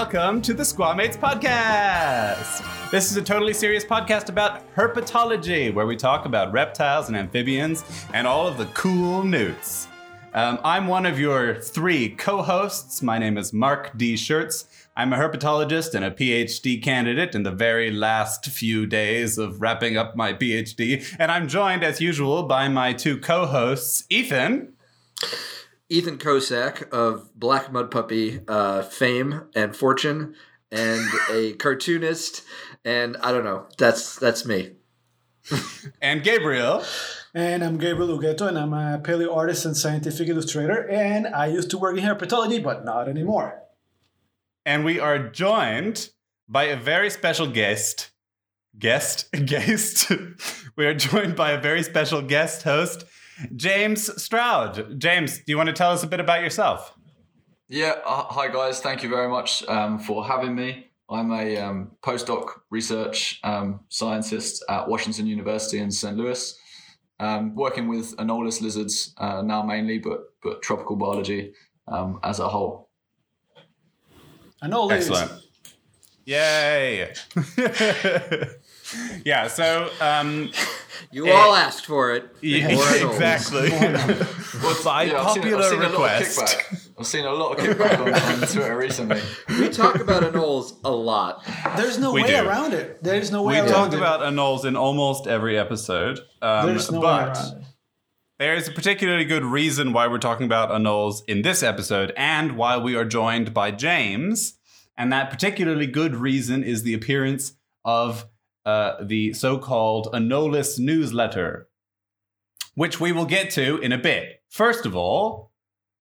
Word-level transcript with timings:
welcome 0.00 0.40
to 0.40 0.54
the 0.54 0.62
Squamates 0.62 1.18
Podcast. 1.18 2.90
This 2.90 3.10
is 3.10 3.18
a 3.18 3.22
totally 3.22 3.52
serious 3.52 3.84
podcast 3.84 4.30
about 4.30 4.74
herpetology, 4.74 5.74
where 5.74 5.84
we 5.84 5.94
talk 5.94 6.24
about 6.24 6.52
reptiles 6.52 7.08
and 7.08 7.16
amphibians 7.18 7.84
and 8.14 8.26
all 8.26 8.48
of 8.48 8.56
the 8.56 8.64
cool 8.72 9.22
newts. 9.24 9.88
Um, 10.32 10.58
I'm 10.64 10.86
one 10.86 11.04
of 11.04 11.20
your 11.20 11.60
three 11.60 12.08
co 12.08 12.40
hosts. 12.40 13.02
My 13.02 13.18
name 13.18 13.36
is 13.36 13.52
Mark 13.52 13.94
D. 13.98 14.14
Scherz. 14.14 14.64
I'm 14.96 15.12
a 15.12 15.18
herpetologist 15.18 15.94
and 15.94 16.02
a 16.02 16.10
PhD 16.10 16.82
candidate 16.82 17.34
in 17.34 17.42
the 17.42 17.52
very 17.52 17.90
last 17.90 18.46
few 18.46 18.86
days 18.86 19.36
of 19.36 19.60
wrapping 19.60 19.98
up 19.98 20.16
my 20.16 20.32
PhD. 20.32 21.04
And 21.18 21.30
I'm 21.30 21.46
joined, 21.46 21.84
as 21.84 22.00
usual, 22.00 22.44
by 22.44 22.68
my 22.68 22.94
two 22.94 23.18
co 23.18 23.44
hosts, 23.44 24.06
Ethan. 24.08 24.72
Ethan 25.90 26.18
Kocak 26.18 26.88
of 26.90 27.28
Black 27.34 27.72
Mud 27.72 27.90
Puppy 27.90 28.40
uh, 28.46 28.82
fame 28.82 29.48
and 29.54 29.74
fortune, 29.74 30.36
and 30.70 31.04
a 31.30 31.52
cartoonist, 31.58 32.42
and 32.84 33.16
I 33.18 33.32
don't 33.32 33.44
know. 33.44 33.66
That's 33.76 34.16
that's 34.16 34.46
me. 34.46 34.76
and 36.00 36.22
Gabriel. 36.22 36.84
And 37.34 37.62
I'm 37.62 37.78
Gabriel 37.78 38.18
Ugueto, 38.18 38.48
and 38.48 38.58
I'm 38.58 38.72
a 38.72 39.00
paleo 39.02 39.34
artist 39.34 39.64
and 39.64 39.76
scientific 39.76 40.28
illustrator. 40.28 40.88
And 40.88 41.26
I 41.28 41.46
used 41.46 41.70
to 41.70 41.78
work 41.78 41.96
in 41.96 42.04
herpetology, 42.04 42.62
but 42.62 42.84
not 42.84 43.08
anymore. 43.08 43.62
And 44.66 44.84
we 44.84 44.98
are 44.98 45.28
joined 45.28 46.10
by 46.48 46.64
a 46.64 46.76
very 46.76 47.10
special 47.10 47.46
guest. 47.46 48.10
Guest? 48.78 49.30
Guest? 49.46 50.10
we 50.76 50.86
are 50.86 50.94
joined 50.94 51.36
by 51.36 51.52
a 51.52 51.60
very 51.60 51.82
special 51.82 52.22
guest 52.22 52.62
host, 52.62 53.04
James 53.56 54.22
Stroud. 54.22 54.98
James, 54.98 55.38
do 55.38 55.44
you 55.46 55.56
want 55.56 55.68
to 55.68 55.72
tell 55.72 55.90
us 55.90 56.02
a 56.02 56.06
bit 56.06 56.20
about 56.20 56.42
yourself? 56.42 56.94
Yeah, 57.68 57.94
uh, 58.04 58.24
hi 58.24 58.48
guys. 58.48 58.80
Thank 58.80 59.02
you 59.02 59.08
very 59.08 59.28
much 59.28 59.66
um, 59.68 59.98
for 59.98 60.26
having 60.26 60.54
me. 60.54 60.88
I'm 61.08 61.32
a 61.32 61.56
um, 61.56 61.92
postdoc 62.02 62.50
research 62.70 63.40
um, 63.42 63.80
scientist 63.88 64.64
at 64.68 64.88
Washington 64.88 65.26
University 65.26 65.78
in 65.78 65.90
St. 65.90 66.16
Louis, 66.16 66.56
um, 67.18 67.54
working 67.54 67.88
with 67.88 68.16
anolis 68.16 68.60
lizards 68.60 69.14
uh, 69.18 69.42
now 69.42 69.62
mainly, 69.62 69.98
but 69.98 70.32
but 70.42 70.62
tropical 70.62 70.96
biology 70.96 71.52
um, 71.88 72.20
as 72.22 72.38
a 72.38 72.48
whole. 72.48 72.88
Anolis. 74.62 74.92
Excellent. 74.92 75.32
Yay! 76.24 77.12
yeah. 79.24 79.48
So. 79.48 79.90
You 81.12 81.26
it, 81.26 81.32
all 81.32 81.56
asked 81.56 81.86
for 81.86 82.14
it. 82.14 82.24
Yeah, 82.40 82.68
exactly. 82.68 83.70
well, 83.70 84.84
by 84.84 85.04
yeah, 85.04 85.24
popular 85.24 85.58
I've 85.64 85.70
seen, 85.70 85.82
I've 85.82 85.90
request. 85.90 86.94
I've 86.98 87.06
seen 87.06 87.24
a 87.24 87.32
lot 87.32 87.58
of 87.58 87.64
kickback 87.64 87.98
on, 87.98 88.14
on, 88.42 88.48
Twitter 88.48 88.76
recently. 88.76 89.20
We 89.48 89.70
talk 89.70 89.98
about 89.98 90.22
anoles 90.22 90.76
a 90.84 90.90
lot. 90.90 91.44
There's 91.76 91.98
no 91.98 92.12
we 92.12 92.22
way 92.22 92.28
do. 92.28 92.46
around 92.46 92.74
it. 92.74 93.02
There's 93.02 93.32
no 93.32 93.42
way 93.42 93.54
we 93.54 93.60
around 93.60 93.72
talk 93.72 93.92
it. 93.92 93.98
about 93.98 94.20
anoles 94.20 94.64
in 94.64 94.76
almost 94.76 95.26
every 95.26 95.58
episode. 95.58 96.20
Um, 96.40 96.66
There's 96.66 96.92
no 96.92 97.00
but 97.00 97.06
way 97.06 97.24
around 97.32 97.58
it. 97.58 97.64
There 98.38 98.54
is 98.54 98.68
a 98.68 98.72
particularly 98.72 99.26
good 99.26 99.44
reason 99.44 99.92
why 99.92 100.06
we're 100.06 100.18
talking 100.18 100.46
about 100.46 100.70
anoles 100.70 101.22
in 101.26 101.42
this 101.42 101.62
episode 101.62 102.12
and 102.16 102.56
why 102.56 102.78
we 102.78 102.94
are 102.94 103.04
joined 103.04 103.52
by 103.52 103.72
James. 103.72 104.54
And 104.96 105.12
that 105.12 105.28
particularly 105.28 105.86
good 105.86 106.14
reason 106.14 106.62
is 106.62 106.82
the 106.82 106.94
appearance 106.94 107.54
of 107.84 108.29
uh, 108.64 109.02
the 109.02 109.32
so 109.32 109.58
called 109.58 110.08
Anolis 110.12 110.78
newsletter, 110.78 111.68
which 112.74 113.00
we 113.00 113.12
will 113.12 113.26
get 113.26 113.50
to 113.50 113.78
in 113.78 113.92
a 113.92 113.98
bit. 113.98 114.42
First 114.48 114.86
of 114.86 114.94
all, 114.94 115.52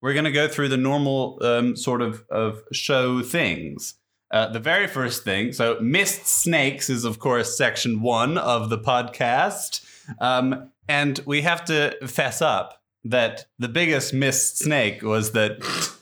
we're 0.01 0.15
going 0.15 0.25
to 0.25 0.33
go 0.33 0.49
through 0.49 0.69
the 0.69 0.77
normal 0.77 1.39
um, 1.43 1.77
sort 1.77 2.03
of, 2.03 2.25
of 2.29 2.63
show 2.73 3.23
things. 3.23 3.95
Uh, 4.31 4.49
the 4.49 4.59
very 4.59 4.87
first 4.87 5.25
thing, 5.25 5.53
so 5.53 5.79
Missed 5.81 6.27
Snakes 6.27 6.89
is, 6.89 7.05
of 7.05 7.19
course, 7.19 7.57
section 7.57 8.01
one 8.01 8.39
of 8.39 8.71
the 8.71 8.79
podcast. 8.79 9.85
Um, 10.21 10.71
and 10.89 11.21
we 11.27 11.43
have 11.43 11.65
to 11.67 11.97
fess 12.07 12.43
up 12.43 12.82
that 13.05 13.47
the 13.59 13.69
biggest 13.69 14.15
missed 14.15 14.59
snake 14.59 15.03
was 15.03 15.33
that 15.33 15.59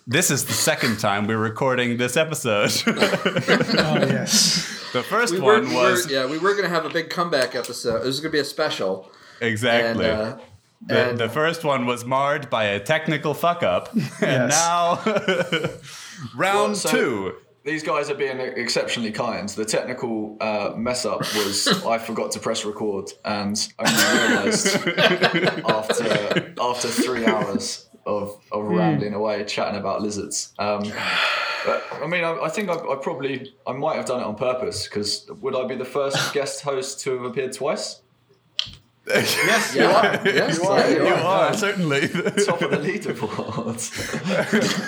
this 0.06 0.30
is 0.30 0.44
the 0.44 0.52
second 0.52 0.98
time 0.98 1.26
we're 1.26 1.38
recording 1.38 1.96
this 1.96 2.16
episode. 2.16 2.70
oh, 2.86 3.96
yes. 4.06 4.66
The 4.92 5.02
first 5.02 5.32
we 5.32 5.40
were, 5.40 5.60
one 5.62 5.72
was 5.72 6.06
we 6.06 6.14
were, 6.14 6.20
yeah, 6.20 6.30
we 6.30 6.36
were 6.38 6.50
going 6.52 6.64
to 6.64 6.68
have 6.70 6.84
a 6.84 6.90
big 6.90 7.08
comeback 7.10 7.54
episode. 7.54 8.02
It 8.02 8.06
was 8.06 8.20
going 8.20 8.30
to 8.32 8.36
be 8.36 8.40
a 8.40 8.44
special. 8.44 9.10
Exactly. 9.40 10.04
And, 10.06 10.20
uh, 10.20 10.38
the, 10.86 11.10
and- 11.10 11.18
the 11.18 11.28
first 11.28 11.64
one 11.64 11.86
was 11.86 12.04
marred 12.04 12.50
by 12.50 12.64
a 12.64 12.80
technical 12.80 13.32
fuck 13.34 13.62
up, 13.62 13.94
and 14.20 14.48
now 14.50 15.00
round 16.36 16.72
Well, 16.72 16.74
so- 16.74 16.90
two. 16.90 17.34
These 17.70 17.84
guys 17.84 18.10
are 18.10 18.16
being 18.16 18.40
exceptionally 18.40 19.12
kind. 19.12 19.48
The 19.48 19.64
technical 19.64 20.36
uh, 20.40 20.72
mess 20.76 21.06
up 21.06 21.20
was 21.20 21.68
I 21.86 21.98
forgot 21.98 22.32
to 22.32 22.40
press 22.40 22.64
record 22.64 23.12
and 23.24 23.56
only 23.78 23.92
realised 23.92 24.66
after 25.68 26.52
after 26.60 26.88
three 26.88 27.26
hours 27.26 27.88
of, 28.04 28.42
of 28.50 28.64
rambling 28.64 29.14
away 29.14 29.44
chatting 29.44 29.78
about 29.78 30.02
lizards. 30.02 30.52
Um, 30.58 30.82
but, 31.64 31.84
I 31.92 32.08
mean, 32.08 32.24
I, 32.24 32.40
I 32.42 32.48
think 32.48 32.70
I, 32.70 32.74
I 32.74 32.96
probably 33.00 33.54
I 33.64 33.72
might 33.72 33.94
have 33.94 34.06
done 34.06 34.18
it 34.18 34.24
on 34.24 34.34
purpose 34.34 34.88
because 34.88 35.30
would 35.40 35.54
I 35.54 35.64
be 35.68 35.76
the 35.76 35.84
first 35.84 36.34
guest 36.34 36.62
host 36.62 36.98
to 37.02 37.12
have 37.12 37.22
appeared 37.22 37.52
twice? 37.52 38.00
Yes, 39.14 39.74
you 39.76 39.84
are. 39.84 40.20
Yes, 40.24 40.58
You 40.58 40.64
are, 40.68 40.78
yeah, 40.80 40.88
You 40.96 41.06
you 41.06 41.14
are 41.14 41.54
certainly. 41.54 42.08
Top 42.08 42.62
of 42.62 42.70
the 42.70 42.78
leaderboard. 42.78 43.80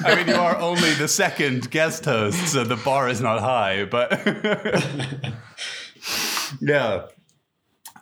I 0.07 0.15
mean, 0.17 0.29
you 0.29 0.35
are 0.35 0.57
only 0.59 0.93
the 0.95 1.09
second 1.09 1.71
guest 1.71 2.05
host, 2.05 2.49
so 2.49 2.65
the 2.65 2.77
bar 2.77 3.09
is 3.09 3.21
not 3.21 3.41
high. 3.41 3.85
But 3.85 4.13
yeah. 6.61 7.07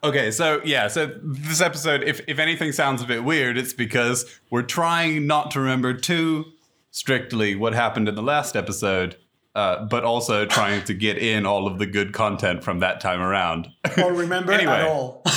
Okay, 0.03 0.31
so 0.31 0.63
yeah, 0.65 0.89
so 0.89 1.13
this 1.23 1.61
episode, 1.61 2.03
if 2.03 2.23
if 2.27 2.39
anything 2.39 2.73
sounds 2.73 3.03
a 3.03 3.07
bit 3.07 3.23
weird, 3.23 3.59
it's 3.59 3.75
because 3.75 4.25
we're 4.51 4.63
trying 4.63 5.27
not 5.27 5.51
to 5.53 5.61
remember 5.61 5.93
too 5.93 6.47
strictly 6.91 7.55
what 7.55 7.75
happened 7.75 8.09
in 8.09 8.15
the 8.15 8.23
last 8.23 8.57
episode, 8.57 9.17
uh, 9.55 9.85
but 9.85 10.03
also 10.03 10.47
trying 10.47 10.83
to 10.85 10.95
get 10.95 11.19
in 11.19 11.45
all 11.45 11.67
of 11.67 11.79
the 11.79 11.85
good 11.87 12.15
content 12.15 12.65
from 12.65 12.79
that 12.81 13.01
time 13.01 13.21
around. 13.21 13.69
Or 14.03 14.13
remember 14.15 14.53
Anyway. 14.53 14.73
at 14.73 14.87
all. 14.87 15.23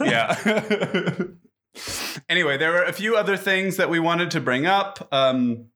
yeah. 0.00 1.14
anyway, 2.28 2.56
there 2.56 2.72
were 2.72 2.84
a 2.84 2.92
few 2.92 3.16
other 3.16 3.36
things 3.36 3.76
that 3.76 3.90
we 3.90 3.98
wanted 3.98 4.30
to 4.32 4.40
bring 4.40 4.66
up. 4.66 5.08
Um, 5.12 5.66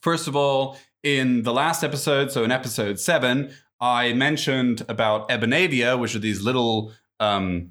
first 0.00 0.28
of 0.28 0.36
all, 0.36 0.78
in 1.02 1.42
the 1.42 1.52
last 1.52 1.82
episode, 1.82 2.32
so 2.32 2.44
in 2.44 2.50
episode 2.50 2.98
seven, 2.98 3.52
I 3.80 4.12
mentioned 4.12 4.84
about 4.88 5.28
Ebenavia, 5.28 5.98
which 5.98 6.14
are 6.14 6.20
these 6.20 6.42
little, 6.42 6.92
um, 7.20 7.70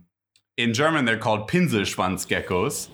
in 0.58 0.74
German, 0.74 1.06
they're 1.06 1.18
called 1.18 1.50
Pinselschwanzgeckos. 1.50 2.90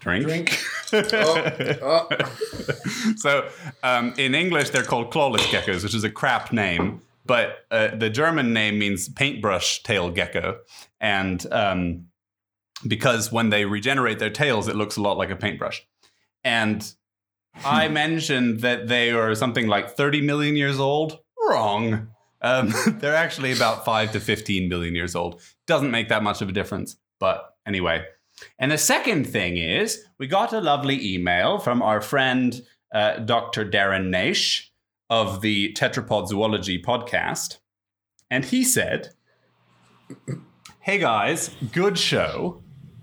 Drink. 0.00 0.26
Drink. 0.26 0.58
Oh, 1.12 1.50
oh. 1.82 2.08
so 3.16 3.48
um, 3.82 4.14
in 4.16 4.32
English, 4.32 4.70
they're 4.70 4.84
called 4.84 5.10
clawless 5.10 5.40
geckos, 5.48 5.82
which 5.82 5.92
is 5.92 6.04
a 6.04 6.10
crap 6.10 6.52
name. 6.52 7.00
But 7.26 7.64
uh, 7.70 7.96
the 7.96 8.10
German 8.10 8.52
name 8.52 8.78
means 8.78 9.08
paintbrush 9.08 9.82
tail 9.82 10.10
gecko, 10.10 10.58
and 11.00 11.44
um, 11.50 12.06
because 12.86 13.32
when 13.32 13.50
they 13.50 13.64
regenerate 13.64 14.18
their 14.18 14.30
tails, 14.30 14.68
it 14.68 14.76
looks 14.76 14.96
a 14.96 15.02
lot 15.02 15.16
like 15.16 15.30
a 15.30 15.36
paintbrush. 15.36 15.86
And 16.42 16.86
I 17.64 17.88
mentioned 18.04 18.60
that 18.60 18.88
they 18.88 19.10
are 19.10 19.34
something 19.34 19.66
like 19.66 19.96
30 19.96 20.20
million 20.20 20.56
years 20.56 20.78
old. 20.78 21.18
Wrong. 21.48 22.08
Um, 22.42 22.74
they're 22.98 23.14
actually 23.14 23.52
about 23.52 23.84
5 23.84 24.12
to 24.12 24.20
15 24.20 24.68
billion 24.68 24.94
years 24.94 25.14
old. 25.14 25.40
Doesn't 25.66 25.90
make 25.90 26.08
that 26.08 26.22
much 26.22 26.42
of 26.42 26.48
a 26.48 26.52
difference. 26.52 26.96
But 27.18 27.54
anyway. 27.66 28.04
And 28.58 28.72
the 28.72 28.78
second 28.78 29.24
thing 29.26 29.56
is, 29.56 30.04
we 30.18 30.26
got 30.26 30.52
a 30.52 30.60
lovely 30.60 31.14
email 31.14 31.58
from 31.58 31.82
our 31.82 32.00
friend 32.00 32.60
uh, 32.92 33.18
Dr. 33.18 33.64
Darren 33.64 34.10
Naish 34.10 34.70
of 35.10 35.40
the 35.40 35.72
Tetrapod 35.74 36.28
Zoology 36.28 36.80
podcast. 36.80 37.58
And 38.30 38.44
he 38.44 38.64
said, 38.64 39.10
Hey 40.80 40.98
guys, 40.98 41.50
good 41.72 41.98
show. 41.98 42.62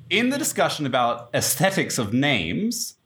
In 0.09 0.30
the 0.30 0.38
discussion 0.38 0.86
about 0.86 1.30
aesthetics 1.33 1.98
of 1.98 2.13
names, 2.13 2.98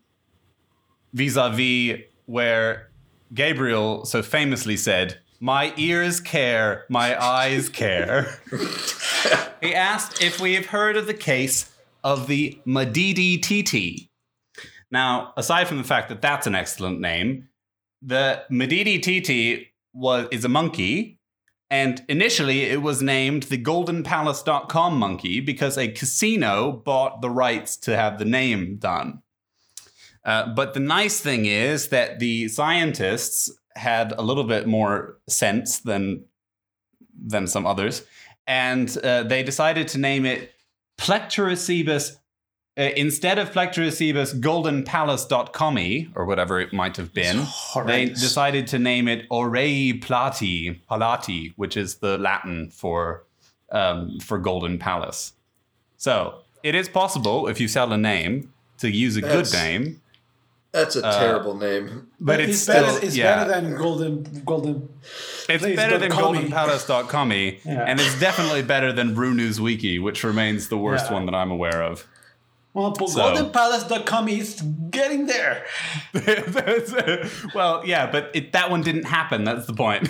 vis 1.14 1.36
a 1.36 1.50
vis 1.50 2.02
where 2.26 2.90
Gabriel 3.34 4.06
so 4.06 4.22
famously 4.22 4.78
said, 4.78 5.20
My 5.40 5.74
ears 5.78 6.20
care, 6.20 6.86
my 6.90 7.22
eyes 7.22 7.70
care. 7.70 8.40
he 9.62 9.74
asked 9.74 10.22
if 10.22 10.40
we 10.40 10.56
have 10.56 10.68
heard 10.68 10.98
of 10.98 11.08
the 11.08 11.14
case 11.14 11.74
of 12.04 12.28
the 12.28 12.60
Madidi 12.66 13.42
Titi. 13.42 14.10
Now, 14.92 15.34
aside 15.38 15.68
from 15.68 15.78
the 15.78 15.84
fact 15.84 16.10
that 16.10 16.22
that's 16.22 16.48
an 16.48 16.56
excellent 16.56 17.00
name, 17.00 17.50
the 18.06 18.44
Madidi 18.52 19.02
Titi 19.02 19.74
was 19.94 20.28
is 20.32 20.46
a 20.46 20.50
monkey, 20.50 21.20
and 21.70 22.04
initially 22.08 22.64
it 22.64 22.82
was 22.82 23.02
named 23.02 23.44
the 23.44 23.62
GoldenPalace.com 23.62 24.98
monkey 24.98 25.40
because 25.40 25.78
a 25.78 25.92
casino 25.92 26.72
bought 26.72 27.22
the 27.22 27.30
rights 27.30 27.76
to 27.78 27.96
have 27.96 28.20
the 28.20 28.26
name 28.26 28.78
done. 28.78 29.24
Uh, 30.24 30.54
but 30.54 30.74
the 30.74 30.80
nice 30.80 31.20
thing 31.20 31.46
is 31.46 31.90
that 31.90 32.20
the 32.20 32.48
scientists 32.48 33.52
had 33.76 34.14
a 34.18 34.22
little 34.22 34.44
bit 34.44 34.68
more 34.68 35.18
sense 35.28 35.80
than 35.80 36.26
than 37.18 37.48
some 37.48 37.66
others, 37.66 38.04
and 38.46 38.96
uh, 39.04 39.24
they 39.24 39.42
decided 39.42 39.88
to 39.88 39.98
name 39.98 40.26
it 40.26 40.52
Plecturocebus. 41.00 42.18
Uh, 42.78 42.90
instead 42.98 43.40
of 43.40 43.52
Plecturocebus 43.52 44.40
goldenpalace.comi 44.42 46.12
or 46.16 46.26
whatever 46.26 46.60
it 46.60 46.74
might 46.74 46.98
have 46.98 47.14
been, 47.14 47.46
they 47.86 48.06
decided 48.06 48.68
to 48.68 48.80
name 48.80 49.08
it 49.08 49.28
Aurei 49.30 50.02
Plati, 50.02 50.82
Palati, 50.90 51.54
which 51.56 51.78
is 51.78 51.96
the 51.96 52.18
Latin 52.18 52.70
for 52.70 53.24
um, 53.72 54.20
for 54.20 54.38
Golden 54.38 54.78
Palace. 54.78 55.34
So 55.98 56.40
it 56.64 56.76
is 56.76 56.88
possible 56.90 57.48
if 57.48 57.60
you 57.60 57.68
sell 57.68 57.92
a 57.94 57.98
name 57.98 58.52
to 58.80 58.90
use 58.90 59.16
a 59.18 59.22
good 59.22 59.52
name, 59.54 60.02
That's 60.72 60.98
a 60.98 61.06
Uh, 61.06 61.20
terrible 61.20 61.56
name. 61.56 62.08
but 62.20 62.42
it's, 62.42 62.52
it's 62.52 62.66
better. 62.68 62.90
still 62.92 63.04
It's 63.08 63.16
yeah, 63.16 63.46
better 63.46 63.62
than 63.62 63.76
golden 63.78 64.42
golden. 64.46 64.90
it's 65.50 65.64
please, 65.64 65.76
better 65.78 65.98
than 65.98 66.12
call 66.12 66.34
me. 66.34 67.60
Yeah. 67.66 67.86
and 67.88 68.00
it's 68.02 68.20
definitely 68.20 68.62
better 68.64 68.92
than 68.92 69.14
Brew 69.14 69.34
News 69.34 69.62
Wiki, 69.62 69.98
which 70.00 70.24
remains 70.26 70.68
the 70.68 70.78
worst 70.78 71.06
Yeah. 71.08 71.14
one 71.14 71.26
that 71.28 71.36
I'm 71.36 71.50
aware 71.52 71.82
of. 71.82 72.06
Well, 72.76 72.92
but 72.92 73.10
So- 73.10 73.22
goldenpalace.com 73.22 74.28
is 74.28 74.62
getting 74.92 75.26
there. 75.26 75.66
Well, 77.56 77.82
yeah, 77.86 78.12
but 78.12 78.30
it, 78.34 78.52
that 78.52 78.70
one 78.70 78.82
didn't 78.82 79.06
happen. 79.06 79.46
That's 79.46 79.66
the 79.66 79.74
point. 79.74 80.10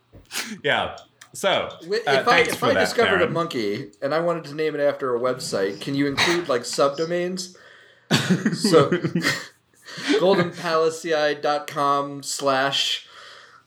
yeah. 0.64 0.96
So, 1.32 1.48
uh, 1.50 1.78
If 1.80 2.28
I, 2.28 2.38
if 2.40 2.58
for 2.58 2.66
I 2.66 2.74
that, 2.74 2.80
discovered 2.80 3.22
a 3.22 3.30
monkey 3.30 3.90
and 4.02 4.12
I 4.12 4.18
wanted 4.20 4.44
to 4.44 4.54
name 4.54 4.74
it 4.74 4.80
after 4.80 5.14
a 5.16 5.20
website, 5.20 5.80
can 5.80 5.94
you 5.94 6.06
include 6.08 6.48
like 6.48 6.62
subdomains? 6.62 7.56
so 8.54 8.90
goldenpalace.com 10.20 12.22
slash 12.22 13.06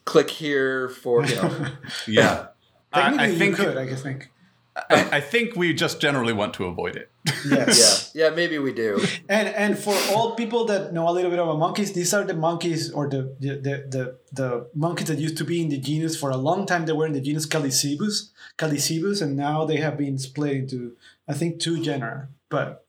click 0.03 0.29
here 0.29 0.89
for 0.89 1.25
you 1.25 1.35
know 1.35 1.67
Yeah. 2.07 2.47
I, 2.93 3.01
Technically, 3.01 3.35
I 3.35 3.39
think 3.39 3.57
you 3.57 3.63
could. 3.65 3.77
I 3.77 3.87
can 3.87 3.97
think. 3.97 4.31
I, 4.75 5.09
I 5.17 5.21
think 5.21 5.55
we 5.55 5.73
just 5.73 6.01
generally 6.01 6.33
want 6.33 6.53
to 6.55 6.65
avoid 6.65 6.95
it. 6.95 7.11
Yes. 7.49 8.11
yeah 8.15 8.27
yeah 8.29 8.35
maybe 8.35 8.59
we 8.59 8.73
do 8.73 9.03
And 9.29 9.47
and 9.47 9.77
for 9.77 9.95
all 10.11 10.35
people 10.35 10.65
that 10.65 10.93
know 10.93 11.09
a 11.09 11.11
little 11.11 11.29
bit 11.31 11.39
about 11.39 11.57
monkeys, 11.57 11.93
these 11.93 12.13
are 12.13 12.23
the 12.23 12.33
monkeys 12.33 12.91
or 12.91 13.09
the 13.09 13.35
the, 13.39 13.49
the, 13.55 13.75
the, 13.89 14.19
the 14.31 14.69
monkeys 14.75 15.07
that 15.07 15.17
used 15.17 15.37
to 15.37 15.45
be 15.45 15.61
in 15.61 15.69
the 15.69 15.77
genus 15.77 16.17
for 16.17 16.29
a 16.29 16.37
long 16.37 16.65
time. 16.65 16.85
They 16.85 16.93
were 16.93 17.07
in 17.07 17.13
the 17.13 17.21
genus 17.21 17.47
Callicebus, 17.47 18.31
Callicebus, 18.57 19.21
and 19.21 19.35
now 19.35 19.65
they 19.65 19.77
have 19.77 19.97
been 19.97 20.17
split 20.17 20.53
into 20.57 20.95
I 21.27 21.33
think 21.33 21.59
two 21.59 21.81
genera. 21.81 22.27
But 22.49 22.84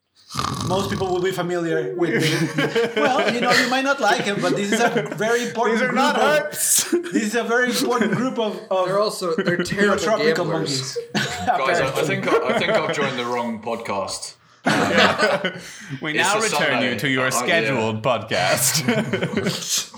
most 0.68 0.90
people 0.90 1.08
will 1.08 1.22
be 1.22 1.30
familiar 1.30 1.94
with. 1.96 2.22
The, 2.56 2.92
well, 2.96 3.32
you 3.34 3.40
know, 3.40 3.52
you 3.52 3.68
might 3.70 3.84
not 3.84 4.00
like 4.00 4.24
them, 4.24 4.40
but 4.40 4.56
this 4.56 4.72
is 4.72 4.80
a 4.80 5.08
very 5.14 5.44
important. 5.48 5.78
These 5.78 5.82
are 5.82 5.88
group 5.88 5.96
not 5.96 6.16
of, 6.16 6.22
herps. 6.50 7.12
This 7.12 7.22
is 7.22 7.34
a 7.34 7.44
very 7.44 7.68
important 7.70 8.12
group 8.12 8.38
of, 8.38 8.58
of 8.70 8.86
they're 8.86 8.98
also 8.98 9.34
they're 9.36 9.58
terrible 9.62 9.98
tropical 10.02 10.44
gamblers 10.44 10.96
monkeys. 10.96 10.98
Guys, 11.46 11.80
I, 11.80 11.86
I 11.86 12.02
think 12.04 12.26
I, 12.26 12.48
I 12.54 12.58
think 12.58 12.70
I've 12.72 12.94
joined 12.94 13.18
the 13.18 13.24
wrong 13.26 13.62
podcast. 13.62 14.34
we 16.02 16.10
It's 16.18 16.18
now 16.18 16.34
return 16.40 16.50
Sunday. 16.50 16.92
you 16.94 16.98
to 16.98 17.08
your 17.08 17.22
Oh, 17.22 17.26
yeah. 17.26 17.30
scheduled 17.30 18.02
podcast. 18.02 19.94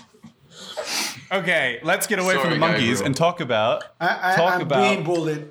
okay, 1.32 1.80
let's 1.82 2.06
get 2.06 2.18
away 2.18 2.36
from 2.36 2.50
the 2.50 2.56
monkeys 2.58 2.98
Gabriel. 2.98 3.06
and 3.06 3.16
talk 3.16 3.40
about. 3.40 3.84
I, 4.00 4.32
I, 4.32 4.36
Talk 4.36 4.54
I'm 4.54 4.60
about- 4.62 4.82
being 4.92 5.04
bullied. 5.04 5.48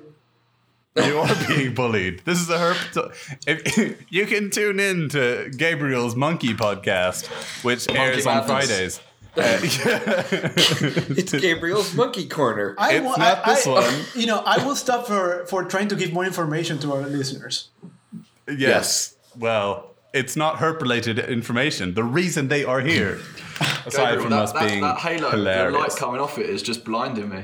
You 1.06 1.18
are 1.18 1.46
being 1.48 1.74
bullied. 1.74 2.20
This 2.24 2.40
is 2.40 2.48
a 2.50 2.58
herp. 2.58 2.92
To- 2.92 3.12
if, 3.46 4.04
you 4.10 4.26
can 4.26 4.50
tune 4.50 4.80
in 4.80 5.08
to 5.10 5.50
Gabriel's 5.56 6.14
Monkey 6.16 6.54
Podcast, 6.54 7.26
which 7.64 7.88
airs 7.90 8.26
on 8.26 8.46
Madness. 8.46 8.46
Fridays. 8.66 9.00
Uh, 9.38 9.60
it's 9.62 11.30
gabriel's 11.32 11.94
monkey 11.94 12.26
corner 12.26 12.74
I 12.76 12.94
It's 12.94 13.04
wa- 13.06 13.14
not 13.16 13.46
I- 13.46 13.54
this 13.54 13.66
I- 13.68 13.70
one. 13.70 13.94
You 14.16 14.26
know, 14.26 14.38
I 14.44 14.64
will 14.64 14.74
stop 14.74 15.06
for 15.06 15.44
for 15.46 15.62
trying 15.64 15.86
to 15.88 15.94
give 15.96 16.12
more 16.12 16.24
information 16.24 16.78
to 16.80 16.92
our 16.92 17.02
listeners. 17.06 17.68
yes. 18.48 19.14
Well, 19.36 19.94
it's 20.12 20.34
not 20.34 20.56
herp 20.56 20.80
related 20.80 21.18
information. 21.20 21.94
The 21.94 22.02
reason 22.02 22.48
they 22.48 22.64
are 22.64 22.80
here, 22.80 23.20
aside 23.86 24.16
Gabriel, 24.16 24.22
from 24.22 24.30
that, 24.30 24.42
us 24.42 24.52
that, 24.52 24.68
being 24.68 24.80
that 24.80 24.98
halo, 24.98 25.30
the 25.30 25.70
light 25.78 25.94
coming 25.96 26.20
off 26.20 26.38
it 26.38 26.46
is 26.50 26.60
just 26.62 26.84
blinding 26.84 27.28
me. 27.28 27.42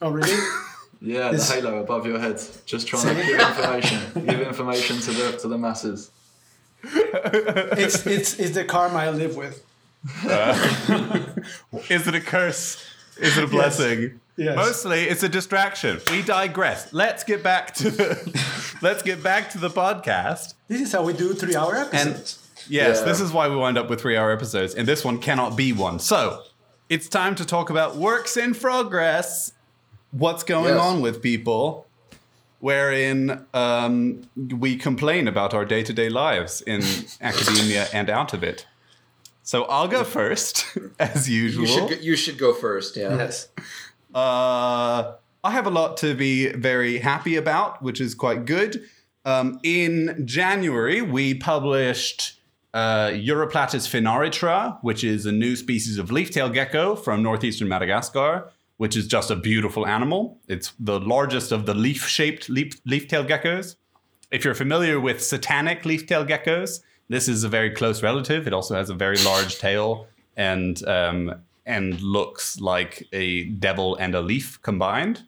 Oh, 0.00 0.10
really? 0.10 0.38
Yeah, 1.00 1.28
It's- 1.28 1.48
the 1.48 1.54
halo 1.54 1.78
above 1.80 2.06
your 2.06 2.18
head, 2.18 2.40
just 2.66 2.86
trying 2.86 3.16
to 3.16 3.22
give 3.22 3.40
information, 3.40 4.00
give 4.26 4.40
information 4.40 4.98
to 5.00 5.10
the 5.12 5.32
to 5.38 5.48
the 5.48 5.56
masses. 5.58 6.10
it's 6.84 8.06
it's 8.06 8.38
it's 8.38 8.54
the 8.54 8.64
karma 8.64 8.96
I 8.98 9.10
live 9.10 9.36
with. 9.36 9.64
Uh, 10.26 11.26
is 11.90 12.06
it 12.08 12.14
a 12.14 12.20
curse? 12.20 12.82
Is 13.18 13.36
it 13.36 13.44
a 13.44 13.46
blessing? 13.46 14.20
Yes. 14.36 14.56
Mostly, 14.56 15.02
it's 15.04 15.22
a 15.22 15.28
distraction. 15.28 16.00
We 16.10 16.22
digress. 16.22 16.92
Let's 16.94 17.24
get 17.24 17.42
back 17.42 17.74
to 17.74 17.90
the, 17.90 18.76
let's 18.82 19.02
get 19.02 19.22
back 19.22 19.50
to 19.50 19.58
the 19.58 19.68
podcast. 19.68 20.54
This 20.68 20.80
is 20.80 20.92
how 20.92 21.02
we 21.02 21.12
do 21.12 21.34
three 21.34 21.54
hour 21.56 21.76
episodes. 21.76 22.38
And 22.38 22.46
Yes, 22.68 22.98
Yeah. 23.00 23.04
this 23.04 23.20
is 23.20 23.32
why 23.32 23.48
we 23.48 23.56
wind 23.56 23.76
up 23.78 23.88
with 23.90 24.00
three-hour 24.02 24.30
episodes, 24.30 24.74
and 24.74 24.86
this 24.86 25.02
one 25.04 25.18
cannot 25.18 25.56
be 25.56 25.72
one. 25.72 25.98
So, 25.98 26.42
it's 26.88 27.08
time 27.08 27.34
to 27.36 27.44
talk 27.44 27.68
about 27.70 27.96
works 27.96 28.36
in 28.36 28.54
progress. 28.54 29.52
What's 30.12 30.42
going 30.42 30.74
Yes. 30.74 30.80
on 30.80 31.00
with 31.00 31.22
people? 31.22 31.86
Wherein 32.58 33.46
um, 33.54 34.22
we 34.36 34.76
complain 34.76 35.26
about 35.26 35.54
our 35.54 35.64
day-to-day 35.64 36.10
lives 36.10 36.60
in 36.62 36.82
academia 37.20 37.86
and 37.92 38.10
out 38.10 38.34
of 38.34 38.42
it. 38.44 38.66
So 39.42 39.64
I'll 39.64 39.88
go 39.88 40.04
first, 40.04 40.66
as 40.98 41.28
usual. 41.28 41.62
you 41.66 41.72
should 41.72 41.88
go, 41.88 41.94
you 42.02 42.16
should 42.16 42.38
go 42.38 42.52
first 42.52 42.96
yeah 42.96 43.16
yes. 43.16 43.48
Uh, 44.14 45.12
I 45.42 45.50
have 45.52 45.66
a 45.66 45.70
lot 45.70 45.96
to 45.98 46.14
be 46.14 46.48
very 46.52 46.98
happy 46.98 47.36
about, 47.36 47.82
which 47.82 48.00
is 48.00 48.14
quite 48.14 48.44
good. 48.44 48.82
Um, 49.24 49.58
in 49.62 50.22
January, 50.26 51.00
we 51.00 51.34
published 51.34 52.40
uh, 52.74 53.08
Uroplatus 53.08 53.88
finaritra, 53.88 54.78
which 54.82 55.02
is 55.02 55.24
a 55.26 55.32
new 55.32 55.56
species 55.56 55.96
of 55.98 56.10
leaf-tailed 56.10 56.52
gecko 56.52 56.94
from 56.94 57.22
northeastern 57.22 57.68
Madagascar, 57.68 58.50
which 58.80 58.96
is 58.96 59.06
just 59.06 59.30
a 59.30 59.36
beautiful 59.36 59.86
animal. 59.86 60.38
It's 60.48 60.72
the 60.80 60.98
largest 60.98 61.52
of 61.52 61.66
the 61.66 61.74
leaf-shaped 61.74 62.48
leaf- 62.48 62.80
leaf-tailed 62.86 63.28
geckos. 63.28 63.76
If 64.30 64.42
you're 64.42 64.54
familiar 64.54 64.98
with 64.98 65.22
satanic 65.22 65.84
leaf-tailed 65.84 66.28
geckos, 66.28 66.80
this 67.10 67.28
is 67.28 67.44
a 67.44 67.48
very 67.50 67.70
close 67.72 68.02
relative. 68.02 68.46
It 68.46 68.54
also 68.54 68.74
has 68.74 68.88
a 68.88 68.94
very 68.94 69.18
large 69.18 69.58
tail 69.58 70.06
and 70.34 70.82
um, 70.88 71.42
and 71.66 72.00
looks 72.00 72.58
like 72.58 73.06
a 73.12 73.50
devil 73.66 73.96
and 73.96 74.14
a 74.14 74.22
leaf 74.22 74.58
combined. 74.62 75.24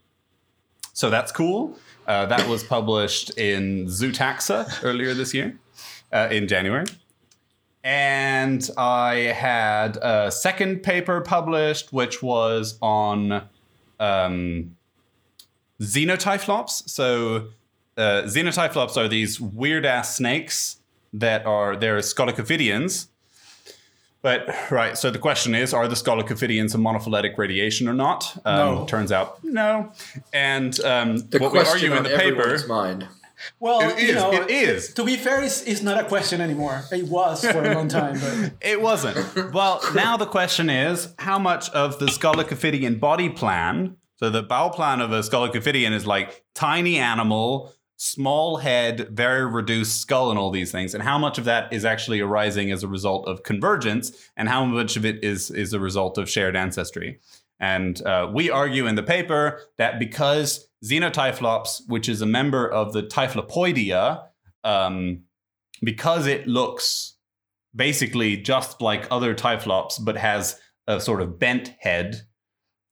So 0.95 1.11
that's 1.11 1.31
cool. 1.31 1.77
Uh, 2.07 2.25
that 2.25 2.49
was 2.49 2.65
published 2.65 3.37
in 3.37 3.85
Zootaxa 3.85 4.83
earlier 4.83 5.13
this 5.13 5.35
year, 5.35 5.59
uh, 6.11 6.29
in 6.31 6.49
January. 6.49 6.87
And 7.85 8.69
I 8.79 9.15
had 9.17 9.97
a 9.97 10.31
second 10.31 10.83
paper 10.83 11.21
published, 11.21 11.93
which 11.93 12.23
was 12.23 12.79
on 12.81 13.49
um, 13.99 14.77
xenotyphlops. 15.81 16.89
So 16.89 17.49
uh, 17.97 18.23
xenotyphlops 18.25 18.97
are 18.97 19.09
these 19.09 19.41
weird 19.41 19.85
ass 19.85 20.17
snakes 20.17 20.79
that 21.13 21.45
are 21.45 21.77
they're 21.77 21.99
scolophidians. 21.99 23.09
But 24.23 24.49
right, 24.71 24.97
so 24.97 25.11
the 25.11 25.19
question 25.19 25.55
is: 25.55 25.75
Are 25.75 25.89
the 25.89 25.97
scolophidians 25.97 26.77
a 26.77 26.79
monophyletic 26.79 27.37
radiation 27.37 27.89
or 27.89 27.95
not? 27.95 28.37
Um, 28.45 28.57
No. 28.57 28.85
Turns 28.87 29.11
out 29.11 29.43
no. 29.43 29.93
And 30.33 30.79
um, 30.85 31.17
the 31.17 31.39
what 31.41 31.53
we 31.53 31.59
question 31.59 31.93
argue 31.93 31.97
in 31.97 32.03
the 32.05 32.17
paper 32.17 32.41
everyone's 32.43 32.69
mind 32.69 33.09
Well, 33.61 33.97
It 33.97 34.03
you 34.03 34.15
know, 34.15 34.33
it 34.33 34.51
is. 34.51 34.93
To 34.95 35.05
be 35.05 35.17
fair, 35.17 35.43
it's, 35.43 35.63
it's 35.63 35.83
not 35.83 36.01
a 36.01 36.05
question 36.05 36.41
anymore. 36.41 36.83
It 36.91 37.09
was 37.09 37.45
for 37.45 37.65
a 37.65 37.75
long 37.75 37.89
time, 37.89 38.19
but 38.19 38.53
It 38.61 38.81
wasn't. 38.81 39.53
Well, 39.53 39.81
now 39.95 40.17
the 40.17 40.27
question 40.27 40.71
is 40.71 41.15
how 41.19 41.39
much 41.39 41.71
of 41.71 41.99
the 41.99 42.07
Scolophidian 42.07 43.01
body 43.01 43.29
plan, 43.29 43.97
so 44.17 44.31
the 44.31 44.43
bow 44.43 44.69
plan 44.69 45.01
of 45.01 45.13
a 45.13 45.21
Scolophidian 45.21 45.93
is 45.93 46.07
like 46.07 46.45
tiny 46.55 46.99
animal, 46.99 47.73
small 47.97 48.57
head, 48.57 49.09
very 49.11 49.47
reduced 49.47 50.01
skull, 50.01 50.31
and 50.31 50.39
all 50.39 50.51
these 50.51 50.73
things, 50.73 50.95
and 50.95 51.03
how 51.03 51.19
much 51.19 51.39
of 51.39 51.45
that 51.45 51.73
is 51.73 51.85
actually 51.85 52.21
arising 52.21 52.71
as 52.73 52.83
a 52.83 52.89
result 52.89 53.27
of 53.29 53.43
convergence, 53.43 54.13
and 54.37 54.49
how 54.49 54.65
much 54.65 54.97
of 54.97 55.05
it 55.05 55.23
is, 55.23 55.51
is 55.51 55.73
a 55.73 55.81
result 55.81 56.19
of 56.19 56.29
shared 56.29 56.57
ancestry. 56.57 57.21
And 57.61 58.05
uh, 58.05 58.29
we 58.33 58.51
argue 58.51 58.87
in 58.89 58.97
the 58.97 59.05
paper 59.05 59.61
that 59.79 60.01
because 60.01 60.69
Xenotyphlops, 60.85 61.83
which 61.87 62.09
is 62.09 62.21
a 62.21 62.27
member 62.27 62.69
of 62.69 62.93
the 62.93 63.03
Typhlopoidea, 63.03 64.25
um, 64.65 65.23
because 65.83 66.27
it 66.27 66.47
looks 66.47 67.17
basically 67.75 68.37
just 68.37 68.81
like 68.81 69.07
other 69.11 69.35
typhlops, 69.35 69.99
but 69.99 70.17
has 70.17 70.61
a 70.87 71.01
sort 71.01 71.23
of 71.23 71.39
bent 71.39 71.75
head. 71.81 72.23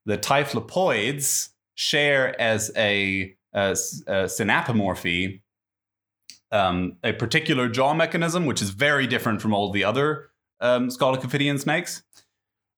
The 0.06 0.16
typhlopoids 0.16 1.48
share 1.74 2.40
as 2.40 2.70
a, 2.76 3.34
a, 3.54 3.70
a 3.72 3.74
synapomorphy 4.24 5.42
um, 6.52 6.96
a 7.04 7.12
particular 7.12 7.68
jaw 7.68 7.94
mechanism, 7.94 8.46
which 8.46 8.62
is 8.62 8.70
very 8.70 9.06
different 9.06 9.40
from 9.40 9.54
all 9.54 9.70
the 9.70 9.84
other 9.84 10.30
um, 10.60 10.90
snakes, 10.90 12.02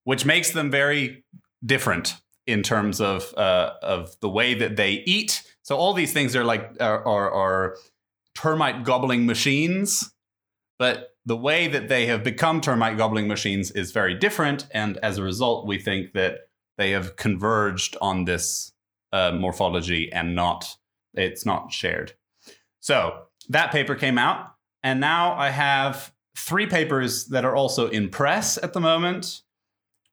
which 0.04 0.25
makes 0.25 0.50
them 0.50 0.71
very 0.71 1.25
different 1.64 2.16
in 2.52 2.62
terms 2.62 3.00
of 3.00 3.35
uh, 3.37 3.73
of 3.82 4.14
the 4.21 4.28
way 4.28 4.54
that 4.54 4.76
they 4.76 5.02
eat. 5.06 5.42
So 5.62 5.76
all 5.76 5.94
these 5.94 6.12
things 6.12 6.37
are 6.37 6.44
like 6.44 6.76
are, 6.80 7.04
are, 7.04 7.30
are 7.30 7.76
termite 8.35 8.85
gobbling 8.85 9.26
machines, 9.26 10.12
but 10.78 11.09
the 11.25 11.37
way 11.37 11.68
that 11.68 11.88
they 11.88 12.06
have 12.06 12.23
become 12.25 12.61
termite 12.61 12.97
gobbling 12.97 13.28
machines 13.28 13.71
is 13.71 13.92
very 13.92 14.14
different, 14.14 14.66
and 14.73 14.99
as 14.99 15.18
a 15.18 15.23
result, 15.23 15.66
we 15.66 15.78
think 15.78 16.12
that 16.12 16.40
they 16.78 16.90
have 16.90 17.16
converged 17.16 17.97
on 18.00 18.25
this 18.25 18.73
uh, 19.12 19.32
morphology 19.32 20.12
and 20.12 20.35
not 20.35 20.76
it's 21.14 21.44
not 21.47 21.73
shared. 21.73 22.12
So 22.80 23.26
that 23.49 23.71
paper 23.71 23.94
came 23.94 24.18
out, 24.18 24.54
and 24.82 25.00
now 25.00 25.35
I 25.35 25.50
have 25.50 26.12
three 26.37 26.66
papers 26.66 27.26
that 27.26 27.44
are 27.44 27.54
also 27.54 27.88
in 27.88 28.09
press 28.09 28.59
at 28.62 28.73
the 28.73 28.80
moment. 28.80 29.42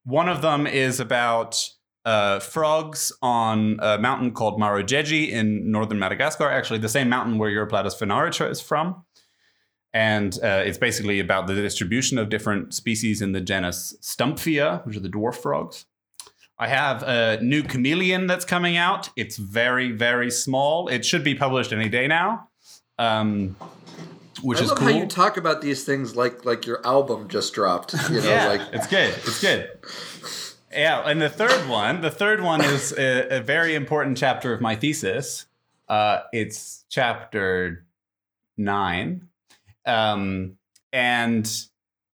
One 0.04 0.30
of 0.30 0.42
them 0.42 0.68
is 0.68 1.00
about 1.00 1.70
uh, 2.06 2.40
frogs 2.40 3.12
on 3.22 3.80
a 3.82 3.98
mountain 3.98 4.32
called 4.32 4.60
Marojejy 4.60 5.30
in 5.30 5.72
northern 5.72 6.00
Madagascar, 6.00 6.50
actually 6.50 6.80
the 6.80 6.90
same 6.90 7.10
mountain 7.10 7.38
where 7.38 7.50
Uroplatus 7.50 7.98
finaritra 7.98 8.50
is 8.50 8.62
from. 8.62 9.04
And 9.94 10.38
uh, 10.44 10.64
it's 10.66 10.78
basically 10.78 11.20
about 11.20 11.48
the 11.48 11.56
distribution 11.56 12.18
of 12.18 12.30
different 12.30 12.74
species 12.74 13.22
in 13.22 13.32
the 13.32 13.42
genus 13.42 13.96
Stumpffia, 14.02 14.86
which 14.86 14.96
are 14.96 15.00
the 15.00 15.10
dwarf 15.10 15.36
frogs. 15.36 15.86
I 16.60 16.68
have 16.68 17.04
a 17.04 17.40
new 17.42 17.64
chameleon 17.64 18.28
that's 18.28 18.46
coming 18.46 18.76
out. 18.76 19.10
It's 19.16 19.38
very, 19.38 19.92
very 19.92 20.30
small. 20.30 20.90
It 20.90 21.06
should 21.06 21.24
be 21.24 21.34
published 21.34 21.72
any 21.72 21.88
day 21.88 22.06
now, 22.06 22.50
um, 22.98 23.56
which 24.44 24.60
I 24.60 24.64
is 24.64 24.70
love 24.70 24.78
cool. 24.78 24.90
how 24.90 24.98
you 24.98 25.06
talk 25.08 25.38
about 25.38 25.62
these 25.62 25.86
things 25.86 26.18
like 26.18 26.44
like 26.44 26.66
your 26.66 26.86
album 26.86 27.30
just 27.30 27.54
dropped. 27.54 27.94
You 28.10 28.22
know, 28.22 28.30
yeah, 28.30 28.48
like 28.48 28.62
it's 28.74 28.88
good. 28.88 29.14
It's 29.26 29.42
good. 29.42 29.70
Yeah, 30.72 31.02
and 31.02 31.22
the 31.22 31.30
third 31.30 31.68
one, 31.68 32.02
the 32.02 32.12
third 32.12 32.42
one 32.42 32.62
is 32.64 32.92
a, 32.92 33.38
a 33.38 33.42
very 33.42 33.74
important 33.76 34.18
chapter 34.18 34.54
of 34.54 34.62
my 34.62 34.76
thesis. 34.76 35.46
Uh, 35.88 36.22
it's 36.32 36.86
chapter 36.90 37.86
nine, 38.58 39.30
um, 39.86 40.58
and 40.94 41.50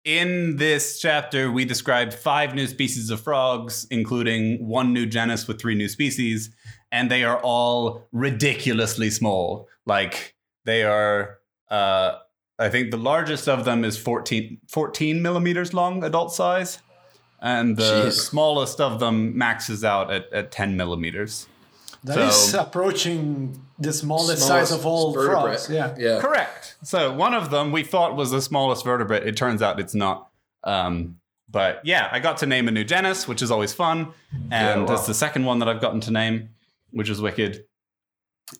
in 0.06 0.58
this 0.58 1.00
chapter, 1.00 1.52
we 1.52 1.66
described 1.66 2.14
five 2.14 2.54
new 2.54 2.68
species 2.68 3.10
of 3.10 3.22
frogs, 3.22 3.88
including 3.90 4.68
one 4.68 4.94
new 4.94 5.06
genus 5.06 5.48
with 5.48 5.60
three 5.60 5.76
new 5.76 5.88
species, 5.88 6.52
and 6.92 7.10
they 7.10 7.24
are 7.24 7.40
all 7.40 8.08
ridiculously 8.12 9.10
small. 9.10 9.68
Like 9.86 10.36
they 10.66 10.84
are. 10.84 11.40
Uh, 11.70 12.18
I 12.60 12.70
think 12.70 12.92
the 12.92 12.98
largest 12.98 13.50
of 13.50 13.66
them 13.66 13.84
is 13.84 13.98
14, 13.98 14.60
14 14.68 15.22
millimeters 15.24 15.74
long, 15.74 16.04
adult 16.04 16.32
size. 16.32 16.78
And 17.44 17.76
the 17.76 18.06
Jeez. 18.06 18.14
smallest 18.14 18.80
of 18.80 19.00
them 19.02 19.38
maxes 19.38 19.84
out 19.84 20.10
at, 20.10 20.32
at 20.32 20.50
10 20.52 20.78
millimeters. 20.78 21.48
That 22.06 22.18
is 22.18 22.52
So- 22.52 22.62
approaching 22.62 23.62
the 23.78 23.92
smallest, 23.92 24.44
smallest 24.44 24.70
size 24.70 24.72
of 24.72 24.86
all 24.86 25.14
vertebrate. 25.14 25.60
frogs. 25.60 25.70
Yeah. 25.70 25.94
yeah. 25.98 26.20
Correct. 26.22 26.78
So 26.84 27.12
one 27.14 27.34
of 27.34 27.52
them 27.52 27.72
we 27.74 27.84
thought 27.84 28.16
was 28.16 28.32
the 28.32 28.42
smallest 28.42 28.86
vertebrate. 28.86 29.28
It 29.28 29.36
turns 29.36 29.62
out 29.62 29.80
it's 29.80 29.94
not. 29.94 30.30
Um, 30.64 31.20
but 31.50 31.82
yeah, 31.84 32.08
I 32.12 32.20
got 32.20 32.38
to 32.38 32.46
name 32.46 32.68
a 32.70 32.72
new 32.72 32.86
genus, 32.86 33.28
which 33.28 33.42
is 33.42 33.52
always 33.52 33.74
fun. 33.74 34.14
And 34.50 34.82
wow. 34.82 34.88
that's 34.88 35.06
the 35.06 35.14
second 35.14 35.44
one 35.46 35.60
that 35.60 35.68
I've 35.68 35.82
gotten 35.82 36.00
to 36.02 36.12
name, 36.12 36.50
which 36.92 37.10
is 37.10 37.22
wicked. 37.22 37.66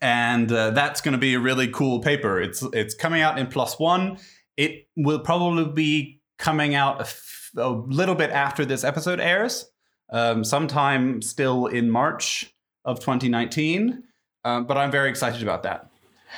And 0.02 0.52
uh, 0.52 0.72
that's 0.72 1.02
going 1.02 1.14
to 1.14 1.18
be 1.18 1.34
a 1.36 1.40
really 1.40 1.68
cool 1.70 2.00
paper. 2.00 2.42
It's 2.42 2.64
it's 2.74 2.94
coming 2.96 3.22
out 3.22 3.38
in 3.38 3.48
PLOS 3.48 3.80
ONE. 3.80 4.18
It 4.58 4.88
will 4.96 5.20
probably 5.20 5.66
be 5.66 6.22
coming 6.38 6.76
out 6.76 6.98
a, 7.00 7.02
f- 7.04 7.43
a 7.58 7.70
little 7.70 8.16
bit 8.16 8.32
after 8.32 8.66
this 8.66 8.84
episode 8.84 9.20
airs, 9.20 9.70
um, 10.10 10.44
sometime 10.44 11.22
still 11.22 11.68
in 11.68 11.90
March 11.90 12.54
of 12.86 13.00
2019. 13.00 14.04
Um, 14.46 14.66
but 14.66 14.78
I'm 14.78 14.92
very 14.92 15.10
excited 15.10 15.42
about 15.42 15.64
that. 15.64 15.90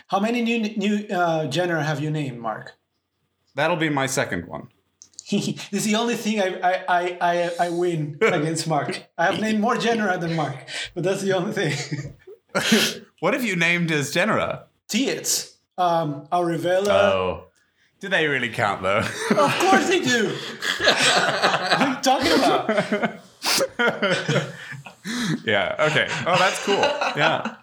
How 0.07 0.19
many 0.19 0.41
new 0.41 0.59
new 0.75 1.07
uh, 1.07 1.47
genera 1.47 1.83
have 1.83 1.99
you 2.01 2.11
named, 2.11 2.39
Mark? 2.39 2.73
That'll 3.55 3.77
be 3.77 3.89
my 3.89 4.05
second 4.05 4.47
one. 4.47 4.67
this 5.31 5.71
is 5.71 5.85
the 5.85 5.95
only 5.95 6.15
thing 6.15 6.41
I 6.41 6.59
I, 6.59 6.85
I, 6.87 7.17
I, 7.21 7.51
I 7.59 7.69
win 7.69 8.17
against 8.21 8.67
Mark. 8.67 9.07
I 9.17 9.25
have 9.25 9.39
named 9.39 9.59
more 9.59 9.77
genera 9.77 10.17
than 10.17 10.35
Mark, 10.35 10.57
but 10.93 11.03
that's 11.03 11.21
the 11.21 11.33
only 11.33 11.53
thing. 11.53 12.13
What 13.19 13.33
have 13.33 13.43
you 13.43 13.55
named 13.55 13.91
as 13.91 14.11
genera? 14.11 14.65
Teats, 14.87 15.57
um, 15.77 16.27
Aurivela. 16.31 16.87
Oh. 16.89 17.43
Do 18.05 18.09
they 18.09 18.27
really 18.27 18.49
count 18.49 18.83
though? 18.83 18.99
Of 18.99 19.57
course 19.57 19.87
they 19.87 19.99
do. 19.99 20.27
what 20.77 21.81
are 21.81 21.89
you 21.89 21.95
talking 22.03 22.33
about? 22.33 22.69
yeah. 25.43 25.75
Okay. 25.89 26.07
Oh, 26.27 26.35
that's 26.37 26.63
cool. 26.63 26.75
Yeah. 26.75 27.55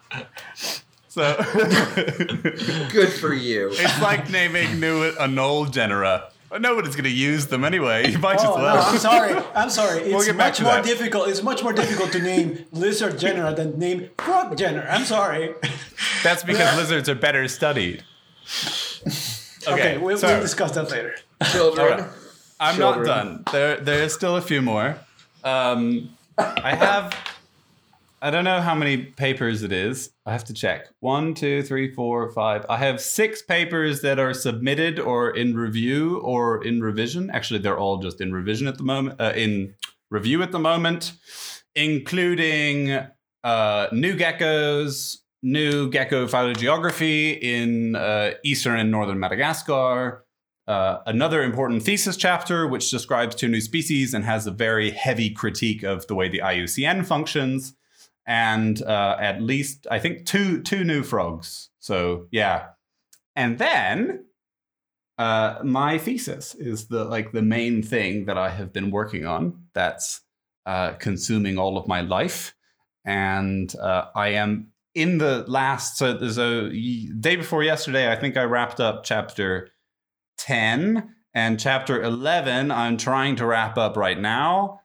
So 1.07 1.33
Good 2.91 3.13
for 3.13 3.33
you. 3.33 3.69
it's 3.71 4.01
like 4.01 4.29
naming 4.31 4.81
new 4.81 5.13
anole 5.13 5.71
genera. 5.71 6.29
Nobody's 6.59 6.97
going 6.97 7.05
to 7.05 7.09
use 7.09 7.47
them 7.47 7.63
anyway. 7.63 8.11
You 8.11 8.19
might 8.19 8.35
as 8.35 8.43
Oh, 8.43 8.57
no, 8.57 8.63
well. 8.63 8.83
I'm 8.83 8.97
sorry. 8.97 9.41
I'm 9.55 9.69
sorry. 9.69 10.01
It's 10.01 10.25
get 10.25 10.37
back 10.37 10.47
much 10.49 10.57
to 10.57 10.63
more 10.63 10.73
that. 10.73 10.83
difficult. 10.83 11.29
It's 11.29 11.41
much 11.41 11.63
more 11.63 11.71
difficult 11.71 12.11
to 12.11 12.19
name 12.21 12.65
lizard 12.73 13.17
genera 13.17 13.55
than 13.55 13.79
name 13.79 14.09
frog 14.17 14.57
genera. 14.57 14.93
I'm 14.93 15.05
sorry. 15.05 15.53
That's 16.21 16.43
because 16.43 16.75
lizards 16.75 17.07
are 17.07 17.15
better 17.15 17.47
studied. 17.47 18.03
Okay. 19.67 19.73
Okay, 19.73 19.97
we'll, 19.97 20.17
so 20.17 20.27
we'll 20.27 20.41
discuss 20.41 20.71
that 20.71 20.89
later. 20.91 21.15
Children. 21.51 21.91
Alright. 21.91 22.09
I'm 22.59 22.75
Children. 22.75 23.07
not 23.07 23.23
done. 23.23 23.43
There, 23.51 23.77
there's 23.77 24.13
still 24.13 24.37
a 24.37 24.41
few 24.41 24.61
more. 24.61 24.97
Um, 25.43 26.15
I 26.37 26.75
have. 26.75 27.15
I 28.21 28.31
don't 28.31 28.45
know 28.45 28.61
how 28.61 28.73
many 28.73 28.97
papers 28.97 29.63
it 29.63 29.73
is. 29.73 30.11
I 30.25 30.31
have 30.31 30.45
to 30.45 30.53
check. 30.53 30.87
One, 31.01 31.33
two, 31.33 31.61
three, 31.61 31.93
four, 31.93 32.31
five. 32.31 32.65
I 32.69 32.77
have 32.77 33.01
six 33.01 33.41
papers 33.41 34.01
that 34.01 34.17
are 34.17 34.33
submitted 34.33 34.97
or 34.97 35.31
in 35.31 35.57
review 35.57 36.19
or 36.19 36.63
in 36.63 36.81
revision. 36.81 37.29
Actually, 37.31 37.59
they're 37.59 37.77
all 37.77 37.97
just 37.97 38.21
in 38.21 38.31
revision 38.31 38.67
at 38.69 38.77
the 38.77 38.83
moment. 38.83 39.19
Uh, 39.19 39.33
in 39.35 39.75
review 40.09 40.41
at 40.41 40.53
the 40.53 40.59
moment, 40.59 41.11
including 41.75 42.97
uh, 43.43 43.87
new 43.91 44.15
geckos, 44.15 45.17
new 45.43 45.89
gecko 45.89 46.25
phylogeography 46.27 47.31
in 47.31 47.95
uh, 47.95 48.31
eastern 48.43 48.79
and 48.79 48.89
northern 48.89 49.19
Madagascar, 49.19 50.25
uh, 50.67 50.99
another 51.05 51.43
important 51.43 51.83
thesis 51.83 52.15
chapter, 52.15 52.65
which 52.65 52.89
describes 52.89 53.35
two 53.35 53.49
new 53.49 53.59
species 53.59 54.13
and 54.13 54.23
has 54.23 54.47
a 54.47 54.51
very 54.51 54.91
heavy 54.91 55.29
critique 55.29 55.83
of 55.83 56.07
the 56.07 56.15
way 56.15 56.29
the 56.29 56.39
IUCN 56.39 57.05
functions, 57.05 57.75
and 58.25 58.81
uh, 58.83 59.17
at 59.19 59.41
least 59.41 59.85
I 59.91 59.99
think 59.99 60.25
two 60.25 60.61
two 60.61 60.85
new 60.85 61.03
frogs. 61.03 61.69
So 61.79 62.27
yeah, 62.31 62.67
and 63.35 63.57
then 63.57 64.25
uh, 65.17 65.59
my 65.63 65.97
thesis 65.97 66.55
is 66.55 66.87
the 66.87 67.03
like 67.03 67.33
the 67.33 67.41
main 67.41 67.83
thing 67.83 68.25
that 68.25 68.37
I 68.37 68.49
have 68.49 68.71
been 68.71 68.89
working 68.89 69.25
on. 69.25 69.65
That's 69.73 70.21
uh, 70.65 70.93
consuming 70.93 71.57
all 71.57 71.77
of 71.77 71.89
my 71.89 71.99
life, 71.99 72.55
and 73.03 73.75
uh, 73.75 74.05
I 74.15 74.29
am 74.29 74.72
in 74.95 75.17
the 75.17 75.43
last. 75.47 75.97
So 75.97 76.13
there's 76.13 76.37
a 76.37 76.69
y- 76.71 77.07
day 77.19 77.35
before 77.35 77.63
yesterday. 77.63 78.11
I 78.11 78.15
think 78.15 78.37
I 78.37 78.43
wrapped 78.43 78.79
up 78.79 79.03
chapter 79.03 79.69
10 80.37 81.13
and 81.35 81.59
chapter 81.59 82.01
11 82.01 82.71
i'm 82.71 82.97
trying 82.97 83.35
to 83.35 83.45
wrap 83.45 83.77
up 83.77 83.95
right 83.95 84.19
now 84.19 84.81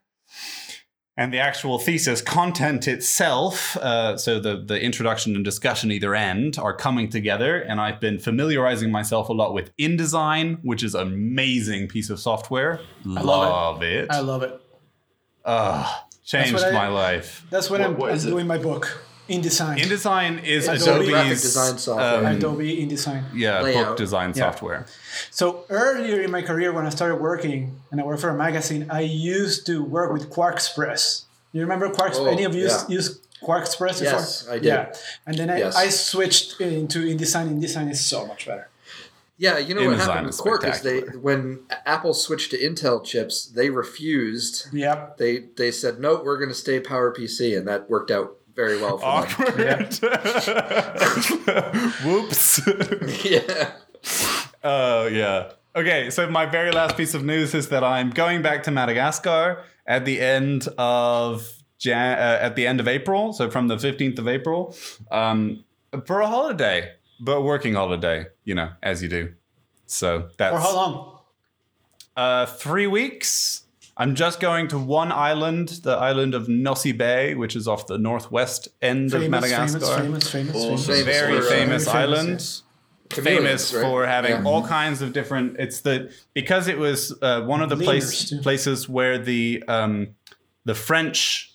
and 1.17 1.33
the 1.33 1.39
actual 1.39 1.79
thesis 1.79 2.21
content 2.21 2.87
itself 2.87 3.75
uh, 3.77 4.15
so 4.15 4.39
the, 4.39 4.63
the 4.65 4.79
introduction 4.81 5.35
and 5.35 5.43
discussion 5.43 5.91
either 5.91 6.13
end 6.15 6.57
are 6.59 6.73
coming 6.75 7.09
together 7.09 7.59
and 7.61 7.81
i've 7.81 7.99
been 7.99 8.19
familiarizing 8.19 8.91
myself 8.91 9.27
a 9.29 9.33
lot 9.33 9.53
with 9.53 9.75
indesign 9.77 10.59
which 10.63 10.83
is 10.83 10.93
an 10.95 11.07
amazing 11.07 11.87
piece 11.87 12.09
of 12.11 12.19
software 12.19 12.79
I 13.05 13.21
love 13.21 13.23
it. 13.23 13.49
love 13.49 13.83
it, 13.83 14.07
I 14.11 14.19
love 14.19 14.43
it. 14.43 14.61
Ugh, 15.45 16.03
changed 16.23 16.53
what 16.53 16.63
I- 16.65 16.71
my 16.71 16.87
life 16.87 17.45
That's 17.49 17.69
what, 17.71 17.79
What- 17.81 17.89
I'm, 17.89 17.97
what 17.97 18.11
I'm 18.11 18.19
doing 18.19 18.47
my 18.47 18.59
book. 18.59 19.03
InDesign. 19.29 19.77
indesign 19.77 20.43
is 20.43 20.67
Adobe 20.67 20.79
adobe's 20.89 21.09
graphic 21.09 21.41
design 21.41 21.77
software. 21.77 22.17
um, 22.19 22.25
Adobe 22.37 22.77
InDesign. 22.85 23.23
yeah 23.33 23.61
Layout. 23.61 23.85
book 23.87 23.97
design 23.97 24.29
Yeah. 24.35 24.43
software 24.51 24.85
So 25.31 25.65
earlier 25.69 26.21
in 26.21 26.31
my 26.31 26.41
career, 26.41 26.71
when 26.73 26.85
I 26.85 26.89
started 26.89 27.17
working 27.17 27.79
and 27.91 27.99
I 28.01 28.03
worked 28.03 28.21
for 28.21 28.29
a 28.29 28.37
magazine, 28.37 28.87
I 28.89 29.01
used 29.01 29.65
to 29.67 29.83
work 29.83 30.11
with 30.13 30.29
QuarkXpress. 30.29 31.23
You 31.53 31.61
remember 31.61 31.89
Quark? 31.89 32.13
Oh, 32.15 32.25
Any 32.27 32.43
of 32.43 32.53
you 32.55 32.67
yeah. 32.67 32.83
use 32.87 33.19
QuarkXpress 33.43 33.99
before? 33.99 34.19
Yes, 34.19 34.47
I 34.49 34.53
did. 34.55 34.63
Yeah, 34.65 34.93
and 35.25 35.35
then 35.37 35.49
I, 35.49 35.57
Yes. 35.59 35.75
I 35.75 35.89
switched 35.89 36.59
into 36.61 36.99
InDesign. 37.05 37.45
InDesign 37.59 37.89
is 37.91 37.99
so 38.05 38.25
much 38.25 38.45
better. 38.45 38.67
Yeah, 39.41 39.57
you 39.57 39.73
know 39.73 39.85
what 39.87 39.97
happened 39.99 40.27
with 40.27 40.37
Quark 40.37 40.65
is 40.67 40.81
they 40.81 40.99
when 41.27 41.59
Apple 41.85 42.13
switched 42.13 42.51
to 42.51 42.57
Intel 42.57 43.01
chips, 43.03 43.45
they 43.45 43.69
refused. 43.69 44.67
Yep. 44.73 45.17
They 45.17 45.45
they 45.55 45.71
said 45.71 45.97
no, 45.99 46.21
we're 46.23 46.35
going 46.37 46.49
to 46.49 46.61
stay 46.65 46.79
PowerPC, 46.81 47.57
and 47.57 47.65
that 47.65 47.89
worked 47.89 48.11
out 48.11 48.35
very 48.59 48.77
well 48.83 48.97
for 48.97 49.05
awkward 49.05 49.55
whoops 52.05 52.59
yeah. 53.25 53.71
Oh, 54.63 55.07
yeah. 55.07 55.51
Okay, 55.75 56.09
so 56.09 56.29
my 56.29 56.45
very 56.45 56.71
last 56.71 56.97
piece 56.97 57.13
of 57.13 57.23
news 57.23 57.53
is 57.53 57.69
that 57.69 57.83
I'm 57.83 58.09
going 58.09 58.41
back 58.41 58.63
to 58.63 58.71
Madagascar 58.71 59.63
at 59.87 60.03
the 60.03 60.19
end 60.19 60.67
of 60.77 61.47
Jan- 61.77 62.17
uh, 62.19 62.39
at 62.47 62.55
the 62.57 62.67
end 62.67 62.81
of 62.81 62.87
April, 62.87 63.31
so 63.31 63.49
from 63.49 63.67
the 63.69 63.77
15th 63.77 64.19
of 64.19 64.27
April, 64.27 64.75
um, 65.11 65.63
for 66.05 66.19
a 66.19 66.27
holiday, 66.27 66.91
but 67.21 67.43
working 67.43 67.75
holiday, 67.75 68.25
you 68.43 68.55
know, 68.55 68.71
as 68.83 69.01
you 69.01 69.07
do. 69.07 69.33
So 69.85 70.27
that's 70.37 70.53
For 70.55 70.61
how 70.61 70.75
long? 70.75 71.19
uh, 72.17 72.45
three 72.45 72.87
weeks. 72.87 73.63
I'm 74.01 74.15
just 74.15 74.39
going 74.39 74.69
to 74.69 74.79
one 74.79 75.11
island, 75.11 75.67
the 75.83 75.91
island 75.91 76.33
of 76.33 76.47
Nosy 76.47 76.93
Be, 76.93 77.35
which 77.35 77.55
is 77.55 77.67
off 77.67 77.85
the 77.85 77.97
northwest 77.97 78.69
end 78.81 79.13
of 79.13 79.29
Madagascar. 79.29 79.79
famous, 79.79 79.91
famous, 79.91 80.31
famous, 80.31 80.53
famous. 80.63 80.85
Famous 80.87 81.03
Very 81.05 81.41
famous 81.41 81.83
famous, 81.83 81.87
island. 81.87 82.61
Chameleons, 83.09 83.41
famous 83.41 83.73
right? 83.73 83.81
for 83.81 84.05
having 84.05 84.31
Yeah. 84.31 84.43
all 84.45 84.65
kinds 84.65 85.01
of 85.01 85.11
different. 85.13 85.57
It's 85.59 85.81
the 85.81 86.11
because 86.33 86.67
it 86.69 86.77
was 86.77 87.13
uh, 87.21 87.41
one 87.41 87.61
of 87.61 87.69
the 87.69 87.75
place, 87.75 88.31
places 88.41 88.87
where 88.87 89.17
the 89.17 89.63
um, 89.67 90.15
the 90.63 90.75
French 90.75 91.51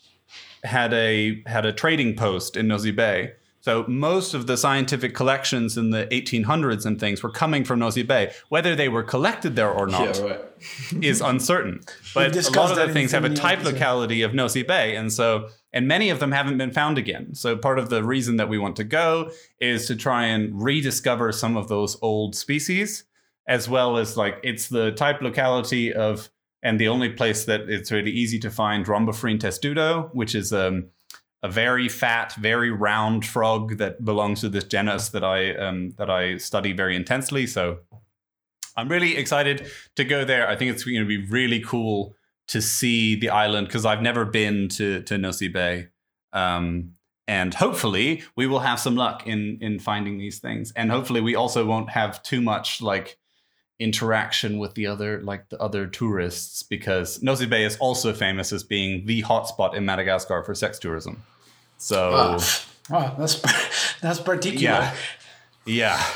had 0.65 0.93
a 0.93 1.43
had 1.47 1.65
a 1.65 1.73
trading 1.73 2.15
post 2.17 2.57
in 2.57 2.69
Nosy 2.69 2.91
Be. 2.91 3.31
So 3.64 3.87
most 3.88 4.35
of 4.35 4.47
the 4.47 4.59
scientific 4.59 5.14
collections 5.14 5.78
in 5.78 5.88
the 5.88 6.06
1800s 6.09 6.85
and 6.85 7.00
things 7.00 7.23
were 7.23 7.30
coming 7.30 7.64
from 7.64 7.78
Nosy 7.78 8.02
Be. 8.02 8.28
Whether 8.50 8.76
they 8.76 8.90
were 8.90 9.02
collected 9.02 9.56
there 9.56 9.71
or 9.71 9.87
not 9.87 10.18
Yeah, 10.18 10.23
right. 10.23 10.40
is 11.02 11.23
uncertain. 11.23 11.80
But 12.12 12.37
a 12.37 12.50
lot 12.50 12.73
of 12.73 12.76
that 12.76 12.88
the 12.88 12.92
things 12.92 13.12
have 13.12 13.25
a 13.25 13.30
type 13.30 13.61
episode. 13.61 13.73
locality 13.73 14.21
of 14.21 14.35
Nosy 14.35 14.62
Be, 14.64 14.94
and 14.94 15.11
so 15.11 15.49
and 15.73 15.88
many 15.88 16.11
of 16.11 16.21
them 16.21 16.30
haven't 16.30 16.59
been 16.59 16.73
found 16.73 16.99
again. 16.99 17.35
So 17.35 17.56
part 17.56 17.78
of 17.78 17.88
the 17.88 18.04
reason 18.04 18.37
that 18.37 18.50
we 18.50 18.59
want 18.59 18.76
to 18.76 18.85
go 18.85 19.30
is 19.59 19.87
to 19.87 19.97
try 19.97 20.26
and 20.26 20.62
rediscover 20.62 21.33
some 21.33 21.56
of 21.56 21.68
those 21.68 21.97
old 22.02 22.37
species, 22.37 23.04
as 23.49 23.66
well 23.66 23.97
as 23.97 24.14
like 24.14 24.40
it's 24.42 24.68
the 24.68 24.92
type 24.92 25.23
locality 25.23 25.90
of 25.90 26.28
and 26.62 26.78
the 26.78 26.88
only 26.88 27.09
place 27.09 27.47
that 27.47 27.62
it's 27.71 27.90
really 27.90 28.11
easy 28.11 28.38
to 28.40 28.50
find 28.50 28.85
Rhombophryne 28.85 29.40
testudo, 29.40 30.11
which 30.12 30.35
is 30.35 30.52
um, 30.52 30.90
a 31.45 31.49
very 31.49 31.91
fat, 31.91 32.35
very 32.37 32.71
round 32.71 33.27
frog 33.27 33.77
that 33.77 34.03
belongs 34.03 34.41
to 34.41 34.49
this 34.49 34.65
genus 34.65 35.11
that 35.11 35.23
I 35.23 35.55
um, 35.55 35.93
that 35.99 36.09
I 36.09 36.39
study 36.39 36.73
very 36.73 36.97
intensely. 36.97 37.47
So 37.47 37.81
I'm 38.79 38.89
really 38.89 39.19
excited 39.19 39.67
to 39.97 40.05
go 40.05 40.25
there. 40.25 40.49
I 40.49 40.57
think 40.57 40.71
it's 40.71 40.85
going 40.85 40.99
to 40.99 41.05
be 41.05 41.27
really 41.27 41.61
cool 41.61 42.17
to 42.49 42.63
see 42.63 43.15
the 43.15 43.29
island 43.29 43.67
because 43.67 43.85
I've 43.85 44.01
never 44.01 44.25
been 44.25 44.69
to 44.71 45.03
to 45.03 45.19
Nosy 45.19 45.49
Be. 45.49 45.89
Um, 46.33 46.95
and 47.29 47.53
hopefully 47.53 48.23
we 48.37 48.47
will 48.47 48.61
have 48.61 48.81
some 48.81 48.97
luck 48.97 49.27
in 49.27 49.59
in 49.61 49.79
finding 49.79 50.17
these 50.17 50.39
things. 50.39 50.73
And 50.75 50.91
hopefully 50.91 51.21
we 51.21 51.35
also 51.35 51.67
won't 51.67 51.91
have 51.91 52.23
too 52.23 52.41
much 52.41 52.81
like 52.81 53.19
interaction 53.79 54.57
with 54.57 54.73
the 54.77 54.87
other 54.87 55.21
like 55.21 55.51
the 55.51 55.61
other 55.61 55.87
tourists 55.87 56.63
because 56.63 57.23
Nosy 57.23 57.45
Be 57.45 57.65
is 57.65 57.77
also 57.77 58.15
famous 58.15 58.51
as 58.51 58.65
being 58.65 59.05
the 59.05 59.23
hotspot 59.25 59.75
in 59.75 59.85
Madagascar 59.85 60.43
for 60.43 60.55
sex 60.55 60.79
tourism. 60.79 61.23
So 61.78 62.11
Ah. 62.14 62.38
Wow, 62.90 63.14
that's 63.19 63.40
that's 64.00 64.21
particular. 64.21 64.61
yeah. 64.64 64.95
Yeah. 65.66 66.07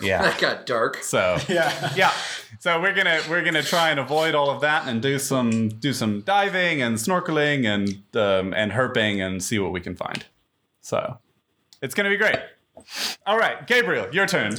Yeah. 0.00 0.22
That 0.22 0.38
got 0.40 0.66
dark. 0.66 1.02
So 1.02 1.38
Yeah. 1.48 1.92
yeah. 1.96 2.12
So 2.60 2.80
we're 2.80 2.94
gonna 2.94 3.20
we're 3.30 3.42
gonna 3.44 3.62
try 3.62 3.90
and 3.90 3.98
avoid 4.00 4.34
all 4.34 4.50
of 4.50 4.60
that 4.62 4.86
and 4.88 5.00
do 5.02 5.18
some 5.18 5.68
do 5.68 5.92
some 5.92 6.20
diving 6.22 6.82
and 6.82 6.96
snorkeling 6.96 7.66
and 7.66 7.88
um, 8.16 8.52
and 8.54 8.72
herping 8.72 9.20
and 9.24 9.42
see 9.42 9.58
what 9.58 9.72
we 9.72 9.80
can 9.80 9.94
find. 9.96 10.24
So 10.80 11.18
it's 11.82 11.94
gonna 11.94 12.10
be 12.10 12.16
great. 12.16 12.38
All 13.26 13.38
right, 13.38 13.66
Gabriel, 13.66 14.06
your 14.12 14.26
turn. 14.26 14.56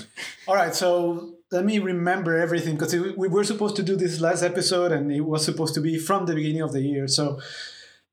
All 0.47 0.55
right, 0.55 0.75
so 0.75 1.35
let 1.51 1.65
me 1.65 1.79
remember 1.79 2.37
everything 2.37 2.75
because 2.75 2.93
we 2.93 3.27
were 3.27 3.43
supposed 3.43 3.75
to 3.77 3.83
do 3.83 3.95
this 3.95 4.19
last 4.21 4.43
episode 4.43 4.91
and 4.91 5.11
it 5.11 5.21
was 5.21 5.43
supposed 5.43 5.73
to 5.75 5.81
be 5.81 5.97
from 5.97 6.25
the 6.25 6.35
beginning 6.35 6.61
of 6.61 6.71
the 6.73 6.81
year. 6.81 7.07
So 7.07 7.39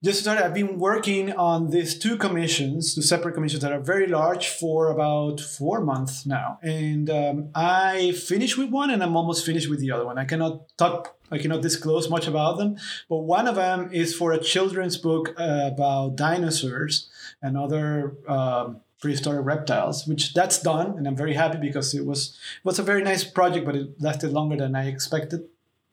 just 0.05 0.21
started, 0.21 0.45
I've 0.45 0.55
been 0.55 0.79
working 0.79 1.33
on 1.33 1.71
these 1.71 1.99
two 1.99 2.17
commissions, 2.17 2.95
two 2.95 3.03
separate 3.03 3.35
commissions 3.35 3.63
that 3.63 3.73
are 3.73 3.81
very 3.81 4.07
large 4.07 4.49
for 4.49 4.91
about 4.91 5.41
four 5.41 5.81
months 5.81 6.27
now. 6.27 6.59
And 6.63 7.09
um, 7.09 7.49
I 7.55 8.13
finished 8.13 8.59
with 8.59 8.71
one 8.71 8.91
and 8.91 9.03
I'm 9.03 9.17
almost 9.17 9.45
finished 9.45 9.71
with 9.71 9.81
the 9.81 9.91
other 9.91 10.05
one. 10.05 10.19
I 10.19 10.25
cannot 10.25 10.77
talk, 10.77 11.17
I 11.31 11.39
cannot 11.39 11.63
disclose 11.63 12.11
much 12.11 12.27
about 12.27 12.59
them, 12.59 12.77
but 13.09 13.19
one 13.19 13.49
of 13.49 13.57
them 13.57 13.91
is 13.93 14.15
for 14.15 14.33
a 14.33 14.39
children's 14.39 14.97
book 14.97 15.35
uh, 15.39 15.71
about 15.73 16.17
dinosaurs 16.17 17.09
and 17.41 17.57
other 17.57 18.17
um, 18.29 18.81
prehistoric 19.01 19.45
reptiles, 19.45 20.07
which 20.07 20.35
that's 20.35 20.61
done, 20.61 20.97
and 20.97 21.07
I'm 21.07 21.17
very 21.17 21.35
happy 21.35 21.59
because 21.59 21.95
it 21.95 22.05
was 22.07 22.39
it 22.59 22.65
was 22.65 22.79
a 22.79 22.83
very 22.83 23.03
nice 23.03 23.25
project, 23.25 23.67
but 23.67 23.77
it 23.77 24.01
lasted 24.01 24.33
longer 24.33 24.57
than 24.57 24.75
I 24.75 24.87
expected 24.89 25.49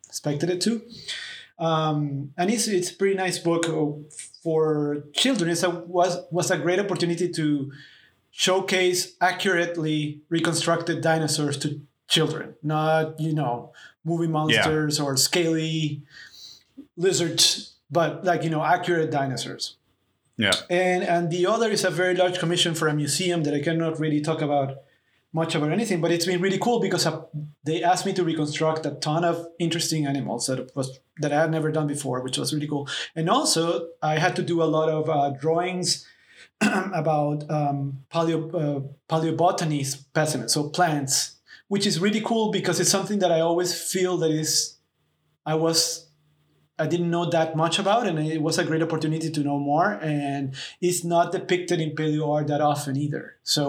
expected 0.08 0.50
it 0.50 0.62
to. 0.62 0.82
Um, 1.60 2.34
and 2.38 2.50
it's 2.52 2.68
it's 2.68 2.92
a 2.92 2.96
pretty 2.96 3.16
nice 3.16 3.38
book 3.40 3.70
uh, 3.70 3.86
for 4.44 5.04
children. 5.14 5.50
It's 5.50 5.64
a 5.64 5.70
was 5.70 6.18
was 6.32 6.52
a 6.52 6.58
great 6.58 6.80
opportunity 6.80 7.30
to 7.30 7.72
showcase 8.32 9.14
accurately 9.22 10.22
reconstructed 10.30 11.02
dinosaurs 11.02 11.58
to 11.60 11.80
children, 12.08 12.56
not 12.64 13.20
you 13.20 13.34
know 13.34 13.72
movie 14.04 14.28
monsters 14.28 15.00
or 15.00 15.16
scaly 15.16 16.02
lizards, 16.98 17.74
but 17.90 18.24
like 18.24 18.44
you 18.44 18.50
know 18.50 18.64
accurate 18.64 19.12
dinosaurs 19.12 19.76
Yeah. 20.38 20.54
and 20.70 21.04
and 21.04 21.30
the 21.32 21.46
other 21.46 21.70
is 21.70 21.84
a 21.86 21.90
very 21.92 22.16
large 22.16 22.40
commission 22.40 22.74
for 22.76 22.88
a 22.88 22.94
museum 22.94 23.44
that 23.44 23.54
I 23.54 23.62
cannot 23.62 24.00
really 24.00 24.22
talk 24.22 24.42
about 24.42 24.78
much 25.34 25.56
about 25.56 25.72
anything, 25.72 26.00
but 26.00 26.12
it's 26.12 26.28
been 26.28 26.42
really 26.42 26.60
cool 26.60 26.80
because 26.80 27.08
they 27.64 27.84
asked 27.84 28.06
me 28.06 28.14
to 28.14 28.24
reconstruct 28.24 28.86
a 28.86 28.92
ton 28.92 29.26
of 29.26 29.48
interesting 29.60 30.06
animals 30.06 30.46
that 30.46 30.76
was 30.76 31.00
that 31.18 31.34
I 31.34 31.42
had 31.42 31.52
never 31.52 31.72
done 31.72 31.88
before, 31.88 32.22
which 32.22 32.38
was 32.38 32.54
really 32.54 32.68
cool. 32.68 32.88
And 33.16 33.30
also, 33.30 33.90
I 34.02 34.20
had 34.20 34.36
to 34.36 34.44
do 34.44 34.62
a 34.62 34.66
lot 34.66 34.90
of 34.90 35.10
uh, 35.10 35.32
drawings 35.32 36.08
about 36.62 37.50
um, 37.50 38.04
paleo 38.12 38.54
uh, 38.54 38.82
paleobotany 39.10 39.86
specimens, 39.86 40.54
so 40.54 40.70
plants, 40.70 41.40
which 41.68 41.88
is 41.88 42.00
really 42.00 42.22
cool 42.22 42.52
because 42.52 42.80
it's 42.80 42.92
something 42.92 43.20
that 43.20 43.32
I 43.32 43.40
always 43.40 43.74
feel 43.92 44.18
that 44.18 44.32
is 44.32 44.78
I 45.46 45.56
was 45.56 46.10
I 46.84 46.88
didn't 46.94 47.12
know 47.16 47.26
that 47.38 47.50
much 47.64 47.76
about, 47.84 48.04
and 48.10 48.16
it 48.38 48.42
was 48.48 48.56
a 48.64 48.66
great 48.70 48.84
opportunity 48.88 49.30
to 49.38 49.42
know 49.48 49.58
more. 49.72 49.90
And 50.02 50.44
it's 50.88 51.02
not 51.04 51.26
depicted 51.38 51.78
in 51.86 51.90
paleo 51.98 52.26
art 52.36 52.48
that 52.48 52.62
often 52.62 52.94
either. 53.06 53.26
So 53.56 53.64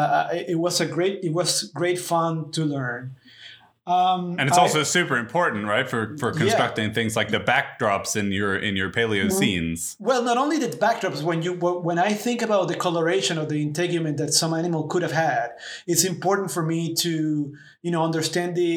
uh, 0.00 0.28
it, 0.52 0.58
was 0.64 0.80
a 0.80 0.86
great, 0.96 1.14
it 1.28 1.32
was 1.40 1.50
great 1.80 1.98
fun 2.12 2.50
to 2.56 2.62
learn. 2.76 3.02
Um, 3.98 4.36
And 4.38 4.48
it's 4.50 4.58
I- 4.58 4.64
also 4.66 4.82
super 4.98 5.16
important, 5.16 5.62
right, 5.74 5.88
for 5.92 6.02
for 6.20 6.30
constructing 6.42 6.92
things 6.98 7.16
like 7.20 7.30
the 7.36 7.40
backdrops 7.52 8.16
in 8.20 8.26
your 8.38 8.52
in 8.68 8.76
your 8.80 8.90
paleo 8.98 9.24
Mm-hmm. 9.24 9.38
scenes. 9.40 9.96
Well, 10.08 10.22
not 10.30 10.36
only 10.44 10.58
the 10.58 10.68
backdrops. 10.86 11.22
When 11.30 11.40
you 11.46 11.52
when 11.88 11.98
I 12.08 12.12
think 12.26 12.42
about 12.48 12.64
the 12.68 12.76
coloration 12.86 13.38
of 13.42 13.46
the 13.52 13.58
integument 13.68 14.16
that 14.22 14.30
some 14.42 14.52
animal 14.62 14.82
could 14.92 15.02
have 15.08 15.16
had, 15.28 15.48
it's 15.92 16.04
important 16.04 16.48
for 16.56 16.62
me 16.72 16.80
to 17.04 17.12
you 17.84 17.90
know 17.94 18.02
understand 18.10 18.50
the 18.62 18.72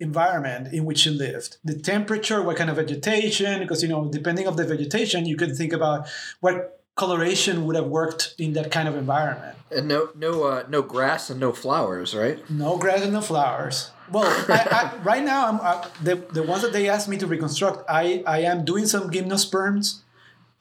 environment 0.00 0.72
in 0.72 0.84
which 0.84 1.06
it 1.06 1.12
lived, 1.12 1.58
the 1.64 1.78
temperature, 1.78 2.42
what 2.42 2.56
kind 2.56 2.70
of 2.70 2.76
vegetation. 2.76 3.60
Because 3.60 3.82
you 3.82 3.88
know, 3.88 4.08
depending 4.10 4.46
of 4.46 4.56
the 4.56 4.64
vegetation, 4.64 5.26
you 5.26 5.36
can 5.36 5.54
think 5.54 5.72
about 5.72 6.08
what 6.40 6.80
coloration 6.96 7.66
would 7.66 7.76
have 7.76 7.86
worked 7.86 8.34
in 8.38 8.52
that 8.52 8.70
kind 8.70 8.88
of 8.88 8.96
environment. 8.96 9.56
And 9.70 9.88
no, 9.88 10.10
no, 10.14 10.44
uh, 10.44 10.64
no 10.68 10.82
grass 10.82 11.30
and 11.30 11.40
no 11.40 11.52
flowers, 11.52 12.14
right? 12.14 12.38
No 12.50 12.78
grass 12.78 13.02
and 13.02 13.12
no 13.12 13.20
flowers. 13.20 13.90
Well, 14.10 14.24
I, 14.48 14.68
I, 14.70 14.96
right 15.02 15.24
now, 15.24 15.48
I'm 15.48 15.60
uh, 15.60 15.88
the 16.02 16.16
the 16.16 16.42
ones 16.42 16.62
that 16.62 16.72
they 16.72 16.88
asked 16.88 17.08
me 17.08 17.16
to 17.18 17.26
reconstruct. 17.26 17.88
I 17.88 18.22
I 18.26 18.40
am 18.40 18.64
doing 18.64 18.86
some 18.86 19.10
gymnosperms, 19.10 20.02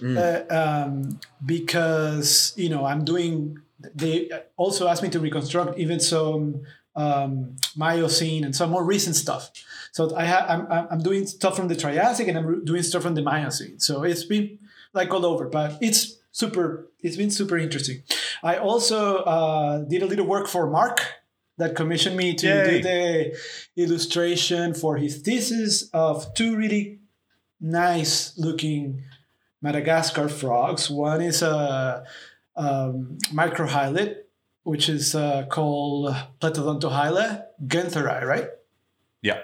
uh, 0.03 0.41
um, 0.49 1.19
because 1.45 2.53
you 2.55 2.69
know 2.69 2.85
I'm 2.85 3.03
doing. 3.03 3.59
They 3.93 4.29
also 4.55 4.87
asked 4.87 5.03
me 5.03 5.09
to 5.09 5.19
reconstruct 5.19 5.77
even 5.77 5.99
some 5.99 6.61
um, 6.95 7.55
Miocene 7.75 8.43
and 8.43 8.55
some 8.55 8.69
more 8.69 8.83
recent 8.83 9.15
stuff. 9.15 9.49
So 9.91 10.15
I 10.15 10.25
ha- 10.25 10.45
I'm 10.47 10.87
I'm- 10.91 10.99
doing 11.03 11.25
stuff 11.27 11.55
from 11.55 11.67
the 11.67 11.75
Triassic 11.75 12.27
and 12.27 12.37
I'm 12.37 12.65
doing 12.65 12.83
stuff 12.83 13.03
from 13.03 13.15
the 13.15 13.21
Miocene. 13.21 13.79
So 13.79 14.03
it's 14.03 14.23
been 14.23 14.59
like 14.93 15.13
all 15.13 15.25
over, 15.25 15.47
but 15.47 15.77
it's 15.81 16.17
super. 16.31 16.87
It's 17.01 17.17
been 17.17 17.31
super 17.31 17.57
interesting. 17.57 18.03
I 18.43 18.57
also 18.57 19.17
uh, 19.17 19.77
did 19.79 20.01
a 20.03 20.05
little 20.05 20.25
work 20.25 20.47
for 20.47 20.69
Mark 20.69 21.01
that 21.57 21.75
commissioned 21.75 22.17
me 22.17 22.33
to 22.35 22.47
Yay. 22.47 22.81
do 22.81 22.83
the 22.83 23.37
illustration 23.83 24.73
for 24.73 24.97
his 24.97 25.17
thesis 25.21 25.89
of 25.93 26.33
two 26.33 26.55
really 26.55 26.99
nice 27.61 28.37
looking 28.37 29.03
Madagascar 29.61 30.27
frogs. 30.29 30.89
One 30.89 31.21
is 31.21 31.41
a 31.41 32.03
um, 32.55 33.17
microhylid, 33.31 34.17
which 34.63 34.89
is 34.89 35.13
uh, 35.15 35.45
called 35.49 36.15
Plethodontohyla 36.41 37.43
guentheri, 37.65 38.23
right? 38.23 38.47
Yeah. 39.21 39.39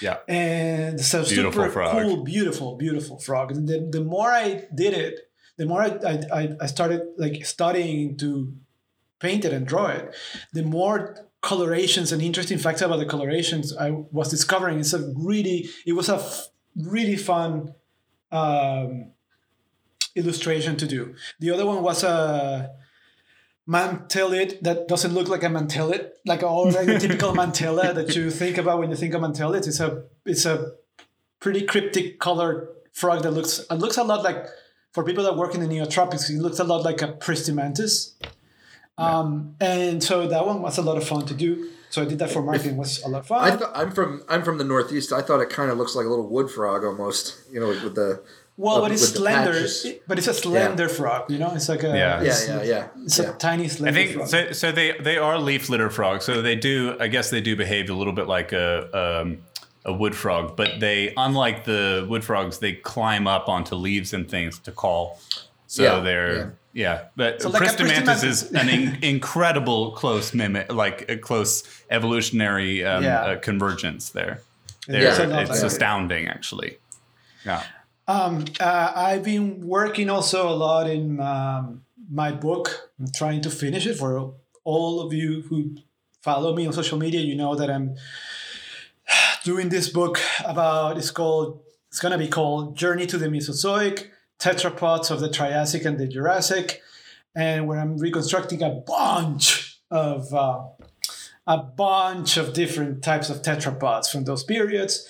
Yeah. 0.00 0.18
And 0.28 0.98
it's 0.98 1.14
a 1.14 1.22
Beautiful 1.22 1.52
super 1.52 1.70
frog. 1.70 1.92
cool, 2.02 2.24
beautiful, 2.24 2.76
beautiful 2.76 3.18
frog. 3.18 3.52
And 3.52 3.68
the, 3.68 3.88
the 3.90 4.04
more 4.04 4.30
I 4.30 4.64
did 4.74 4.92
it, 4.94 5.30
the 5.56 5.66
more 5.66 5.82
I, 5.82 5.98
I, 6.06 6.14
I- 6.40 6.56
I 6.62 6.66
started 6.66 7.02
like 7.16 7.44
studying 7.46 8.16
to 8.18 8.52
paint 9.20 9.44
it 9.44 9.52
and 9.52 9.66
draw 9.66 9.86
it, 9.88 10.14
the 10.52 10.62
more 10.64 11.16
colorations 11.40 12.10
and 12.10 12.20
interesting 12.20 12.58
facts 12.58 12.82
about 12.82 12.96
the 12.98 13.06
colorations 13.06 13.76
I 13.76 13.90
was 13.90 14.28
discovering. 14.30 14.80
It's 14.80 14.92
a 14.92 15.12
really, 15.16 15.68
it 15.86 15.92
was 15.92 16.08
a 16.08 16.16
f- 16.16 16.48
really 16.76 17.16
fun 17.16 17.74
um, 18.32 19.12
illustration 20.16 20.76
to 20.76 20.86
do. 20.86 21.14
The 21.40 21.50
other 21.50 21.66
one 21.66 21.82
was 21.82 22.02
a 22.02 22.70
mantellid 23.68 24.60
that 24.60 24.88
doesn't 24.88 25.14
look 25.14 25.28
like 25.28 25.42
a 25.42 25.46
mantellid, 25.48 26.10
like 26.26 26.42
all 26.42 26.70
like 26.70 26.86
the 26.86 26.98
typical 26.98 27.34
mantella 27.40 27.92
that 27.94 28.14
you 28.14 28.30
think 28.30 28.58
about 28.58 28.78
when 28.78 28.90
you 28.90 28.96
think 28.96 29.14
of 29.14 29.22
mantellid. 29.22 29.66
It's 29.66 29.80
a 29.80 30.04
it's 30.26 30.44
a 30.44 30.72
pretty 31.40 31.62
cryptic 31.62 32.18
colored 32.18 32.68
frog 32.92 33.22
that 33.22 33.30
looks 33.32 33.60
it 33.70 33.74
looks 33.74 33.96
a 33.96 34.04
lot 34.04 34.22
like 34.22 34.46
for 34.92 35.02
people 35.02 35.24
that 35.24 35.36
work 35.36 35.54
in 35.54 35.60
the 35.60 35.66
neotropics, 35.66 36.30
it 36.30 36.40
looks 36.40 36.60
a 36.60 36.64
lot 36.64 36.84
like 36.84 37.02
a 37.02 37.08
Pristimantis. 37.08 38.12
Um, 38.96 39.56
and 39.60 40.02
so 40.02 40.28
that 40.28 40.46
one 40.46 40.62
was 40.62 40.78
a 40.78 40.82
lot 40.82 40.96
of 40.96 41.06
fun 41.06 41.26
to 41.26 41.34
do. 41.34 41.70
So 41.90 42.02
I 42.02 42.04
did 42.04 42.20
that 42.20 42.30
for 42.30 42.42
marketing. 42.42 42.74
It 42.74 42.78
was 42.78 43.02
a 43.02 43.08
lot 43.08 43.20
of 43.20 43.26
fun. 43.26 43.44
I 43.44 43.56
th- 43.56 43.70
I'm 43.74 43.90
from 43.90 44.22
I'm 44.28 44.42
from 44.42 44.58
the 44.58 44.64
Northeast. 44.64 45.12
I 45.12 45.20
thought 45.20 45.40
it 45.40 45.50
kind 45.50 45.70
of 45.70 45.78
looks 45.78 45.96
like 45.96 46.06
a 46.06 46.08
little 46.08 46.28
wood 46.28 46.50
frog 46.50 46.84
almost. 46.84 47.38
You 47.52 47.60
know, 47.60 47.68
with, 47.68 47.82
with 47.82 47.94
the 47.96 48.22
well, 48.56 48.80
but 48.80 48.92
it's 48.92 49.08
slender. 49.08 49.52
patches. 49.52 49.86
But 50.06 50.18
it's 50.18 50.28
a 50.28 50.34
slender 50.34 50.88
frog. 50.88 51.30
You 51.30 51.38
know, 51.38 51.52
it's 51.54 51.68
like 51.68 51.82
a 51.82 51.88
Yeah. 51.88 52.22
yeah 52.22 52.38
yeah 52.48 52.62
yeah. 52.62 52.86
it's 53.04 53.18
yeah. 53.18 53.30
a 53.30 53.32
tiny 53.34 53.64
I 53.64 53.68
slender 53.68 53.92
think 53.98 54.12
frog. 54.12 54.28
so. 54.28 54.52
So 54.52 54.72
they 54.72 54.92
they 54.98 55.18
are 55.18 55.38
leaf 55.38 55.68
litter 55.68 55.90
frogs. 55.90 56.24
So 56.24 56.42
they 56.42 56.56
do. 56.56 56.96
I 57.00 57.08
guess 57.08 57.30
they 57.30 57.40
do 57.40 57.56
behave 57.56 57.90
a 57.90 57.94
little 57.94 58.12
bit 58.12 58.26
like 58.28 58.52
a 58.52 59.20
um, 59.22 59.38
a 59.84 59.92
wood 59.92 60.14
frog, 60.14 60.56
but 60.56 60.80
they 60.80 61.12
unlike 61.16 61.64
the 61.64 62.06
wood 62.08 62.24
frogs, 62.24 62.58
they 62.58 62.72
climb 62.72 63.26
up 63.26 63.48
onto 63.48 63.74
leaves 63.74 64.12
and 64.14 64.28
things 64.30 64.58
to 64.60 64.72
call. 64.72 65.18
So 65.66 65.82
Yeah, 65.82 66.00
they're 66.00 66.54
yeah. 66.72 67.04
But 67.16 67.42
So 67.42 67.50
like 67.50 67.62
a 67.62 68.26
is 68.26 68.52
an 68.52 68.68
in, 68.68 68.98
incredible 69.02 69.92
close 69.92 70.32
mimic, 70.34 70.72
like 70.72 71.08
a 71.10 71.16
close 71.16 71.64
evolutionary 71.90 72.84
um, 72.84 73.02
Yeah. 73.04 73.20
uh, 73.20 73.38
convergence 73.40 74.10
there. 74.10 74.40
Yeah, 74.88 75.14
They're- 75.14 75.40
it's 75.42 75.62
astounding, 75.62 76.28
actually. 76.28 76.78
Yeah. 77.44 77.62
Um, 78.06 78.44
uh, 78.60 78.92
I've 78.94 79.24
been 79.24 79.66
working 79.66 80.10
also 80.10 80.48
a 80.48 80.54
lot 80.54 80.88
in 80.88 81.20
um, 81.20 81.84
my 82.10 82.32
book. 82.32 82.90
I'm 82.98 83.10
trying 83.14 83.40
to 83.42 83.50
finish 83.50 83.86
it 83.86 83.94
for 83.96 84.34
all 84.64 85.00
of 85.00 85.12
you 85.12 85.42
who 85.48 85.76
follow 86.22 86.54
me 86.54 86.66
on 86.66 86.72
social 86.72 86.98
media. 86.98 87.20
You 87.20 87.34
know 87.34 87.54
that 87.54 87.70
I'm 87.70 87.96
doing 89.42 89.70
this 89.70 89.88
book 89.88 90.20
about. 90.44 90.98
It's 90.98 91.10
called. 91.10 91.60
It's 91.88 92.00
gonna 92.00 92.18
be 92.18 92.28
called 92.28 92.76
Journey 92.76 93.06
to 93.06 93.16
the 93.16 93.30
Mesozoic: 93.30 94.10
Tetrapods 94.38 95.10
of 95.10 95.20
the 95.20 95.30
Triassic 95.30 95.84
and 95.84 95.98
the 95.98 96.08
Jurassic, 96.08 96.82
and 97.34 97.66
where 97.66 97.78
I'm 97.78 97.96
reconstructing 97.96 98.62
a 98.62 98.70
bunch 98.70 99.80
of 99.90 100.34
uh, 100.34 100.64
a 101.46 101.58
bunch 101.58 102.36
of 102.36 102.52
different 102.52 103.02
types 103.02 103.30
of 103.30 103.42
tetrapods 103.42 104.10
from 104.10 104.24
those 104.24 104.44
periods. 104.44 105.08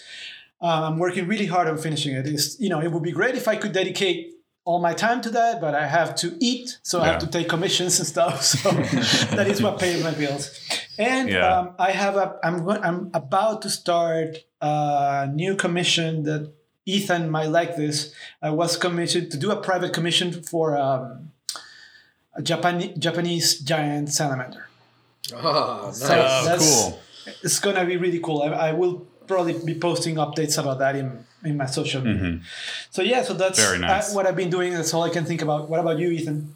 Uh, 0.64 0.88
I'm 0.88 0.98
working 0.98 1.24
really 1.32 1.48
hard 1.54 1.66
on 1.68 1.76
finishing 1.86 2.12
it. 2.18 2.26
It's, 2.26 2.58
you 2.64 2.70
know, 2.72 2.80
it 2.80 2.90
would 2.92 3.02
be 3.10 3.12
great 3.20 3.34
if 3.42 3.46
I 3.48 3.56
could 3.62 3.72
dedicate 3.72 4.18
all 4.68 4.80
my 4.88 4.94
time 4.94 5.20
to 5.26 5.30
that, 5.38 5.60
but 5.60 5.74
I 5.74 5.86
have 5.86 6.10
to 6.22 6.26
eat, 6.50 6.66
so 6.82 6.94
I 7.02 7.06
have 7.12 7.18
to 7.24 7.26
take 7.36 7.46
commissions 7.54 7.92
and 8.00 8.06
stuff. 8.14 8.34
So 8.62 8.70
that 9.36 9.46
is 9.52 9.60
what 9.64 9.74
pays 9.78 10.02
my 10.08 10.12
bills. 10.22 10.42
And 10.98 11.28
Yeah. 11.28 11.54
um, 11.58 11.64
I 11.78 11.90
have 12.02 12.14
a, 12.24 12.26
I'm, 12.42 12.64
go- 12.64 12.80
I'm 12.88 13.10
about 13.12 13.60
to 13.64 13.68
start 13.80 14.30
a 14.62 15.28
new 15.40 15.52
commission 15.64 16.22
that 16.28 16.42
Ethan 16.86 17.22
might 17.36 17.50
like 17.58 17.72
this. 17.76 17.96
I 18.40 18.50
was 18.60 18.70
commissioned 18.78 19.30
to 19.32 19.36
do 19.44 19.50
a 19.50 19.56
private 19.68 19.92
commission 19.92 20.28
for 20.50 20.66
um, 20.78 21.32
a 22.34 22.40
Japan, 22.50 22.76
Japanese 22.98 23.60
giant 23.60 24.08
salamander. 24.18 24.64
Oh, 25.34 25.86
nice. 25.88 25.98
So 25.98 26.14
Oh, 26.14 26.44
that's- 26.48 26.84
cool. 26.84 27.00
It's 27.42 27.58
gonna 27.58 27.86
be 27.86 27.96
really 28.04 28.20
cool. 28.20 28.42
I, 28.42 28.48
I 28.68 28.72
will 28.72 29.06
probably 29.26 29.54
be 29.64 29.74
posting 29.78 30.16
updates 30.16 30.58
about 30.58 30.78
that 30.78 30.96
in 30.96 31.24
in 31.44 31.56
my 31.56 31.66
social 31.66 32.02
media. 32.02 32.40
So 32.90 33.02
yeah, 33.02 33.22
so 33.22 33.34
that's 33.34 33.58
Mm-hmm. 33.60 33.68
Very 33.68 33.78
nice. 33.80 34.10
uh, 34.10 34.14
what 34.16 34.26
I've 34.26 34.36
been 34.36 34.50
doing. 34.50 34.72
That's 34.72 34.92
all 34.94 35.02
I 35.02 35.10
can 35.10 35.24
think 35.24 35.42
about. 35.42 35.68
What 35.68 35.80
about 35.80 35.98
you, 35.98 36.10
Ethan? 36.10 36.54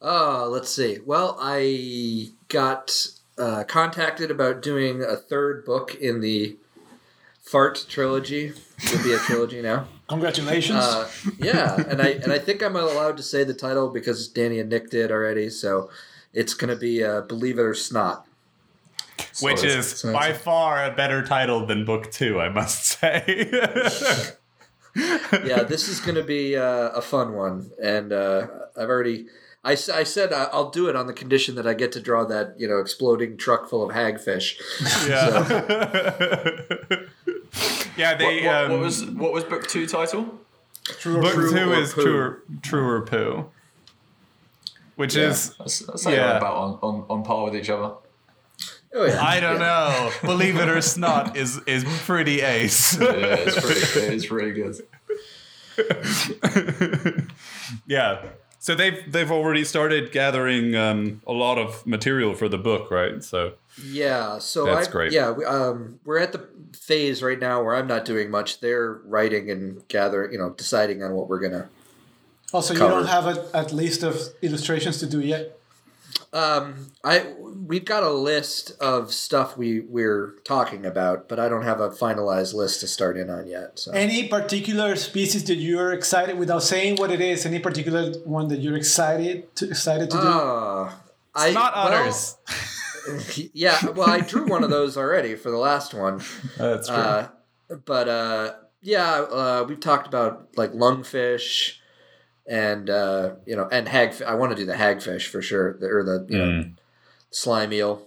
Uh, 0.00 0.46
let's 0.48 0.70
see. 0.72 0.98
Well, 1.04 1.36
I 1.40 2.28
got 2.48 3.06
uh, 3.36 3.64
contacted 3.64 4.30
about 4.30 4.62
doing 4.62 5.02
a 5.02 5.16
third 5.16 5.64
book 5.64 5.94
in 5.94 6.20
the 6.20 6.56
Fart 7.42 7.84
trilogy. 7.88 8.52
Will 8.92 9.02
be 9.02 9.12
a 9.12 9.18
trilogy 9.18 9.60
now. 9.62 9.86
Congratulations. 10.08 10.78
Uh, 10.78 11.08
yeah, 11.38 11.74
and 11.88 12.00
I 12.00 12.08
and 12.22 12.32
I 12.32 12.38
think 12.38 12.62
I'm 12.62 12.76
allowed 12.76 13.16
to 13.16 13.22
say 13.22 13.44
the 13.44 13.54
title 13.54 13.88
because 13.90 14.32
Dani 14.32 14.60
and 14.60 14.70
Nick 14.70 14.90
did 14.90 15.10
already. 15.10 15.50
So 15.50 15.90
it's 16.32 16.54
going 16.54 16.70
to 16.70 16.76
be 16.76 17.02
uh, 17.02 17.22
Believe 17.22 17.58
It 17.58 17.62
or 17.62 17.74
Snot. 17.74 18.24
Which 19.42 19.64
is 19.64 19.86
so 20.00 20.12
by 20.12 20.28
it's- 20.28 20.42
far 20.42 20.84
a 20.84 20.90
better 20.94 21.22
title 21.24 21.66
than 21.66 21.84
book 21.84 22.10
two, 22.10 22.40
I 22.40 22.48
must 22.48 22.84
say. 22.84 23.48
yeah, 24.96 25.62
this 25.62 25.88
is 25.88 26.00
going 26.00 26.14
to 26.16 26.22
be 26.24 26.56
uh, 26.56 26.88
a 26.90 27.00
fun 27.02 27.34
one, 27.34 27.70
and 27.82 28.12
uh, 28.12 28.46
I've 28.76 28.88
already. 28.88 29.26
I, 29.64 29.72
I 29.72 30.04
said 30.04 30.32
I- 30.32 30.44
I'll 30.52 30.70
do 30.70 30.88
it 30.88 30.96
on 30.96 31.06
the 31.06 31.12
condition 31.12 31.54
that 31.56 31.66
I 31.66 31.74
get 31.74 31.92
to 31.92 32.00
draw 32.00 32.24
that 32.24 32.54
you 32.58 32.68
know 32.68 32.78
exploding 32.78 33.36
truck 33.36 33.68
full 33.68 33.88
of 33.88 33.94
hagfish. 33.94 34.56
yeah. 35.08 35.46
yeah, 37.96 38.10
What, 38.12 38.18
they. 38.18 38.46
what, 38.46 38.54
um, 38.54 38.70
what 38.72 38.80
was 38.80 39.04
what 39.06 39.32
was 39.32 39.44
book 39.44 39.66
two 39.68 39.86
title? 39.86 40.38
True 40.84 41.18
or 41.18 41.22
book 41.22 41.32
true? 41.34 41.50
two 41.50 41.70
or 41.70 41.74
is 41.74 41.92
poo? 41.92 42.02
truer, 42.02 42.42
truer 42.62 43.00
poo, 43.02 43.46
which 44.96 45.14
is 45.16 45.54
That's, 45.58 45.80
that's 45.80 46.06
like 46.06 46.14
Yeah. 46.14 46.38
about 46.38 46.54
on, 46.56 46.78
on, 46.82 47.06
on 47.10 47.22
par 47.24 47.44
with 47.44 47.54
each 47.56 47.68
other. 47.68 47.94
Oh 48.94 49.04
yeah, 49.04 49.22
I 49.22 49.38
don't 49.40 49.60
Yeah. 49.60 50.10
know. 50.22 50.28
Believe 50.28 50.56
it 50.56 50.68
or 50.68 50.80
not, 51.00 51.36
is 51.36 51.60
is 51.66 51.84
pretty 52.04 52.40
ace. 52.40 52.98
Yeah, 53.00 53.08
it's 53.12 53.60
pretty, 53.60 54.14
it's 54.14 54.30
really 54.30 54.52
good. 54.52 54.76
yeah. 57.86 58.30
So 58.60 58.74
they've 58.74 59.10
they've 59.10 59.30
already 59.30 59.64
started 59.64 60.10
gathering 60.10 60.74
um, 60.74 61.22
a 61.26 61.32
lot 61.32 61.58
of 61.58 61.86
material 61.86 62.34
for 62.34 62.48
the 62.48 62.58
book, 62.58 62.90
right? 62.90 63.22
So 63.22 63.52
Yeah, 63.84 64.38
so 64.38 64.64
That's 64.64 64.88
I, 64.88 64.90
great. 64.90 65.12
Yeah, 65.12 65.30
we, 65.30 65.44
um, 65.44 66.00
we're 66.04 66.18
at 66.18 66.32
the 66.32 66.48
phase 66.72 67.22
right 67.22 67.38
now 67.38 67.62
where 67.62 67.76
I'm 67.76 67.86
not 67.86 68.04
doing 68.04 68.30
much. 68.30 68.60
They're 68.60 68.94
writing 69.04 69.50
and 69.50 69.86
gathering, 69.88 70.32
you 70.32 70.38
know, 70.38 70.50
deciding 70.50 71.02
on 71.04 71.12
what 71.14 71.28
we're 71.28 71.38
gonna. 71.40 71.68
Also, 72.52 72.72
you 72.74 72.80
don't 72.80 73.06
have 73.06 73.26
a, 73.26 73.48
a 73.54 73.62
list 73.64 74.02
of 74.02 74.18
illustrations 74.42 74.98
to 75.00 75.06
do 75.06 75.20
yet. 75.20 75.57
Um, 76.32 76.92
I 77.02 77.34
we've 77.40 77.84
got 77.84 78.02
a 78.02 78.10
list 78.10 78.72
of 78.80 79.12
stuff 79.12 79.56
we 79.56 79.80
we're 79.80 80.34
talking 80.44 80.84
about, 80.84 81.28
but 81.28 81.38
I 81.38 81.48
don't 81.48 81.62
have 81.62 81.80
a 81.80 81.90
finalized 81.90 82.54
list 82.54 82.80
to 82.80 82.86
start 82.86 83.16
in 83.16 83.30
on 83.30 83.46
yet. 83.46 83.78
So 83.78 83.92
Any 83.92 84.28
particular 84.28 84.96
species 84.96 85.44
that 85.44 85.56
you're 85.56 85.92
excited 85.92 86.38
without 86.38 86.62
saying 86.62 86.96
what 86.96 87.10
it 87.10 87.20
is? 87.20 87.46
Any 87.46 87.58
particular 87.58 88.12
one 88.24 88.48
that 88.48 88.60
you're 88.60 88.76
excited 88.76 89.54
to, 89.56 89.70
excited 89.70 90.10
to 90.10 90.16
do? 90.16 90.22
Uh, 90.22 90.92
I, 91.34 91.52
not 91.52 91.74
well, 91.74 91.86
others. 91.86 92.36
yeah, 93.54 93.78
well, 93.90 94.10
I 94.10 94.20
drew 94.20 94.46
one 94.46 94.64
of 94.64 94.70
those 94.70 94.96
already 94.96 95.34
for 95.34 95.50
the 95.50 95.56
last 95.56 95.94
one. 95.94 96.20
That's 96.58 96.90
Uh, 96.90 97.28
but 97.84 98.08
uh, 98.08 98.54
yeah, 98.82 99.20
uh, 99.20 99.66
we've 99.68 99.80
talked 99.80 100.06
about 100.06 100.48
like 100.56 100.72
lungfish 100.72 101.77
and 102.48 102.88
uh, 102.90 103.34
you 103.46 103.54
know 103.56 103.68
and 103.70 103.86
hag. 103.88 104.20
I 104.22 104.34
want 104.34 104.50
to 104.52 104.56
do 104.56 104.64
the 104.66 104.74
hagfish 104.74 105.26
for 105.28 105.40
sure, 105.42 105.74
the, 105.78 105.86
or 105.86 106.02
the 106.02 106.26
you 106.28 106.38
know 106.38 106.44
Mm, 106.44 106.72
slime 107.30 107.72
eel. 107.72 108.06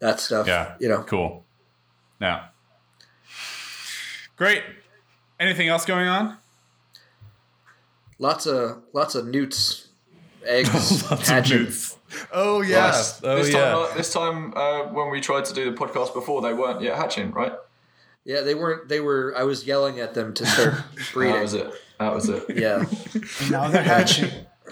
That 0.00 0.20
stuff. 0.20 0.46
Yeah. 0.46 0.74
You 0.78 0.88
know. 0.88 1.02
cool. 1.02 1.44
Yeah. 2.20 2.46
Great. 4.36 4.62
Anything 5.40 5.68
else 5.68 5.84
going 5.84 6.06
on? 6.08 6.36
Lots 8.18 8.46
of 8.46 8.82
lots 8.92 9.14
of 9.14 9.26
newts, 9.26 9.88
eggs 10.44 11.02
hatching. 11.28 11.68
Oh 12.32 12.62
yeah. 12.62 12.86
Last- 12.86 13.24
oh 13.24 13.36
this 13.36 13.52
yeah. 13.52 13.60
time, 13.70 13.76
uh, 13.76 13.94
this 13.94 14.12
time 14.12 14.52
uh, 14.56 14.82
when 14.92 15.10
we 15.10 15.20
tried 15.20 15.44
to 15.46 15.54
do 15.54 15.70
the 15.70 15.76
podcast 15.76 16.14
before, 16.14 16.42
they 16.42 16.52
weren't 16.52 16.80
yet 16.80 16.96
hatching, 16.96 17.30
right? 17.30 17.52
Yeah, 18.24 18.40
they 18.42 18.54
weren't. 18.54 18.88
They 18.88 19.00
were. 19.00 19.34
I 19.36 19.44
was 19.44 19.66
yelling 19.66 20.00
at 20.00 20.14
them 20.14 20.34
to 20.34 20.46
start 20.46 20.74
breeding. 21.12 21.34
That 21.34 21.42
was 21.42 21.54
it. 21.54 21.72
That 21.98 22.14
was 22.14 22.28
it. 22.28 22.44
Yeah, 22.56 22.84
And 23.40 23.50
now 23.50 23.68
they're 23.68 23.82
hatching. 23.82 24.30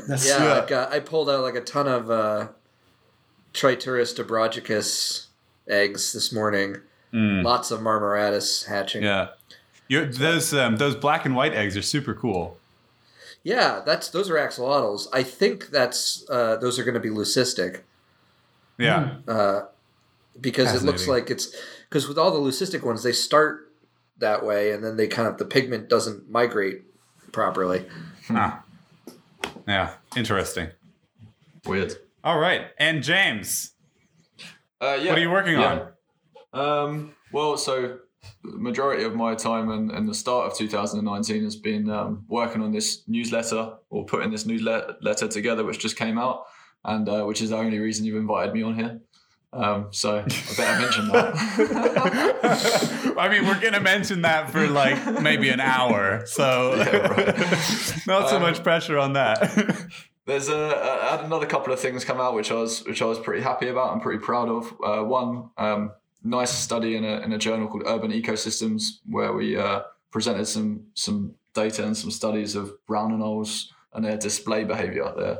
That's 0.08 0.28
yeah. 0.28 0.44
Yeah. 0.44 0.62
I 0.62 0.66
got. 0.66 0.92
I 0.92 1.00
pulled 1.00 1.28
out 1.30 1.42
like 1.42 1.54
a 1.56 1.60
ton 1.60 1.88
of 1.88 2.10
uh, 2.10 2.48
Triturus 3.52 4.14
dobrogicus 4.16 5.26
eggs 5.68 6.12
this 6.12 6.32
morning. 6.32 6.76
Lots 7.12 7.70
of 7.70 7.80
Marmoratus 7.80 8.66
hatching. 8.66 9.00
Mm. 9.02 9.04
Yeah. 9.04 9.28
You're, 9.88 10.06
those 10.06 10.52
um, 10.52 10.76
those 10.76 10.94
black 10.94 11.24
and 11.24 11.34
white 11.34 11.54
eggs 11.54 11.76
are 11.76 11.82
super 11.82 12.12
cool. 12.14 12.58
Yeah, 13.42 13.80
that's 13.86 14.08
those 14.10 14.28
are 14.28 14.34
axolotls. 14.34 15.06
I 15.12 15.22
think 15.22 15.68
that's 15.70 16.26
uh, 16.28 16.56
those 16.56 16.78
are 16.78 16.84
going 16.84 16.94
to 16.94 17.00
be 17.00 17.08
leucistic 17.08 17.82
Yeah. 18.76 19.14
uh, 19.28 19.62
because 20.40 20.74
it 20.74 20.82
looks 20.84 21.06
like 21.08 21.30
it's 21.30 21.54
because 21.88 22.06
with 22.08 22.18
all 22.18 22.30
the 22.32 22.40
leucistic 22.40 22.82
ones 22.82 23.02
they 23.04 23.12
start 23.12 23.72
that 24.18 24.44
way 24.44 24.72
and 24.72 24.82
then 24.84 24.96
they 24.96 25.06
kind 25.06 25.28
of 25.28 25.38
the 25.38 25.44
pigment 25.44 25.88
doesn't 25.88 26.28
migrate 26.28 26.82
properly. 27.36 27.84
Ah. 28.30 28.64
Yeah. 29.68 29.92
Interesting. 30.16 30.68
Weird. 31.66 31.92
All 32.24 32.38
right. 32.38 32.68
And 32.78 33.02
James, 33.02 33.72
Uh, 34.80 34.96
yeah. 34.98 35.10
what 35.10 35.18
are 35.18 35.20
you 35.20 35.30
working 35.30 35.60
yeah. 35.60 35.88
Um, 36.54 37.14
well, 37.32 37.58
so 37.58 37.98
the 38.42 38.56
majority 38.56 39.04
of 39.04 39.14
my 39.14 39.34
time 39.34 39.70
and, 39.70 39.90
and 39.90 40.08
the 40.08 40.14
start 40.14 40.50
of 40.50 40.56
2019 40.56 41.44
has 41.44 41.56
been 41.56 41.90
um, 41.90 42.24
working 42.26 42.62
on 42.62 42.72
this 42.72 43.02
newsletter 43.06 43.74
or 43.90 44.06
putting 44.06 44.30
this 44.30 44.46
newsletter 44.46 45.28
together, 45.28 45.62
which 45.62 45.78
just 45.78 45.98
came 45.98 46.16
out, 46.18 46.46
and 46.86 47.06
uh, 47.06 47.24
which 47.24 47.42
is 47.42 47.50
the 47.50 47.56
only 47.58 47.78
reason 47.78 48.06
you've 48.06 48.16
invited 48.16 48.54
me 48.54 48.62
on 48.62 48.74
here. 48.74 48.98
Um, 49.56 49.88
so 49.90 50.18
I 50.18 50.22
better 50.56 50.80
mention 50.82 51.08
that. 51.08 53.14
I 53.18 53.28
mean, 53.28 53.46
we're 53.46 53.60
gonna 53.60 53.80
mention 53.80 54.22
that 54.22 54.50
for 54.50 54.66
like 54.68 55.20
maybe 55.22 55.48
an 55.48 55.60
hour, 55.60 56.22
so 56.26 56.74
Yeah, 56.76 56.96
right. 57.06 57.36
not 58.06 58.28
so 58.28 58.36
Um, 58.36 58.42
much 58.42 58.62
pressure 58.62 58.98
on 58.98 59.14
that. 59.14 59.88
There's 60.26 60.48
a, 60.48 61.00
I 61.02 61.16
had 61.16 61.24
another 61.24 61.46
couple 61.46 61.72
of 61.72 61.80
things 61.80 62.04
come 62.04 62.20
out 62.20 62.34
which 62.34 62.50
I 62.50 62.54
was 62.54 62.84
which 62.84 63.00
I 63.00 63.04
was 63.06 63.18
pretty 63.18 63.42
happy 63.42 63.68
about 63.68 63.92
and 63.92 64.02
pretty 64.02 64.18
proud 64.20 64.48
of. 64.48 64.72
Uh, 64.84 65.04
one 65.04 65.50
um, 65.56 65.92
nice 66.22 66.50
study 66.50 66.96
in 66.96 67.04
a 67.04 67.20
in 67.20 67.32
a 67.32 67.38
journal 67.38 67.68
called 67.68 67.84
Urban 67.86 68.10
Ecosystems 68.12 68.98
where 69.08 69.32
we 69.32 69.56
uh, 69.56 69.82
presented 70.10 70.46
some 70.46 70.86
some 70.94 71.34
data 71.54 71.84
and 71.84 71.96
some 71.96 72.10
studies 72.10 72.54
of 72.56 72.72
brown 72.86 73.12
anoles 73.12 73.66
and 73.94 74.04
their 74.04 74.18
display 74.18 74.64
behavior, 74.64 75.10
their 75.16 75.38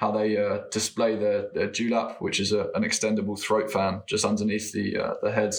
how 0.00 0.10
they 0.10 0.34
uh, 0.38 0.60
display 0.72 1.14
their 1.14 1.50
their 1.52 1.68
dewlap, 1.68 2.20
which 2.22 2.40
is 2.40 2.52
a, 2.52 2.70
an 2.74 2.82
extendable 2.84 3.38
throat 3.38 3.70
fan 3.70 4.00
just 4.08 4.24
underneath 4.24 4.72
the 4.72 4.96
uh, 4.96 5.14
the 5.22 5.30
head. 5.30 5.52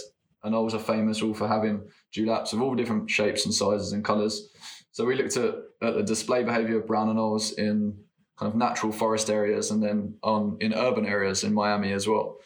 Anoles 0.43 0.73
are 0.73 0.80
famous 0.80 1.21
all 1.21 1.36
for 1.36 1.47
having 1.47 1.84
dewlaps 2.12 2.51
of 2.51 2.60
all 2.60 2.73
different 2.73 3.08
shapes 3.08 3.45
and 3.45 3.54
sizes 3.54 3.91
and 3.91 4.04
colours. 4.04 4.49
So 4.91 5.06
we 5.06 5.13
looked 5.13 5.38
at, 5.38 5.54
at 5.84 5.93
the 5.93 6.01
display 6.01 6.43
behavior 6.43 6.80
of 6.80 6.88
brown 6.88 7.15
anoles 7.15 7.54
in 7.60 7.95
kind 8.39 8.51
of 8.51 8.58
natural 8.58 8.91
forest 8.91 9.30
areas 9.30 9.69
and 9.69 9.84
then 9.84 10.15
on 10.23 10.58
in 10.60 10.73
urban 10.73 11.06
areas 11.06 11.43
in 11.43 11.54
Miami 11.54 11.93
as 11.93 12.08
well. 12.08 12.39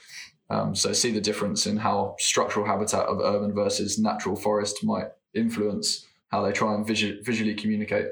Um, 0.50 0.76
so 0.76 0.92
see 0.92 1.12
the 1.12 1.22
difference 1.22 1.66
in 1.66 1.78
how 1.78 2.18
structural 2.20 2.66
habitat 2.66 3.06
of 3.06 3.22
urban 3.22 3.56
versus 3.56 3.98
natural 3.98 4.36
forest 4.36 4.84
might 4.84 5.08
influence 5.34 6.06
how 6.28 6.42
they 6.42 6.52
try 6.52 6.74
and 6.76 6.86
visu- 6.86 7.24
visually 7.24 7.56
communicate. 7.56 8.08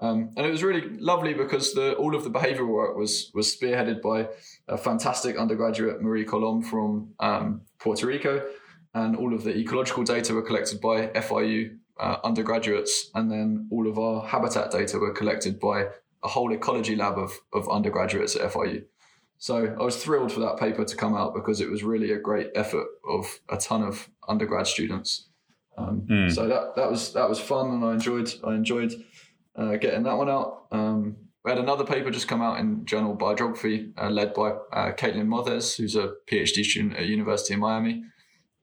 Um, 0.00 0.30
and 0.36 0.44
it 0.46 0.50
was 0.50 0.62
really 0.62 0.88
lovely 0.98 1.34
because 1.34 1.72
the, 1.72 1.94
all 1.94 2.14
of 2.14 2.24
the 2.24 2.30
behavioural 2.30 2.68
work 2.68 2.96
was 2.96 3.30
was 3.32 3.54
spearheaded 3.54 4.02
by 4.02 4.28
a 4.68 4.76
fantastic 4.76 5.38
undergraduate 5.38 6.02
Marie 6.02 6.26
Colom 6.26 6.64
from 6.64 7.14
um, 7.20 7.62
Puerto 7.78 8.06
Rico, 8.06 8.44
and 8.92 9.16
all 9.16 9.32
of 9.32 9.44
the 9.44 9.56
ecological 9.56 10.02
data 10.02 10.34
were 10.34 10.42
collected 10.42 10.80
by 10.80 11.06
FIU 11.08 11.78
uh, 11.98 12.16
undergraduates, 12.24 13.10
and 13.14 13.30
then 13.30 13.68
all 13.70 13.86
of 13.88 13.98
our 13.98 14.26
habitat 14.26 14.70
data 14.70 14.98
were 14.98 15.12
collected 15.12 15.60
by 15.60 15.86
a 16.22 16.28
whole 16.28 16.52
ecology 16.52 16.96
lab 16.96 17.18
of, 17.18 17.32
of 17.52 17.68
undergraduates 17.70 18.34
at 18.34 18.50
FIU. 18.50 18.84
So 19.38 19.76
I 19.78 19.84
was 19.84 20.02
thrilled 20.02 20.32
for 20.32 20.40
that 20.40 20.58
paper 20.58 20.84
to 20.84 20.96
come 20.96 21.14
out 21.14 21.34
because 21.34 21.60
it 21.60 21.70
was 21.70 21.82
really 21.84 22.12
a 22.12 22.18
great 22.18 22.50
effort 22.54 22.86
of 23.08 23.40
a 23.48 23.58
ton 23.58 23.82
of 23.82 24.08
undergrad 24.26 24.66
students. 24.66 25.28
Um, 25.76 26.06
Mm. 26.08 26.32
So 26.32 26.46
that 26.46 26.76
that 26.76 26.90
was 26.90 27.12
that 27.14 27.28
was 27.28 27.40
fun, 27.40 27.70
and 27.70 27.84
I 27.84 27.94
enjoyed 27.94 28.32
I 28.44 28.54
enjoyed 28.54 28.92
uh, 29.56 29.76
getting 29.76 30.02
that 30.04 30.16
one 30.16 30.28
out. 30.28 30.66
Um, 30.72 31.16
we 31.44 31.50
had 31.50 31.58
another 31.58 31.84
paper 31.84 32.10
just 32.10 32.28
come 32.28 32.40
out 32.40 32.58
in 32.58 32.86
Journal 32.86 33.16
Biogeography, 33.16 33.92
uh, 34.00 34.08
led 34.08 34.32
by 34.32 34.50
uh, 34.72 34.92
Caitlin 34.92 35.26
Mothes, 35.26 35.76
who's 35.76 35.94
a 35.94 36.14
PhD 36.26 36.64
student 36.64 36.96
at 36.96 37.06
University 37.06 37.54
of 37.54 37.60
Miami. 37.60 38.02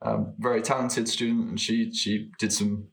Um, 0.02 0.34
very 0.40 0.64
talented 0.64 1.08
student, 1.08 1.50
and 1.50 1.60
she 1.60 1.94
she 1.94 2.32
did 2.40 2.52
some 2.52 2.88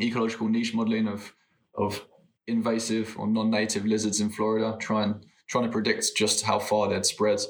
ecological 0.00 0.48
niche 0.48 0.74
modeling 0.74 1.06
of 1.06 1.32
of 1.76 2.04
invasive 2.48 3.16
or 3.16 3.28
non-native 3.28 3.86
lizards 3.86 4.20
in 4.20 4.30
Florida, 4.30 4.76
trying 4.80 5.24
trying 5.46 5.64
to 5.64 5.70
predict 5.70 6.16
just 6.16 6.44
how 6.44 6.58
far 6.58 6.88
they'd 6.88 7.06
spread. 7.06 7.40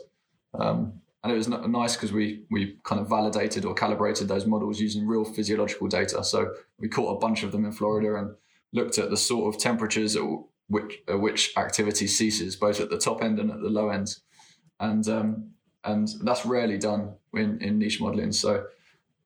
Um, 0.53 1.01
and 1.23 1.33
it 1.33 1.37
was 1.37 1.49
nice 1.49 1.97
because 1.97 2.13
we 2.13 2.45
we 2.51 2.79
kind 2.85 3.01
of 3.01 3.09
validated 3.09 3.65
or 3.65 3.75
calibrated 3.75 4.29
those 4.29 4.47
models 4.47 4.81
using 4.81 5.07
real 5.07 5.25
physiological 5.25 5.89
data. 5.89 6.23
So 6.25 6.55
we 6.79 6.89
caught 6.89 7.17
a 7.17 7.19
bunch 7.19 7.43
of 7.43 7.53
them 7.53 7.65
in 7.65 7.73
Florida 7.73 8.17
and 8.17 8.35
looked 8.73 8.99
at 8.99 9.11
the 9.11 9.17
sort 9.17 9.55
of 9.55 9.61
temperatures 9.61 10.17
at 10.17 10.23
which 10.69 11.03
at 11.09 11.21
which 11.21 11.53
activity 11.57 12.07
ceases, 12.07 12.57
both 12.57 12.81
at 12.81 12.91
the 12.91 12.99
top 12.99 13.23
end 13.23 13.39
and 13.39 13.51
at 13.51 13.61
the 13.61 13.69
low 13.69 13.89
end, 13.89 14.17
and 14.79 15.09
um, 15.09 15.51
and 15.85 16.09
that's 16.23 16.47
rarely 16.47 16.79
done 16.79 17.15
in, 17.35 17.61
in 17.61 17.79
niche 17.79 18.01
modeling. 18.01 18.33
So 18.33 18.67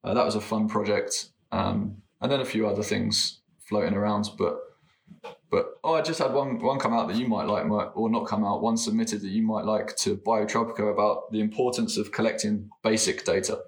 uh, 0.03 0.15
that 0.15 0.25
was 0.25 0.35
a 0.35 0.41
fun 0.41 0.69
project, 0.69 1.29
um, 1.53 1.97
and 2.21 2.31
then 2.31 2.41
a 2.41 2.45
few 2.45 2.67
other 2.67 2.83
things 2.83 3.41
floating 3.59 3.95
around, 3.95 4.31
but. 4.39 4.59
But 5.51 5.67
oh, 5.85 5.95
I 5.95 6.03
just 6.03 6.19
had 6.19 6.33
one 6.33 6.61
one 6.61 6.81
come 6.81 6.93
out 6.93 7.07
that 7.07 7.17
you 7.17 7.29
might 7.29 7.45
like, 7.45 7.65
or 7.97 8.11
not 8.11 8.27
come 8.27 8.45
out. 8.45 8.61
One 8.61 8.77
submitted 8.77 9.21
that 9.21 9.29
you 9.29 9.43
might 9.43 9.65
like 9.65 9.95
to 9.99 10.17
Biotropica 10.17 10.91
about 10.93 11.31
the 11.31 11.41
importance 11.41 11.97
of 11.97 12.11
collecting 12.11 12.71
basic 12.83 13.25
data. 13.25 13.61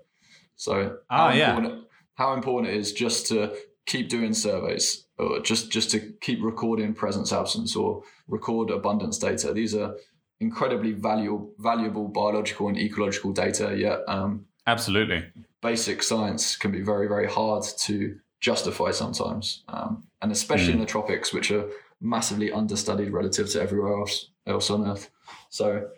So 0.56 0.96
Ah, 1.08 1.28
how 1.28 1.34
yeah. 1.34 1.50
important, 1.50 1.84
how 2.14 2.32
important 2.32 2.74
it 2.74 2.76
is 2.76 2.92
just 2.92 3.28
to 3.28 3.54
keep 3.86 4.08
doing 4.08 4.34
surveys, 4.34 5.05
just 5.42 5.70
just 5.70 5.90
to 5.90 6.00
keep 6.20 6.42
recording 6.42 6.94
presence 6.94 7.32
absence 7.32 7.74
or 7.76 8.02
record 8.28 8.70
abundance 8.70 9.18
data. 9.18 9.52
These 9.52 9.74
are 9.74 9.96
incredibly 10.40 10.92
valuable 10.92 11.52
valuable 11.58 12.08
biological 12.08 12.68
and 12.68 12.78
ecological 12.78 13.32
data. 13.32 13.74
Yet 13.76 14.00
um, 14.08 14.46
Absolutely. 14.66 15.24
basic 15.62 16.02
science 16.02 16.56
can 16.56 16.70
be 16.70 16.82
very 16.82 17.08
very 17.08 17.28
hard 17.28 17.64
to 17.78 18.18
justify 18.40 18.90
sometimes, 18.90 19.64
um, 19.68 20.04
and 20.20 20.30
especially 20.30 20.72
in 20.72 20.80
the 20.80 20.86
tropics, 20.86 21.32
which 21.32 21.50
are 21.50 21.68
massively 22.00 22.52
understudied 22.52 23.10
relative 23.10 23.50
to 23.50 23.60
everywhere 23.60 23.98
else 23.98 24.30
else 24.46 24.70
on 24.70 24.86
Earth. 24.86 25.10
So 25.48 25.88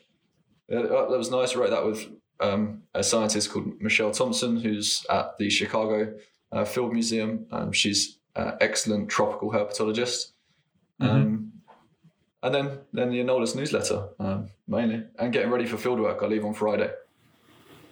yeah, 0.69 0.83
that 0.83 1.09
was 1.11 1.31
nice. 1.31 1.57
I 1.57 1.59
wrote 1.59 1.71
that 1.71 1.85
with 1.85 2.07
um, 2.41 2.83
a 2.95 3.03
scientist 3.03 3.51
called 3.51 3.81
Michelle 3.81 4.13
Thompson, 4.13 4.57
who's 4.57 5.05
at 5.11 5.37
the 5.39 5.51
Chicago 5.51 6.15
uh, 6.53 6.65
Field 6.65 6.93
Museum. 6.93 7.47
Um, 7.51 7.73
she's 7.73 8.18
an 8.37 8.55
excellent 8.61 9.09
tropical 9.09 9.51
herpetologist. 9.53 10.33
Um, 11.01 11.53
and 12.43 12.55
then 12.55 12.79
then 12.93 13.11
the 13.11 13.21
Anolis 13.21 13.55
newsletter 13.55 14.09
um, 14.19 14.49
mainly, 14.67 15.05
and 15.19 15.33
getting 15.33 15.51
ready 15.51 15.67
for 15.67 15.77
fieldwork. 15.77 16.23
I 16.23 16.27
leave 16.27 16.45
on 16.45 16.55
Friday. 16.55 16.91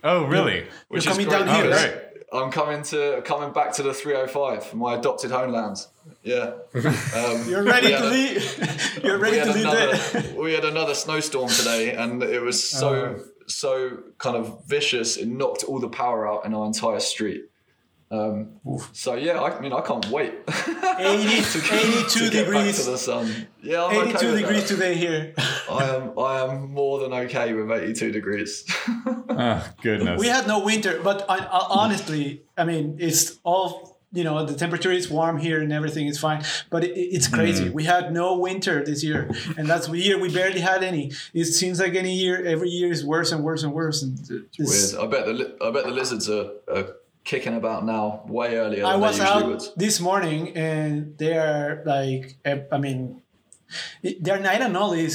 Oh, 0.05 0.25
really? 0.25 0.66
Which 0.88 1.05
You're 1.05 1.12
is 1.12 1.18
coming 1.18 1.29
great 1.29 1.46
down 1.46 1.55
here, 1.55 1.64
news. 1.70 1.83
right? 1.85 2.03
I'm 2.33 2.51
coming 2.51 2.83
to 2.85 3.22
coming 3.25 3.53
back 3.53 3.72
to 3.75 3.83
the 3.83 3.94
305, 3.94 4.75
my 4.75 4.94
adopted 4.96 5.31
homeland. 5.31 5.79
Yeah. 6.22 6.53
Um, 7.16 7.49
You're 7.49 7.62
ready 7.62 7.88
to 7.88 8.09
leave. 8.09 9.01
You're 9.05 9.16
we 9.18 9.22
ready 9.22 9.38
had 9.38 9.46
to 9.46 9.53
leave 9.53 9.64
another, 9.66 10.35
we 10.42 10.53
had 10.53 10.64
another 10.64 10.94
snowstorm 10.94 11.49
today, 11.49 11.92
and 11.94 12.22
it 12.22 12.42
was 12.42 12.68
so 12.68 13.16
Oh. 13.18 13.25
so 13.46 13.99
kind 14.18 14.37
of 14.37 14.64
vicious. 14.66 15.16
It 15.16 15.27
knocked 15.29 15.64
all 15.64 15.79
the 15.81 15.88
power 15.88 16.29
out 16.29 16.44
in 16.44 16.53
our 16.55 16.66
entire 16.66 17.01
street. 17.01 17.44
Um, 18.09 18.61
so 18.92 19.14
yeah, 19.14 19.42
I 19.42 19.61
mean, 19.61 19.73
I 19.73 19.81
can't 19.81 20.07
wait. 20.11 20.33
80, 20.49 20.49
to 20.49 21.59
82 21.59 21.61
get 21.61 21.73
back 21.99 22.09
to 22.09 22.31
degrees. 22.31 22.87
the 22.87 22.97
sun. 22.99 23.49
Yeah, 23.62 23.85
I'm 23.85 24.09
82 24.09 24.16
okay 24.16 24.40
degrees 24.42 24.69
that. 24.69 24.75
today 24.75 24.95
here. 24.95 25.35
I 25.71 25.85
am 25.97 26.19
I 26.19 26.45
am 26.45 26.73
more 26.73 27.01
than 27.01 27.12
okay 27.12 27.53
with 27.53 27.71
82 27.71 28.12
degrees. 28.12 28.64
Oh, 29.29 29.69
goodness. 29.83 30.21
We 30.21 30.29
had 30.29 30.47
no 30.47 30.61
winter, 30.61 31.01
but 31.03 31.27
I, 31.29 31.38
I, 31.38 31.66
honestly, 31.69 32.42
I 32.57 32.64
mean, 32.64 32.97
it's 33.01 33.38
all 33.42 33.99
you 34.12 34.23
know. 34.23 34.47
The 34.47 34.55
temperature 34.55 34.92
is 34.92 35.11
warm 35.11 35.38
here 35.38 35.61
and 35.61 35.73
everything 35.73 36.07
is 36.07 36.16
fine, 36.19 36.45
but 36.71 36.85
it, 36.85 36.97
it's 36.97 37.27
crazy. 37.27 37.71
We 37.71 37.85
had 37.85 38.12
no 38.12 38.38
winter 38.38 38.85
this 38.85 39.03
year, 39.03 39.29
and 39.59 39.69
that's 39.69 39.88
the 39.88 39.99
year 39.99 40.16
we 40.19 40.33
barely 40.33 40.61
had 40.61 40.85
any. 40.85 41.11
It 41.35 41.47
seems 41.47 41.81
like 41.81 41.97
any 41.97 42.14
year, 42.14 42.45
every 42.47 42.69
year 42.69 42.92
is 42.92 43.05
worse 43.05 43.33
and 43.33 43.42
worse 43.42 43.64
and 43.64 43.73
worse. 43.73 44.03
And 44.03 44.47
it's, 44.57 44.95
Weird. 44.95 45.05
I 45.05 45.11
bet 45.11 45.27
the 45.27 45.57
I 45.61 45.71
bet 45.73 45.85
the 45.85 45.90
lizards 45.90 46.31
are, 46.31 46.53
are 46.73 46.87
kicking 47.30 47.54
about 47.62 47.84
now 47.84 48.22
way 48.38 48.56
earlier 48.56 48.82
than 48.82 48.92
I 48.94 48.96
was 48.96 49.18
out 49.20 49.46
would. 49.46 49.62
this 49.76 50.00
morning, 50.00 50.56
and 50.56 51.18
they 51.18 51.36
are 51.36 51.82
like, 51.84 52.24
eh, 52.44 52.60
I 52.72 52.78
mean, 52.78 53.20
their 54.20 54.38
knight 54.40 54.60
anoles 54.62 55.14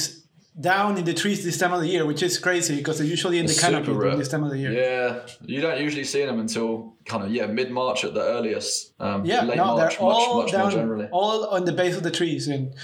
down 0.60 0.98
in 0.98 1.04
the 1.10 1.14
trees 1.14 1.42
this 1.42 1.56
time 1.58 1.72
of 1.72 1.80
the 1.80 1.88
year, 1.88 2.04
which 2.04 2.22
is 2.22 2.38
crazy 2.38 2.76
because 2.76 2.98
they're 2.98 3.06
usually 3.16 3.38
in 3.38 3.46
the 3.46 3.54
canopy 3.64 3.92
this 4.20 4.28
time 4.28 4.44
of 4.44 4.50
the 4.50 4.58
year. 4.58 4.72
Yeah, 4.72 5.20
you 5.54 5.60
don't 5.62 5.80
usually 5.80 6.04
see 6.04 6.24
them 6.26 6.38
until 6.38 6.94
kind 7.06 7.24
of 7.24 7.32
yeah 7.32 7.46
mid 7.46 7.70
March 7.70 8.04
at 8.04 8.12
the 8.18 8.20
earliest. 8.36 8.92
Um, 9.00 9.24
Yeah, 9.24 9.42
late 9.44 9.56
no, 9.56 9.64
March, 9.76 9.94
they're 9.96 10.06
all 10.06 10.42
much 10.42 10.52
much 10.52 10.52
more 10.52 10.62
down, 10.64 10.70
generally. 10.70 11.08
all 11.10 11.46
on 11.56 11.64
the 11.64 11.72
base 11.72 11.96
of 11.96 12.02
the 12.02 12.10
trees, 12.20 12.46
and 12.54 12.74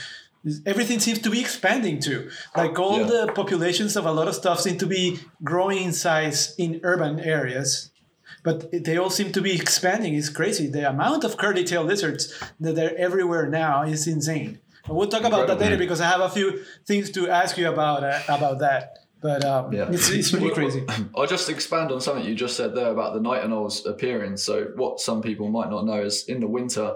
everything 0.65 0.99
seems 1.01 1.19
to 1.27 1.31
be 1.31 1.41
expanding 1.47 2.01
too. 2.01 2.31
Like 2.57 2.79
all 2.79 3.01
Yeah. 3.01 3.07
the 3.27 3.33
populations 3.35 3.93
of 3.99 4.07
a 4.07 4.13
lot 4.13 4.27
of 4.29 4.35
stuff 4.35 4.61
seem 4.61 4.79
to 4.79 4.87
be 4.87 5.19
growing 5.45 5.79
in 5.89 5.93
size 5.93 6.55
in 6.57 6.81
urban 6.83 7.21
areas, 7.21 7.91
but 8.49 8.59
they 8.87 8.97
all 8.97 9.11
seem 9.11 9.31
to 9.33 9.43
be 9.49 9.53
expanding. 9.63 10.15
It's 10.15 10.31
crazy. 10.41 10.67
The 10.69 10.89
amount 10.89 11.23
of 11.25 11.37
curly-tailed 11.37 11.87
lizards 11.87 12.23
that 12.65 12.79
are 12.79 12.97
everywhere 12.97 13.47
now 13.47 13.83
is 13.83 14.07
insane. 14.07 14.51
And 14.87 14.97
we'll 14.97 15.09
talk 15.09 15.21
about 15.31 15.47
that 15.49 15.57
Incredible. 15.57 15.65
later 15.67 15.77
because 15.85 16.01
I 16.01 16.09
have 16.15 16.23
a 16.23 16.31
few 16.39 16.65
things 16.87 17.11
to 17.17 17.29
ask 17.29 17.59
you 17.59 17.69
about 17.69 18.01
uh, 18.05 18.21
about 18.39 18.57
that. 18.61 18.83
But 19.21 19.45
um, 19.45 19.73
Yeah. 19.73 19.91
it's, 19.91 20.09
it's 20.11 20.33
really 20.33 20.55
crazy. 20.61 20.83
I'll 21.15 21.27
just 21.37 21.49
expand 21.51 21.93
on 21.93 22.01
something 22.01 22.25
you 22.25 22.35
just 22.47 22.57
said 22.57 22.75
there 22.75 22.91
about 22.97 23.11
the 23.15 23.21
knight 23.21 23.43
anoles 23.43 23.85
appearing. 23.85 24.37
So, 24.39 24.55
what 24.77 24.99
some 25.09 25.21
people 25.21 25.49
might 25.59 25.71
not 25.75 25.85
know 25.85 26.01
is 26.11 26.25
in 26.33 26.41
the 26.41 26.47
winter, 26.59 26.87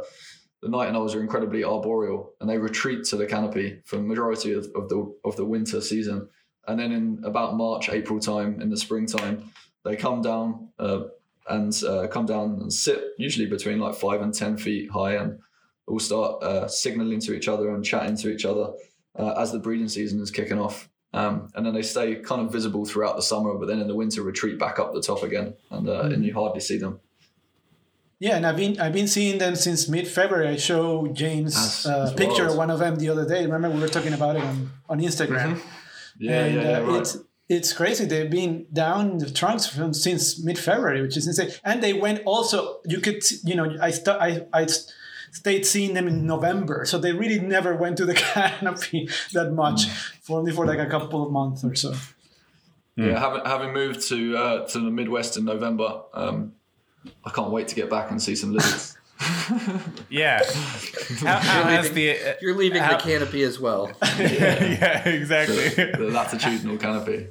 the 0.63 0.71
knight 0.75 0.89
anoles 0.91 1.15
are 1.15 1.21
incredibly 1.21 1.63
arboreal 1.65 2.21
and 2.41 2.49
they 2.49 2.57
retreat 2.57 3.01
to 3.11 3.17
the 3.17 3.27
canopy 3.27 3.69
for 3.85 3.97
the 3.97 4.07
majority 4.13 4.53
of, 4.59 4.65
of 4.79 4.89
the 4.89 5.01
of 5.29 5.37
the 5.37 5.45
winter 5.45 5.81
season. 5.83 6.19
And 6.67 6.79
then 6.81 6.93
in 6.93 7.05
about 7.25 7.57
March, 7.57 7.91
April 7.91 8.21
time, 8.21 8.51
in 8.63 8.71
the 8.71 8.77
springtime, 8.87 9.51
they 9.85 9.97
come 9.97 10.23
down 10.23 10.69
uh, 10.79 11.01
and 11.49 11.75
uh, 11.85 12.07
come 12.09 12.27
down 12.27 12.59
and 12.61 12.73
sit 12.73 13.03
usually 13.19 13.47
between 13.47 13.79
like 13.79 13.95
five 13.95 14.21
and 14.21 14.33
ten 14.35 14.57
feet 14.57 14.91
high 14.91 15.15
and 15.15 15.39
all 15.87 15.99
start 15.99 16.43
uh, 16.43 16.69
signaling 16.69 17.21
to 17.21 17.35
each 17.35 17.49
other 17.49 17.75
and 17.75 17.85
chatting 17.85 18.17
to 18.17 18.33
each 18.33 18.45
other 18.45 18.73
uh, 19.19 19.35
as 19.39 19.53
the 19.53 19.59
breeding 19.59 19.89
season 19.89 20.21
is 20.21 20.31
kicking 20.31 20.59
off. 20.59 20.89
Um, 21.15 21.51
and 21.55 21.67
then 21.67 21.75
they 21.75 21.83
stay 21.83 22.17
kind 22.17 22.41
of 22.41 22.51
visible 22.51 22.87
throughout 22.87 23.17
the 23.17 23.23
summer, 23.23 23.55
but 23.55 23.67
then 23.67 23.81
in 23.81 23.87
the 23.87 23.95
winter 23.95 24.23
retreat 24.23 24.59
back 24.59 24.79
up 24.79 24.95
the 24.95 25.03
top 25.03 25.23
again, 25.23 25.55
and 25.71 25.89
uh, 25.89 26.03
and 26.05 26.25
you 26.25 26.33
hardly 26.33 26.61
see 26.61 26.79
them. 26.79 27.01
Yeah, 28.19 28.37
and 28.37 28.47
I've 28.47 28.57
been 28.57 28.81
I've 28.81 28.95
been 28.95 29.09
seeing 29.09 29.39
them 29.39 29.55
since 29.55 29.89
mid 29.89 30.09
February. 30.09 30.49
I 30.49 30.57
showed 30.57 31.15
James 31.15 31.85
uh, 31.85 32.15
picture 32.17 32.47
of 32.47 32.57
one 32.57 32.71
of 32.71 32.79
them 32.79 32.97
the 32.97 33.11
other 33.11 33.29
day. 33.29 33.45
Remember 33.45 33.69
we 33.69 33.81
were 33.81 33.89
talking 33.89 34.15
about 34.15 34.37
it 34.37 34.43
on, 34.43 34.71
on 34.89 35.01
Instagram. 35.01 35.61
Yeah, 36.19 36.45
and 36.45 36.55
yeah, 36.55 36.63
yeah, 36.63 36.79
uh, 36.79 36.83
right. 36.85 37.01
it's 37.01 37.19
it's 37.57 37.73
crazy. 37.73 38.05
They've 38.07 38.31
been 38.41 38.55
down 38.73 39.19
the 39.19 39.31
trunks 39.41 39.65
from 39.67 39.93
since 39.95 40.23
mid 40.47 40.59
February, 40.59 41.01
which 41.03 41.17
is 41.17 41.27
insane. 41.27 41.51
And 41.65 41.83
they 41.83 41.93
went 41.93 42.19
also. 42.33 42.81
You 42.93 43.01
could 43.01 43.23
see- 43.23 43.41
you 43.49 43.55
know 43.59 43.67
I 43.89 43.91
st- 43.91 44.21
I 44.29 44.29
I 44.61 44.67
stayed 45.41 45.65
seeing 45.67 45.95
them 45.95 46.07
in 46.09 46.27
November, 46.27 46.85
so 46.85 46.99
they 46.99 47.13
really 47.23 47.41
never 47.57 47.73
went 47.85 47.97
to 47.99 48.05
the 48.07 48.15
canopy 48.35 49.09
that 49.37 49.49
much, 49.53 49.81
for 50.25 50.39
only 50.41 50.53
for 50.53 50.65
like 50.67 50.79
a 50.79 50.91
couple 50.95 51.21
of 51.27 51.31
months 51.33 51.65
or 51.65 51.75
so. 51.75 51.93
Yeah, 52.97 53.19
having 53.19 53.45
having 53.55 53.73
moved 53.73 54.01
to 54.09 54.19
uh, 54.45 54.67
to 54.73 54.79
the 54.87 54.91
Midwest 54.91 55.37
in 55.39 55.45
November, 55.45 55.91
um, 56.15 56.53
I 57.25 57.31
can't 57.31 57.51
wait 57.51 57.69
to 57.69 57.75
get 57.75 57.89
back 57.89 58.11
and 58.11 58.21
see 58.23 58.37
some 58.37 58.53
lizards. 58.53 58.97
Yeah. 60.11 60.43
How, 61.21 61.39
how 61.39 61.63
has 61.65 61.89
leaving- 61.89 61.95
the 61.95 62.31
uh, 62.31 62.35
You're 62.43 62.57
leaving 62.57 62.83
how- 62.83 62.97
the 62.97 63.03
canopy 63.03 63.43
as 63.45 63.59
well. 63.61 63.91
yeah 64.19 65.09
exactly. 65.09 65.69
the 65.69 66.11
latitudinal 66.13 66.77
canopy. 66.79 67.29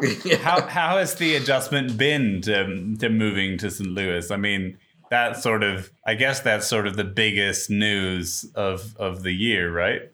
how 0.40 0.66
how 0.66 0.98
has 0.98 1.14
the 1.14 1.36
adjustment 1.36 1.96
been 1.96 2.40
to 2.42 2.96
to 2.96 3.08
moving 3.08 3.58
to 3.58 3.70
St. 3.70 3.88
Louis? 3.88 4.30
I 4.30 4.36
mean, 4.36 4.78
that 5.10 5.36
sort 5.36 5.62
of 5.62 5.92
I 6.04 6.14
guess 6.14 6.40
that's 6.40 6.66
sort 6.66 6.86
of 6.86 6.96
the 6.96 7.04
biggest 7.04 7.70
news 7.70 8.50
of 8.54 8.96
of 8.96 9.22
the 9.22 9.32
year, 9.32 9.72
right? 9.72 10.12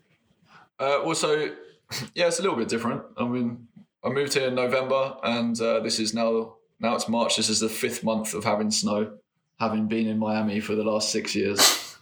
Uh, 0.79 1.01
also, 1.03 1.37
yeah, 2.15 2.27
it's 2.27 2.39
a 2.39 2.43
little 2.43 2.57
bit 2.57 2.69
different. 2.69 3.03
I 3.17 3.25
mean, 3.25 3.69
I 4.05 4.11
moved 4.11 4.35
here 4.35 4.49
in 4.49 4.55
November, 4.55 5.17
and 5.23 5.61
uh, 5.61 5.81
this 5.81 5.99
is 5.99 6.15
now 6.15 6.55
now 6.81 6.95
it's 6.95 7.09
March. 7.09 7.37
This 7.37 7.49
is 7.49 7.61
the 7.61 7.69
fifth 7.69 8.05
month 8.05 8.35
of 8.35 8.45
having 8.45 8.71
snow, 8.71 9.13
having 9.59 9.89
been 9.89 10.07
in 10.07 10.19
Miami 10.19 10.61
for 10.61 10.75
the 10.75 10.85
last 10.85 11.11
six 11.11 11.35
years. 11.35 11.97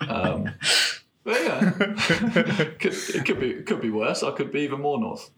Um, 0.00 0.50
but 1.24 1.42
yeah, 1.42 1.70
could, 2.78 2.94
it 2.94 3.24
could 3.24 3.40
be 3.40 3.50
it 3.50 3.66
could 3.66 3.80
be 3.80 3.90
worse. 3.90 4.22
I 4.22 4.30
could 4.30 4.52
be 4.52 4.60
even 4.60 4.80
more 4.80 4.98
north. 4.98 5.30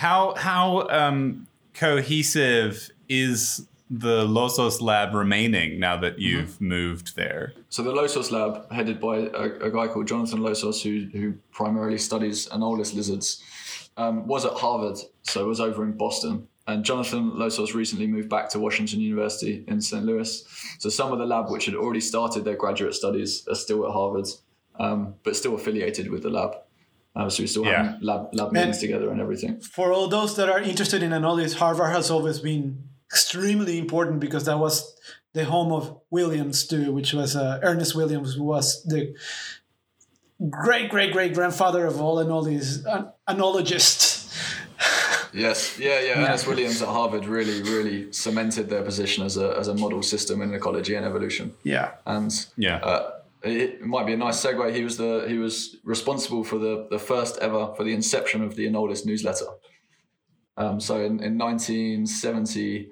How 0.00 0.32
how 0.34 0.88
um, 0.88 1.46
cohesive 1.74 2.90
is 3.10 3.68
the 3.90 4.24
Losos 4.24 4.80
lab 4.80 5.12
remaining 5.12 5.78
now 5.78 5.98
that 5.98 6.18
you've 6.18 6.58
moved 6.58 7.16
there? 7.16 7.52
So 7.68 7.82
the 7.82 7.92
Losos 7.92 8.30
lab, 8.30 8.72
headed 8.72 8.98
by 8.98 9.18
a, 9.18 9.66
a 9.66 9.70
guy 9.70 9.88
called 9.88 10.08
Jonathan 10.08 10.38
Losos, 10.38 10.80
who 10.82 11.10
who 11.18 11.34
primarily 11.52 11.98
studies 11.98 12.48
anolis 12.48 12.94
lizards, 12.94 13.44
um, 13.98 14.26
was 14.26 14.46
at 14.46 14.54
Harvard, 14.54 14.96
so 15.20 15.46
was 15.46 15.60
over 15.60 15.84
in 15.84 15.92
Boston. 15.98 16.48
And 16.66 16.82
Jonathan 16.82 17.32
Losos 17.32 17.74
recently 17.74 18.06
moved 18.06 18.30
back 18.30 18.48
to 18.52 18.58
Washington 18.58 19.00
University 19.00 19.64
in 19.68 19.82
St. 19.82 20.02
Louis. 20.02 20.42
So 20.78 20.88
some 20.88 21.12
of 21.12 21.18
the 21.18 21.26
lab, 21.26 21.50
which 21.50 21.66
had 21.66 21.74
already 21.74 22.00
started 22.00 22.46
their 22.46 22.56
graduate 22.56 22.94
studies, 22.94 23.46
are 23.50 23.54
still 23.54 23.84
at 23.86 23.92
Harvard, 23.92 24.28
um, 24.78 25.16
but 25.24 25.36
still 25.36 25.56
affiliated 25.56 26.10
with 26.10 26.22
the 26.22 26.30
lab. 26.30 26.52
Uh, 27.16 27.28
so 27.28 27.42
we 27.42 27.46
still 27.46 27.64
Yeah. 27.64 27.82
have 27.92 28.02
lab 28.02 28.22
lab 28.34 28.52
meetings 28.52 28.78
together 28.78 29.10
and 29.10 29.20
everything. 29.20 29.60
For 29.60 29.92
all 29.92 30.06
those 30.08 30.36
that 30.36 30.48
are 30.48 30.60
interested 30.60 31.02
in 31.02 31.10
Anolis, 31.10 31.54
Harvard 31.54 31.92
has 31.94 32.10
always 32.10 32.38
been 32.40 32.84
extremely 33.10 33.78
important 33.78 34.20
because 34.20 34.44
that 34.44 34.58
was 34.58 34.94
the 35.32 35.44
home 35.44 35.72
of 35.72 35.96
Williams 36.10 36.66
too, 36.66 36.92
which 36.92 37.12
was 37.12 37.34
uh, 37.36 37.58
Ernest 37.62 37.94
Williams, 37.96 38.34
who 38.34 38.44
was 38.44 38.82
the 38.84 39.14
great 40.48 40.88
great 40.90 41.12
great 41.12 41.34
grandfather 41.34 41.86
of 41.86 42.00
all 42.00 42.16
Anolis 42.24 42.84
an- 42.86 43.08
anologists. 43.28 44.08
Yes, 45.32 45.78
yeah, 45.78 46.00
yeah. 46.00 46.24
Ernest 46.24 46.46
Williams 46.48 46.82
at 46.82 46.88
Harvard 46.88 47.24
really, 47.26 47.62
really 47.62 48.12
cemented 48.12 48.68
their 48.68 48.82
position 48.82 49.24
as 49.24 49.36
a 49.36 49.56
as 49.58 49.68
a 49.68 49.74
model 49.74 50.02
system 50.02 50.42
in 50.42 50.52
ecology 50.54 50.94
and 50.96 51.04
evolution. 51.06 51.52
Yeah. 51.62 51.90
And 52.06 52.32
Yeah. 52.56 52.76
uh, 52.78 53.10
it 53.42 53.80
might 53.82 54.06
be 54.06 54.12
a 54.12 54.16
nice 54.16 54.44
segue. 54.44 54.74
He 54.74 54.84
was 54.84 54.96
the 54.96 55.24
he 55.28 55.38
was 55.38 55.76
responsible 55.84 56.44
for 56.44 56.58
the 56.58 56.86
the 56.90 56.98
first 56.98 57.38
ever 57.38 57.72
for 57.76 57.84
the 57.84 57.92
inception 57.94 58.42
of 58.42 58.54
the 58.56 58.66
Anolis 58.66 59.04
newsletter. 59.06 59.46
Um, 60.56 60.78
so 60.80 60.96
in 61.00 61.20
in 61.22 61.38
1972, 61.38 62.90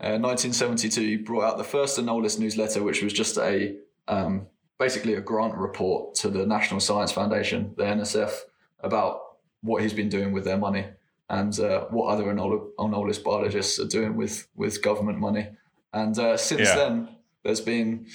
uh, 0.00 0.18
1972, 0.18 1.00
he 1.00 1.16
brought 1.16 1.44
out 1.44 1.58
the 1.58 1.64
first 1.64 1.98
Anolis 1.98 2.38
newsletter, 2.38 2.82
which 2.82 3.02
was 3.02 3.12
just 3.12 3.38
a 3.38 3.76
um, 4.08 4.46
basically 4.78 5.14
a 5.14 5.20
grant 5.20 5.54
report 5.54 6.14
to 6.16 6.28
the 6.28 6.46
National 6.46 6.80
Science 6.80 7.12
Foundation, 7.12 7.72
the 7.76 7.84
NSF, 7.84 8.32
about 8.80 9.20
what 9.62 9.82
he's 9.82 9.92
been 9.94 10.08
doing 10.08 10.32
with 10.32 10.44
their 10.44 10.58
money 10.58 10.84
and 11.28 11.58
uh, 11.58 11.86
what 11.90 12.06
other 12.08 12.24
Anol- 12.24 12.68
Anolis 12.78 13.22
biologists 13.24 13.80
are 13.80 13.88
doing 13.88 14.14
with 14.16 14.46
with 14.54 14.82
government 14.82 15.18
money. 15.18 15.48
And 15.92 16.16
uh, 16.18 16.36
since 16.36 16.60
Yeah. 16.68 16.76
then, 16.76 17.15
there's 17.46 17.60
been 17.60 18.06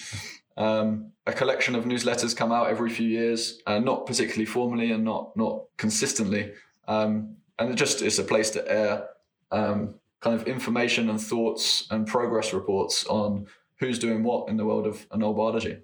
um, 0.58 1.12
a 1.26 1.34
collection 1.34 1.76
of 1.76 1.86
newsletters 1.86 2.36
come 2.36 2.52
out 2.52 2.70
every 2.70 2.89
few 2.89 3.08
years, 3.08 3.62
uh, 3.65 3.80
not 3.80 4.06
particularly 4.06 4.46
formally 4.46 4.91
and 4.91 5.04
not 5.04 5.36
not 5.36 5.63
consistently. 5.78 6.54
Um, 6.88 7.38
and 7.58 7.72
it 7.72 7.76
just 7.76 8.02
is 8.02 8.20
a 8.20 8.24
place 8.24 8.50
to 8.52 8.72
air 8.72 9.08
um, 9.52 9.96
kind 10.20 10.39
of 10.39 10.48
information 10.48 11.10
and 11.10 11.22
thoughts 11.22 11.88
and 11.91 12.08
progress 12.08 12.54
reports 12.54 13.06
on 13.08 13.48
who's 13.78 14.00
doing 14.00 14.24
what 14.24 14.50
in 14.50 14.58
the 14.58 14.65
world 14.65 14.88
of 14.88 15.08
anole 15.10 15.36
biology. 15.36 15.78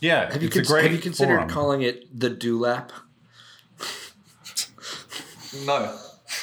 Yeah. 0.00 0.32
Have 0.32 0.42
you, 0.42 0.48
it's 0.48 0.56
a 0.56 0.60
cons- 0.60 0.68
great 0.68 0.82
have 0.84 0.92
you 0.92 0.98
considered 0.98 1.34
forum. 1.34 1.48
calling 1.48 1.82
it 1.82 2.18
the 2.18 2.30
dewlap? 2.30 2.90
No, 5.66 5.98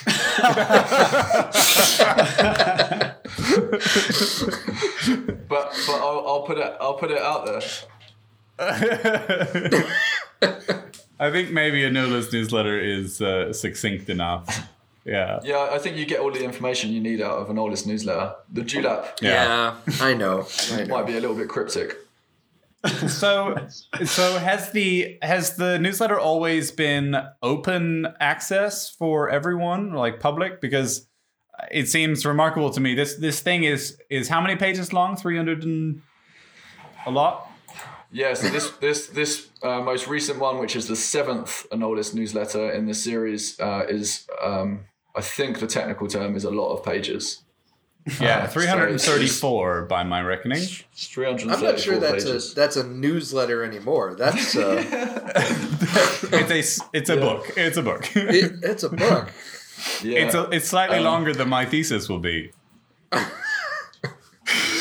but 5.48 5.72
but 5.88 5.90
I'll, 5.90 6.24
I'll 6.28 6.44
put 6.44 6.58
it 6.58 6.78
I'll 6.82 6.96
put 6.96 7.12
it 7.12 7.22
out 7.22 7.46
there. 7.46 7.62
I 11.20 11.32
think 11.32 11.52
maybe 11.52 11.84
a 11.84 11.90
Nulis 11.90 12.32
newsletter 12.32 12.80
is 12.80 13.22
uh, 13.22 13.54
succinct 13.54 14.10
enough. 14.10 14.68
Yeah. 15.08 15.40
Yeah, 15.44 15.70
I 15.72 15.78
think 15.78 15.96
you 15.98 16.06
get 16.06 16.20
all 16.20 16.32
the 16.32 16.44
information 16.44 16.92
you 16.92 17.00
need 17.00 17.22
out 17.22 17.40
of 17.40 17.50
an 17.50 17.56
Olis 17.56 17.88
newsletter. 17.88 18.36
The 18.52 18.62
Julap 18.62 19.22
Yeah. 19.22 19.76
I 20.02 20.14
know. 20.14 20.46
I 20.72 20.84
know. 20.84 20.88
might 20.96 21.08
be 21.08 21.14
a 21.14 21.22
little 21.22 21.36
bit 21.36 21.48
cryptic. 21.48 21.96
So, 23.08 23.56
so 24.06 24.38
has 24.38 24.72
the 24.72 25.18
has 25.22 25.56
the 25.56 25.80
newsletter 25.80 26.20
always 26.20 26.72
been 26.72 27.16
open 27.42 28.08
access 28.20 28.90
for 28.90 29.30
everyone, 29.30 29.94
like 29.94 30.20
public? 30.20 30.62
Because 30.62 31.07
it 31.72 31.88
seems 31.90 32.26
remarkable 32.26 32.70
to 32.72 32.80
me. 32.80 32.96
This 32.96 33.16
this 33.16 33.42
thing 33.42 33.64
is 33.64 33.98
is 34.10 34.28
how 34.30 34.42
many 34.42 34.56
pages 34.56 34.94
long? 34.94 35.16
Three 35.16 35.36
hundred 35.38 35.64
and 35.64 36.02
a 37.06 37.12
lot. 37.12 37.50
Yeah, 38.12 38.34
so 38.36 38.48
this 38.50 38.72
this 38.80 39.08
this 39.08 39.50
uh, 39.64 39.82
most 39.82 40.08
recent 40.08 40.40
one, 40.40 40.60
which 40.60 40.76
is 40.76 40.88
the 40.88 40.96
seventh 40.96 41.66
Anolis 41.72 42.14
newsletter 42.14 42.72
in 42.72 42.86
this 42.86 43.04
series, 43.04 43.60
uh, 43.60 43.86
is 43.90 44.26
um, 44.42 44.86
I 45.16 45.22
think 45.22 45.60
the 45.60 45.68
technical 45.68 46.08
term 46.08 46.36
is 46.36 46.44
a 46.46 46.50
lot 46.52 46.74
of 46.74 46.84
pages. 46.86 47.44
Yeah, 48.22 48.38
Uh, 48.44 48.48
three 48.48 48.66
hundred 48.68 48.92
and 48.92 49.02
thirty-four 49.02 49.82
by 49.90 50.04
my 50.06 50.22
reckoning. 50.22 50.60
It's 50.64 51.08
334 51.08 51.54
I'm 51.54 51.62
not 51.62 51.80
sure 51.82 52.00
that's 52.00 52.24
pages. 52.24 52.52
a 52.54 52.56
that's 52.56 52.78
a 52.78 52.84
newsletter 52.88 53.66
anymore. 53.66 54.16
That's 54.16 54.56
uh, 54.56 54.82
It's 56.32 56.82
a 56.82 56.84
it's 56.98 57.10
a 57.10 57.18
book. 57.18 57.52
It's 57.58 57.76
a 57.78 57.82
book. 57.84 58.16
it, 58.16 58.54
it's 58.64 58.84
a 58.84 58.90
book. 58.90 59.30
yeah. 60.04 60.20
It's 60.26 60.36
a, 60.36 60.50
it's 60.52 60.68
slightly 60.68 60.98
Um, 60.98 61.04
longer 61.06 61.34
than 61.34 61.50
my 61.50 61.66
thesis 61.66 62.08
will 62.10 62.20
be. 62.20 62.52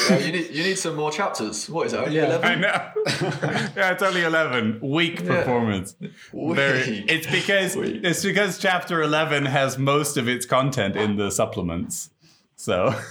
Yeah, 0.08 0.18
you 0.18 0.30
need 0.30 0.50
you 0.50 0.62
need 0.62 0.78
some 0.78 0.94
more 0.94 1.10
chapters. 1.10 1.68
What 1.68 1.88
is 1.88 1.92
it? 1.92 1.96
Only 1.98 2.14
Yeah. 2.14 2.26
11? 2.38 2.44
I 2.44 2.54
know. 2.54 2.90
yeah, 3.76 3.90
it's 3.90 4.02
only 4.04 4.22
eleven. 4.22 4.78
Weak 4.80 5.26
performance. 5.26 5.96
Very. 6.32 7.04
It's 7.08 7.26
because 7.26 7.74
Weak. 7.74 8.02
it's 8.04 8.22
because 8.24 8.58
chapter 8.58 9.02
eleven 9.02 9.44
has 9.46 9.76
most 9.78 10.16
of 10.16 10.28
its 10.28 10.46
content 10.46 10.94
in 10.94 11.16
the 11.16 11.32
supplements. 11.32 12.10
So 12.54 12.94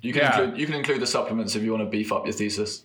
You 0.00 0.12
can 0.14 0.22
Yeah. 0.22 0.40
include 0.40 0.60
you 0.60 0.64
can 0.66 0.74
include 0.76 1.00
the 1.02 1.06
supplements 1.06 1.54
if 1.54 1.62
you 1.62 1.72
want 1.72 1.82
to 1.84 1.90
beef 1.90 2.10
up 2.10 2.24
your 2.24 2.32
thesis. 2.32 2.84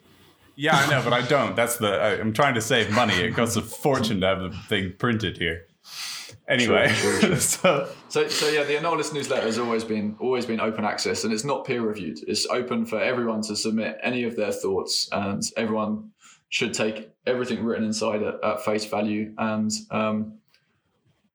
yeah, 0.57 0.75
I 0.75 0.89
know, 0.89 1.01
but 1.01 1.13
I 1.13 1.21
don't. 1.21 1.55
That's 1.55 1.77
the. 1.77 1.87
I, 1.87 2.19
I'm 2.19 2.33
trying 2.33 2.55
to 2.55 2.61
save 2.61 2.91
money. 2.91 3.13
It 3.13 3.35
costs 3.35 3.55
a 3.55 3.61
fortune 3.61 4.19
to 4.19 4.27
have 4.27 4.39
the 4.41 4.49
thing 4.67 4.93
printed 4.97 5.37
here. 5.37 5.65
Anyway, 6.51 6.87
Sure, 6.89 7.19
sure, 7.21 7.29
sure. 7.29 7.35
so 7.37 7.87
So, 8.09 8.27
so 8.27 8.49
yeah, 8.49 8.63
the 8.63 8.73
Anolis 8.75 9.13
newsletter 9.13 9.45
has 9.45 9.57
always 9.57 9.83
been 9.83 10.15
always 10.19 10.45
been 10.45 10.59
open 10.59 10.83
access, 10.85 11.23
and 11.23 11.31
it's 11.33 11.45
not 11.45 11.65
peer 11.65 11.81
reviewed. 11.81 12.19
It's 12.27 12.45
open 12.47 12.85
for 12.85 12.99
everyone 12.99 13.41
to 13.43 13.55
submit 13.55 13.97
any 14.03 14.23
of 14.25 14.35
their 14.35 14.51
thoughts, 14.51 15.07
and 15.11 15.41
everyone 15.55 16.11
should 16.49 16.73
take 16.73 17.09
everything 17.25 17.63
written 17.63 17.85
inside 17.85 18.21
at, 18.23 18.35
at 18.43 18.65
face 18.65 18.85
value, 18.85 19.33
and 19.37 19.71
um, 19.91 20.33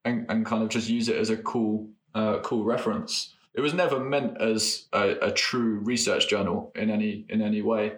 and 0.05 0.27
and 0.29 0.45
kind 0.45 0.63
of 0.63 0.69
just 0.69 0.89
use 0.89 1.09
it 1.09 1.17
as 1.17 1.31
a 1.31 1.37
cool 1.39 1.89
uh, 2.15 2.41
cool 2.41 2.65
reference. 2.65 3.33
It 3.55 3.63
was 3.63 3.73
never 3.73 3.99
meant 3.99 4.39
as 4.41 4.85
a, 4.93 5.17
a 5.29 5.33
true 5.33 5.81
research 5.83 6.29
journal 6.29 6.73
in 6.77 6.91
any 6.91 7.25
in 7.31 7.41
any 7.41 7.63
way. 7.63 7.95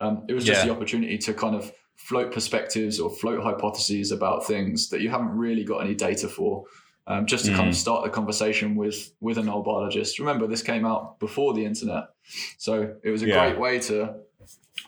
Um, 0.00 0.24
it 0.28 0.34
was 0.34 0.44
just 0.44 0.60
Yeah. 0.62 0.66
the 0.68 0.72
opportunity 0.72 1.18
to 1.18 1.34
kind 1.34 1.54
of 1.54 1.70
float 2.04 2.30
perspectives 2.32 3.00
or 3.00 3.08
float 3.08 3.42
hypotheses 3.42 4.12
about 4.12 4.46
things 4.46 4.90
that 4.90 5.00
you 5.00 5.08
haven't 5.08 5.30
really 5.30 5.64
got 5.64 5.78
any 5.78 5.94
data 5.94 6.28
for. 6.28 6.64
Um, 7.06 7.26
just 7.26 7.44
to 7.44 7.54
kind 7.54 7.68
of 7.68 7.76
start 7.76 8.02
the 8.02 8.10
conversation 8.10 8.76
with 8.76 9.12
with 9.20 9.36
an 9.36 9.48
old 9.48 9.64
biologist. 9.66 10.18
Remember, 10.18 10.46
this 10.46 10.62
came 10.62 10.86
out 10.86 11.18
before 11.18 11.52
the 11.52 11.64
internet, 11.64 12.04
so 12.56 12.94
it 13.02 13.10
was 13.10 13.22
a 13.22 13.26
Yeah. 13.26 13.38
great 13.40 13.58
way 13.58 13.78
to 13.80 14.14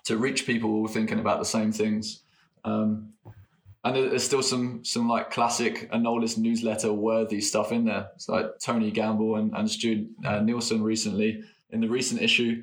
to 0.04 0.16
reach 0.16 0.46
people 0.46 0.70
all 0.70 0.88
thinking 0.88 1.18
about 1.18 1.38
the 1.38 1.44
same 1.44 1.72
things. 1.72 2.22
Um, 2.64 3.12
and 3.84 3.94
there's 3.96 4.24
still 4.24 4.42
some 4.42 4.82
some 4.82 5.08
like 5.08 5.30
classic 5.30 5.90
Anolis 5.92 6.38
newsletter 6.38 6.92
worthy 6.92 7.40
stuff 7.40 7.70
in 7.70 7.84
there. 7.84 8.08
It's 8.14 8.28
like 8.28 8.46
Tony 8.60 8.90
Gamble 8.90 9.36
and, 9.36 9.54
and 9.54 9.70
Stu 9.70 10.08
uh, 10.24 10.40
Nielsen 10.40 10.82
recently 10.82 11.42
in 11.70 11.80
the 11.80 11.88
recent 11.88 12.22
issue 12.22 12.62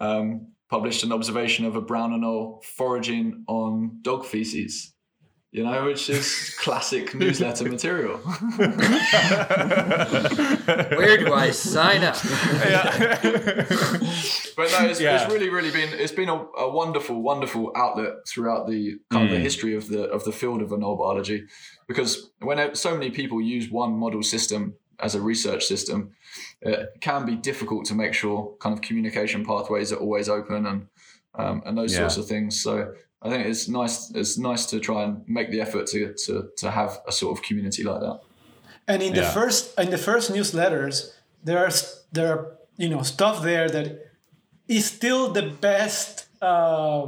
um, 0.00 0.48
published 0.70 1.02
an 1.04 1.12
observation 1.12 1.64
of 1.66 1.74
a 1.76 1.80
brown 1.80 2.12
anole 2.12 2.62
foraging 2.64 3.44
on 3.48 3.98
dog 4.02 4.24
feces. 4.24 4.94
You 5.52 5.64
know, 5.64 5.86
which 5.86 6.08
is 6.08 6.54
classic 6.60 7.12
newsletter 7.12 7.64
material. 7.68 8.18
Where 10.98 11.18
do 11.18 11.32
I 11.34 11.50
sign 11.50 12.04
up? 12.04 12.14
But 14.56 14.70
no, 14.72 14.86
it's, 14.88 15.00
Yeah. 15.00 15.22
it's 15.24 15.32
really, 15.32 15.48
really 15.48 15.70
been 15.72 15.88
it's 15.94 16.12
been 16.12 16.28
a, 16.28 16.44
a 16.58 16.70
wonderful, 16.70 17.20
wonderful 17.22 17.72
outlet 17.74 18.12
throughout 18.28 18.68
the 18.68 18.98
kind 19.10 19.24
of 19.24 19.30
the 19.30 19.38
Mm. 19.38 19.42
history 19.42 19.74
of 19.74 19.88
the 19.88 20.04
of 20.10 20.22
the 20.24 20.32
field 20.32 20.62
of 20.62 20.70
anole 20.70 20.96
biology, 20.98 21.44
because 21.88 22.30
when 22.40 22.58
it- 22.60 22.76
so 22.76 22.94
many 22.94 23.10
people 23.10 23.40
use 23.40 23.70
one 23.70 23.92
model 23.98 24.22
system 24.22 24.74
as 25.02 25.14
a 25.14 25.20
research 25.20 25.64
system, 25.64 26.14
it 26.60 26.88
can 27.00 27.24
be 27.26 27.36
difficult 27.36 27.84
to 27.86 27.94
make 27.94 28.12
sure 28.14 28.54
kind 28.60 28.72
of 28.74 28.80
communication 28.82 29.44
pathways 29.44 29.92
are 29.92 29.96
always 30.00 30.28
open 30.28 30.66
and 30.66 30.86
um, 31.34 31.62
and 31.64 31.76
those 31.78 31.92
Yeah. 31.92 32.00
sorts 32.00 32.16
of 32.16 32.26
things. 32.26 32.60
So 32.62 32.72
I 33.22 33.28
think 33.30 33.46
it's 33.46 33.68
nice 33.68 34.10
it's 34.14 34.36
nice 34.38 34.66
to 34.66 34.80
try 34.80 35.04
and 35.04 35.22
make 35.26 35.50
the 35.50 35.60
effort 35.60 35.86
to 35.92 36.14
to 36.26 36.32
to 36.58 36.70
have 36.70 36.98
a 37.06 37.12
sort 37.12 37.38
of 37.38 37.44
community 37.44 37.82
like 37.82 38.00
that. 38.00 38.20
And 38.88 39.02
in 39.02 39.12
the 39.14 39.20
Yeah. 39.22 39.32
first 39.32 39.78
in 39.78 39.90
the 39.90 39.98
first 39.98 40.32
newsletters, 40.32 41.12
there 41.44 41.58
are 41.58 41.72
there 42.12 42.28
are 42.32 42.56
you 42.76 42.88
know 42.88 43.02
stuff 43.02 43.42
there 43.42 43.68
that 43.68 43.86
is 44.68 44.84
still 44.86 45.32
the 45.32 45.42
best 45.60 46.26
uh, 46.42 47.06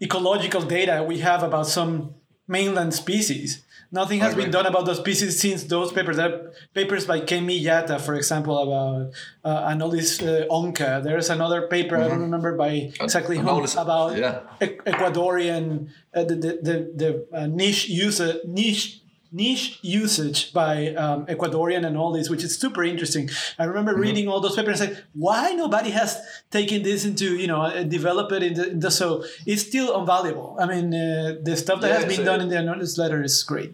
ecological 0.00 0.62
data 0.62 1.02
we 1.06 1.18
have 1.20 1.42
about 1.42 1.66
some 1.66 2.14
mainland 2.46 2.94
species. 2.94 3.62
Nothing 3.90 4.20
has 4.20 4.34
been 4.34 4.50
done 4.50 4.66
about 4.66 4.84
those 4.84 5.00
pieces 5.00 5.40
since 5.40 5.64
those 5.64 5.92
papers. 5.92 6.16
There 6.16 6.28
are 6.30 6.52
papers 6.74 7.06
by 7.06 7.20
Kemi 7.20 7.62
Yata, 7.62 7.98
for 7.98 8.14
example, 8.14 8.58
about 8.58 9.12
uh, 9.44 9.70
Anolis 9.70 10.20
uh, 10.20 10.46
onca. 10.48 11.02
There's 11.02 11.30
another 11.30 11.68
paper 11.68 11.96
I 11.96 12.08
don't 12.08 12.20
remember 12.20 12.54
by 12.54 12.92
exactly 13.00 13.38
who 13.38 13.64
about 13.78 14.18
yeah. 14.18 14.40
E- 14.60 14.76
Ecuadorian 14.86 15.88
uh, 16.14 16.24
the 16.24 16.34
the 16.34 16.58
the, 16.62 16.76
the 17.00 17.26
uh, 17.32 17.46
niche 17.46 17.88
user 17.88 18.34
niche 18.44 19.00
niche 19.32 19.78
usage 19.82 20.52
by 20.52 20.94
um, 20.94 21.26
Ecuadorian 21.26 21.86
and 21.86 21.96
all 21.96 22.12
this, 22.12 22.30
which 22.30 22.42
is 22.42 22.58
super 22.58 22.82
interesting. 22.82 23.28
I 23.58 23.64
remember 23.64 23.92
Mm-hmm. 23.92 24.00
reading 24.02 24.28
all 24.28 24.40
those 24.40 24.56
papers 24.56 24.80
and 24.80 24.94
say, 24.96 25.02
why 25.14 25.52
nobody 25.52 25.90
has 25.90 26.16
taken 26.50 26.82
this 26.82 27.04
into 27.04 27.36
you 27.36 27.46
know 27.46 27.62
uh, 27.62 27.82
develop 27.82 28.32
it 28.32 28.42
into, 28.42 28.74
the 28.74 28.90
so 28.90 29.24
it's 29.46 29.62
still 29.62 29.98
invaluable. 30.00 30.56
I 30.60 30.66
mean, 30.66 30.94
uh, 30.94 31.36
the 31.42 31.56
stuff 31.56 31.80
that 31.82 31.88
Yeah, 31.88 31.94
has 31.96 32.04
been 32.06 32.16
so- 32.16 32.24
done 32.24 32.40
in 32.40 32.48
the 32.48 32.58
anonymous 32.58 32.96
letter 32.98 33.22
is 33.22 33.42
great. 33.42 33.72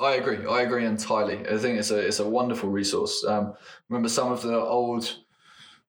I 0.00 0.12
agree. 0.14 0.38
I 0.46 0.60
agree 0.62 0.84
entirely. 0.84 1.38
I 1.48 1.58
think 1.58 1.78
it's 1.78 1.90
a 1.90 1.98
it's 1.98 2.20
a 2.20 2.28
wonderful 2.28 2.68
resource. 2.70 3.24
Um, 3.26 3.54
remember 3.88 4.08
some 4.08 4.30
of 4.32 4.42
the 4.42 4.56
old 4.56 5.04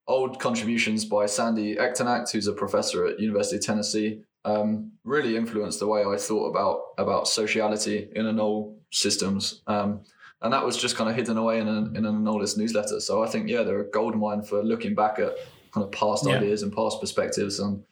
old 0.08 0.40
contributions 0.40 1.06
by 1.06 1.28
Sandy 1.28 1.76
Echternacht, 1.76 2.32
who's 2.32 2.48
a 2.48 2.54
professor 2.54 3.06
at 3.06 3.20
University 3.20 3.58
of 3.58 3.64
Tennessee, 3.64 4.22
um, 4.50 4.92
really 5.04 5.36
influenced 5.36 5.80
the 5.80 5.88
way 5.88 6.04
I 6.04 6.18
thought 6.18 6.48
about 6.50 6.78
about 6.98 7.28
sociality 7.28 8.10
in 8.16 8.26
anole 8.26 8.76
systems. 8.92 9.62
Um, 9.68 10.02
and 10.42 10.54
that 10.54 10.66
was 10.66 10.78
just 10.78 10.96
kind 10.96 11.10
of 11.10 11.16
hidden 11.16 11.38
away 11.38 11.60
in 11.60 11.68
an 11.68 11.96
in 11.98 12.06
an 12.06 12.24
Anolis 12.24 12.58
newsletter. 12.58 13.00
So 13.02 13.24
I 13.24 13.28
think 13.28 13.50
yeah, 13.50 13.64
they're 13.64 13.82
a 13.82 13.90
gold 13.92 14.16
mine 14.18 14.42
for 14.42 14.64
looking 14.64 14.96
back 14.96 15.20
at 15.20 15.34
kind 15.74 15.84
of 15.86 15.92
past 15.92 16.26
Yeah. 16.26 16.38
ideas 16.38 16.64
and 16.64 16.72
past 16.74 17.00
perspectives 17.02 17.60
and 17.60 17.84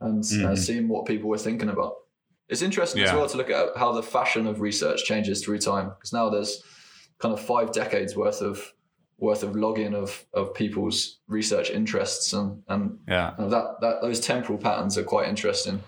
and 0.00 0.22
uh, 0.24 0.52
Mhm. 0.52 0.58
seeing 0.58 0.88
what 0.88 1.06
people 1.06 1.28
were 1.28 1.38
thinking 1.38 1.68
about. 1.70 1.94
It's 2.48 2.62
interesting 2.62 3.02
as 3.02 3.12
well 3.12 3.28
to 3.28 3.36
look 3.36 3.50
at 3.50 3.76
how 3.76 3.90
the 3.92 4.02
fashion 4.02 4.46
of 4.46 4.60
research 4.60 5.04
changes 5.04 5.42
through 5.44 5.58
time 5.58 5.88
because 5.88 6.12
now 6.12 6.28
there's 6.28 6.62
kind 7.18 7.32
of 7.34 7.40
five 7.40 7.72
decades 7.72 8.14
worth 8.14 8.40
of 8.42 8.72
worth 9.18 9.42
of 9.42 9.56
logging 9.56 9.94
of 9.94 10.24
of 10.32 10.54
people's 10.54 11.18
research 11.26 11.70
interests 11.70 12.32
and 12.32 12.62
and 12.68 12.98
yeah. 13.08 13.34
that 13.38 13.80
that 13.80 13.96
those 14.02 14.20
temporal 14.20 14.58
patterns 14.58 14.96
are 14.98 15.02
quite 15.14 15.28
interesting. 15.28 15.82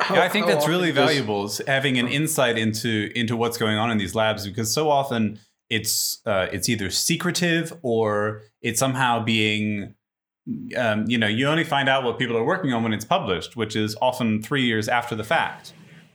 How- 0.00 0.16
yeah, 0.16 0.24
I 0.24 0.28
think 0.28 0.46
that's 0.46 0.66
really 0.66 0.90
valuable 0.90 1.44
is 1.44 1.60
having 1.66 1.98
an 1.98 2.08
insight 2.08 2.58
into 2.58 3.12
into 3.14 3.36
what's 3.36 3.56
going 3.56 3.76
on 3.76 3.90
in 3.90 3.98
these 3.98 4.14
labs 4.14 4.46
because 4.46 4.72
so 4.72 4.90
often 4.90 5.38
it's 5.70 6.20
uh, 6.26 6.48
it's 6.52 6.68
either 6.68 6.90
secretive 6.90 7.72
or 7.82 8.42
it's 8.60 8.80
somehow 8.80 9.22
being 9.22 9.94
um, 10.76 11.04
you 11.06 11.16
know 11.18 11.28
you 11.28 11.46
only 11.46 11.64
find 11.64 11.88
out 11.88 12.02
what 12.02 12.18
people 12.18 12.36
are 12.36 12.44
working 12.44 12.72
on 12.72 12.82
when 12.82 12.92
it's 12.92 13.04
published, 13.04 13.56
which 13.56 13.76
is 13.76 13.96
often 14.02 14.42
three 14.42 14.64
years 14.64 14.88
after 14.88 15.14
the 15.14 15.24
fact. 15.24 15.72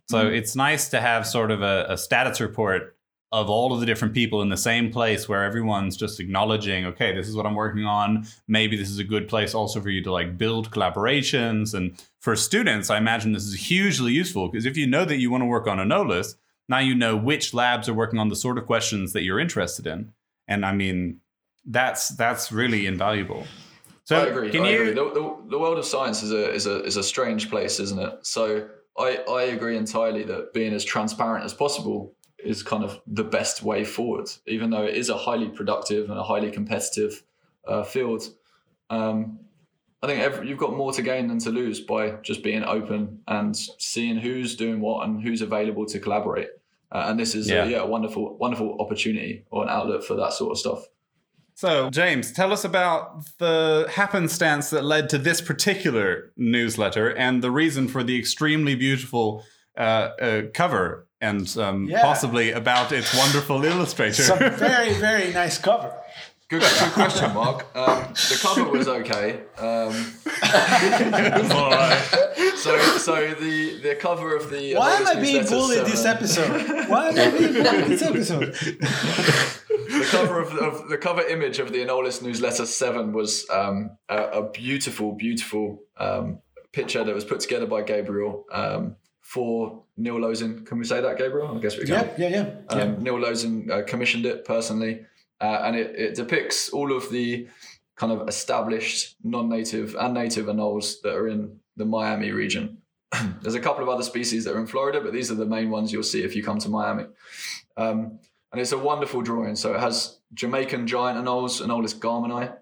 So 0.10 0.26
it's 0.28 0.56
nice 0.56 0.90
to 0.90 1.02
have 1.02 1.28
sort 1.28 1.52
of 1.52 1.62
a, 1.62 1.86
a 1.90 1.98
status 1.98 2.40
report 2.40 2.97
of 3.32 3.50
all 3.50 3.74
of 3.74 3.82
the 3.82 3.86
different 3.86 4.14
people 4.14 4.42
in 4.42 4.50
the 4.50 4.58
same 4.58 4.92
place 4.92 5.28
where 5.28 5.44
everyone's 5.44 5.98
just 5.98 6.20
acknowledging, 6.20 6.86
okay, 6.86 7.14
this 7.14 7.28
is 7.28 7.36
what 7.36 7.46
I'm 7.46 7.56
working 7.56 7.84
on. 7.84 8.26
Maybe 8.48 8.78
this 8.78 8.90
is 8.90 9.00
a 9.00 9.04
good 9.04 9.28
place 9.28 9.54
also 9.54 9.82
for 9.82 9.90
you 9.90 10.02
to 10.04 10.12
like 10.12 10.38
build 10.38 10.72
collaborations. 10.72 11.74
And 11.74 12.02
for 12.20 12.38
students, 12.38 12.90
I 12.90 12.98
imagine 12.98 13.34
this 13.34 13.44
is 13.44 13.68
hugely 13.68 14.14
useful 14.14 14.48
because 14.48 14.66
if 14.66 14.78
you 14.78 14.88
know 14.88 15.04
that 15.04 15.18
you 15.18 15.30
want 15.30 15.42
to 15.42 15.46
work 15.46 15.68
on 15.68 15.80
a 15.80 15.86
no 15.86 16.04
list, 16.04 16.38
now 16.70 16.80
you 16.80 16.96
know 16.96 17.18
which 17.18 17.54
labs 17.54 17.90
are 17.90 17.94
working 17.94 18.20
on 18.20 18.30
the 18.30 18.36
sort 18.36 18.58
of 18.58 18.66
questions 18.66 19.12
that 19.14 19.24
you're 19.24 19.40
interested 19.40 19.88
in. 19.88 20.14
And 20.48 20.66
I 20.66 20.72
mean, 20.74 21.20
that's 21.66 22.10
that's 22.10 22.52
really 22.52 22.88
invaluable. 22.88 23.46
So 24.06 24.22
I 24.22 24.28
agree. 24.28 24.52
can 24.52 24.62
I 24.62 24.70
you 24.70 24.82
agree. 24.82 24.94
The, 24.94 25.04
the, 25.14 25.38
the 25.50 25.60
world 25.60 25.78
of 25.78 25.86
science 25.86 26.24
is 26.24 26.32
a 26.32 26.54
is 26.54 26.66
a 26.66 26.82
is 26.84 26.96
a 26.96 27.04
strange 27.04 27.50
place, 27.50 27.82
isn't 27.82 28.00
it? 28.00 28.26
So 28.26 28.70
I 28.98 29.18
I 29.30 29.44
agree 29.44 29.76
entirely 29.76 30.24
that 30.24 30.54
being 30.54 30.74
as 30.74 30.86
transparent 30.86 31.44
as 31.44 31.54
possible 31.54 32.16
is 32.48 32.64
kind 32.64 32.84
of 32.84 33.00
the 33.06 33.24
best 33.24 33.62
way 33.62 33.84
forward, 33.84 34.30
even 34.48 34.70
though 34.70 34.84
it 34.84 34.96
is 34.96 35.10
a 35.10 35.18
highly 35.18 35.50
productive 35.50 36.10
and 36.10 36.20
a 36.20 36.24
highly 36.24 36.50
competitive 36.50 37.24
uh, 37.68 37.84
field. 37.84 38.24
Um, 38.90 39.40
I 40.02 40.08
think 40.08 40.22
every, 40.22 40.48
you've 40.48 40.58
got 40.58 40.76
more 40.76 40.94
to 40.94 41.02
gain 41.02 41.28
than 41.28 41.40
to 41.40 41.50
lose 41.50 41.82
by 41.82 42.12
just 42.22 42.44
being 42.44 42.64
open 42.64 43.20
and 43.28 43.56
seeing 43.56 44.18
who's 44.18 44.56
doing 44.56 44.80
what 44.80 45.06
and 45.06 45.22
who's 45.22 45.42
available 45.42 45.86
to 45.88 46.00
collaborate. 46.00 46.50
Uh, 46.92 47.06
and 47.08 47.20
this 47.20 47.36
is 47.36 47.50
Yeah. 47.50 47.66
a, 47.66 47.70
yeah, 47.70 47.80
a 47.80 47.86
wonderful 47.86 48.38
wonderful 48.38 48.78
opportunity 48.80 49.44
or 49.52 49.64
an 49.64 49.70
outlet 49.70 50.04
for 50.04 50.16
that 50.16 50.34
sort 50.34 50.52
of 50.52 50.58
stuff. 50.58 50.86
So, 51.56 51.90
James, 51.90 52.32
tell 52.32 52.54
us 52.54 52.64
about 52.64 53.26
the 53.40 53.88
happenstance 53.90 54.70
that 54.70 54.84
led 54.86 55.10
to 55.10 55.18
this 55.18 55.42
particular 55.42 56.32
newsletter 56.38 57.10
and 57.10 57.42
the 57.42 57.50
reason 57.50 57.88
for 57.88 58.04
the 58.04 58.18
extremely 58.18 58.76
beautiful 58.76 59.44
cover 60.54 61.08
and 61.22 61.58
um, 61.58 61.86
Yeah. 61.90 62.02
possibly 62.02 62.52
about 62.52 62.92
its 62.92 63.16
wonderful 63.18 63.64
illustrator. 63.64 64.22
It's 64.22 64.30
a 64.30 64.50
very 64.50 64.94
very 64.94 65.34
nice 65.34 65.58
cover. 65.58 65.92
Good, 66.50 66.62
good 66.62 66.92
question, 66.94 67.34
Mark. 67.34 67.66
Um, 67.76 68.04
the 68.14 68.40
cover 68.42 68.70
was 68.72 68.88
okay. 68.88 69.42
Um, 69.58 69.94
All 71.52 71.72
right. 71.72 72.02
so, 72.56 72.78
so 72.98 73.34
the 73.34 73.80
the 73.84 73.96
cover 74.00 74.34
of 74.34 74.50
the 74.50 74.76
Why 74.76 74.92
am 74.96 75.04
Anolis 75.06 75.16
I 75.18 75.20
being 75.20 75.36
newsletter 75.42 75.56
bullied 75.58 75.86
this 75.92 76.06
episode? 76.06 76.90
Why 76.90 77.10
am 77.10 77.18
I 77.20 77.38
being 77.38 77.54
bullied 77.54 77.86
this 77.88 78.02
episode? 78.02 78.54
the 78.54 80.08
cover 80.10 80.40
of, 80.40 80.54
of 80.56 80.88
the 80.90 80.98
cover 80.98 81.22
image 81.22 81.60
of 81.60 81.74
the 81.74 81.80
Anolis 81.80 82.22
newsletter 82.22 82.66
seven 82.66 83.12
was 83.12 83.46
um, 83.50 83.98
a, 84.08 84.18
a 84.40 84.50
beautiful, 84.50 85.14
beautiful 85.16 85.80
um, 85.98 86.40
picture 86.72 87.04
that 87.04 87.14
was 87.14 87.26
put 87.26 87.42
together 87.42 87.66
by 87.66 87.82
Gabriel 87.82 88.46
um, 88.54 88.96
for 89.28 89.84
Neil 89.98 90.22
Losin. 90.22 90.64
Can 90.66 90.80
we 90.80 90.86
say 90.86 91.02
that, 91.02 91.18
Gabriel? 91.18 91.58
I 91.58 91.60
guess 91.60 91.78
we 91.78 91.84
can. 91.86 91.96
Yeah, 91.96 92.14
yeah, 92.18 92.30
yeah. 92.30 92.50
yeah. 92.72 92.82
Um, 92.82 93.04
Neil 93.04 93.20
Losin 93.20 93.70
uh, 93.70 93.82
commissioned 93.86 94.26
it 94.26 94.46
personally, 94.46 95.02
uh, 95.42 95.64
and 95.66 95.76
it, 95.76 95.96
it 95.98 96.16
depicts 96.16 96.70
all 96.70 96.96
of 96.96 97.10
the 97.12 97.46
kind 97.98 98.14
of 98.14 98.30
established 98.30 99.18
non-native 99.26 99.98
and 100.00 100.14
native 100.14 100.46
anoles 100.46 101.02
that 101.04 101.14
are 101.14 101.28
in 101.28 101.60
the 101.76 101.84
Miami 101.84 102.32
region. 102.32 102.78
There's 103.42 103.56
a 103.56 103.60
couple 103.60 103.84
of 103.84 103.90
other 103.90 104.04
species 104.04 104.46
that 104.46 104.56
are 104.56 104.62
in 104.62 104.68
Florida, 104.68 105.02
but 105.02 105.12
these 105.12 105.30
are 105.30 105.36
the 105.36 105.46
main 105.46 105.72
ones 105.72 105.92
you'll 105.92 106.04
see 106.04 106.24
if 106.24 106.34
you 106.34 106.42
come 106.42 106.60
to 106.60 106.70
Miami. 106.70 107.08
Um, 107.76 108.20
and 108.54 108.62
it's 108.62 108.72
a 108.72 108.78
wonderful 108.78 109.22
drawing. 109.22 109.58
So 109.58 109.74
it 109.74 109.82
has 109.82 110.20
Jamaican 110.36 110.88
giant 110.88 111.20
anoles, 111.20 111.62
Anolis 111.62 111.94
garmani, 112.00 112.56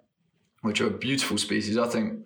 which 0.62 0.82
are 0.82 0.88
a 0.88 0.98
beautiful 0.98 1.38
species. 1.38 1.78
I 1.78 1.88
think 1.88 2.26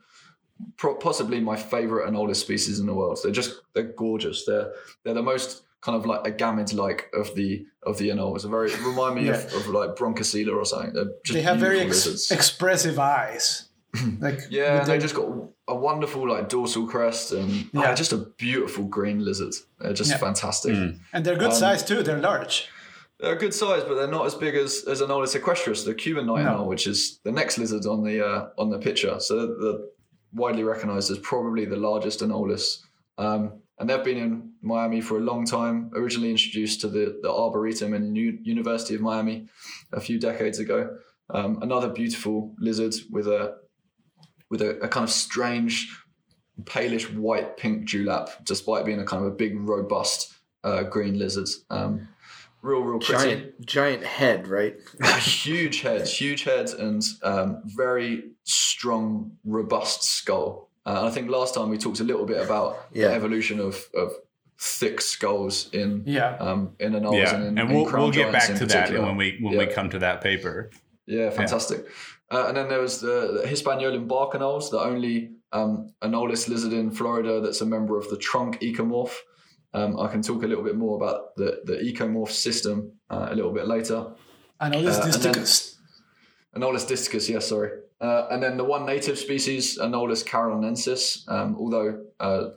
possibly 0.77 1.39
my 1.39 1.55
favorite 1.55 2.07
and 2.07 2.15
oldest 2.17 2.41
species 2.41 2.79
in 2.79 2.85
the 2.85 2.93
world. 2.93 3.19
They're 3.23 3.31
just 3.31 3.61
they're 3.73 3.83
gorgeous. 3.83 4.45
They're 4.45 4.73
they're 5.03 5.13
the 5.13 5.23
most 5.23 5.63
kind 5.81 5.95
of 5.97 6.05
like 6.05 6.23
agamid 6.25 6.73
like 6.73 7.09
of 7.13 7.33
the 7.35 7.65
of 7.83 7.97
the 7.97 8.09
anoles. 8.09 8.45
A 8.45 8.49
very 8.49 8.69
remind 8.85 9.15
me 9.15 9.25
Yeah. 9.27 9.33
of, 9.37 9.53
of 9.53 9.67
like 9.67 9.91
Bronchosela 9.95 10.55
or 10.55 10.65
something. 10.65 10.93
They're 10.93 11.05
just 11.23 11.33
they 11.35 11.41
have 11.41 11.57
very 11.57 11.79
ex- 11.81 12.31
expressive 12.31 12.99
eyes. 12.99 13.69
like 14.19 14.39
Yeah, 14.49 14.83
they 14.83 14.97
just 14.99 15.15
got 15.15 15.27
a 15.67 15.75
wonderful 15.75 16.29
like 16.29 16.49
dorsal 16.49 16.87
crest 16.87 17.31
and 17.31 17.49
Yeah. 17.73 17.81
yeah, 17.81 17.93
just 17.95 18.13
a 18.13 18.17
beautiful 18.37 18.83
green 18.85 19.23
lizard. 19.23 19.53
They're 19.79 19.93
just 19.93 20.11
Yeah. 20.11 20.17
fantastic. 20.17 20.73
and 21.13 21.25
they're 21.25 21.37
good 21.37 21.51
um, 21.51 21.63
size 21.65 21.83
too. 21.83 22.03
They're 22.03 22.19
large. 22.19 22.67
They're 23.19 23.33
a 23.33 23.37
good 23.37 23.53
size, 23.53 23.83
but 23.83 23.95
they're 23.95 24.07
not 24.07 24.25
as 24.27 24.35
big 24.35 24.55
as, 24.55 24.85
as 24.87 25.01
Anolis 25.01 25.37
equestris, 25.37 25.83
the 25.83 25.93
Cuban 25.93 26.25
knight 26.25 26.43
No. 26.45 26.51
owl, 26.59 26.67
which 26.67 26.87
is 26.87 27.19
the 27.25 27.33
next 27.33 27.57
lizard 27.57 27.85
on 27.85 28.01
the 28.03 28.25
uh, 28.25 28.49
on 28.57 28.69
the 28.69 28.79
picture. 28.79 29.19
So 29.19 29.35
they're, 29.35 29.55
they're 29.61 29.81
widely 30.33 30.63
recognised 30.63 31.11
as 31.11 31.19
probably 31.19 31.65
the 31.65 31.75
largest 31.75 32.21
Anolis. 32.21 32.79
Um, 33.17 33.61
and 33.79 33.89
they've 33.89 34.03
been 34.03 34.17
in 34.17 34.51
Miami 34.61 35.01
for 35.01 35.17
a 35.17 35.21
long 35.21 35.45
time. 35.45 35.91
Originally 35.95 36.31
introduced 36.31 36.81
to 36.81 36.89
the, 36.89 37.19
the 37.21 37.31
Arboretum 37.31 37.93
in 37.93 38.15
U- 38.15 38.39
University 38.43 38.95
of 38.95 39.01
Miami 39.01 39.47
a 39.93 39.99
few 39.99 40.19
decades 40.19 40.59
ago. 40.59 40.97
Um, 41.29 41.59
another 41.61 41.89
beautiful 41.89 42.53
lizard 42.59 42.95
with 43.11 43.27
a 43.27 43.57
with 44.49 44.61
a, 44.61 44.79
a 44.79 44.87
kind 44.87 45.03
of 45.03 45.11
strange 45.11 45.95
palish 46.63 47.05
white 47.15 47.55
pink 47.55 47.87
dewlap, 47.87 48.29
despite 48.43 48.85
being 48.85 48.99
a 48.99 49.05
kind 49.05 49.23
of 49.23 49.31
a 49.31 49.35
big 49.35 49.57
robust 49.59 50.33
uh, 50.63 50.83
green 50.83 51.17
lizard. 51.17 51.47
Um, 51.69 52.09
real, 52.61 52.81
real 52.81 52.99
pretty. 52.99 53.23
Giant, 53.35 53.65
giant 53.65 54.03
head, 54.03 54.47
right? 54.47 54.75
huge 55.19 55.81
head, 55.81 56.07
huge 56.07 56.43
head, 56.43 56.69
and 56.71 57.01
um, 57.23 57.61
very 57.65 58.31
strong, 58.43 59.31
robust 59.45 60.03
skull. 60.03 60.69
Uh, 60.85 61.05
I 61.05 61.11
think 61.11 61.29
last 61.29 61.53
time 61.55 61.69
we 61.69 61.77
talked 61.77 61.99
a 61.99 62.03
little 62.03 62.25
bit 62.25 62.41
about 62.43 62.77
Yeah. 62.93 63.09
the 63.09 63.13
evolution 63.15 63.59
of, 63.59 63.83
of 63.93 64.11
thick 64.59 65.01
skulls 65.01 65.69
in 65.71 66.03
Yeah. 66.05 66.35
um, 66.39 66.75
in 66.79 66.93
anoles 66.93 67.17
yeah, 67.17 67.35
and 67.35 67.43
in, 67.45 67.57
and 67.59 67.69
in 67.69 67.75
we'll 67.75 67.85
crown 67.85 68.03
we'll 68.03 68.11
get 68.11 68.31
back 68.31 68.47
to 68.57 68.65
that 68.65 68.91
when 68.91 69.15
we 69.17 69.37
when 69.41 69.57
we 69.57 69.67
come 69.67 69.89
to 69.91 69.99
that 69.99 70.21
paper. 70.21 70.69
Yeah, 71.05 71.29
fantastic. 71.29 71.85
Uh, 72.31 72.45
and 72.47 72.57
then 72.57 72.69
there 72.69 72.79
was 72.81 73.01
the, 73.01 73.41
the 73.41 73.47
Hispaniolan 73.47 74.07
bark 74.07 74.33
anoles, 74.33 74.69
the 74.69 74.79
only 74.79 75.31
um, 75.51 75.93
anolis 76.03 76.47
lizard 76.47 76.73
in 76.73 76.91
Florida 76.91 77.41
that's 77.41 77.61
a 77.61 77.65
member 77.65 77.97
of 77.97 78.07
the 78.09 78.17
trunk 78.17 78.59
ecomorph. 78.61 79.15
Um, 79.73 79.99
I 79.99 80.07
can 80.07 80.21
talk 80.21 80.43
a 80.43 80.47
little 80.47 80.63
bit 80.63 80.75
more 80.75 80.97
about 80.97 81.35
the, 81.35 81.61
the 81.65 81.73
ecomorph 81.73 82.31
system 82.31 82.91
uh, 83.09 83.27
a 83.31 83.35
little 83.35 83.51
bit 83.53 83.67
later. 83.67 83.93
Know 83.95 84.15
Uh, 84.59 84.69
then- 84.69 84.83
distichus. 84.83 85.75
Anolis 86.55 86.85
distichus, 86.87 87.29
yes, 87.29 87.47
sorry. 87.47 87.71
Uh, 88.01 88.27
and 88.31 88.41
then 88.41 88.57
the 88.57 88.63
one 88.63 88.85
native 88.85 89.17
species, 89.19 89.77
Anolis 89.77 90.23
carolinensis, 90.25 91.29
um, 91.29 91.55
although 91.59 92.03
uh, 92.19 92.49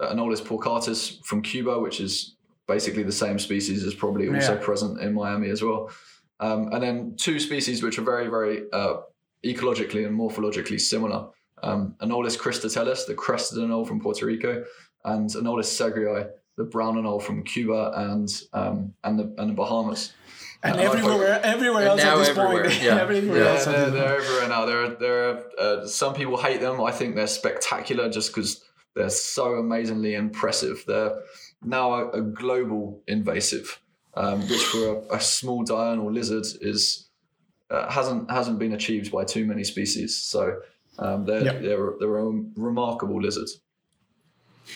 Anolis 0.00 0.40
porcatus 0.40 1.18
from 1.26 1.42
Cuba, 1.42 1.78
which 1.78 2.00
is 2.00 2.36
basically 2.66 3.02
the 3.02 3.12
same 3.12 3.38
species, 3.38 3.82
is 3.82 3.94
probably 3.94 4.28
also 4.28 4.54
Yeah. 4.54 4.60
present 4.64 5.00
in 5.00 5.12
Miami 5.14 5.50
as 5.50 5.62
well. 5.62 5.90
Um, 6.40 6.72
and 6.72 6.82
then 6.82 7.16
two 7.16 7.38
species 7.38 7.82
which 7.82 7.98
are 7.98 8.02
very, 8.02 8.28
very 8.28 8.62
uh, 8.72 8.98
ecologically 9.44 10.06
and 10.06 10.18
morphologically 10.18 10.80
similar. 10.80 11.28
Um, 11.62 11.96
Anolis 12.00 12.38
cristatellus, 12.38 13.06
the 13.06 13.14
crested 13.14 13.58
anole 13.58 13.86
from 13.86 14.00
Puerto 14.00 14.24
Rico, 14.24 14.64
and 15.04 15.28
Anolis 15.30 15.66
sagrei, 15.66 16.28
the 16.58 16.64
brown 16.64 16.96
anole 16.96 17.22
from 17.22 17.42
Cuba 17.44 17.92
and 17.96 18.28
um, 18.52 18.92
and 19.04 19.18
the 19.18 19.26
and 19.38 19.48
the 19.50 19.54
Bahamas. 19.54 20.12
And 20.62 20.74
Uh, 20.74 20.80
I 20.80 20.84
everywhere, 20.86 21.40
everywhere 21.44 21.86
else 21.86 22.02
at 22.02 22.16
this 22.18 22.28
everywhere, 22.30 22.64
point. 22.64 22.82
yeah. 22.82 22.96
everywhere 23.06 23.38
Yeah, 23.44 23.50
else 23.52 23.66
at 23.68 23.72
they're, 23.74 23.90
they're 23.90 24.16
everywhere 24.20 24.48
now. 24.48 24.66
There, 24.66 24.88
there 25.04 25.18
are 25.28 25.36
uh, 25.58 25.86
some 25.86 26.14
people 26.14 26.36
hate 26.36 26.60
them. 26.60 26.80
I 26.82 26.90
think 26.98 27.14
they're 27.14 27.28
spectacular 27.42 28.10
just 28.10 28.28
because 28.34 28.50
they're 28.96 29.08
so 29.36 29.54
amazingly 29.54 30.14
impressive. 30.14 30.82
They're 30.86 31.14
now 31.62 31.86
a, 31.94 32.10
a 32.10 32.22
global 32.22 33.02
invasive, 33.06 33.80
um, 34.14 34.40
which 34.50 34.64
for 34.72 34.84
a, 35.12 35.16
a 35.18 35.20
small 35.20 35.62
diurnal 35.62 36.10
lizard 36.10 36.46
is 36.60 37.08
uh, 37.70 37.88
hasn't 37.98 38.28
hasn't 38.38 38.58
been 38.58 38.72
achieved 38.72 39.12
by 39.12 39.22
too 39.24 39.44
many 39.46 39.62
species. 39.62 40.16
So 40.16 40.40
um, 40.98 41.24
they're, 41.24 41.44
Yep. 41.44 41.62
they're 41.62 41.92
they're 42.00 42.18
a 42.18 42.30
remarkable 42.56 43.20
lizards. 43.22 43.60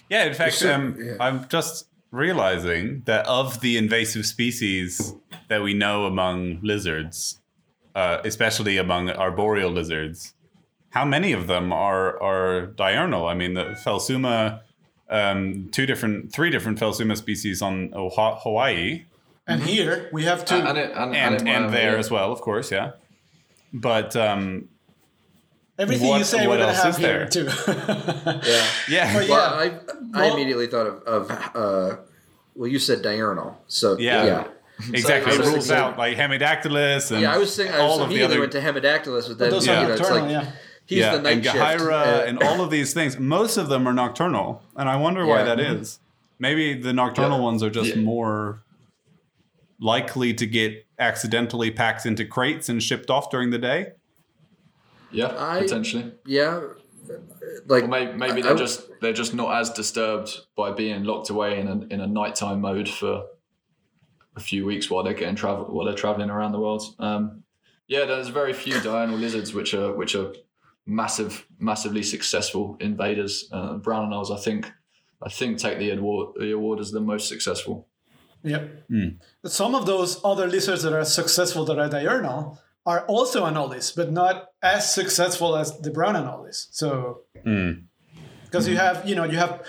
Yeah, 0.09 0.25
in 0.25 0.35
fact, 0.35 0.63
um, 0.65 0.97
yeah. 0.99 1.17
I'm 1.21 1.49
just 1.49 1.87
realizing 2.11 3.03
that 3.07 3.27
of 3.27 3.61
the 3.61 3.77
invasive 3.77 4.27
species 4.27 5.15
that 5.49 5.63
we 5.63 5.75
know 5.75 6.07
among 6.07 6.61
lizards, 6.63 7.41
uh, 7.95 8.19
especially 8.25 8.77
among 8.77 9.11
arboreal 9.11 9.71
lizards, 9.71 10.35
how 10.91 11.05
many 11.05 11.33
of 11.33 11.47
them 11.47 11.73
are 11.73 12.23
are 12.23 12.67
diurnal? 12.67 13.27
I 13.27 13.35
mean, 13.35 13.55
the 13.55 13.65
Phelsuma, 13.85 14.61
um, 15.09 15.69
two 15.73 15.87
different, 15.87 16.33
three 16.33 16.51
different 16.51 16.79
Phelsuma 16.79 17.17
species 17.17 17.63
on 17.63 17.93
Hawaii, 17.95 19.05
And 19.47 19.63
here 19.63 20.09
we 20.13 20.25
have 20.25 20.45
two. 20.45 20.55
And, 20.55 20.69
and, 20.69 20.79
it, 20.79 20.93
and, 20.95 21.17
and 21.17 21.41
in 21.41 21.49
and 21.49 21.75
there 21.75 21.93
yeah. 21.93 21.99
as 21.99 22.11
well, 22.11 22.33
of 22.33 22.41
course, 22.41 22.71
yeah. 22.71 22.93
But 23.73 24.15
um, 24.17 24.69
Everything 25.83 26.09
what- 26.09 26.19
you 26.19 26.25
say, 26.25 26.47
what 26.47 26.59
we're 26.59 26.65
gonna 26.67 26.73
else 26.73 26.83
have 26.83 26.95
is 26.95 26.97
here 26.99 27.19
there? 27.19 27.29
too. 27.29 27.49
Yeah. 28.49 28.67
yeah, 28.89 29.15
Well, 29.17 29.29
Well, 29.29 29.55
I, 29.55 29.65
I 30.15 30.23
Well- 30.27 30.35
immediately 30.35 30.67
thought 30.69 30.87
of, 30.87 31.03
of 31.03 31.31
uh, 31.57 31.97
well, 32.55 32.69
you 32.69 32.79
said 32.79 33.03
diurnal, 33.03 33.59
so 33.67 33.99
Yeah. 33.99 34.25
yeah, 34.25 34.45
exactly. 34.93 35.33
I 35.33 35.35
it 35.37 35.39
rules 35.41 35.67
thinking- 35.69 35.77
out 35.77 35.99
like 35.99 36.17
Hemidactylus 36.17 37.11
and 37.13 37.21
yeah. 37.23 37.35
I 37.35 37.39
was 37.39 37.55
thinking, 37.57 37.75
I 37.75 37.79
all 37.79 37.99
was 37.99 38.01
of 38.01 38.09
the 38.09 38.15
immediately 38.15 38.37
other 38.37 38.41
went 38.41 38.53
to 38.53 38.61
Hemidactylus, 38.61 39.29
but 39.29 39.39
then 39.39 39.51
Those 39.51 39.67
you 39.67 39.73
are 39.73 39.83
know, 39.89 39.93
it's 39.95 40.11
like 40.11 40.31
yeah. 40.31 40.53
he's 40.87 40.99
yeah, 40.99 41.17
the 41.17 41.23
night 41.23 41.33
and 41.37 41.45
shift. 41.45 41.57
Gehyra 41.57 42.21
uh, 42.21 42.25
and 42.27 42.43
all 42.43 42.61
of 42.61 42.71
these 42.71 42.93
things. 42.95 43.19
Most 43.19 43.57
of 43.57 43.69
them 43.69 43.87
are 43.89 43.93
nocturnal, 43.93 44.63
and 44.77 44.89
I 44.89 44.97
wonder 44.97 45.25
why 45.27 45.39
Yeah. 45.39 45.45
that 45.55 45.61
is. 45.61 45.99
Maybe 46.39 46.75
the 46.75 46.93
nocturnal 46.93 47.39
Yeah. 47.39 47.45
ones 47.45 47.63
are 47.63 47.71
just 47.71 47.95
Yeah. 47.97 48.03
more 48.03 48.63
likely 49.81 50.33
to 50.35 50.47
get 50.47 50.87
accidentally 50.99 51.71
packed 51.71 52.07
into 52.07 52.25
crates 52.25 52.69
and 52.69 52.83
shipped 52.83 53.11
off 53.11 53.31
during 53.31 53.51
the 53.51 53.59
day. 53.59 53.93
Yeah, 55.13 55.33
I- 55.37 55.61
potentially. 55.61 56.13
yeah, 56.27 56.61
like 57.67 57.85
Or 57.85 57.89
maybe, 57.89 58.13
maybe 58.13 58.39
I- 58.41 58.43
they're 58.43 58.53
I- 58.55 58.57
just 58.67 58.89
they're 59.01 59.13
just 59.13 59.35
not 59.35 59.55
as 59.61 59.71
disturbed 59.71 60.31
by 60.57 60.71
being 60.73 61.05
locked 61.05 61.31
away 61.31 61.59
in 61.61 61.69
a 61.69 61.77
in 61.95 62.01
a 62.01 62.07
nighttime 62.07 62.61
mode 62.61 62.89
for 62.89 63.25
a 64.37 64.41
few 64.41 64.65
weeks 64.65 64.91
while 64.91 65.03
they're 65.05 65.15
getting 65.15 65.35
travel 65.37 65.65
while 65.67 65.85
they're 65.87 65.95
traveling 65.95 66.31
around 66.31 66.53
the 66.53 66.61
world. 66.61 66.83
Um, 66.99 67.43
yeah, 67.89 68.05
there's 68.07 68.29
very 68.29 68.53
few 68.53 68.81
diurnal 68.81 69.19
lizards 69.19 69.53
which 69.53 69.75
are 69.75 69.93
which 69.95 70.15
are 70.15 70.33
massive, 70.87 71.47
massively 71.59 72.03
successful 72.03 72.77
invaders. 72.81 73.49
Uh, 73.53 73.75
brown 73.75 74.11
anoles, 74.11 74.31
I 74.37 74.41
think, 74.41 74.73
I 75.23 75.29
think 75.29 75.59
take 75.59 75.79
the 75.79 75.91
award 75.91 76.35
the 76.41 76.53
award 76.53 76.81
as 76.81 76.91
the 76.93 77.01
most 77.01 77.29
successful. 77.29 77.89
Yep. 78.45 78.89
But 79.43 79.53
Some 79.53 79.75
of 79.77 79.87
those 79.87 80.21
other 80.25 80.49
lizards 80.49 80.83
that 80.83 80.93
are 80.93 81.05
successful 81.05 81.65
that 81.67 81.79
are 81.79 81.89
diurnal 81.89 82.59
are 82.85 83.05
also 83.07 83.45
anolis, 83.45 83.95
but 83.95 84.11
not 84.11 84.49
as 84.63 84.93
successful 84.93 85.57
as 85.57 85.79
the 85.81 85.91
brown 85.91 86.15
anolis. 86.15 86.67
So, 86.71 87.21
Hmm. 87.45 87.71
because 88.45 88.69
you 88.69 88.77
have, 88.77 89.09
you 89.09 89.15
know, 89.15 89.25
you 89.25 89.39
have 89.39 89.63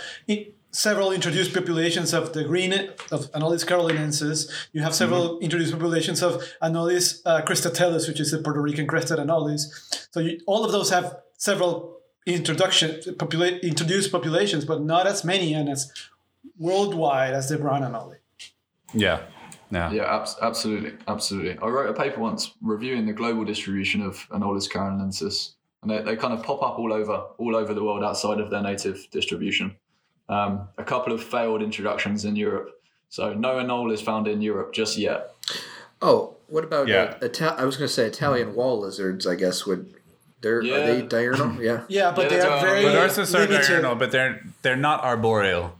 several 0.71 1.11
introduced 1.11 1.53
populations 1.53 2.13
of 2.13 2.33
the 2.33 2.43
green 2.43 2.73
of 3.11 3.31
Anolis 3.31 3.63
carolinensis. 3.63 4.49
You 4.73 4.81
have 4.81 4.95
several 4.95 5.39
introduced 5.39 5.71
populations 5.71 6.23
of 6.23 6.43
Anolis 6.61 7.21
uh, 7.25 7.43
cristatellus, 7.43 8.07
which 8.07 8.19
is 8.19 8.31
the 8.31 8.39
Puerto 8.39 8.59
Rican 8.59 8.87
crested 8.87 9.19
anolis. 9.19 10.07
So 10.11 10.19
you, 10.19 10.39
all 10.47 10.65
of 10.65 10.71
those 10.71 10.89
have 10.89 11.15
several 11.37 11.99
introduction 12.25 12.89
popula- 13.21 13.61
introduced 13.61 14.11
populations, 14.11 14.65
but 14.65 14.81
not 14.81 15.05
as 15.05 15.23
many 15.23 15.53
and 15.53 15.69
as 15.69 15.91
worldwide 16.57 17.33
as 17.33 17.49
the 17.49 17.57
brown 17.57 17.81
anolis. 17.83 18.17
Yeah, 18.93 19.21
yeah, 19.73 19.91
Yeah, 19.91 20.15
abs- 20.15 20.37
absolutely, 20.41 20.93
absolutely. 21.07 21.57
I 21.61 21.67
wrote 21.67 21.89
a 21.89 21.93
paper 21.93 22.19
once 22.19 22.51
reviewing 22.61 23.05
the 23.05 23.13
global 23.13 23.43
distribution 23.45 24.01
of 24.01 24.15
Anolis 24.29 24.69
carolinensis, 24.69 25.53
and 25.81 25.91
they, 25.91 26.01
they 26.01 26.15
kind 26.15 26.33
of 26.33 26.43
pop 26.43 26.61
up 26.63 26.79
all 26.79 26.93
over 26.93 27.13
all 27.37 27.55
over 27.55 27.73
the 27.73 27.83
world 27.83 28.03
outside 28.03 28.39
of 28.39 28.49
their 28.49 28.61
native 28.61 29.07
distribution. 29.11 29.75
Um, 30.29 30.67
a 30.77 30.83
couple 30.83 31.11
of 31.13 31.21
failed 31.23 31.61
introductions 31.61 32.23
in 32.25 32.35
Europe, 32.35 32.69
so 33.09 33.33
no 33.33 33.55
anole 33.57 33.91
is 33.91 34.01
found 34.01 34.27
in 34.27 34.41
Europe 34.41 34.73
just 34.73 34.97
yet. 34.97 35.31
oh, 36.01 36.35
what 36.47 36.63
about 36.63 36.87
Yeah. 36.87 37.15
uh, 37.21 37.25
Ita- 37.25 37.55
I 37.57 37.65
was 37.65 37.77
going 37.77 37.87
to 37.87 37.93
say 37.93 38.05
Italian 38.05 38.55
wall 38.55 38.79
lizards. 38.81 39.25
I 39.25 39.35
guess 39.35 39.65
would 39.65 39.93
they're 40.41 40.61
Yeah. 40.61 40.75
are 40.75 40.85
they 40.87 41.01
diurnal? 41.01 41.61
Yeah. 41.61 41.83
Yeah, 41.87 42.11
but 42.11 42.23
Yeah, 42.23 42.29
they 42.29 42.39
are 42.41 42.51
all. 42.51 42.61
very 42.61 42.83
but 42.83 42.95
ours 42.97 43.17
are 43.17 43.25
limited. 43.39 43.65
diurnal, 43.67 43.95
but 43.95 44.11
they're 44.11 44.41
they're 44.61 44.75
not 44.89 45.03
arboreal. 45.03 45.77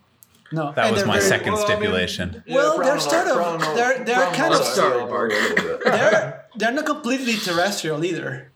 No, 0.54 0.72
That 0.72 0.86
and 0.86 0.96
was 0.96 1.06
my 1.06 1.18
very- 1.18 1.28
second 1.30 1.54
Well, 1.54 1.66
I 1.66 1.68
mean- 1.68 1.78
stipulation. 1.78 2.44
Well, 2.48 2.78
brown 2.78 2.90
they're 2.90 3.00
sort 3.00 3.28
of- 3.28 3.76
they're- 3.76 4.04
they're 4.06 4.32
kind 4.40 4.54
of- 4.54 4.62
anoles 4.62 4.72
are 4.72 4.76
Sorry, 4.76 5.02
arboreal 5.02 5.10
Mark. 5.10 5.32
a 5.32 5.36
little 5.36 5.56
bit. 5.78 5.84
They're 5.84 6.46
they're 6.56 6.72
not 6.72 6.86
completely 6.86 7.36
terrestrial 7.38 8.06
either. 8.06 8.52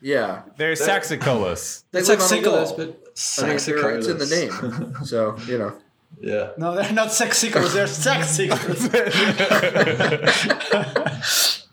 Yeah. 0.00 0.42
They're 0.58 0.76
saxicolous. 0.76 1.82
They 1.90 1.98
It's 2.00 2.08
saxicolous, 2.08 2.70
like 2.70 2.78
on 2.78 2.84
a 2.84 2.88
wall. 2.90 2.96
cichlids, 3.16 3.16
but 3.36 3.42
I 3.42 3.46
mean, 3.48 3.56
it's 3.98 4.06
in 4.08 4.18
the 4.18 4.26
name. 4.26 4.52
So, 5.04 5.36
you 5.48 5.58
know. 5.58 5.72
Yeah. 6.20 6.50
no, 6.56 6.74
they're 6.74 6.90
not 6.92 7.12
sexicles. 7.12 7.74
They're 7.74 7.86
sexicles. 8.08 8.88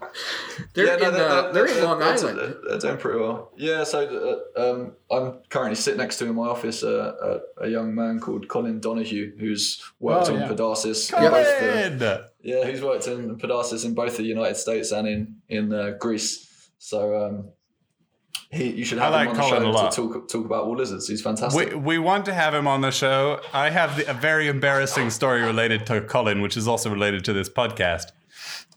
They're 0.75 0.85
Yeah, 0.87 0.95
no, 0.97 1.07
in 1.07 1.13
they're- 1.13 1.23
uh, 1.27 1.41
they're- 1.41 1.53
they're 1.53 1.65
in 1.67 1.73
they're 1.75 1.83
Long 1.85 1.99
they're, 1.99 2.07
Island. 2.09 2.37
They're, 2.39 2.55
they're 2.69 2.79
doing 2.79 2.97
pretty 2.97 3.19
well. 3.19 3.51
Yeah, 3.57 3.83
so 3.85 4.41
uh, 4.57 4.61
um, 4.71 4.91
I'm 5.09 5.39
currently 5.49 5.75
sitting 5.75 5.99
next 5.99 6.17
to 6.17 6.25
in 6.25 6.35
my 6.35 6.47
office 6.47 6.83
uh, 6.83 7.39
a, 7.59 7.63
a 7.65 7.67
young 7.69 7.95
man 7.95 8.19
called 8.19 8.47
Colin 8.47 8.79
Donihue, 8.81 9.39
who's 9.39 9.81
worked 9.99 10.29
Oh, 10.29 10.33
on 10.35 10.41
yeah. 10.41 10.47
Podarcis. 10.49 11.11
in 11.13 11.31
both 11.31 11.99
the- 11.99 11.99
Colin! 11.99 12.23
yeah, 12.43 12.63
who's 12.65 12.81
worked 12.81 13.07
in 13.07 13.37
Podarcis 13.37 13.85
in 13.85 13.93
both 13.93 14.17
the 14.17 14.23
United 14.23 14.57
States 14.57 14.91
and 14.91 15.07
in 15.07 15.35
in 15.49 15.73
uh, 15.73 15.91
Greece. 15.99 16.69
So 16.77 16.99
um, 17.25 17.49
he, 18.51 18.69
you 18.71 18.85
should 18.85 18.99
I 18.99 19.05
have 19.05 19.13
like 19.13 19.29
him 19.29 19.35
on 19.41 19.49
Colin 19.49 19.63
the 19.71 19.89
show 19.89 19.89
to 19.89 20.13
talk 20.13 20.27
talk 20.29 20.45
about 20.45 20.67
war 20.67 20.77
lizards. 20.77 21.07
He's 21.07 21.21
fantastic. 21.21 21.69
We, 21.71 21.75
we 21.75 21.97
want 21.99 22.25
to 22.25 22.33
have 22.33 22.53
him 22.53 22.67
on 22.67 22.81
the 22.81 22.91
show. 22.91 23.39
I 23.53 23.69
have 23.69 23.97
the, 23.97 24.09
a 24.09 24.13
very 24.13 24.47
embarrassing 24.47 25.09
story 25.09 25.41
related 25.41 25.85
to 25.87 26.01
Colin, 26.01 26.41
which 26.41 26.55
is 26.57 26.67
also 26.67 26.89
related 26.89 27.25
to 27.25 27.33
this 27.33 27.49
podcast. 27.49 28.11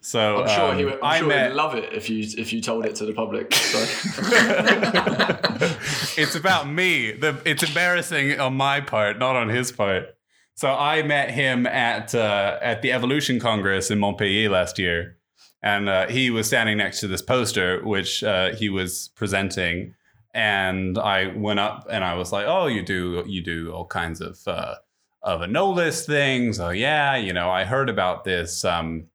So 0.00 0.42
I'm 0.42 0.48
sure 0.48 0.70
um, 0.70 0.78
he 0.78 0.84
would. 0.84 0.98
I'm 1.02 1.20
sure 1.20 1.28
met. 1.28 1.48
he'd 1.48 1.56
love 1.56 1.74
it 1.74 1.92
if 1.92 2.08
you 2.08 2.24
if 2.38 2.52
you 2.52 2.60
told 2.60 2.86
it 2.86 2.94
to 2.96 3.06
the 3.06 3.12
public. 3.12 3.52
So. 3.68 3.78
it's 6.20 6.34
about 6.34 6.68
me. 6.68 7.12
The, 7.12 7.38
it's 7.44 7.62
embarrassing 7.62 8.40
on 8.40 8.54
my 8.54 8.80
part, 8.80 9.18
not 9.18 9.36
on 9.36 9.50
his 9.50 9.72
part. 9.72 10.16
So 10.54 10.70
I 10.70 11.02
met 11.02 11.30
him 11.30 11.66
at 11.66 12.14
uh, 12.14 12.58
at 12.62 12.82
the 12.82 12.92
Evolution 12.92 13.40
Congress 13.40 13.90
in 13.90 13.98
Montpellier 13.98 14.48
last 14.48 14.78
year, 14.78 15.18
and 15.62 15.88
uh, 15.88 16.08
he 16.08 16.30
was 16.30 16.46
standing 16.46 16.78
next 16.78 17.00
to 17.00 17.08
this 17.08 17.22
poster 17.22 17.84
which 17.84 18.24
uh, 18.24 18.54
he 18.54 18.68
was 18.68 19.10
presenting, 19.14 19.94
and 20.34 20.98
I 20.98 21.32
went 21.36 21.60
up 21.60 21.86
and 21.90 22.04
I 22.04 22.14
was 22.14 22.32
like, 22.32 22.46
"Oh, 22.46 22.66
you 22.66 22.82
do 22.82 23.24
you 23.26 23.42
do 23.42 23.72
all 23.72 23.86
kinds 23.86 24.20
of 24.20 24.38
uh, 24.46 24.76
of 25.22 25.42
anolis 25.42 26.06
things? 26.06 26.58
Oh 26.58 26.70
yeah, 26.70 27.16
you 27.16 27.32
know, 27.32 27.50
I 27.50 27.64
heard 27.64 27.88
about 27.88 28.24
this." 28.24 28.64
Um, 28.64 29.06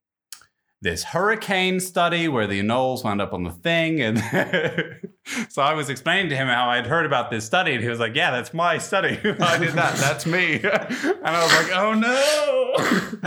this 0.84 1.04
hurricane 1.04 1.80
study 1.80 2.28
where 2.28 2.46
the 2.46 2.60
anoles 2.60 3.04
wound 3.04 3.22
up 3.22 3.34
on 3.34 3.44
the 3.44 3.52
thing 3.52 4.02
and 4.02 4.20
so 5.50 5.62
i 5.62 5.74
was 5.74 5.90
explaining 5.90 6.30
to 6.30 6.36
him 6.36 6.48
how 6.48 6.70
i'd 6.70 6.86
heard 6.86 7.06
about 7.06 7.32
this 7.32 7.46
study 7.46 7.74
and 7.74 7.82
he 7.82 7.90
was 7.90 8.00
like 8.00 8.16
yeah 8.16 8.32
that's 8.32 8.54
my 8.54 8.78
study 8.78 9.18
i 9.40 9.58
did 9.58 9.74
that 9.74 9.96
that's 9.96 10.26
me 10.26 10.56
and 10.64 11.26
i 11.26 11.44
was 11.44 11.54
like 11.54 11.72
oh 11.76 11.94
no 11.94 13.24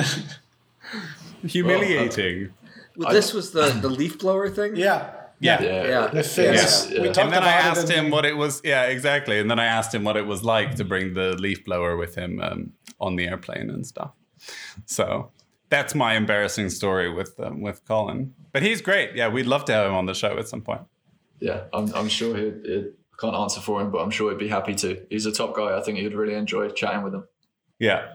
humiliating 1.47 2.53
Well, 2.97 3.13
this 3.13 3.33
was 3.33 3.51
the 3.53 3.67
the 3.71 3.89
leaf 3.89 4.19
blower 4.19 4.49
thing. 4.49 4.77
Yeah. 4.77 5.11
yeah. 5.41 5.63
Yeah, 5.63 5.85
Yeah. 5.89 6.07
The 6.09 6.23
face. 6.23 6.37
Yes, 6.61 6.89
We 6.91 6.97
yeah. 6.97 7.05
and 7.07 7.15
then 7.15 7.33
I 7.33 7.37
about 7.37 7.45
it 7.45 7.79
asked 7.79 7.89
him 7.89 8.05
then- 8.05 8.11
what 8.11 8.25
it 8.25 8.37
was. 8.37 8.61
Yeah, 8.65 8.85
exactly. 8.85 9.39
And 9.39 9.51
then 9.51 9.59
I 9.59 9.67
asked 9.67 9.95
him 9.95 10.05
what 10.05 10.17
it 10.17 10.27
was 10.27 10.43
like 10.43 10.77
to 10.77 10.85
bring 10.85 11.15
the 11.15 11.35
leaf 11.37 11.65
blower 11.65 11.97
with 11.97 12.15
him 12.15 12.41
um, 12.41 12.73
on 13.01 13.17
the 13.17 13.27
airplane 13.27 13.71
and 13.71 13.87
stuff. 13.87 14.13
So 14.87 15.31
that's 15.77 15.95
my 15.95 16.15
embarrassing 16.15 16.71
story 16.71 17.13
with 17.13 17.39
um, 17.39 17.61
with 17.61 17.87
Colin. 17.87 18.35
But 18.53 18.63
he's 18.63 18.81
great. 18.81 19.15
Yeah, 19.15 19.29
we'd 19.29 19.47
love 19.47 19.65
to 19.67 19.73
have 19.73 19.87
him 19.87 19.95
on 19.95 20.07
the 20.07 20.15
show 20.15 20.39
at 20.39 20.49
some 20.49 20.63
point. 20.63 20.83
Yeah, 21.39 21.65
I'm, 21.73 21.95
I'm 21.95 22.09
sure 22.09 22.37
he'd, 22.37 22.65
he'd. 22.65 22.93
Can't 23.19 23.35
answer 23.35 23.63
for 23.63 23.81
him, 23.81 23.91
but 23.91 23.99
I'm 23.99 24.11
sure 24.11 24.31
he'd 24.31 24.39
be 24.39 24.49
happy 24.49 24.75
to. 24.75 25.03
He's 25.09 25.25
a 25.25 25.33
top 25.33 25.57
guy. 25.57 25.79
I 25.79 25.81
think 25.81 25.99
he'd 25.99 26.13
really 26.13 26.35
enjoy 26.35 26.69
chatting 26.69 27.03
with 27.03 27.15
him. 27.15 27.25
Yeah. 27.79 28.13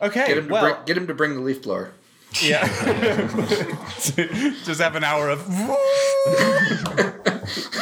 Okay. 0.00 0.28
Get 0.28 0.38
him 0.38 0.46
to 0.46 0.52
well, 0.52 0.62
bring, 0.62 0.84
get 0.86 0.96
him 0.96 1.06
to 1.08 1.14
bring 1.14 1.34
the 1.34 1.40
leaf 1.40 1.62
blower. 1.62 1.92
yeah. 2.40 2.64
Just 4.64 4.80
have 4.80 4.94
an 4.94 5.02
hour 5.02 5.30
of. 5.30 5.40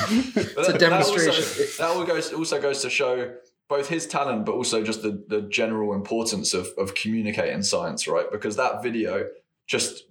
It's 0.06 0.68
a 0.68 0.78
demonstration. 0.78 1.32
That 1.32 1.36
also, 1.36 1.82
that 1.82 1.90
all 1.90 2.04
goes, 2.04 2.32
also 2.32 2.60
goes 2.60 2.82
to 2.82 2.90
show 2.90 3.34
both 3.68 3.88
his 3.88 4.06
talent, 4.06 4.44
but 4.46 4.52
also 4.52 4.82
just 4.82 5.02
the, 5.02 5.22
the 5.28 5.42
general 5.42 5.94
importance 5.94 6.52
of, 6.54 6.68
of 6.78 6.94
communicating 6.94 7.62
science, 7.62 8.06
right? 8.06 8.30
Because 8.30 8.56
that 8.56 8.82
video 8.82 9.26
just 9.66 10.04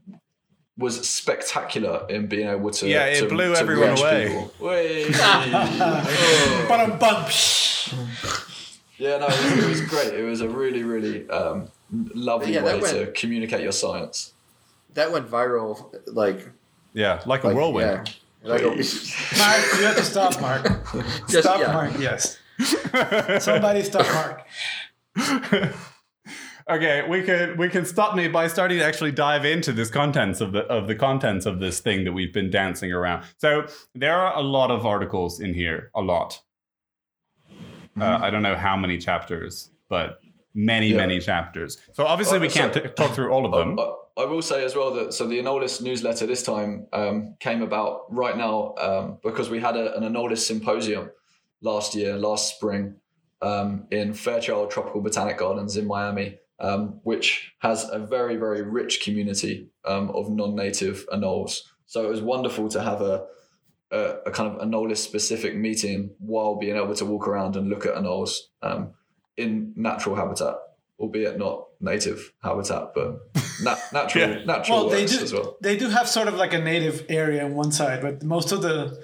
was 0.78 1.08
spectacular 1.08 2.06
in 2.10 2.26
being 2.28 2.47
able 2.47 2.72
to. 2.72 2.88
Yeah, 2.88 3.06
it 3.06 3.20
to- 3.22 3.28
blew 3.30 3.54
to 3.54 3.60
everyone 3.60 3.91
reach 3.91 3.99
away. 4.01 4.28
people. 4.28 4.51
Way. 4.68 5.06
Ba-dum-bum. 6.68 7.26
yeah, 8.97 9.18
no, 9.18 9.28
it 9.28 9.56
was, 9.56 9.64
it 9.66 9.70
was 9.70 9.82
great. 9.82 10.14
It 10.14 10.24
was 10.24 10.41
a 10.41 10.49
really, 10.49 10.84
really 10.84 11.30
um, 11.30 11.70
lovely 11.91 12.54
Yeah, 12.54 12.62
that 12.62 12.82
way 12.82 12.91
to 13.06 13.12
communicate 13.12 13.62
your 13.62 13.72
science. 13.72 14.34
That 14.95 15.12
went 15.12 15.30
viral. 15.30 15.93
Like, 16.08 16.49
Yeah, 16.93 17.22
like 17.26 17.43
a 17.43 17.47
like 17.47 17.56
whirlwind. 17.56 18.10
Yeah. 18.43 18.49
Like 18.51 18.62
a- 18.62 18.66
Mark, 19.38 19.62
you 19.78 19.86
have 19.86 19.95
to 19.97 20.04
stop, 20.04 20.41
Mark. 20.41 20.64
Just- 21.30 21.43
stop, 21.47 21.60
yeah. 21.60 21.72
Mark. 21.74 21.99
Yes. 21.99 22.39
Somebody 23.39 23.84
stop, 23.84 24.05
Mark. 24.14 25.68
okay, 26.70 27.07
we 27.07 27.22
could 27.24 27.57
we 27.57 27.70
can 27.70 27.86
stop 27.86 28.16
me 28.16 28.28
by 28.28 28.47
starting 28.47 28.80
to 28.80 28.84
actually 28.86 29.11
dive 29.11 29.45
into 29.45 29.72
this 29.72 29.89
contents 29.89 30.41
of 30.41 30.51
the 30.53 30.61
of 30.66 30.88
the 30.88 30.95
contents 30.95 31.45
of 31.45 31.59
this 31.59 31.80
thing 31.80 32.03
that 32.05 32.14
we've 32.14 32.34
been 32.34 32.49
dancing 32.49 32.91
around. 32.91 33.24
So 33.38 33.68
there 33.95 34.16
are 34.16 34.36
a 34.38 34.41
lot 34.41 34.72
of 34.72 34.86
articles 34.86 35.39
in 35.39 35.53
here, 35.53 35.91
a 35.95 36.01
lot. 36.01 36.41
Uh, 37.99 38.18
I 38.22 38.30
don't 38.32 38.41
know 38.41 38.55
how 38.55 38.76
many 38.76 38.97
chapters, 38.97 39.70
but 39.89 40.20
many 40.55 40.88
Yeah. 40.89 40.97
many 40.97 41.20
chapters. 41.20 41.78
So 41.93 42.05
obviously 42.05 42.38
Oh, 42.39 42.41
we 42.41 42.49
can't 42.49 42.74
so- 42.74 42.80
t- 42.82 42.89
talk 42.89 43.11
through 43.14 43.32
all 43.32 43.45
of 43.45 43.51
them. 43.51 43.78
I, 43.80 44.24
I 44.24 44.26
will 44.26 44.41
say 44.41 44.64
as 44.66 44.76
well 44.76 44.91
that 44.95 45.14
so 45.14 45.28
the 45.28 45.39
Anolis 45.39 45.82
newsletter 45.82 46.26
this 46.26 46.43
time 46.43 46.88
um, 46.93 47.36
came 47.39 47.61
about 47.61 48.11
right 48.14 48.38
now 48.38 48.74
um, 48.80 49.18
because 49.24 49.49
we 49.49 49.59
had 49.59 49.76
a, 49.76 49.95
an 49.95 50.03
Anolis 50.03 50.39
symposium 50.39 51.09
last 51.64 51.95
year, 51.95 52.16
last 52.18 52.55
spring, 52.55 52.95
um, 53.41 53.88
in 53.89 54.14
Fairchild 54.14 54.70
Tropical 54.72 55.01
Botanic 55.01 55.38
Gardens 55.39 55.76
in 55.78 55.88
Miami, 55.88 56.38
um, 56.59 56.99
which 57.03 57.53
has 57.59 57.89
a 57.91 57.99
very 57.99 58.36
very 58.38 58.61
rich 58.61 59.01
community 59.03 59.70
um, 59.86 60.09
of 60.11 60.30
non-native 60.30 61.05
anoles. 61.11 61.59
So 61.86 62.03
it 62.05 62.09
was 62.09 62.22
wonderful 62.22 62.70
to 62.70 62.82
have 62.82 63.01
a 63.01 63.26
a, 63.91 64.16
a 64.26 64.32
kind 64.32 64.51
of 64.55 64.59
Anolis 64.68 64.97
specific 64.97 65.55
meeting 65.55 66.11
while 66.18 66.55
being 66.55 66.76
able 66.76 66.95
to 66.95 67.05
walk 67.05 67.28
around 67.28 67.55
and 67.55 67.70
look 67.70 67.86
at 67.86 67.93
anoles 67.93 68.32
um, 68.64 68.93
in 69.38 69.72
natural 69.76 70.16
habitat, 70.16 70.55
albeit 70.99 71.38
not 71.38 71.68
native 71.80 72.34
habitat, 72.41 72.93
but 72.95 73.20
na- 73.61 73.76
natural 73.93 74.30
Yeah. 74.30 74.45
natural 74.45 74.78
Well, 74.88 74.89
they 74.89 75.05
do. 75.05 75.20
as 75.20 75.32
well. 75.32 75.57
They 75.61 75.78
do 75.78 75.89
have 75.89 76.07
sort 76.09 76.28
of 76.28 76.34
like 76.36 76.53
a 76.53 76.59
native 76.59 77.05
area 77.07 77.45
on 77.45 77.53
one 77.53 77.72
side, 77.72 78.01
but 78.01 78.24
most 78.24 78.51
of 78.51 78.64
the 78.64 78.99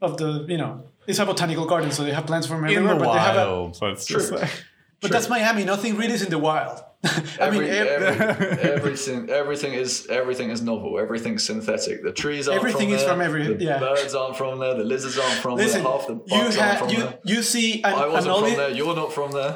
of 0.00 0.16
the 0.18 0.46
you 0.48 0.58
know 0.58 0.84
it's 1.06 1.18
a 1.18 1.26
botanical 1.26 1.66
garden, 1.66 1.90
so 1.90 2.04
they 2.04 2.12
have 2.12 2.26
plants 2.26 2.46
from 2.46 2.64
in 2.64 2.70
everywhere. 2.72 2.94
the 2.94 3.00
but 3.04 3.12
they 3.12 3.18
have 3.18 3.36
a, 3.36 3.50
wild, 3.50 3.78
let's 3.82 4.06
just 4.06 4.28
True. 4.28 4.38
but 5.00 5.10
that's 5.10 5.28
Miami. 5.28 5.64
Nothing 5.64 5.96
really 5.96 6.14
is 6.14 6.22
in 6.22 6.30
the 6.30 6.38
wild. 6.38 6.80
I 7.04 7.08
Every, 7.38 7.58
mean, 7.66 7.68
every, 7.68 8.06
everything, 8.72 9.28
everything 9.28 9.74
is 9.74 10.06
everything 10.08 10.48
is 10.48 10.62
novel. 10.62 10.98
Everything's 10.98 11.44
synthetic. 11.44 12.02
The 12.02 12.12
trees 12.12 12.48
aren't 12.48 12.60
Everything 12.60 12.88
from 12.88 12.94
is 12.94 13.00
there. 13.02 13.10
from 13.10 13.20
every- 13.20 13.54
The 13.56 13.62
yeah. 13.62 13.78
birds 13.78 14.14
aren't 14.14 14.36
from 14.38 14.58
there. 14.58 14.72
The 14.74 14.84
lizards 14.84 15.18
aren't 15.18 15.34
from 15.34 15.56
listen, 15.56 15.82
there. 15.82 15.92
Half 15.92 16.06
the 16.06 16.14
you 16.14 16.20
bugs 16.30 16.56
aren't 16.56 16.78
from 16.78 16.88
you 16.88 16.96
there. 16.96 17.18
you 17.26 17.42
see 17.42 17.82
an, 17.82 17.92
I 17.94 18.06
wasn't 18.06 18.38
from 18.38 18.54
there. 18.54 18.70
You're 18.70 18.96
not 18.96 19.12
from 19.12 19.32
there. 19.32 19.54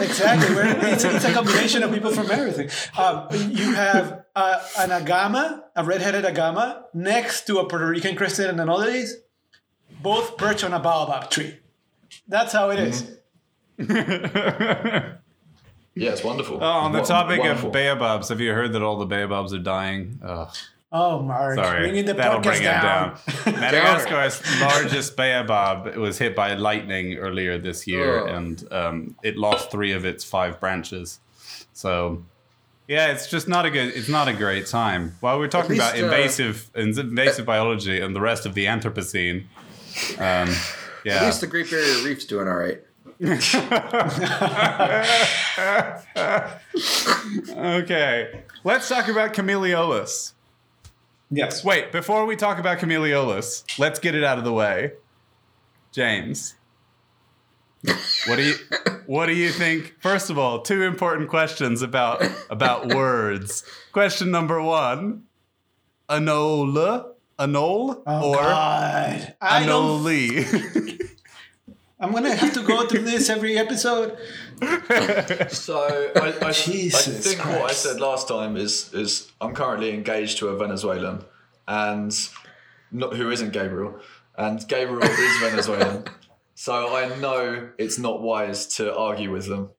Exactly. 0.00 0.54
We're, 0.56 0.74
it's, 0.88 1.04
it's 1.04 1.24
a 1.26 1.32
combination 1.34 1.82
of 1.82 1.92
people 1.92 2.12
from 2.12 2.30
everything. 2.30 2.70
Um, 2.96 3.28
you 3.50 3.74
have 3.74 4.24
uh, 4.34 4.66
an 4.78 4.88
agama, 4.88 5.64
a 5.76 5.84
red-headed 5.84 6.24
agama, 6.24 6.84
next 6.94 7.46
to 7.48 7.58
a 7.58 7.68
Puerto 7.68 7.86
Rican 7.90 8.16
crested 8.16 8.48
anomalies, 8.48 9.16
both 10.06 10.36
perch 10.36 10.62
on 10.62 10.72
a 10.72 10.78
baobab 10.78 11.30
tree. 11.30 11.56
That's 12.28 12.52
how 12.52 12.70
it 12.70 12.78
is. 12.78 13.10
yeah, 13.78 15.16
it's 15.96 16.22
wonderful. 16.22 16.58
Oh, 16.62 16.64
on 16.64 16.92
the 16.92 17.00
Wo- 17.00 17.04
topic 17.04 17.40
wonderful. 17.40 17.70
of 17.70 17.72
baobabs, 17.72 18.28
have 18.28 18.40
you 18.40 18.52
heard 18.52 18.72
that 18.74 18.82
all 18.82 18.98
the 18.98 19.06
baobabs 19.06 19.52
are 19.52 19.58
dying? 19.58 20.20
Ugh. 20.22 20.54
Oh, 20.92 21.20
Mark, 21.22 21.56
Sorry, 21.56 21.80
bringing 21.80 22.04
the 22.04 22.14
that'll 22.14 22.38
podcast 22.38 22.42
bring 22.44 22.62
down. 22.62 23.18
it 23.26 23.44
down. 23.44 23.54
Madagascar's 23.60 24.60
largest 24.60 25.16
baobab 25.16 25.96
was 25.96 26.18
hit 26.18 26.36
by 26.36 26.54
lightning 26.54 27.16
earlier 27.16 27.58
this 27.58 27.88
year, 27.88 28.20
Ugh. 28.20 28.28
and 28.30 28.72
um, 28.72 29.16
it 29.24 29.36
lost 29.36 29.72
three 29.72 29.90
of 29.90 30.04
its 30.04 30.22
five 30.22 30.60
branches. 30.60 31.18
So, 31.72 32.22
yeah, 32.86 33.08
it's 33.08 33.28
just 33.28 33.48
not 33.48 33.66
a 33.66 33.70
good. 33.70 33.88
It's 33.96 34.08
not 34.08 34.28
a 34.28 34.32
great 34.32 34.66
time. 34.66 35.16
While 35.18 35.40
we're 35.40 35.48
talking 35.48 35.74
about 35.74 35.94
least, 35.94 36.04
uh, 36.04 36.06
invasive 36.06 36.70
invasive 36.76 37.44
biology 37.44 38.00
and 38.00 38.14
the 38.14 38.20
rest 38.20 38.46
of 38.46 38.54
the 38.54 38.66
Anthropocene, 38.66 39.46
um, 40.18 40.54
At 41.06 41.24
least 41.26 41.40
the 41.40 41.46
Great 41.46 41.70
Barrier 41.70 42.04
Reef's 42.04 42.24
doing 42.24 42.48
all 42.48 42.56
right. 42.56 42.82
okay. 47.56 48.42
Let's 48.64 48.88
talk 48.88 49.08
about 49.08 49.32
Chamaeleolis. 49.32 50.32
Yes. 51.30 51.64
Wait, 51.64 51.92
before 51.92 52.26
we 52.26 52.36
talk 52.36 52.58
about 52.58 52.78
Chamaeleolis, 52.78 53.78
let's 53.78 53.98
get 53.98 54.14
it 54.14 54.22
out 54.22 54.38
of 54.38 54.44
the 54.44 54.52
way. 54.52 54.92
James, 55.92 56.54
what 58.26 58.36
do 58.36 58.42
you 58.42 58.54
what 59.06 59.26
do 59.26 59.34
you 59.34 59.50
think? 59.50 59.94
First 60.00 60.28
of 60.30 60.38
all, 60.38 60.60
two 60.60 60.82
important 60.82 61.28
questions 61.28 61.82
about 61.82 62.22
about 62.50 62.94
words. 62.94 63.64
Question 63.92 64.30
number 64.30 64.60
one: 64.60 65.24
Anola, 66.08 67.12
anole, 67.38 68.02
Oh, 68.06 68.30
or 68.30 68.36
God. 68.36 69.34
I 69.40 69.66
don't, 69.66 70.02
anole? 70.04 71.00
I'm 72.00 72.10
going 72.10 72.24
to 72.24 72.34
have 72.34 72.52
to 72.54 72.62
go 72.62 72.86
through 72.86 73.02
this 73.02 73.30
every 73.30 73.58
episode. 73.58 74.16
So 75.50 76.10
I, 76.16 76.18
I, 76.18 76.48
I 76.48 76.52
Jesus 76.52 77.26
think 77.34 77.44
what 77.44 77.70
I 77.70 77.74
said 77.74 78.00
last 78.00 78.26
time 78.26 78.56
is 78.56 78.92
is 78.94 79.30
I'm 79.40 79.54
currently 79.54 79.92
engaged 79.92 80.38
to 80.38 80.48
a 80.48 80.56
Venezuelan, 80.56 81.24
and 81.68 82.12
not, 82.90 83.14
who 83.16 83.30
isn't 83.30 83.52
Gabriel, 83.52 84.00
and 84.38 84.66
Gabriel 84.66 85.02
is 85.02 85.36
Venezuelan. 85.40 86.04
So 86.54 86.96
I 86.96 87.18
know 87.18 87.68
it's 87.76 87.98
not 87.98 88.22
wise 88.22 88.66
to 88.76 88.96
argue 88.96 89.30
with 89.30 89.46
them. 89.46 89.70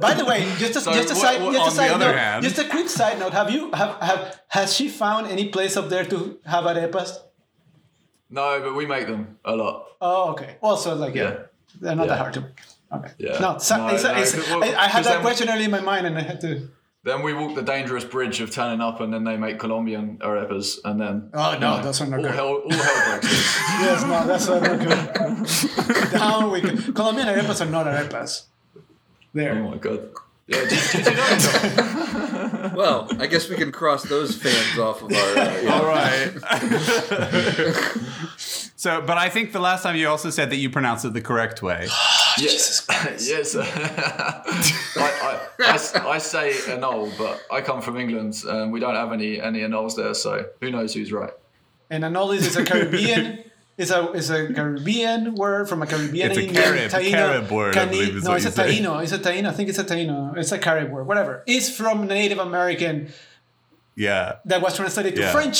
By 0.00 0.14
the 0.14 0.24
way, 0.24 0.40
just 0.58 0.76
a, 0.76 0.80
just 0.92 1.10
a 1.10 1.14
side, 1.14 1.42
what- 1.42 1.52
just 1.54 1.72
a 1.72 1.76
side 1.76 1.98
note, 2.00 2.14
hand- 2.14 2.42
just 2.44 2.58
a 2.58 2.64
quick 2.68 2.88
side 2.88 3.18
note. 3.18 3.32
Have 3.32 3.50
you 3.50 3.70
have, 3.72 4.00
have 4.00 4.40
has 4.48 4.74
she 4.74 4.88
found 4.88 5.26
any 5.26 5.48
place 5.48 5.76
up 5.76 5.88
there 5.88 6.04
to 6.06 6.38
have 6.46 6.64
arepas? 6.64 7.10
No, 8.30 8.60
but 8.62 8.74
we 8.74 8.86
make 8.86 9.06
them 9.08 9.38
a 9.44 9.54
lot. 9.56 9.86
Oh, 10.00 10.30
okay. 10.32 10.56
Also, 10.62 10.94
like 10.94 11.14
yeah, 11.14 11.22
Yeah. 11.22 11.36
they're 11.80 11.96
not 11.96 12.04
Yeah. 12.06 12.12
that 12.14 12.18
hard 12.18 12.32
to 12.34 12.40
make. 12.42 12.60
Okay. 12.92 13.12
Yeah. 13.18 13.38
No, 13.40 13.58
so, 13.58 13.76
No, 13.76 13.88
it's, 13.88 14.04
no, 14.04 14.14
it's, 14.14 14.34
well, 14.48 14.64
I, 14.64 14.68
I 14.84 14.88
had 14.88 15.04
that 15.04 15.20
question 15.20 15.48
early 15.48 15.64
in 15.64 15.70
my 15.70 15.80
mind, 15.80 16.06
and 16.06 16.16
I 16.16 16.22
had 16.22 16.40
to. 16.42 16.68
Then 17.02 17.22
we 17.22 17.32
walk 17.32 17.54
the 17.54 17.62
dangerous 17.62 18.04
bridge 18.04 18.40
of 18.42 18.50
turning 18.50 18.80
up, 18.80 19.00
and 19.00 19.12
then 19.12 19.24
they 19.24 19.36
make 19.36 19.58
Colombian 19.58 20.18
arepas, 20.18 20.78
and 20.84 21.00
then 21.00 21.30
Oh, 21.34 21.52
no, 21.58 21.76
know, 21.76 21.82
those 21.82 22.00
not 22.00 22.12
all 22.12 22.22
good. 22.22 22.34
hell, 22.34 22.48
all 22.48 22.70
hell 22.72 23.10
breaks 23.10 23.24
loose. 23.32 23.58
Yes, 23.84 24.02
no, 24.02 24.26
that's 24.26 24.48
not 24.48 24.62
good. 26.10 26.12
Down 26.18 26.50
we 26.50 26.60
go. 26.60 26.92
Colombian 26.92 27.28
arepas 27.28 27.60
are 27.64 27.70
not 27.70 27.86
arepas. 27.86 28.44
Oh 29.36 29.54
my 29.70 29.76
god. 29.76 30.10
Yeah, 30.46 30.64
did, 30.68 30.80
did 30.92 31.06
you 31.06 31.14
know? 31.14 32.70
Well, 32.74 33.08
I 33.18 33.26
guess 33.26 33.48
we 33.48 33.56
can 33.56 33.72
cross 33.72 34.02
those 34.04 34.36
fans 34.36 34.78
off 34.78 35.02
of 35.02 35.12
our. 35.12 35.38
Uh, 35.38 35.60
yeah. 35.60 35.72
All 35.72 35.84
right. 35.84 36.32
so, 38.36 39.00
but 39.00 39.16
I 39.16 39.28
think 39.28 39.52
the 39.52 39.60
last 39.60 39.82
time 39.82 39.96
you 39.96 40.08
also 40.08 40.30
said 40.30 40.50
that 40.50 40.56
you 40.56 40.70
pronounced 40.70 41.04
it 41.04 41.12
the 41.12 41.20
correct 41.20 41.62
way. 41.62 41.86
Jesus. 42.38 42.84
Yes, 42.88 43.28
yes. 43.28 43.56
I, 45.96 46.18
say 46.18 46.52
anole, 46.68 47.12
but 47.16 47.42
I 47.50 47.60
come 47.60 47.80
from 47.80 47.96
England, 47.96 48.42
and 48.46 48.72
we 48.72 48.80
don't 48.80 48.94
have 48.94 49.12
any 49.12 49.40
any 49.40 49.60
anoles 49.60 49.96
there, 49.96 50.14
so 50.14 50.46
who 50.60 50.70
knows 50.70 50.94
who's 50.94 51.12
right? 51.12 51.32
And 51.90 52.04
anolis 52.04 52.38
is 52.38 52.56
a 52.56 52.64
Caribbean. 52.64 53.49
Is 53.80 53.90
a 53.90 54.12
is 54.12 54.28
a 54.30 54.52
Caribbean 54.52 55.34
word 55.36 55.68
from 55.68 55.80
a 55.82 55.86
Caribbean 55.86 56.30
It's 56.30 56.38
a 56.38 56.42
Indian 56.42 56.62
Carib- 56.62 56.90
Carib 57.14 57.50
word, 57.50 57.76
I 57.78 57.86
believe 57.86 58.16
is 58.16 58.24
no, 58.24 58.34
it's 58.34 58.44
a 58.44 58.50
say. 58.52 58.78
Taino. 58.78 59.02
It's 59.02 59.12
a 59.12 59.18
Taino. 59.18 59.46
I 59.48 59.52
think 59.52 59.68
it's 59.70 59.78
a 59.78 59.84
Taino. 59.84 60.36
It's 60.36 60.52
a 60.52 60.58
Carib 60.58 60.90
word. 60.90 61.06
Whatever. 61.06 61.42
It's 61.46 61.68
from 61.74 62.06
Native 62.06 62.38
American 62.38 63.08
Yeah. 63.96 64.36
that 64.44 64.60
was 64.60 64.76
translated 64.76 65.14
to 65.16 65.22
Yeah. 65.22 65.32
French. 65.32 65.58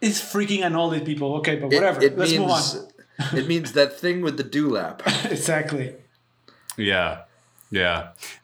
It's 0.00 0.20
freaking 0.20 0.60
anoli, 0.60 1.04
people. 1.04 1.36
Okay, 1.38 1.56
but 1.56 1.66
whatever. 1.72 2.02
It, 2.02 2.16
Let's 2.16 2.32
move 2.32 2.50
on. 2.50 2.62
it 3.38 3.46
means 3.46 3.72
that 3.72 3.98
thing 4.00 4.22
with 4.22 4.36
the 4.38 4.44
dewlap. 4.44 5.02
exactly. 5.30 5.94
Yeah. 6.78 7.22
Yeah. 7.70 7.98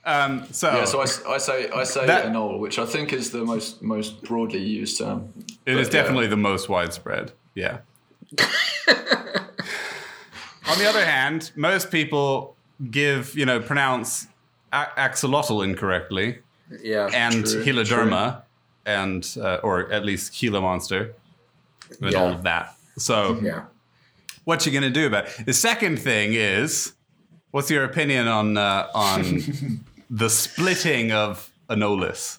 Um, 0.05 0.47
so, 0.51 0.67
Yeah, 0.71 0.85
so 0.85 1.01
I, 1.01 1.05
s- 1.05 1.23
I 1.27 1.39
say 1.39 1.71
I 1.71 1.85
say 1.85 2.05
That- 2.07 2.27
anole, 2.27 2.59
which 2.59 2.79
I 2.79 2.85
think 2.87 3.13
is 3.13 3.31
the 3.31 3.45
most 3.53 3.81
most 3.83 4.23
broadly 4.23 4.61
used 4.81 4.99
term. 4.99 5.33
it 5.65 5.77
is 5.79 5.89
But, 5.89 5.95
yeah. 5.95 6.03
definitely 6.03 6.27
the 6.27 6.37
most 6.51 6.69
widespread. 6.69 7.33
Yeah. 7.55 7.79
On 10.69 10.79
the 10.79 10.87
other 10.89 11.05
hand, 11.05 11.51
most 11.57 11.91
people 11.91 12.57
give, 12.91 13.37
you 13.37 13.45
know, 13.45 13.61
pronounce 13.61 14.27
a- 14.73 14.87
axolotl 14.97 15.65
incorrectly 15.65 16.39
Yeah. 16.83 17.09
and 17.13 17.45
true, 17.47 17.65
Heloderma 17.65 18.43
and, 18.87 19.29
uh, 19.41 19.57
or 19.63 19.93
at 19.93 20.05
least 20.05 20.33
Gila 20.39 20.61
monster 20.61 21.15
and 22.01 22.13
Yeah. 22.13 22.19
all 22.19 22.29
of 22.33 22.43
that. 22.45 22.75
So. 22.99 23.39
Yeah. 23.43 23.65
what 24.45 24.67
you 24.67 24.73
gonna 24.73 24.91
do 24.91 25.07
about 25.07 25.27
it? 25.27 25.47
The 25.47 25.53
second 25.53 25.99
thing 26.01 26.33
is, 26.35 26.95
what's 27.53 27.71
your 27.71 27.85
opinion 27.85 28.27
on 28.27 28.57
uh, 28.57 28.89
on 28.93 29.23
the 30.11 30.29
splitting 30.29 31.13
of 31.13 31.49
Anolis? 31.71 32.39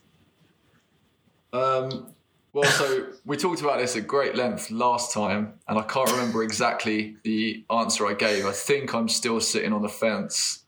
Um, 1.53 2.12
well, 2.53 2.69
so 2.69 3.07
we 3.25 3.37
talked 3.37 3.61
about 3.61 3.79
this 3.79 3.95
at 3.95 4.07
great 4.07 4.35
length 4.35 4.71
last 4.71 5.13
time, 5.13 5.53
and 5.67 5.77
I 5.77 5.83
can't 5.83 6.09
remember 6.11 6.43
exactly 6.43 7.17
the 7.23 7.65
answer 7.69 8.05
I 8.05 8.13
gave. 8.13 8.45
I 8.45 8.51
think 8.51 8.93
I'm 8.93 9.09
still 9.09 9.39
sitting 9.41 9.73
on 9.73 9.81
the 9.81 9.89
fence, 9.89 10.63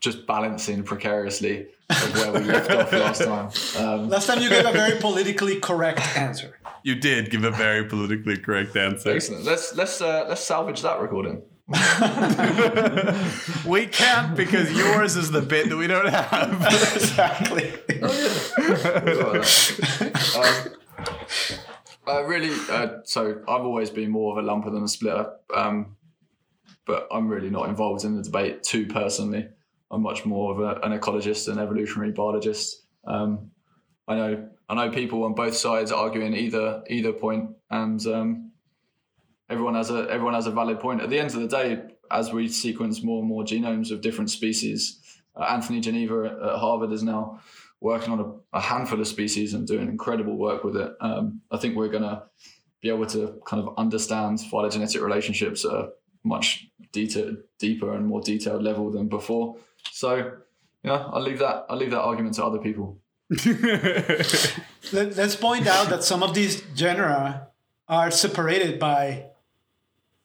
just 0.00 0.26
balancing 0.26 0.82
precariously 0.82 1.66
of 1.90 2.14
where 2.14 2.32
we 2.32 2.40
left 2.40 2.70
off 2.70 2.92
last 2.92 3.22
time. 3.22 3.50
Um, 3.82 4.08
Last 4.08 4.26
time 4.26 4.42
you 4.42 4.48
gave 4.48 4.66
a 4.66 4.72
very 4.72 4.98
politically 5.00 5.60
correct 5.60 6.00
answer. 6.16 6.58
You 6.82 6.94
did 6.94 7.30
give 7.30 7.44
a 7.44 7.50
very 7.50 7.84
politically 7.86 8.36
correct 8.36 8.76
answer. 8.76 9.10
excellent. 9.10 9.44
Let's 9.44 9.74
let's 9.74 10.00
uh, 10.02 10.26
let's 10.28 10.42
salvage 10.42 10.82
that 10.82 11.00
recording. 11.00 11.42
We 13.66 13.86
can't 13.86 14.36
because 14.36 14.70
yours 14.76 15.16
is 15.16 15.30
the 15.30 15.40
bit 15.40 15.70
that 15.70 15.76
we 15.78 15.86
don't 15.86 16.08
have. 16.08 16.60
exactly. 16.94 17.72
um, 20.36 20.74
uh, 22.06 22.24
really, 22.24 22.50
uh, 22.70 22.98
so 23.04 23.40
I've 23.48 23.62
always 23.62 23.90
been 23.90 24.10
more 24.10 24.38
of 24.38 24.44
a 24.44 24.48
lumper 24.48 24.72
than 24.72 24.82
a 24.82 24.88
splitter, 24.88 25.32
um, 25.54 25.96
but 26.86 27.08
I'm 27.10 27.28
really 27.28 27.50
not 27.50 27.68
involved 27.68 28.04
in 28.04 28.16
the 28.16 28.22
debate 28.22 28.62
too 28.62 28.86
personally. 28.86 29.48
I'm 29.90 30.02
much 30.02 30.24
more 30.24 30.52
of 30.52 30.60
a, 30.60 30.80
an 30.86 30.98
ecologist 30.98 31.48
and 31.48 31.60
evolutionary 31.60 32.12
biologist. 32.12 32.84
Um, 33.06 33.50
I 34.08 34.16
know 34.16 34.48
I 34.68 34.74
know 34.74 34.90
people 34.90 35.24
on 35.24 35.34
both 35.34 35.54
sides 35.54 35.92
arguing 35.92 36.34
either 36.34 36.82
either 36.88 37.12
point, 37.12 37.50
and 37.70 38.04
um, 38.06 38.52
everyone 39.48 39.74
has 39.74 39.90
a 39.90 40.06
everyone 40.10 40.34
has 40.34 40.46
a 40.46 40.50
valid 40.50 40.80
point. 40.80 41.00
At 41.00 41.10
the 41.10 41.18
end 41.18 41.34
of 41.34 41.40
the 41.40 41.48
day, 41.48 41.82
as 42.10 42.32
we 42.32 42.48
sequence 42.48 43.02
more 43.02 43.20
and 43.20 43.28
more 43.28 43.44
genomes 43.44 43.90
of 43.90 44.00
different 44.00 44.30
species, 44.30 45.00
uh, 45.36 45.44
Anthony 45.44 45.80
Geneva 45.80 46.24
at, 46.24 46.48
at 46.48 46.58
Harvard 46.58 46.92
is 46.92 47.02
now 47.02 47.40
working 47.80 48.12
on 48.12 48.20
a, 48.20 48.56
a 48.56 48.60
handful 48.60 49.00
of 49.00 49.06
species 49.06 49.54
and 49.54 49.66
doing 49.66 49.88
incredible 49.88 50.36
work 50.36 50.64
with 50.64 50.76
it. 50.76 50.92
Um, 51.00 51.42
I 51.50 51.58
think 51.58 51.76
we're 51.76 51.88
going 51.88 52.02
to 52.02 52.22
be 52.80 52.88
able 52.88 53.06
to 53.06 53.40
kind 53.46 53.62
of 53.62 53.74
understand 53.76 54.40
phylogenetic 54.40 55.00
relationships 55.02 55.64
at 55.64 55.72
a 55.72 55.88
much 56.24 56.66
deta- 56.92 57.36
deeper 57.58 57.94
and 57.94 58.06
more 58.06 58.20
detailed 58.20 58.62
level 58.62 58.90
than 58.90 59.08
before. 59.08 59.56
So, 59.90 60.32
yeah, 60.82 61.06
I'll 61.10 61.22
leave 61.22 61.38
that. 61.38 61.66
I'll 61.68 61.76
leave 61.76 61.90
that 61.90 62.02
argument 62.02 62.34
to 62.36 62.44
other 62.44 62.58
people. 62.58 62.98
Let, 64.92 65.18
us 65.18 65.36
point 65.36 65.66
out 65.66 65.88
that 65.88 66.04
some 66.04 66.22
of 66.22 66.34
these 66.34 66.62
genera 66.74 67.48
are 67.88 68.10
separated 68.10 68.78
by 68.78 69.30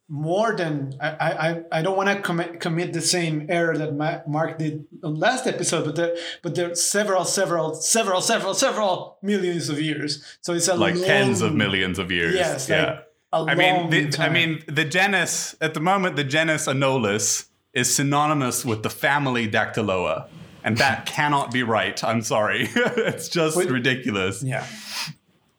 more 0.10 0.55
than 0.55 0.95
I 0.99 1.07
I, 1.10 1.80
I 1.80 1.82
don't 1.82 1.95
want 1.95 2.10
to 2.10 2.22
commit 2.22 2.60
commit 2.60 2.93
the 2.93 3.01
same 3.01 3.45
error 3.47 3.78
that 3.78 3.95
Ma- 3.95 4.22
Mark 4.28 4.57
did 4.57 4.86
on 5.03 5.16
last 5.16 5.45
episode, 5.45 5.86
but 5.86 5.95
there 5.95 6.16
but 6.41 6.55
there 6.55 6.72
are 6.72 6.76
several 6.76 7.24
several 7.24 7.76
several 7.76 8.20
several 8.20 8.53
several 8.55 9.18
millions 9.22 9.70
of 9.70 9.80
years. 9.80 10.24
So 10.41 10.53
it's 10.53 10.68
a 10.68 10.76
like 10.76 10.95
long, 10.95 11.03
tens 11.03 11.41
of 11.41 11.53
millions 11.53 11.99
of 11.99 12.12
years. 12.12 12.36
Yes, 12.36 12.68
yeah. 12.68 13.01
like 13.32 13.49
I 13.49 13.55
mean, 13.55 13.89
the, 13.91 14.18
I 14.20 14.30
mean, 14.30 14.64
the 14.68 14.84
genus 14.84 15.55
at 15.62 15.76
the 15.76 15.80
moment, 15.80 16.16
the 16.16 16.24
genus 16.24 16.66
Anolis 16.66 17.47
is 17.74 17.93
synonymous 17.93 18.66
with 18.66 18.82
the 18.82 18.89
family 18.89 19.47
Dactyloa, 19.47 20.28
and 20.64 20.78
that 20.78 21.05
cannot 21.05 21.51
be 21.51 21.62
right. 21.62 22.03
I'm 22.03 22.24
sorry, 22.24 22.68
it's 22.76 23.30
just 23.30 23.55
Wait. 23.55 23.70
ridiculous. 23.70 24.41
yeah. 24.41 24.66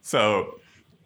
So, 0.03 0.60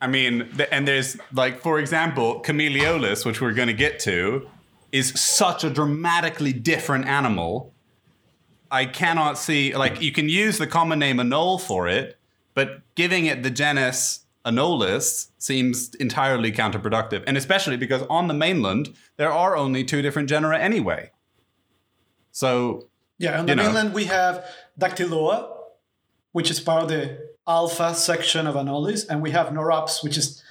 I 0.04 0.06
mean, 0.06 0.50
th- 0.56 0.68
and 0.70 0.86
there's 0.86 1.16
like, 1.32 1.60
for 1.60 1.78
example, 1.78 2.42
Chamaeleolis, 2.44 3.24
which 3.24 3.40
we're 3.40 3.54
going 3.54 3.68
to 3.68 3.80
get 3.86 3.98
to, 4.00 4.46
is 4.92 5.18
such 5.18 5.64
a 5.64 5.70
dramatically 5.70 6.52
different 6.52 7.06
animal. 7.06 7.72
I 8.70 8.84
cannot 8.84 9.38
see, 9.38 9.74
like, 9.74 10.02
you 10.02 10.12
can 10.12 10.28
use 10.28 10.58
the 10.58 10.66
common 10.66 10.98
name 10.98 11.16
Anole 11.16 11.58
for 11.58 11.88
it, 11.88 12.18
but 12.52 12.82
giving 12.94 13.24
it 13.24 13.42
the 13.42 13.50
genus 13.50 14.26
Anolis 14.44 15.28
seems 15.38 15.94
entirely 15.94 16.52
counterproductive. 16.52 17.24
And 17.26 17.36
especially 17.38 17.78
because 17.78 18.02
on 18.10 18.28
the 18.28 18.34
mainland, 18.34 18.94
there 19.16 19.32
are 19.32 19.56
only 19.56 19.84
two 19.84 20.02
different 20.02 20.28
genera 20.28 20.58
anyway. 20.58 21.12
So, 22.30 22.88
Yeah, 23.18 23.40
on 23.40 23.46
the 23.46 23.54
know. 23.54 23.62
mainland 23.64 23.94
we 23.94 24.04
have 24.04 24.44
Dactyloa, 24.78 25.48
which 26.32 26.50
is 26.50 26.60
part 26.60 26.82
of 26.82 26.88
the 26.90 27.33
alpha 27.46 27.94
section 27.94 28.46
of 28.46 28.54
Anolis, 28.54 29.06
and 29.08 29.20
we 29.22 29.30
have 29.32 29.48
Norops, 29.48 30.02
which 30.02 30.16
is 30.16 30.42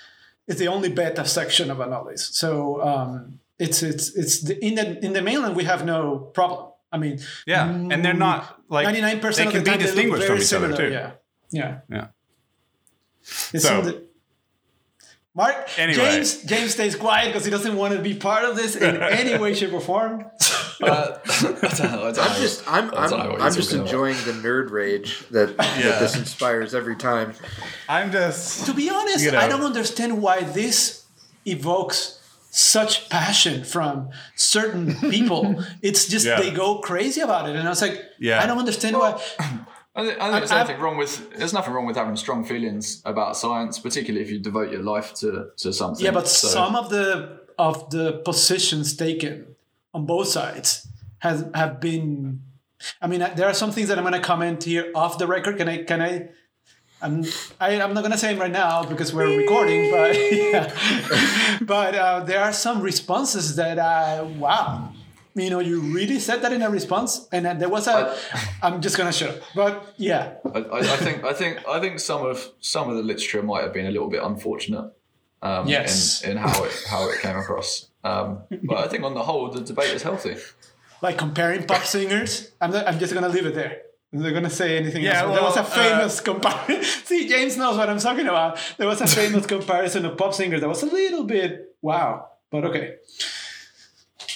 is 0.48 0.58
the 0.58 0.68
only 0.68 0.90
beta 0.90 1.26
section 1.26 1.72
of 1.72 1.78
Anolis. 1.78 2.20
So 2.34 2.82
um, 2.84 3.40
it's 3.60 3.82
it's 3.84 4.16
it's 4.16 4.42
the, 4.42 4.64
in 4.66 4.76
the 4.76 5.04
in 5.06 5.14
the 5.14 5.22
mainland 5.22 5.56
we 5.56 5.64
have 5.66 5.86
no 5.86 6.18
problem. 6.34 6.70
I 6.92 6.98
mean, 6.98 7.20
yeah. 7.48 7.68
And 7.70 8.06
they're 8.06 8.14
not 8.14 8.60
like. 8.70 8.86
ninety 8.86 9.02
nine 9.02 9.20
percent 9.20 9.52
they 9.52 9.58
of 9.60 9.64
can 9.66 9.78
the 9.78 9.80
be 9.80 9.86
time 9.86 9.96
they 9.96 10.08
look 10.10 10.20
distinguished 10.20 10.28
very 10.28 10.40
from 10.40 10.44
each 10.46 10.54
other, 10.54 10.76
similar. 10.76 10.90
too. 10.90 10.94
Yeah, 10.94 11.12
yeah. 11.52 11.80
Yeah. 11.90 12.08
It's 13.54 13.64
So- 13.64 13.82
the- 13.82 14.04
Mark 15.36 15.68
Anyway. 15.80 15.98
James 15.98 16.44
James 16.44 16.74
stays 16.74 16.96
quiet 16.96 17.28
because 17.30 17.44
he 17.44 17.50
doesn't 17.50 17.76
want 17.76 17.96
to 17.96 18.00
be 18.04 18.14
part 18.14 18.44
of 18.46 18.56
this 18.56 18.76
in 18.76 19.02
any 19.02 19.36
way, 19.42 19.56
shape, 19.56 19.74
or 19.74 19.82
form. 19.82 20.26
Uh, 20.82 21.18
I 21.26 21.76
don't 21.78 21.92
know, 21.92 22.08
I 22.08 22.12
don't 22.12 22.20
I'm 22.20 22.42
just 22.42 22.64
I'm 22.68 22.94
I 22.94 22.98
I'm, 23.04 23.10
don't 23.10 23.20
know 23.24 23.32
what 23.32 23.42
I'm 23.42 23.54
just 23.54 23.70
talking 23.72 23.82
about. 23.82 23.88
enjoying 23.94 24.16
the 24.26 24.48
nerd 24.48 24.72
rage 24.72 25.28
that, 25.32 25.50
Yeah. 25.52 25.90
that 25.90 26.00
this 26.00 26.16
inspires 26.16 26.74
every 26.74 26.96
time. 26.96 27.34
I'm 27.90 28.12
just. 28.12 28.66
to 28.66 28.74
be 28.74 28.90
honest, 28.90 29.24
You 29.24 29.32
know. 29.32 29.40
I 29.40 29.48
don't 29.48 29.64
understand 29.64 30.22
why 30.22 30.42
this 30.42 31.06
evokes 31.46 32.20
such 32.50 33.10
passion 33.10 33.64
from 33.64 34.10
certain 34.36 34.96
people. 35.10 35.64
it's 35.82 36.08
just 36.08 36.26
Yeah. 36.26 36.40
they 36.40 36.52
go 36.52 36.80
crazy 36.80 37.22
about 37.22 37.50
it, 37.50 37.56
and 37.56 37.66
I 37.68 37.70
was 37.70 37.82
like, 37.82 38.00
Yeah. 38.20 38.42
I 38.42 38.46
don't 38.48 38.60
understand 38.60 38.98
why. 38.98 39.20
I 39.96 40.06
think, 40.06 40.20
I 40.20 40.30
think 40.32 40.40
there's 40.40 40.52
I- 40.52 40.58
nothing 40.60 40.80
wrong 40.80 40.98
with 40.98 41.32
there's 41.38 41.54
nothing 41.54 41.74
wrong 41.74 41.86
with 41.86 41.96
having 41.96 42.16
strong 42.16 42.44
feelings 42.46 43.02
about 43.06 43.38
science, 43.38 43.78
particularly 43.80 44.26
if 44.26 44.32
you 44.32 44.40
devote 44.40 44.72
your 44.72 44.82
life 44.82 45.14
to, 45.16 45.50
to 45.58 45.72
something. 45.74 46.04
Yeah, 46.06 46.12
but 46.12 46.28
So- 46.28 46.48
some 46.48 46.76
of 46.76 46.90
the 46.90 47.40
of 47.60 47.90
the 47.92 48.14
positions 48.26 48.96
taken 48.96 49.53
on 49.94 50.06
both 50.06 50.28
sides 50.28 50.88
has 51.20 51.46
have 51.54 51.80
been. 51.80 52.42
I 53.02 53.08
mean, 53.08 53.20
there 53.36 53.48
are 53.48 53.54
some 53.54 53.72
things 53.72 53.88
that 53.88 53.98
I'm 53.98 54.04
going 54.04 54.14
to 54.14 54.20
comment 54.20 54.64
here 54.64 54.92
off 54.94 55.18
the 55.18 55.28
record. 55.28 55.58
Can 55.58 55.70
I? 55.70 55.84
Can 55.84 56.02
I? 56.02 56.30
I'm 57.02 57.24
I, 57.60 57.82
I'm 57.82 57.94
not 57.94 58.02
going 58.02 58.12
to 58.12 58.18
say 58.18 58.32
them 58.32 58.40
right 58.40 58.52
now 58.52 58.84
because 58.84 59.14
we're 59.14 59.38
recording, 59.38 59.92
but 59.92 60.16
yeah. 60.32 61.58
but 61.62 61.96
uh, 61.96 62.20
there 62.22 62.42
are 62.42 62.54
some 62.54 62.82
responses 62.82 63.56
that 63.56 63.80
I 63.80 64.22
wow. 64.22 64.94
You 65.36 65.50
know, 65.50 65.62
you 65.62 65.82
really 65.82 66.20
said 66.20 66.44
that 66.44 66.54
in 66.54 66.62
a 66.62 66.70
response, 66.70 67.28
and 67.32 67.60
there 67.60 67.70
was 67.70 67.88
a. 67.88 68.16
I'm 68.62 68.82
just 68.82 68.98
gonna 68.98 69.12
shut 69.12 69.30
up. 69.30 69.42
But 69.56 69.94
yeah, 69.98 70.36
I, 70.54 70.60
I, 70.60 70.80
I 70.80 70.98
think 70.98 71.24
I 71.24 71.34
think 71.34 71.68
I 71.68 71.80
think 71.80 72.00
some 72.00 72.24
of 72.24 72.52
some 72.60 72.90
of 72.90 72.98
the 72.98 73.02
literature 73.02 73.42
might 73.42 73.64
have 73.64 73.74
been 73.74 73.88
a 73.88 73.92
little 73.92 74.10
bit 74.10 74.22
unfortunate. 74.22 74.92
Um, 75.44 75.68
Yes. 75.68 76.24
in, 76.24 76.32
in 76.32 76.38
how 76.38 76.64
it 76.64 76.74
how 76.90 77.10
it 77.10 77.20
came 77.22 77.36
across. 77.38 77.90
Um, 78.04 78.40
but 78.64 78.78
I 78.78 78.88
think 78.88 79.04
on 79.04 79.14
the 79.14 79.24
whole, 79.24 79.50
the 79.52 79.62
debate 79.62 79.94
is 79.94 80.02
healthy. 80.04 80.36
like 81.02 81.18
comparing 81.18 81.64
pop 81.66 81.84
singers. 81.84 82.52
I'm 82.62 82.72
not, 82.72 82.88
I'm 82.88 82.98
just 83.00 83.14
gonna 83.14 83.30
leave 83.30 83.46
it 83.46 83.54
there. 83.56 83.82
I'm 84.14 84.22
not 84.22 84.34
gonna 84.34 84.50
say 84.50 84.78
anything 84.78 85.04
Yeah, 85.04 85.22
else. 85.24 85.34
there 85.36 85.44
was 85.44 85.58
a 85.58 85.62
well, 85.64 85.72
famous 85.72 86.20
comparison. 86.22 86.84
See, 87.10 87.28
James 87.28 87.58
knows 87.58 87.78
what 87.78 87.90
I'm 87.90 88.00
talking 88.00 88.28
about. 88.28 88.58
There 88.78 88.88
was 88.88 89.02
a 89.02 89.08
famous 89.08 89.46
comparison 89.46 90.06
of 90.06 90.18
pop 90.18 90.34
singers 90.34 90.62
that 90.62 90.70
was 90.70 90.84
a 90.84 90.86
little 90.88 91.24
bit 91.24 91.76
wow, 91.82 92.30
but 92.52 92.64
okay. 92.66 92.96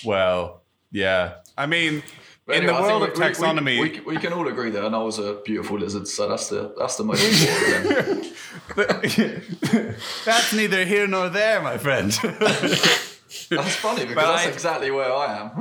Well, 0.05 0.61
yeah. 0.91 1.35
I 1.57 1.65
mean, 1.67 2.01
But 2.01 2.16
in 2.47 2.53
anyway, 2.63 2.73
the 2.73 2.81
world 2.81 3.03
of 3.03 3.13
taxonomy, 3.13 3.79
we, 3.79 3.89
we, 3.91 3.99
we 4.15 4.17
can 4.17 4.31
all 4.33 4.47
agree 4.47 4.69
that 4.69 4.85
an 4.85 4.93
was 4.93 5.19
a 5.19 5.41
beautiful 5.45 5.77
lizard, 5.77 6.07
so 6.07 6.27
that's 6.29 6.47
the 6.49 6.73
that's 6.77 6.95
the 6.95 7.03
most 7.03 7.21
important 7.25 8.33
that's 10.25 10.53
neither 10.53 10.85
here 10.85 11.07
nor 11.07 11.29
there, 11.29 11.61
my 11.61 11.77
friend. 11.77 12.11
That's 13.49 13.75
funny 13.75 14.05
because 14.05 14.15
But 14.15 14.31
that's 14.31 14.45
I- 14.47 14.49
exactly 14.49 14.89
where 14.91 15.11
I 15.11 15.35
am. 15.41 15.51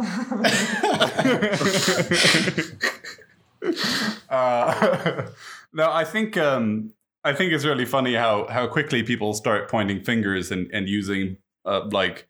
Uh, 4.28 5.26
no, 5.72 5.90
I 5.90 6.04
think 6.04 6.36
um, 6.36 6.92
I 7.24 7.32
think 7.32 7.52
it's 7.52 7.64
really 7.64 7.84
funny 7.84 8.14
how 8.14 8.46
how 8.48 8.66
quickly 8.66 9.02
people 9.02 9.34
start 9.34 9.68
pointing 9.70 10.00
fingers 10.02 10.50
and 10.50 10.70
and 10.72 10.88
using 10.88 11.38
uh, 11.64 11.86
like 11.90 12.28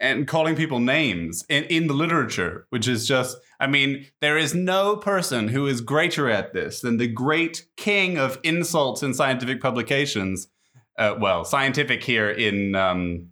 and 0.00 0.26
calling 0.26 0.56
people 0.56 0.80
names 0.80 1.44
in, 1.48 1.64
in 1.64 1.86
the 1.86 1.94
literature, 1.94 2.66
which 2.70 2.88
is 2.88 3.06
just 3.06 3.36
I 3.62 3.68
mean, 3.68 4.06
there 4.20 4.36
is 4.36 4.54
no 4.54 4.96
person 4.96 5.46
who 5.48 5.68
is 5.68 5.80
greater 5.80 6.28
at 6.28 6.52
this 6.52 6.80
than 6.80 6.96
the 6.96 7.06
great 7.06 7.64
king 7.76 8.18
of 8.18 8.40
insults 8.42 9.04
in 9.04 9.14
scientific 9.14 9.60
publications. 9.60 10.48
Uh, 10.98 11.14
well, 11.20 11.44
scientific 11.44 12.02
here 12.02 12.28
in 12.28 12.74
um, 12.74 13.28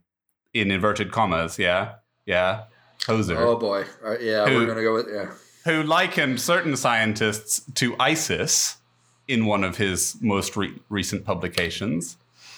in 0.54 0.70
inverted 0.70 1.10
commas, 1.10 1.58
yeah, 1.58 1.94
yeah, 2.26 2.64
Hoser 3.00 3.36
Oh 3.36 3.56
boy. 3.56 3.84
Right, 4.00 4.20
yeah, 4.22 4.46
Who- 4.46 4.54
we're 4.58 4.66
gonna 4.66 4.82
go 4.82 4.94
with 4.94 5.08
yeah. 5.12 5.32
who 5.64 5.82
likened 5.82 6.40
certain 6.40 6.76
scientists 6.76 7.62
to 7.74 7.96
ISIS 7.98 8.76
in 9.26 9.46
one 9.46 9.64
of 9.64 9.78
his 9.78 10.16
most 10.20 10.56
re- 10.56 10.80
recent 10.88 11.24
publications. 11.24 12.16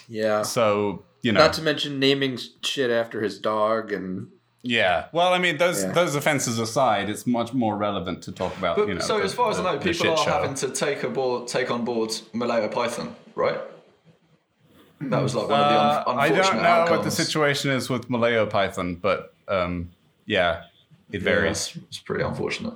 Yeah. 0.08 0.42
So, 0.42 1.04
you 1.22 1.32
know, 1.32 1.40
Not 1.40 1.54
to 1.54 1.62
mention 1.62 1.98
naming 1.98 2.38
shit 2.62 2.90
after 2.90 3.22
his 3.22 3.38
dog 3.38 3.92
and 3.92 4.28
yeah. 4.62 5.06
Well, 5.12 5.32
I 5.32 5.38
mean, 5.38 5.56
those 5.58 5.82
Yeah. 5.82 5.92
those 5.92 6.14
offenses 6.14 6.58
aside, 6.58 7.08
it's 7.10 7.26
much 7.26 7.52
more 7.52 7.76
relevant 7.76 8.22
to 8.24 8.32
talk 8.32 8.56
about. 8.56 8.76
But 8.76 8.88
you 8.88 8.94
know, 8.94 9.00
so 9.00 9.18
the- 9.18 9.24
as 9.24 9.34
far 9.34 9.50
as 9.50 9.58
I 9.58 9.62
know, 9.64 9.78
people 9.78 10.10
are 10.10 10.16
show. 10.16 10.30
having 10.30 10.54
to 10.54 10.68
take 10.70 11.02
aboard 11.02 11.48
take 11.48 11.70
on 11.70 11.84
board 11.84 12.10
Malayopython, 12.34 13.12
right? 13.34 13.58
That 15.00 15.20
was 15.22 15.34
like 15.34 15.48
one 15.48 15.60
of 15.60 15.68
the 15.68 15.74
Uh, 15.74 16.04
un- 16.12 16.18
I 16.18 16.28
don't 16.28 16.62
know 16.62 16.86
what 16.90 17.02
the 17.02 17.10
situation 17.10 17.70
is 17.72 17.90
with 17.90 18.08
Malayopython, 18.08 19.00
but 19.00 19.34
um, 19.48 19.90
yeah, 20.26 20.62
it 21.10 21.22
varies. 21.22 21.72
it's, 21.74 21.76
it's 21.88 21.98
pretty 21.98 22.22
unfortunate. 22.22 22.74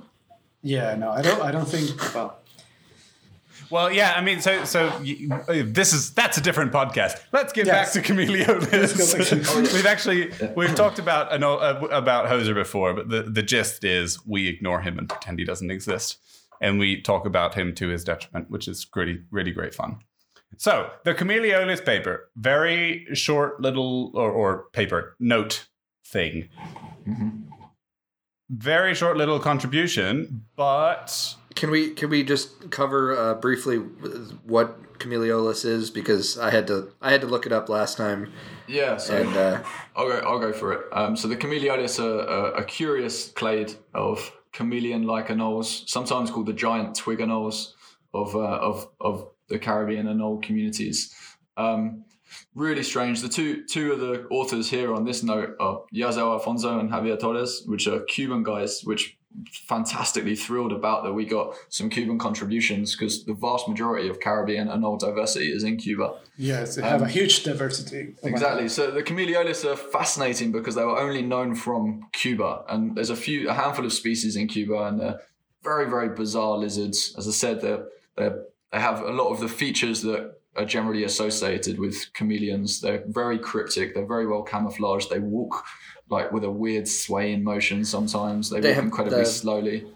Yeah, 0.61 0.95
no, 0.95 1.11
I 1.11 1.21
don't. 1.21 1.41
I 1.41 1.51
don't 1.51 1.67
think. 1.67 1.89
Well, 2.13 2.37
Well, 3.69 3.91
yeah, 3.91 4.13
I 4.15 4.21
mean, 4.21 4.39
so 4.41 4.63
so 4.65 4.89
this 4.99 5.93
is 5.93 6.13
that's 6.13 6.37
a 6.37 6.41
different 6.41 6.71
podcast. 6.71 7.19
Let's 7.33 7.51
get 7.53 7.65
Yes. 7.67 7.93
back 7.95 8.05
to 8.05 8.13
Chamaeleolis. 8.13 8.97
go 8.97 9.17
back 9.17 9.65
to- 9.67 9.73
we've 9.75 9.85
actually 9.85 10.31
we've 10.55 10.73
talked 10.75 10.99
about 10.99 11.33
an, 11.33 11.43
uh, 11.43 11.79
about 11.91 12.27
Hoser 12.27 12.53
before, 12.53 12.93
but 12.93 13.09
the 13.09 13.23
the 13.23 13.43
gist 13.43 13.83
is 13.83 14.25
we 14.25 14.47
ignore 14.47 14.81
him 14.81 14.97
and 14.97 15.09
pretend 15.09 15.39
he 15.39 15.45
doesn't 15.45 15.69
exist, 15.71 16.17
and 16.61 16.79
we 16.79 17.01
talk 17.01 17.25
about 17.25 17.55
him 17.55 17.73
to 17.75 17.89
his 17.89 18.03
detriment, 18.03 18.49
which 18.49 18.67
is 18.67 18.87
really 18.95 19.21
really 19.31 19.51
great 19.51 19.75
fun. 19.75 19.99
So 20.57 20.89
the 21.03 21.13
Chamaeleolis 21.13 21.85
paper, 21.85 22.29
very 22.37 23.05
short 23.13 23.59
little 23.61 24.11
or, 24.15 24.31
or 24.31 24.65
paper 24.71 25.15
note 25.19 25.67
thing. 26.05 26.47
Very 28.49 28.95
short 28.95 29.17
little 29.17 29.39
contribution, 29.41 30.45
but 30.55 31.35
can 31.57 31.71
we 31.71 31.89
can 31.89 32.09
we 32.09 32.23
just 32.23 32.69
cover 32.69 33.17
uh, 33.17 33.33
briefly 33.33 33.77
what 33.77 34.99
Chamaeleolis 34.99 35.65
is 35.65 35.89
because 35.89 36.37
I 36.37 36.51
had 36.51 36.67
to 36.67 36.93
I 37.01 37.11
had 37.11 37.21
to 37.21 37.27
look 37.27 37.45
it 37.45 37.51
up 37.51 37.67
last 37.67 37.97
time 37.97 38.31
Yeah, 38.67 38.97
so 38.97 39.17
and 39.17 39.35
uh, 39.35 39.63
I'll 39.95 40.07
go. 40.07 40.17
I'll 40.19 40.39
go 40.39 40.53
for 40.53 40.73
it. 40.73 40.85
Um, 40.91 41.15
so 41.15 41.27
the 41.27 41.35
Chamaeleolis 41.35 41.99
are 41.99 42.19
a, 42.19 42.61
a 42.61 42.63
curious 42.63 43.29
clade 43.31 43.73
of 43.93 44.31
chameleon-like 44.53 45.27
anoles, 45.27 45.87
sometimes 45.87 46.31
called 46.31 46.47
the 46.47 46.53
giant 46.53 46.95
twig 46.95 47.19
anoles 47.19 47.73
of 48.13 48.35
uh, 48.35 48.39
of 48.39 48.87
of 49.01 49.27
the 49.49 49.57
Caribbean 49.57 50.07
anole 50.07 50.41
communities. 50.43 51.13
Um, 51.55 52.05
really 52.53 52.83
strange. 52.83 53.21
The 53.21 53.29
two 53.29 53.65
two 53.65 53.93
of 53.93 53.99
the 53.99 54.27
authors 54.29 54.69
here 54.69 54.93
on 54.93 55.05
this 55.05 55.23
note 55.23 55.55
are 55.59 55.83
Yasel 55.93 56.33
Alfonso 56.33 56.79
and 56.79 56.89
Javier 56.91 57.19
Torres, 57.19 57.63
which 57.65 57.87
are 57.87 58.01
Cuban 58.01 58.43
guys, 58.43 58.81
which 58.83 59.16
fantastically 59.51 60.35
thrilled 60.35 60.71
about 60.71 61.03
that 61.03 61.13
we 61.13 61.25
got 61.25 61.55
some 61.69 61.89
Cuban 61.89 62.17
contributions 62.17 62.95
because 62.95 63.23
the 63.25 63.33
vast 63.33 63.67
majority 63.67 64.09
of 64.09 64.19
Caribbean 64.19 64.67
anole 64.67 64.99
diversity 64.99 65.51
is 65.51 65.63
in 65.63 65.77
Cuba. 65.77 66.15
yes, 66.37 66.75
they 66.75 66.81
have 66.81 67.01
a 67.01 67.05
um, 67.05 67.09
huge 67.09 67.43
diversity. 67.43 68.15
Exactly. 68.23 68.67
So 68.67 68.91
the 68.91 69.03
Chamaeleolis 69.03 69.63
are 69.65 69.75
fascinating 69.75 70.51
because 70.51 70.75
they 70.75 70.83
were 70.83 70.99
only 70.99 71.21
known 71.21 71.55
from 71.55 72.07
Cuba, 72.13 72.63
and 72.69 72.95
there's 72.95 73.09
a 73.09 73.15
few, 73.15 73.49
a 73.49 73.53
handful 73.53 73.85
of 73.85 73.93
species 73.93 74.35
in 74.35 74.47
Cuba, 74.47 74.83
and 74.85 74.99
they're 74.99 75.21
very, 75.63 75.89
very 75.89 76.09
bizarre 76.09 76.57
lizards. 76.57 77.13
As 77.17 77.27
I 77.27 77.31
said, 77.31 77.61
they 77.61 78.29
they 78.71 78.79
have 78.79 79.01
a 79.01 79.11
lot 79.11 79.29
of 79.29 79.39
the 79.39 79.47
features 79.47 80.01
that 80.01 80.33
are 80.55 80.65
generally 80.65 81.03
associated 81.03 81.79
with 81.79 82.11
chameleons. 82.13 82.81
They're 82.81 83.03
very 83.07 83.37
cryptic. 83.37 83.93
They're 83.93 84.05
very 84.05 84.27
well 84.27 84.43
camouflaged. 84.43 85.09
They 85.09 85.19
walk 85.19 85.63
like 86.09 86.31
with 86.31 86.43
a 86.43 86.51
weird 86.51 86.87
swaying 86.87 87.43
motion. 87.43 87.83
Sometimes 87.85 88.49
they, 88.49 88.59
They 88.59 88.69
walk 88.69 88.75
have 88.75 88.83
incredibly 88.85 89.25
slowly. 89.25 89.87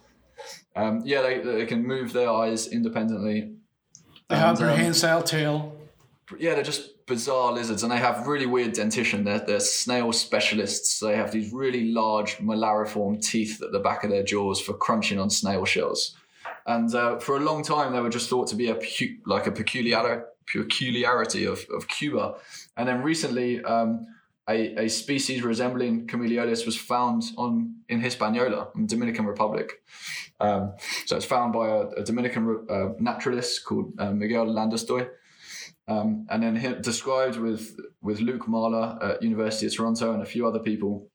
Um, 0.75 1.01
yeah, 1.05 1.21
they, 1.21 1.39
they 1.39 1.65
can 1.65 1.85
move 1.85 2.13
their 2.13 2.29
eyes 2.29 2.67
independently. 2.67 3.53
They 4.29 4.35
have 4.37 4.59
And, 4.59 4.69
um, 4.69 4.75
prehensile 4.75 5.23
tail. 5.23 5.75
yeah, 6.39 6.55
they're 6.55 6.63
just 6.63 7.05
bizarre 7.05 7.51
lizards, 7.51 7.83
and 7.83 7.91
they 7.91 7.97
have 7.97 8.25
really 8.25 8.45
weird 8.45 8.71
dentition. 8.73 9.25
They're, 9.25 9.39
they're 9.39 9.59
snail 9.59 10.13
specialists. 10.13 10.99
They 11.01 11.17
have 11.17 11.31
these 11.31 11.51
really 11.51 11.91
large 11.91 12.37
molariform 12.37 13.21
teeth 13.21 13.61
at 13.61 13.73
the 13.73 13.79
back 13.79 14.05
of 14.05 14.09
their 14.11 14.23
jaws 14.23 14.61
for 14.61 14.73
crunching 14.73 15.19
on 15.19 15.29
snail 15.29 15.65
shells. 15.65 16.15
And 16.65 16.93
uh, 16.95 17.19
for 17.19 17.35
a 17.35 17.39
long 17.41 17.63
time, 17.63 17.91
they 17.91 17.99
were 17.99 18.09
just 18.09 18.29
thought 18.29 18.47
to 18.47 18.55
be 18.55 18.69
a 18.69 18.75
pecu- 18.75 19.17
like 19.25 19.47
a 19.47 19.51
peculiar 19.51 20.25
peculiarity 20.45 21.45
of, 21.45 21.65
of 21.75 21.87
Cuba. 21.87 22.35
And 22.77 22.87
then 22.87 23.01
recently, 23.03 23.63
um, 23.63 24.07
a, 24.49 24.85
a 24.85 24.89
species 24.89 25.43
resembling 25.43 26.07
Chamaeleolis 26.07 26.65
was 26.65 26.77
found 26.77 27.23
on 27.37 27.75
in 27.89 28.01
Hispaniola, 28.01 28.69
in 28.75 28.87
Dominican 28.87 29.25
Republic. 29.25 29.81
Um, 30.39 30.73
so 31.05 31.15
it's 31.15 31.25
found 31.25 31.53
by 31.53 31.67
a, 31.67 31.81
a 31.97 32.03
Dominican 32.03 32.65
uh, 32.69 32.89
naturalist 32.99 33.63
called 33.65 33.93
uh, 33.99 34.11
Miguel 34.11 34.47
Landestoy. 34.47 35.07
Um, 35.87 36.25
and 36.29 36.41
then 36.43 36.55
he, 36.55 36.73
described 36.73 37.37
with 37.37 37.75
with 38.01 38.19
Luke 38.19 38.47
Mahler 38.47 38.97
at 39.01 39.21
University 39.21 39.67
of 39.67 39.75
Toronto 39.75 40.13
and 40.13 40.21
a 40.21 40.25
few 40.25 40.47
other 40.47 40.59
people. 40.59 41.07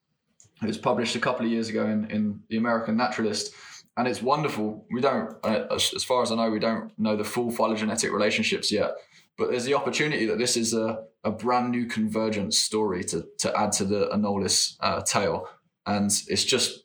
It 0.63 0.67
was 0.67 0.79
published 0.79 1.17
a 1.17 1.21
couple 1.21 1.45
of 1.45 1.53
years 1.53 1.69
ago 1.69 1.85
in, 1.87 2.11
in 2.11 2.41
the 2.49 2.57
American 2.57 2.97
Naturalist, 2.97 3.53
and 3.97 4.09
it's 4.09 4.23
wonderful. 4.23 4.87
We 4.91 5.01
don't, 5.01 5.35
uh, 5.45 5.67
as 5.75 6.05
far 6.05 6.23
as 6.23 6.33
I 6.33 6.37
know, 6.37 6.51
we 6.51 6.59
don't 6.59 6.99
know 6.99 7.17
the 7.17 7.25
full 7.25 7.51
phylogenetic 7.51 8.11
relationships 8.13 8.73
yet, 8.73 8.93
but 9.39 9.51
there's 9.51 9.65
the 9.65 9.75
opportunity 9.75 10.27
that 10.27 10.39
this 10.39 10.57
is 10.57 10.73
a, 10.75 11.05
a 11.25 11.31
brand 11.31 11.71
new 11.71 11.87
convergence 11.87 12.59
story 12.59 13.05
to 13.05 13.27
to 13.39 13.57
add 13.59 13.73
to 13.73 13.85
the 13.85 14.09
Anolis 14.13 14.77
uh, 14.81 15.03
tale, 15.03 15.49
and 15.87 16.11
it's 16.29 16.45
just 16.45 16.85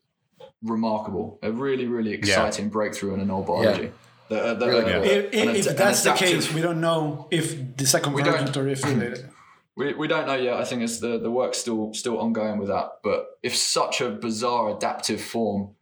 remarkable. 0.64 1.40
A 1.44 1.52
really 1.52 1.88
really 1.88 2.12
exciting 2.12 2.70
breakthrough 2.70 3.14
in 3.16 3.22
anole 3.28 3.46
biology. 3.46 3.92
The- 4.30 4.42
uh, 4.44 4.54
the- 4.54 4.68
Really 4.68 4.94
uh. 4.94 5.02
If, 5.02 5.34
an 5.34 5.56
if 5.56 5.66
ad- 5.66 5.72
an 5.72 5.76
that's 5.78 6.04
the 6.04 6.14
case, 6.14 6.54
we 6.54 6.62
don't 6.62 6.80
know 6.82 7.28
if 7.32 7.76
the 7.78 7.86
second 7.86 8.14
We 8.14 8.24
don't- 8.24 8.34
convergent 8.38 8.58
or 8.58 8.68
if 8.68 8.84
related. 8.84 9.30
We, 9.78 9.94
we 9.94 10.08
don't 10.10 10.28
know 10.28 10.36
yet. 10.36 10.56
I 10.56 10.66
think 10.66 10.82
it's 10.82 11.00
the, 11.00 11.18
the 11.18 11.32
work's 11.32 11.58
still 11.58 11.94
still 11.94 12.20
ongoing 12.20 12.60
with 12.60 12.68
that. 12.68 12.88
But 13.04 13.28
if 13.42 13.56
such 13.56 14.02
a 14.02 14.10
bizarre 14.10 14.76
adaptive 14.76 15.22
form 15.22 15.76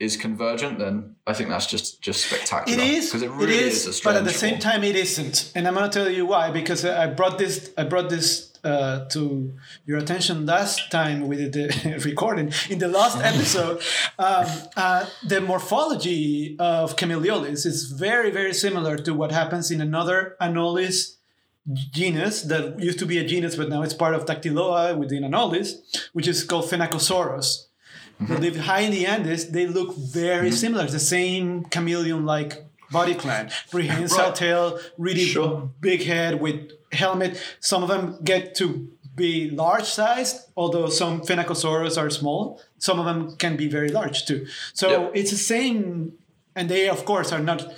is 0.00 0.16
convergent, 0.16 0.78
then 0.78 1.14
I 1.26 1.34
think 1.34 1.50
that's 1.50 1.66
just 1.66 2.00
just 2.00 2.26
spectacular. 2.26 2.82
It 2.82 2.88
is. 2.88 3.06
because 3.06 3.22
it 3.22 3.30
really 3.30 3.54
it 3.54 3.66
is, 3.66 3.86
is, 3.86 4.00
but 4.00 4.16
at 4.16 4.24
the 4.24 4.32
same 4.32 4.58
time, 4.58 4.82
it 4.82 4.96
isn't. 4.96 5.52
And 5.54 5.68
I'm 5.68 5.74
gonna 5.74 5.90
tell 5.90 6.08
you 6.08 6.26
why. 6.26 6.50
Because 6.50 6.84
I 6.84 7.06
brought 7.06 7.38
this. 7.38 7.70
I 7.76 7.84
brought 7.84 8.08
this 8.08 8.50
uh, 8.64 9.04
to 9.06 9.54
your 9.86 9.98
attention 9.98 10.46
last 10.46 10.90
time 10.90 11.28
we 11.28 11.36
did 11.36 11.52
the 11.52 12.02
recording. 12.04 12.52
In 12.68 12.78
the 12.78 12.88
last 12.88 13.18
episode, 13.32 13.82
um, 14.18 14.46
uh, 14.76 15.06
the 15.26 15.40
morphology 15.40 16.56
of 16.58 16.96
Chamaeleolis 16.96 17.66
is 17.66 17.92
very, 17.92 18.30
very 18.30 18.54
similar 18.54 18.96
to 18.96 19.14
what 19.14 19.32
happens 19.32 19.70
in 19.70 19.80
another 19.80 20.36
Anolis 20.40 21.16
genus 21.92 22.42
that 22.42 22.80
used 22.80 22.98
to 22.98 23.06
be 23.06 23.18
a 23.18 23.26
genus, 23.26 23.54
but 23.56 23.68
now 23.68 23.82
it's 23.82 23.94
part 23.94 24.14
of 24.14 24.24
Dactyloa 24.24 24.96
within 24.96 25.22
Anolis, 25.22 26.08
which 26.12 26.26
is 26.26 26.42
called 26.42 26.64
Phenacosaurus. 26.64 27.66
Live 28.20 28.54
mm-hmm. 28.54 28.62
high 28.62 28.80
in 28.80 28.90
the 28.90 29.06
Andes. 29.06 29.50
They 29.50 29.66
look 29.66 29.96
very 29.96 30.48
mm-hmm. 30.48 30.56
similar. 30.56 30.84
It's 30.84 30.92
the 30.92 30.98
same 31.00 31.64
chameleon-like 31.64 32.64
body 32.90 33.14
plan. 33.14 33.50
Prehensile 33.70 34.26
Right. 34.26 34.34
tail, 34.34 34.78
really 34.98 35.24
Sure. 35.24 35.70
big 35.80 36.02
head 36.04 36.40
with 36.40 36.72
helmet. 36.92 37.40
Some 37.60 37.82
of 37.82 37.88
them 37.88 38.18
get 38.22 38.54
to 38.56 38.88
be 39.16 39.50
large 39.50 39.84
sized, 39.84 40.36
although 40.56 40.88
some 40.88 41.20
Phenacosaurus 41.20 41.96
are 41.96 42.10
small. 42.10 42.60
Some 42.78 42.98
of 42.98 43.06
them 43.06 43.36
can 43.36 43.56
be 43.56 43.68
very 43.68 43.88
large 43.88 44.26
too. 44.26 44.46
So 44.74 44.88
Yep. 44.88 45.12
it's 45.14 45.30
the 45.30 45.36
same, 45.36 46.12
and 46.54 46.68
they 46.68 46.88
of 46.88 47.04
course 47.04 47.32
are 47.32 47.40
not 47.40 47.72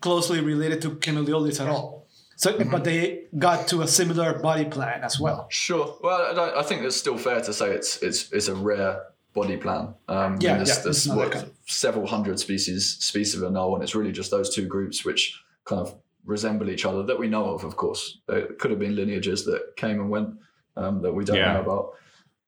closely 0.00 0.40
related 0.40 0.80
to 0.82 0.90
Chamaeleolis 0.90 1.60
at 1.60 1.68
all. 1.68 2.06
So, 2.36 2.52
mm-hmm. 2.52 2.70
but 2.70 2.82
they 2.82 3.24
got 3.38 3.68
to 3.68 3.82
a 3.82 3.86
similar 3.86 4.38
body 4.40 4.64
plan 4.64 5.04
as 5.04 5.20
well. 5.20 5.46
Sure. 5.48 5.96
Well, 6.02 6.40
I, 6.40 6.60
I 6.60 6.62
think 6.64 6.82
it's 6.82 6.96
still 6.96 7.16
fair 7.16 7.40
to 7.40 7.52
say 7.52 7.70
it's 7.70 8.02
it's 8.02 8.32
it's 8.32 8.48
a 8.48 8.54
rare 8.54 9.02
body 9.32 9.56
plan. 9.56 9.94
Um, 10.08 10.36
Yeah, 10.40 10.56
there's, 10.56 10.68
yeah, 10.68 10.82
there's 10.84 11.06
it's 11.06 11.06
what, 11.06 11.30
that 11.32 11.38
kind. 11.42 11.50
several 11.66 12.06
hundred 12.06 12.38
species 12.38 12.96
species 13.00 13.34
of 13.40 13.42
Anolis, 13.50 13.74
and 13.74 13.82
it's 13.82 13.94
really 13.94 14.12
just 14.12 14.30
those 14.30 14.54
two 14.54 14.66
groups 14.66 15.04
which 15.04 15.40
kind 15.64 15.80
of 15.80 15.94
resemble 16.24 16.70
each 16.70 16.84
other 16.84 17.02
that 17.04 17.18
we 17.18 17.28
know 17.28 17.46
of. 17.54 17.64
Of 17.64 17.76
course, 17.76 18.18
there 18.28 18.46
could 18.58 18.70
have 18.70 18.80
been 18.80 18.94
lineages 18.96 19.44
that 19.44 19.74
came 19.76 20.00
and 20.00 20.10
went 20.10 20.30
um, 20.76 21.02
that 21.02 21.12
we 21.12 21.24
don't 21.24 21.36
Yeah. 21.36 21.54
know 21.54 21.60
about. 21.62 21.94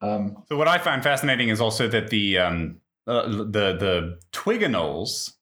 Um, 0.00 0.42
So 0.48 0.56
what 0.56 0.68
I 0.68 0.78
find 0.78 1.02
fascinating 1.02 1.48
is 1.48 1.60
also 1.60 1.88
that 1.88 2.08
the 2.10 2.38
um, 2.38 2.80
uh, 3.06 3.26
the 3.28 3.66
the 3.84 4.18
twiganoles 4.32 5.34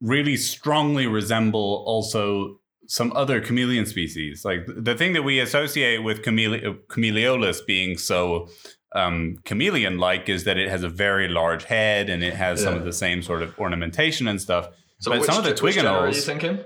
really 0.00 0.36
strongly 0.36 1.06
resemble 1.06 1.82
also 1.86 2.60
some 2.86 3.12
other 3.14 3.40
chameleon 3.40 3.84
species. 3.86 4.44
Like 4.44 4.66
the 4.66 4.94
thing 4.94 5.12
that 5.12 5.22
we 5.22 5.40
associate 5.40 6.02
with 6.02 6.22
chamele- 6.22 6.78
Chamaeleolis 6.88 7.66
being 7.66 7.98
so 7.98 8.48
um, 8.94 9.36
chameleon-like 9.44 10.28
is 10.28 10.44
that 10.44 10.56
it 10.56 10.68
has 10.68 10.82
a 10.82 10.88
very 10.88 11.28
large 11.28 11.64
head 11.64 12.08
and 12.08 12.22
it 12.22 12.34
has 12.34 12.62
some 12.62 12.74
of 12.74 12.84
the 12.84 12.92
same 12.92 13.22
sort 13.22 13.42
of 13.42 13.58
ornamentation 13.58 14.26
and 14.28 14.40
stuff. 14.40 14.68
so 15.00 15.10
but 15.10 15.20
which, 15.20 15.30
some 15.30 15.38
of 15.38 15.44
the 15.44 15.62
which 15.62 15.74
genera 15.74 15.92
are 15.92 16.08
you 16.08 16.14
thinking? 16.20 16.58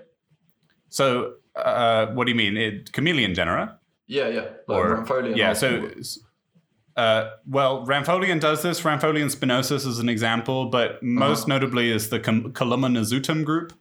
So 0.89 1.35
uh, 1.57 2.07
what 2.09 2.25
do 2.27 2.31
you 2.31 2.37
mean? 2.37 2.57
It, 2.57 2.93
chameleon 2.93 3.35
genera? 3.35 3.79
Yeah, 4.07 4.29
yeah. 4.29 4.47
Like 4.69 4.79
or 5.09 5.27
yeah 5.35 5.53
so 5.55 5.91
uh, 6.97 7.31
well 7.47 7.87
Rhampholeon 7.87 8.41
does 8.41 8.63
this 8.63 8.83
Rhampholeon 8.83 9.35
spinosus 9.35 9.87
is 9.87 9.99
an 9.99 10.09
example 10.09 10.67
but 10.67 11.03
most 11.03 11.41
Uh-huh. 11.41 11.49
notably 11.55 11.91
is 11.91 12.11
the 12.11 12.21
Com- 12.21 12.53
Calumma 12.53 12.89
nasutum 12.89 13.45
group 13.45 13.73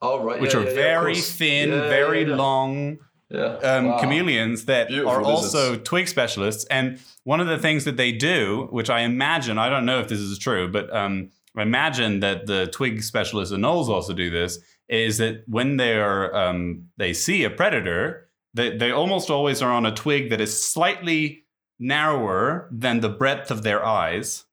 oh 0.00 0.22
right, 0.22 0.40
which 0.40 0.54
yeah, 0.54 0.60
are 0.60 0.64
yeah, 0.64 0.68
yeah, 0.68 0.74
very 0.74 1.16
thin 1.16 1.68
Yeah, 1.70 1.88
very 1.88 2.22
yeah, 2.22 2.28
yeah. 2.28 2.34
long 2.36 2.98
Yeah. 3.30 3.44
um, 3.62 3.86
Wow. 3.86 4.00
chameleons 4.00 4.64
that 4.64 4.88
Beautiful 4.88 5.12
are 5.12 5.22
also 5.22 5.76
twig 5.76 6.08
specialists 6.08 6.64
and 6.64 6.98
one 7.24 7.40
of 7.40 7.46
the 7.46 7.58
things 7.58 7.84
that 7.84 7.96
they 7.96 8.10
do 8.10 8.66
which 8.70 8.90
i 8.90 9.00
imagine 9.02 9.56
i 9.56 9.68
don't 9.68 9.84
know 9.86 10.00
if 10.00 10.08
this 10.08 10.18
is 10.18 10.36
true 10.38 10.66
but 10.70 10.94
um, 10.94 11.30
I 11.56 11.62
imagine 11.62 12.20
that 12.20 12.46
the 12.46 12.66
twig 12.68 13.02
specialists 13.02 13.52
and 13.52 13.62
knolls 13.62 13.88
also 13.88 14.12
do 14.14 14.30
this 14.30 14.58
is 14.88 15.18
that 15.18 15.42
when 15.46 15.76
they're 15.76 16.34
um, 16.34 16.86
they 16.96 17.12
see 17.12 17.44
a 17.44 17.50
predator 17.50 18.28
they, 18.54 18.76
they 18.76 18.90
almost 18.90 19.30
always 19.30 19.62
are 19.62 19.70
on 19.72 19.86
a 19.86 19.94
twig 19.94 20.30
that 20.30 20.40
is 20.40 20.60
slightly 20.62 21.44
narrower 21.78 22.68
than 22.72 23.00
the 23.00 23.08
breadth 23.08 23.50
of 23.50 23.62
their 23.62 23.84
eyes 23.84 24.44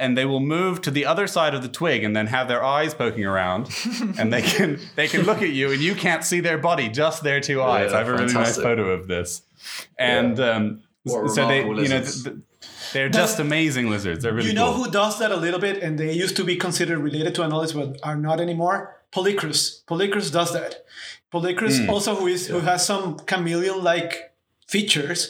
and 0.00 0.16
they 0.18 0.24
will 0.24 0.40
move 0.58 0.80
to 0.82 0.90
the 0.90 1.04
other 1.12 1.26
side 1.26 1.54
of 1.54 1.62
the 1.62 1.68
twig 1.68 2.02
and 2.06 2.16
then 2.16 2.26
have 2.26 2.48
their 2.48 2.62
eyes 2.64 2.92
poking 2.94 3.24
around 3.24 3.68
and 4.18 4.32
they 4.32 4.42
can 4.42 4.78
they 4.96 5.06
can 5.06 5.22
look 5.22 5.40
at 5.42 5.50
you 5.50 5.70
and 5.72 5.80
you 5.80 5.94
can't 5.94 6.24
see 6.24 6.40
their 6.40 6.58
body 6.58 6.88
just 6.88 7.22
their 7.22 7.40
two 7.40 7.60
eyes 7.62 7.90
Yeah, 7.90 7.96
i 7.96 7.98
have 8.00 8.08
a 8.08 8.12
really 8.20 8.32
nice 8.42 8.56
photo 8.56 8.84
of 8.90 9.06
this 9.14 9.42
and 9.98 10.40
um, 10.40 10.82
so 11.06 11.46
they 11.46 11.58
you 11.58 11.64
know 11.64 11.70
lizards. 11.72 12.22
th- 12.24 12.34
th- 12.34 12.44
they're 12.92 13.08
just 13.22 13.38
amazing 13.38 13.86
lizards 13.94 14.22
they're 14.22 14.34
really 14.34 14.48
you 14.48 14.54
know 14.60 14.72
cool. 14.74 14.84
who 14.84 14.90
does 14.90 15.14
that 15.20 15.30
a 15.30 15.36
little 15.36 15.60
bit, 15.60 15.76
and 15.84 15.92
they 16.00 16.12
used 16.24 16.36
to 16.40 16.44
be 16.44 16.56
considered 16.56 16.98
related 16.98 17.32
to 17.36 17.42
Anolis, 17.42 17.72
but 17.72 17.88
are 18.02 18.16
not 18.16 18.40
anymore? 18.40 18.78
Polychrus. 19.12 19.60
Polychrus 19.90 20.28
does 20.38 20.50
that. 20.58 20.72
Polychrus 21.32 21.76
Hmm. 21.84 21.90
also, 21.90 22.10
who 22.16 22.26
is 22.26 22.48
who 22.48 22.60
has 22.70 22.84
some 22.84 23.04
chameleon-like 23.30 24.12
features. 24.66 25.20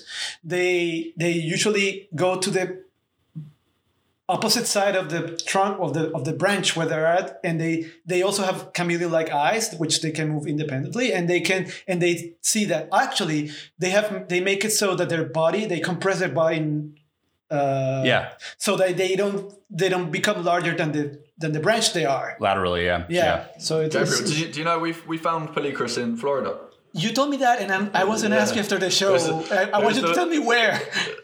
They 0.42 1.12
they 1.16 1.32
usually 1.32 2.08
go 2.14 2.38
to 2.44 2.50
the 2.50 2.64
opposite 4.36 4.66
side 4.76 4.96
of 5.02 5.06
the 5.14 5.20
trunk 5.52 5.78
of 5.84 5.90
the 5.96 6.04
of 6.16 6.22
the 6.28 6.32
branch 6.42 6.76
where 6.76 6.86
they're 6.90 7.06
at, 7.20 7.26
and 7.46 7.54
they 7.60 7.74
they 8.10 8.20
also 8.22 8.42
have 8.50 8.58
chameleon-like 8.78 9.30
eyes, 9.48 9.64
which 9.82 9.94
they 10.02 10.12
can 10.18 10.26
move 10.34 10.46
independently, 10.54 11.06
and 11.16 11.28
they 11.32 11.40
can 11.40 11.60
and 11.88 12.00
they 12.04 12.14
see 12.52 12.64
that 12.72 12.82
actually 13.04 13.50
they 13.82 13.90
have 13.96 14.06
they 14.32 14.40
make 14.50 14.64
it 14.68 14.72
so 14.82 14.88
that 14.98 15.08
their 15.08 15.24
body 15.42 15.62
they 15.72 15.80
compress 15.80 16.18
their 16.22 16.34
body. 16.42 16.56
In, 16.56 16.70
uh, 17.50 18.02
yeah 18.12 18.22
so 18.58 18.76
that 18.76 18.96
they 18.96 19.16
don't 19.16 19.52
they 19.80 19.88
don't 19.94 20.10
become 20.18 20.38
larger 20.44 20.72
than 20.80 20.92
the 20.92 21.04
than 21.42 21.50
the 21.56 21.58
branch 21.66 21.86
they 21.98 22.04
are. 22.04 22.36
laterally 22.38 22.84
yeah 22.84 23.00
Yeah. 23.08 23.36
So 23.58 23.72
it's, 23.80 23.94
Gabriel, 23.96 24.20
it's- 24.22 24.30
do 24.30 24.36
you, 24.40 24.46
do 24.52 24.56
you 24.60 24.64
know 24.68 24.78
we 24.86 24.92
we 25.12 25.18
found 25.18 25.48
Polychrus 25.54 25.98
in 25.98 26.16
Florida? 26.16 26.52
You 26.92 27.12
told 27.12 27.30
me 27.30 27.36
that, 27.38 27.60
and 27.60 27.70
I'm, 27.72 27.90
I 27.94 28.04
wasn't 28.04 28.34
Yeah. 28.34 28.40
asking 28.42 28.60
after 28.60 28.78
the 28.78 28.90
show. 28.90 29.10
It 29.10 29.12
was 29.12 29.28
I, 29.52 29.62
I 29.64 29.72
want 29.78 29.84
was 29.86 29.96
you 29.98 30.06
to 30.08 30.14
tell 30.14 30.26
me 30.26 30.38
where. 30.40 30.80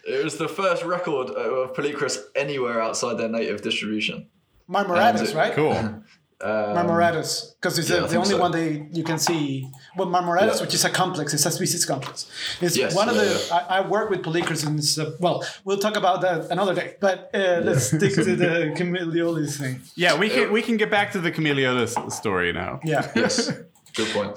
It 0.06 0.22
was 0.24 0.36
the 0.38 0.48
first 0.48 0.84
record 0.84 1.30
of 1.30 1.74
Polychrus 1.74 2.18
anywhere 2.36 2.80
outside 2.80 3.14
their 3.18 3.28
native 3.28 3.62
distribution. 3.62 4.28
Marmoratus, 4.68 5.34
right? 5.34 5.52
cool 5.54 5.72
Um, 6.38 6.76
Marmoratus, 6.76 7.54
because 7.54 7.78
it's 7.78 7.88
yeah, 7.88 7.96
I 7.96 8.00
the, 8.00 8.08
the 8.08 8.16
only 8.16 8.28
so. 8.28 8.38
one 8.38 8.52
they 8.52 8.86
you 8.92 9.02
can 9.02 9.18
see. 9.18 9.70
Well, 9.96 10.06
Marmoratus, 10.06 10.56
Yeah. 10.56 10.60
which 10.64 10.74
is 10.74 10.84
a 10.84 10.90
complex, 10.90 11.32
it's 11.32 11.46
a 11.46 11.50
species 11.50 11.86
complex. 11.86 12.26
It's 12.60 12.76
Yes, 12.76 12.94
one 12.94 13.08
of 13.08 13.16
yeah, 13.16 13.22
the. 13.24 13.48
I, 13.54 13.78
I 13.78 13.88
work 13.88 14.10
with 14.10 14.20
Polychrus, 14.22 14.66
and 14.66 14.78
it's, 14.78 14.98
uh, 14.98 15.12
well, 15.18 15.42
we'll 15.64 15.78
talk 15.78 15.96
about 15.96 16.20
that 16.20 16.50
another 16.50 16.74
day. 16.74 16.96
But 17.00 17.30
uh, 17.32 17.62
let's 17.64 17.86
stick 17.94 18.12
to 18.16 18.36
the 18.36 18.74
Chamaeleolis 18.76 19.58
thing. 19.58 19.80
yeah 19.96 20.12
we 20.18 20.28
can 20.28 20.52
we 20.52 20.60
can 20.60 20.76
get 20.76 20.90
back 20.90 21.10
to 21.12 21.20
the 21.22 21.32
Chamaeleolis 21.32 22.12
story 22.12 22.52
now 22.52 22.80
Yeah. 22.84 23.10
Yes, 23.16 23.50
good 23.94 24.08
point. 24.12 24.36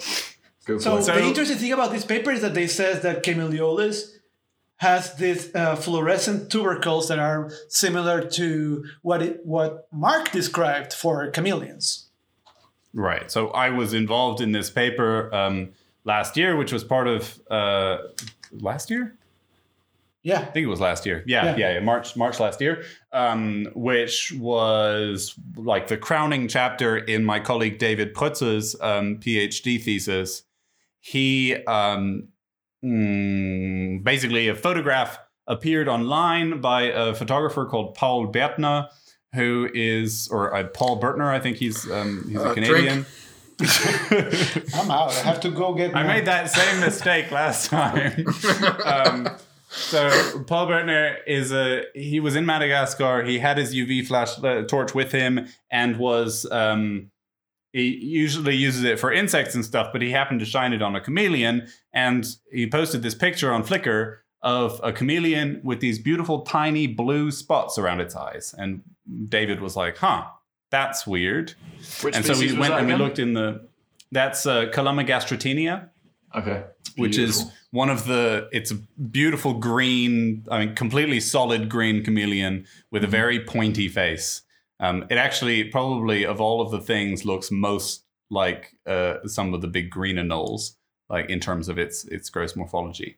Good 0.69 0.81
So, 0.81 0.91
point. 0.91 1.05
the 1.05 1.23
interesting 1.23 1.57
thing 1.57 1.73
about 1.73 1.91
this 1.91 2.05
paper 2.05 2.31
is 2.31 2.41
that 2.41 2.53
they 2.53 2.67
says 2.67 3.01
that 3.01 3.23
Chamaeleolis 3.23 4.11
has 4.77 5.15
these 5.15 5.53
uh, 5.55 5.75
fluorescent 5.75 6.49
tubercles 6.51 7.07
that 7.09 7.19
are 7.19 7.51
similar 7.67 8.21
to 8.21 8.85
what 9.01 9.21
it, 9.21 9.41
what 9.45 9.87
Mark 9.91 10.31
described 10.31 10.93
for 10.93 11.29
chameleons. 11.31 12.09
Right. 12.93 13.29
So 13.31 13.49
I 13.49 13.69
was 13.71 13.93
involved 13.93 14.41
in 14.41 14.51
this 14.51 14.69
paper 14.69 15.33
um, 15.35 15.69
last 16.05 16.37
year, 16.37 16.55
which 16.55 16.71
was 16.71 16.83
part 16.83 17.07
of 17.07 17.39
uh, 17.51 17.97
last 18.51 18.89
year. 18.89 19.15
Yeah. 20.21 20.39
I 20.41 20.45
think 20.45 20.65
it 20.65 20.69
was 20.69 20.79
last 20.81 21.05
year. 21.05 21.23
Yeah, 21.25 21.45
Yeah. 21.45 21.55
yeah, 21.57 21.73
yeah, 21.75 21.79
March, 21.79 22.15
March 22.15 22.39
last 22.39 22.59
year, 22.61 22.83
um, 23.13 23.67
which 23.73 24.33
was 24.37 25.33
like 25.55 25.87
the 25.87 25.97
crowning 25.97 26.47
chapter 26.47 26.97
in 26.97 27.23
my 27.23 27.39
colleague 27.39 27.79
David 27.79 28.13
Prötzel's 28.13 28.75
um, 28.81 29.17
PhD 29.17 29.81
thesis. 29.81 30.43
He 31.01 31.55
um, 31.65 32.29
mm, 32.83 34.03
basically 34.03 34.47
a 34.47 34.55
photograph 34.55 35.17
appeared 35.47 35.87
online 35.87 36.61
by 36.61 36.83
a 36.83 37.13
photographer 37.13 37.65
called 37.65 37.95
Paul 37.95 38.31
Bertner, 38.31 38.87
who 39.33 39.69
is 39.73 40.27
or 40.31 40.55
uh, 40.55 40.63
Paul 40.67 41.01
Bertner, 41.01 41.27
I 41.27 41.39
think 41.39 41.57
he's 41.57 41.89
um, 41.89 42.25
he's 42.27 42.37
a 42.37 42.49
Uh, 42.49 42.53
Canadian. 42.53 43.05
I'm 44.73 44.89
out. 44.89 45.11
I 45.11 45.21
have 45.23 45.41
to 45.41 45.49
go 45.51 45.73
get. 45.73 45.93
I 45.95 46.03
made 46.03 46.25
that 46.25 46.49
same 46.49 46.79
mistake 46.79 47.29
last 47.29 47.69
time. 47.69 48.25
um, 48.85 49.27
so 49.69 50.43
Paul 50.47 50.67
Bertner 50.67 51.17
is 51.27 51.51
a 51.51 51.83
he 51.93 52.19
was 52.19 52.35
in 52.35 52.45
Madagascar. 52.45 53.23
He 53.23 53.39
had 53.39 53.57
his 53.57 53.75
UV 53.75 54.07
flash 54.07 54.41
uh, 54.41 54.63
torch 54.63 54.95
with 54.95 55.11
him 55.11 55.47
and 55.69 55.97
was 55.97 56.49
um, 56.51 57.11
he 57.73 57.87
usually 58.03 58.55
uses 58.55 58.83
it 58.83 58.99
for 58.99 59.11
insects 59.11 59.55
and 59.55 59.63
stuff, 59.63 59.89
but 59.91 60.01
he 60.01 60.11
happened 60.11 60.39
to 60.39 60.45
shine 60.45 60.73
it 60.73 60.81
on 60.81 60.95
a 60.95 61.01
chameleon, 61.01 61.67
and 61.93 62.25
he 62.51 62.67
posted 62.69 63.03
this 63.03 63.15
picture 63.15 63.51
on 63.53 63.63
Flickr 63.63 64.17
of 64.41 64.79
a 64.83 64.91
chameleon 64.93 65.59
with 65.63 65.79
these 65.81 65.99
beautiful 65.99 66.41
tiny 66.41 66.87
blue 66.87 67.29
spots 67.31 67.77
around 67.77 67.99
its 67.99 68.15
eyes. 68.15 68.55
And 68.57 68.81
David 69.27 69.59
was 69.61 69.75
like, 69.75 69.97
"Huh, 69.97 70.25
that's 70.71 71.05
weird." 71.05 71.53
Which 72.01 72.15
and 72.15 72.25
so 72.25 72.37
we 72.39 72.57
went 72.57 72.73
and 72.73 72.87
we 72.87 72.95
looked 72.95 73.19
in 73.19 73.33
the 73.33 73.67
that's 74.11 74.45
uh, 74.45 74.67
Calumma 74.73 75.03
gastrotaenia 75.03 75.89
Okay. 76.35 76.63
which 76.97 77.17
is 77.17 77.45
one 77.71 77.89
of 77.89 78.05
the 78.05 78.47
it's 78.51 78.71
a 78.71 78.75
beautiful 79.11 79.53
green 79.53 80.45
i 80.51 80.65
mean 80.65 80.75
completely 80.75 81.19
solid 81.19 81.69
green 81.69 82.03
chameleon 82.03 82.65
with 82.91 83.03
a 83.03 83.07
Mm-hmm. 83.07 83.11
very 83.11 83.39
pointy 83.45 83.87
face 83.87 84.41
Um, 84.79 85.05
it 85.09 85.17
actually 85.17 85.65
probably 85.65 86.25
of 86.25 86.39
all 86.39 86.61
of 86.61 86.71
the 86.71 86.79
things 86.79 87.25
looks 87.25 87.51
most 87.51 88.05
like 88.29 88.75
uh, 88.85 89.15
some 89.25 89.53
of 89.53 89.61
the 89.61 89.67
big 89.67 89.89
green 89.89 90.15
anoles, 90.15 90.75
like 91.09 91.29
in 91.29 91.39
terms 91.39 91.69
of 91.69 91.77
its 91.77 92.05
its 92.05 92.29
gross 92.29 92.55
morphology. 92.55 93.17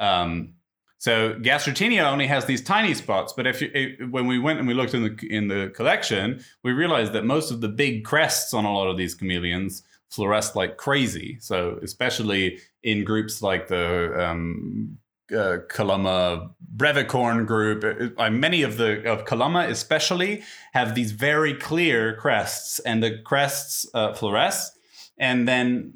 Um, 0.00 0.54
so 0.98 1.34
Gastrotaenia 1.34 2.04
only 2.04 2.28
has 2.28 2.44
these 2.44 2.62
tiny 2.62 2.94
spots, 2.94 3.32
but 3.32 3.46
if 3.46 3.60
you, 3.60 3.70
it, 3.74 4.10
when 4.10 4.28
we 4.28 4.38
went 4.38 4.60
and 4.60 4.68
we 4.68 4.74
looked 4.74 4.94
in 4.94 5.02
the 5.02 5.26
in 5.28 5.48
the 5.48 5.72
collection, 5.74 6.42
we 6.62 6.72
realized 6.72 7.12
that 7.12 7.24
most 7.24 7.50
of 7.50 7.60
the 7.60 7.68
big 7.68 8.04
crests 8.04 8.54
on 8.54 8.64
a 8.64 8.72
lot 8.72 8.88
of 8.88 8.96
these 8.96 9.14
chameleons 9.14 9.82
fluoresce 10.12 10.54
like 10.54 10.76
crazy. 10.76 11.38
So 11.40 11.78
especially 11.82 12.60
in 12.82 13.04
groups 13.04 13.42
like 13.42 13.68
the 13.68 14.14
um, 14.22 14.98
uh, 15.34 16.46
brevicorn 16.76 17.46
group, 17.46 17.84
uh, 17.84 18.22
uh, 18.22 18.30
many 18.30 18.62
of 18.62 18.76
the 18.76 19.10
of 19.10 19.24
Calumma 19.24 19.68
especially 19.68 20.42
have 20.72 20.94
these 20.94 21.12
very 21.12 21.54
clear 21.54 22.16
crests, 22.16 22.78
and 22.80 23.02
the 23.02 23.18
crests 23.24 23.86
uh, 23.94 24.12
fluoresce, 24.12 24.70
and 25.18 25.46
then 25.46 25.94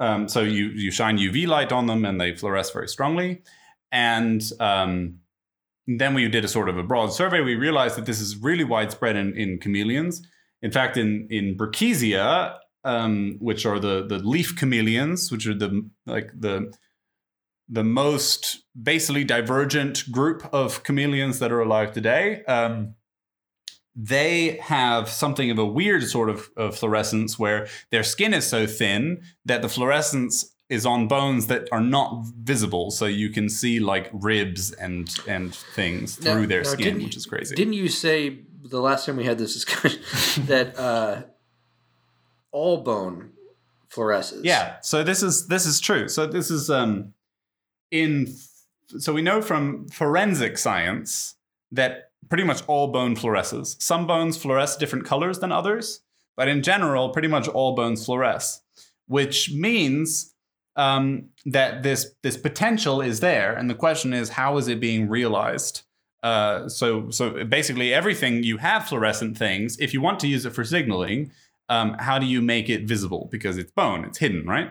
um, 0.00 0.28
so 0.28 0.40
you 0.40 0.66
you 0.66 0.90
shine 0.90 1.18
UV 1.18 1.46
light 1.46 1.72
on 1.72 1.86
them, 1.86 2.04
and 2.04 2.20
they 2.20 2.32
fluoresce 2.32 2.72
very 2.72 2.88
strongly, 2.88 3.42
and 3.92 4.42
um, 4.60 5.18
then 5.86 6.14
we 6.14 6.28
did 6.28 6.44
a 6.44 6.48
sort 6.48 6.68
of 6.68 6.76
a 6.76 6.82
broad 6.82 7.12
survey. 7.12 7.40
We 7.40 7.54
realized 7.54 7.96
that 7.96 8.06
this 8.06 8.20
is 8.20 8.36
really 8.36 8.64
widespread 8.64 9.16
in, 9.16 9.36
in 9.36 9.58
chameleons. 9.58 10.22
In 10.62 10.70
fact, 10.70 10.96
in 10.96 11.26
in 11.30 11.56
Brookesia, 11.56 12.56
um, 12.84 13.36
which 13.40 13.64
are 13.66 13.78
the 13.78 14.06
the 14.06 14.18
leaf 14.18 14.56
chameleons, 14.56 15.30
which 15.32 15.46
are 15.46 15.54
the 15.54 15.88
like 16.06 16.30
the 16.38 16.72
the 17.68 17.84
most 17.84 18.62
basically 18.80 19.24
divergent 19.24 20.10
group 20.10 20.48
of 20.52 20.82
chameleons 20.84 21.38
that 21.38 21.52
are 21.52 21.60
alive 21.60 21.92
today. 21.92 22.42
Um, 22.44 22.94
they 23.94 24.58
have 24.62 25.08
something 25.08 25.50
of 25.50 25.58
a 25.58 25.66
weird 25.66 26.04
sort 26.04 26.30
of, 26.30 26.48
of 26.56 26.76
fluorescence 26.76 27.38
where 27.38 27.66
their 27.90 28.04
skin 28.04 28.32
is 28.32 28.46
so 28.46 28.66
thin 28.66 29.22
that 29.44 29.60
the 29.60 29.68
fluorescence 29.68 30.54
is 30.68 30.86
on 30.86 31.08
bones 31.08 31.46
that 31.48 31.66
are 31.72 31.80
not 31.80 32.24
visible, 32.42 32.90
so 32.90 33.06
you 33.06 33.30
can 33.30 33.48
see 33.48 33.80
like 33.80 34.10
ribs 34.12 34.70
and 34.70 35.08
and 35.26 35.54
things 35.54 36.16
through 36.16 36.42
Now- 36.42 36.46
their 36.48 36.62
now, 36.62 36.70
skin, 36.70 37.02
which 37.02 37.16
is 37.16 37.26
crazy. 37.26 37.54
Didn't 37.56 37.72
you 37.72 37.88
say 37.88 38.40
the 38.62 38.80
last 38.80 39.06
time 39.06 39.16
we 39.16 39.24
had 39.24 39.38
this 39.38 39.54
discussion 39.54 40.00
that 40.46 40.78
uh, 40.78 41.22
all 42.52 42.82
bone 42.82 43.30
fluoresces? 43.90 44.42
Yeah. 44.44 44.76
So 44.82 45.02
this 45.02 45.22
is 45.22 45.48
this 45.48 45.64
is 45.66 45.80
true. 45.80 46.08
So 46.08 46.26
this 46.26 46.50
is 46.50 46.68
um 46.70 47.14
in 47.90 48.28
so 48.98 49.12
we 49.12 49.22
know 49.22 49.42
from 49.42 49.86
forensic 49.88 50.56
science 50.56 51.34
that 51.72 52.10
pretty 52.28 52.44
much 52.44 52.62
all 52.66 52.88
bone 52.88 53.14
fluoresces. 53.14 53.80
Some 53.80 54.06
bones 54.06 54.38
fluoresce 54.38 54.78
different 54.78 55.04
colors 55.04 55.38
than 55.38 55.52
others, 55.52 56.00
but 56.36 56.48
in 56.48 56.62
general, 56.62 57.10
pretty 57.10 57.28
much 57.28 57.48
all 57.48 57.74
bones 57.74 58.06
fluoresce, 58.06 58.60
which 59.06 59.52
means 59.52 60.34
um, 60.76 61.30
that 61.44 61.82
this 61.82 62.14
this 62.22 62.36
potential 62.36 63.00
is 63.00 63.20
there, 63.20 63.52
and 63.54 63.68
the 63.68 63.74
question 63.74 64.12
is 64.12 64.30
how 64.30 64.56
is 64.56 64.68
it 64.68 64.80
being 64.80 65.08
realized? 65.08 65.82
Uh, 66.22 66.68
so 66.68 67.10
so 67.10 67.44
basically, 67.44 67.92
everything 67.92 68.42
you 68.42 68.58
have 68.58 68.88
fluorescent 68.88 69.36
things. 69.36 69.78
If 69.78 69.92
you 69.92 70.00
want 70.00 70.20
to 70.20 70.28
use 70.28 70.46
it 70.46 70.54
for 70.54 70.64
signaling, 70.64 71.32
um, 71.68 71.94
how 71.98 72.18
do 72.18 72.26
you 72.26 72.40
make 72.40 72.68
it 72.68 72.84
visible? 72.84 73.28
Because 73.30 73.58
it's 73.58 73.72
bone, 73.72 74.04
it's 74.04 74.18
hidden, 74.18 74.46
right? 74.46 74.70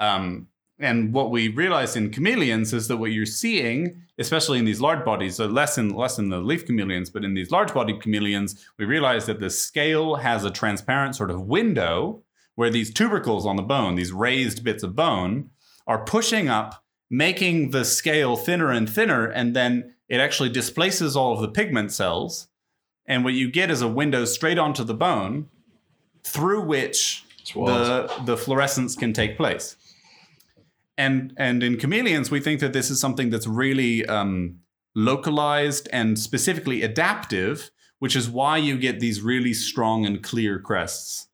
Um, 0.00 0.48
and 0.78 1.12
what 1.12 1.30
we 1.30 1.48
realized 1.48 1.96
in 1.96 2.10
chameleons 2.10 2.72
is 2.72 2.86
that 2.88 2.98
what 2.98 3.10
you're 3.10 3.26
seeing, 3.26 4.02
especially 4.18 4.58
in 4.58 4.64
these 4.64 4.80
large 4.80 5.04
bodies, 5.04 5.36
so 5.36 5.46
less 5.46 5.76
in 5.76 5.90
less 5.90 6.18
in 6.18 6.28
the 6.28 6.38
leaf 6.38 6.66
chameleons, 6.66 7.10
but 7.10 7.24
in 7.24 7.34
these 7.34 7.50
large 7.50 7.74
bodied 7.74 8.00
chameleons, 8.00 8.64
we 8.78 8.84
realized 8.84 9.26
that 9.26 9.40
the 9.40 9.50
scale 9.50 10.16
has 10.16 10.44
a 10.44 10.50
transparent 10.50 11.16
sort 11.16 11.30
of 11.30 11.42
window 11.42 12.22
where 12.54 12.70
these 12.70 12.92
tubercles 12.92 13.46
on 13.46 13.56
the 13.56 13.62
bone, 13.62 13.94
these 13.94 14.12
raised 14.12 14.62
bits 14.62 14.82
of 14.82 14.94
bone, 14.94 15.50
are 15.86 16.04
pushing 16.04 16.48
up, 16.48 16.84
making 17.10 17.70
the 17.70 17.84
scale 17.84 18.36
thinner 18.36 18.70
and 18.70 18.88
thinner, 18.88 19.26
and 19.26 19.56
then 19.56 19.94
it 20.08 20.20
actually 20.20 20.48
displaces 20.48 21.16
all 21.16 21.34
of 21.34 21.40
the 21.40 21.48
pigment 21.48 21.92
cells. 21.92 22.48
And 23.06 23.24
what 23.24 23.34
you 23.34 23.50
get 23.50 23.70
is 23.70 23.80
a 23.80 23.88
window 23.88 24.24
straight 24.24 24.58
onto 24.58 24.84
the 24.84 24.94
bone 24.94 25.48
through 26.22 26.62
which 26.62 27.24
the, 27.54 28.12
the 28.26 28.36
fluorescence 28.36 28.94
can 28.94 29.12
take 29.12 29.36
place. 29.36 29.76
And, 30.98 31.32
and 31.38 31.62
in 31.62 31.78
chameleons, 31.78 32.30
we 32.30 32.40
think 32.40 32.60
that 32.60 32.72
this 32.74 32.90
is 32.90 33.00
something 33.00 33.30
that's 33.30 33.46
really 33.46 34.04
um, 34.06 34.58
localized 34.94 35.88
and 35.92 36.18
specifically 36.18 36.82
adaptive, 36.82 37.70
which 38.00 38.16
is 38.16 38.28
why 38.28 38.56
you 38.58 38.76
get 38.76 39.00
these 39.00 39.22
really 39.22 39.54
strong 39.54 40.04
and 40.04 40.22
clear 40.22 40.58
crests. 40.58 41.28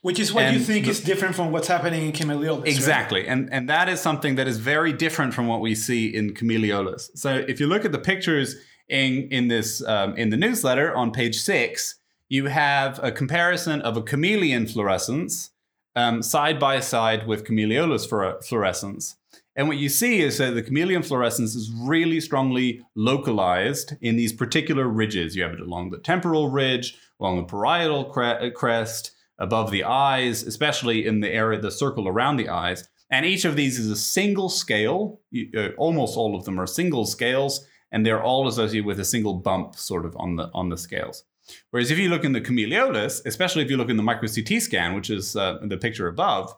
Which 0.00 0.18
is 0.18 0.32
what 0.32 0.52
you 0.52 0.58
think 0.58 0.86
the- 0.86 0.90
is 0.90 1.00
different 1.00 1.36
from 1.36 1.52
what's 1.52 1.68
happening 1.68 2.06
in 2.06 2.12
Chamaeleolis. 2.12 2.60
right? 2.60 2.68
Exactly. 2.68 3.28
And 3.28 3.52
and 3.52 3.68
that 3.68 3.88
is 3.88 4.00
something 4.00 4.34
that 4.36 4.48
is 4.48 4.58
very 4.58 4.92
different 4.92 5.34
from 5.34 5.46
what 5.46 5.60
we 5.60 5.74
see 5.74 6.06
in 6.12 6.34
Chamaeleolis. 6.34 7.10
So 7.14 7.44
if 7.46 7.60
you 7.60 7.66
look 7.66 7.84
at 7.84 7.92
the 7.92 7.98
pictures 7.98 8.56
in 8.88 9.28
in 9.30 9.48
this 9.48 9.84
um, 9.86 10.16
in 10.16 10.30
the 10.30 10.36
newsletter 10.36 10.94
on 10.96 11.12
page 11.12 11.38
six, 11.38 11.96
you 12.28 12.46
have 12.46 12.98
a 13.02 13.12
comparison 13.12 13.80
of 13.82 13.96
a 13.96 14.02
chameleon 14.02 14.66
fluorescence 14.66 15.50
um, 15.96 16.22
side 16.22 16.58
by 16.58 16.80
side 16.80 17.26
with 17.26 17.44
fluor- 17.46 18.44
fluorescence. 18.44 19.16
And 19.54 19.68
what 19.68 19.76
you 19.76 19.90
see 19.90 20.20
is 20.20 20.38
that 20.38 20.54
the 20.54 20.62
chameleon 20.62 21.02
fluorescence 21.02 21.54
is 21.54 21.70
really 21.70 22.20
strongly 22.20 22.80
localized 22.94 23.94
in 24.00 24.16
these 24.16 24.32
particular 24.32 24.88
ridges. 24.88 25.36
You 25.36 25.42
have 25.42 25.52
it 25.52 25.60
along 25.60 25.90
the 25.90 25.98
temporal 25.98 26.48
ridge, 26.50 26.96
along 27.20 27.36
the 27.36 27.44
parietal 27.44 28.06
cre- 28.06 28.48
crest, 28.54 29.12
above 29.38 29.70
the 29.70 29.84
eyes, 29.84 30.42
especially 30.42 31.06
in 31.06 31.20
the 31.20 31.30
area, 31.30 31.60
the 31.60 31.70
circle 31.70 32.08
around 32.08 32.36
the 32.36 32.48
eyes. 32.48 32.88
And 33.10 33.26
each 33.26 33.44
of 33.44 33.56
these 33.56 33.78
is 33.78 33.90
a 33.90 33.96
single 33.96 34.48
scale. 34.48 35.20
You- 35.30 35.50
uh, 35.54 35.68
almost 35.76 36.16
all 36.16 36.34
of 36.34 36.44
them 36.44 36.58
are 36.58 36.66
single 36.66 37.04
scales, 37.04 37.66
and 37.90 38.06
they're 38.06 38.22
all 38.22 38.48
associated 38.48 38.86
with 38.86 39.00
a 39.00 39.04
single 39.04 39.34
bump, 39.34 39.76
sort 39.76 40.06
of 40.06 40.16
on 40.16 40.36
the 40.36 40.50
on 40.54 40.70
the 40.70 40.78
scales. 40.78 41.24
Whereas 41.70 41.90
if 41.90 41.98
you 41.98 42.08
look 42.08 42.24
in 42.24 42.32
the 42.32 42.40
Chamaeleolis, 42.40 43.24
especially 43.26 43.62
if 43.62 43.70
you 43.70 43.76
look 43.76 43.90
in 43.90 43.96
the 43.96 44.02
micro 44.02 44.28
CT 44.28 44.62
scan, 44.62 44.94
which 44.94 45.10
is 45.10 45.36
uh, 45.36 45.58
the 45.62 45.76
picture 45.76 46.08
above, 46.08 46.54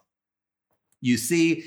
you 1.01 1.17
see 1.17 1.63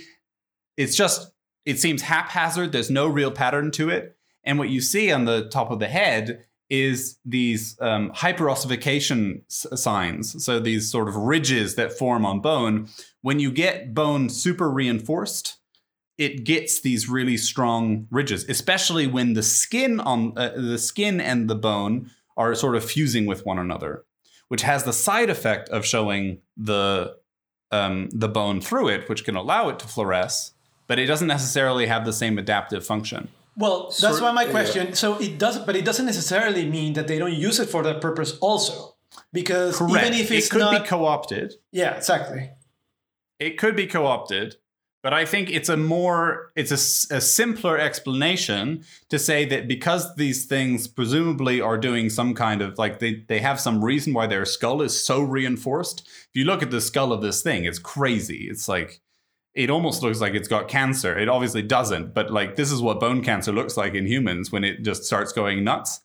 it's 0.77 0.97
just 0.97 1.31
it 1.65 1.79
seems 1.79 2.03
haphazard. 2.03 2.73
There's 2.73 2.91
no 2.91 3.07
real 3.07 3.31
pattern 3.31 3.71
to 3.73 3.91
it, 3.91 4.17
and 4.45 4.59
what 4.59 4.71
you 4.71 4.81
see 4.81 5.13
on 5.13 5.25
the 5.25 5.49
top 5.49 5.71
of 5.71 5.81
the 5.81 5.89
head 5.89 6.45
is 6.71 7.19
these 7.25 7.79
um, 7.81 8.11
hyperossification 8.13 9.43
s- 9.47 9.67
signs. 9.81 10.45
So 10.45 10.61
these 10.61 10.91
sort 10.91 11.09
of 11.09 11.17
ridges 11.17 11.77
that 11.77 11.93
form 11.93 12.27
on 12.27 12.41
bone. 12.41 12.89
When 13.23 13.41
you 13.41 13.51
get 13.51 13.95
bone 13.95 14.29
super 14.29 14.71
reinforced, 14.71 15.59
it 16.19 16.45
gets 16.45 16.81
these 16.81 17.09
really 17.09 17.37
strong 17.37 18.07
ridges, 18.11 18.45
especially 18.49 19.07
when 19.07 19.33
the 19.33 19.43
skin 19.43 20.01
on 20.01 20.37
uh, 20.37 20.51
the 20.57 20.79
skin 20.79 21.21
and 21.21 21.49
the 21.49 21.55
bone 21.55 22.11
are 22.39 22.55
sort 22.55 22.77
of 22.77 22.85
fusing 22.85 23.27
with 23.27 23.45
one 23.45 23.59
another, 23.59 24.05
which 24.49 24.63
has 24.63 24.85
the 24.85 24.93
side 24.93 25.29
effect 25.29 25.69
of 25.69 25.85
showing 25.85 26.41
the 26.57 27.17
um, 27.71 28.09
the 28.13 28.29
bone 28.29 28.63
through 28.63 28.89
it, 28.89 29.09
which 29.11 29.25
can 29.25 29.37
allow 29.37 29.69
it 29.69 29.79
to 29.81 29.87
fluoresce, 29.87 30.53
but 30.87 30.99
it 30.99 31.05
doesn't 31.05 31.29
necessarily 31.29 31.87
have 31.87 32.07
the 32.07 32.13
same 32.15 32.39
adaptive 32.39 32.87
function. 32.87 33.29
Well, 33.59 33.87
that's 33.89 33.99
Sort- 33.99 34.23
why 34.23 34.33
my 34.33 34.45
yeah. 34.45 34.51
question. 34.51 34.95
So 34.95 35.19
it 35.21 35.39
doesn't, 35.39 35.67
but 35.67 35.77
it 35.77 35.85
doesn't 35.85 36.07
necessarily 36.07 36.65
mean 36.67 36.95
that 36.95 37.09
they 37.09 37.19
don't 37.19 37.35
use 37.35 37.59
it 37.61 37.69
for 37.69 37.83
that 37.83 38.01
purpose 38.01 38.39
also, 38.41 38.95
because 39.33 39.83
even 39.83 40.15
if 40.15 40.31
it's 40.31 40.47
it 40.47 40.51
could 40.51 40.61
not, 40.61 40.83
be 40.83 40.89
co-opted. 40.89 41.55
yeah, 41.73 41.97
exactly. 41.97 42.51
It 43.39 43.59
could 43.59 43.77
be 43.77 43.87
co-opted, 43.87 44.57
but 45.09 45.15
I 45.15 45.25
think 45.25 45.49
it's 45.49 45.71
a 45.71 45.77
more 45.79 46.53
it's 46.55 46.71
a 46.71 47.17
a, 47.17 47.21
simpler 47.23 47.79
explanation 47.79 48.85
to 49.09 49.19
say 49.19 49.47
that 49.47 49.67
because 49.67 50.15
these 50.17 50.45
things 50.45 50.87
presumably 50.87 51.63
are 51.63 51.79
doing 51.79 52.11
some 52.11 52.35
kind 52.35 52.61
of 52.61 52.77
like 52.77 52.99
they 52.99 53.25
they 53.27 53.39
have 53.39 53.59
some 53.59 53.83
reason 53.83 54.13
why 54.13 54.27
their 54.27 54.45
skull 54.45 54.83
is 54.83 55.03
so 55.03 55.23
reinforced. 55.23 56.07
If 56.07 56.29
you 56.35 56.45
look 56.45 56.63
at 56.63 56.71
the 56.71 56.83
skull 56.83 57.11
of 57.15 57.23
this 57.23 57.43
thing, 57.43 57.65
it's 57.65 57.79
crazy. 57.79 58.49
It's 58.51 58.69
like 58.69 59.01
it 59.55 59.71
almost 59.71 60.03
looks 60.03 60.21
like 60.21 60.35
it's 60.35 60.47
got 60.47 60.69
cancer. 60.69 61.19
It 61.19 61.31
obviously 61.31 61.63
doesn't, 61.63 62.13
but 62.13 62.31
like 62.31 62.57
this 62.57 62.71
is 62.71 62.83
what 62.83 63.01
bone 63.01 63.25
cancer 63.25 63.51
looks 63.51 63.79
like 63.79 63.95
in 63.95 64.07
humans 64.07 64.53
when 64.53 64.63
it 64.63 64.83
just 64.83 65.05
starts 65.05 65.33
going 65.33 65.65
nuts. 65.65 66.03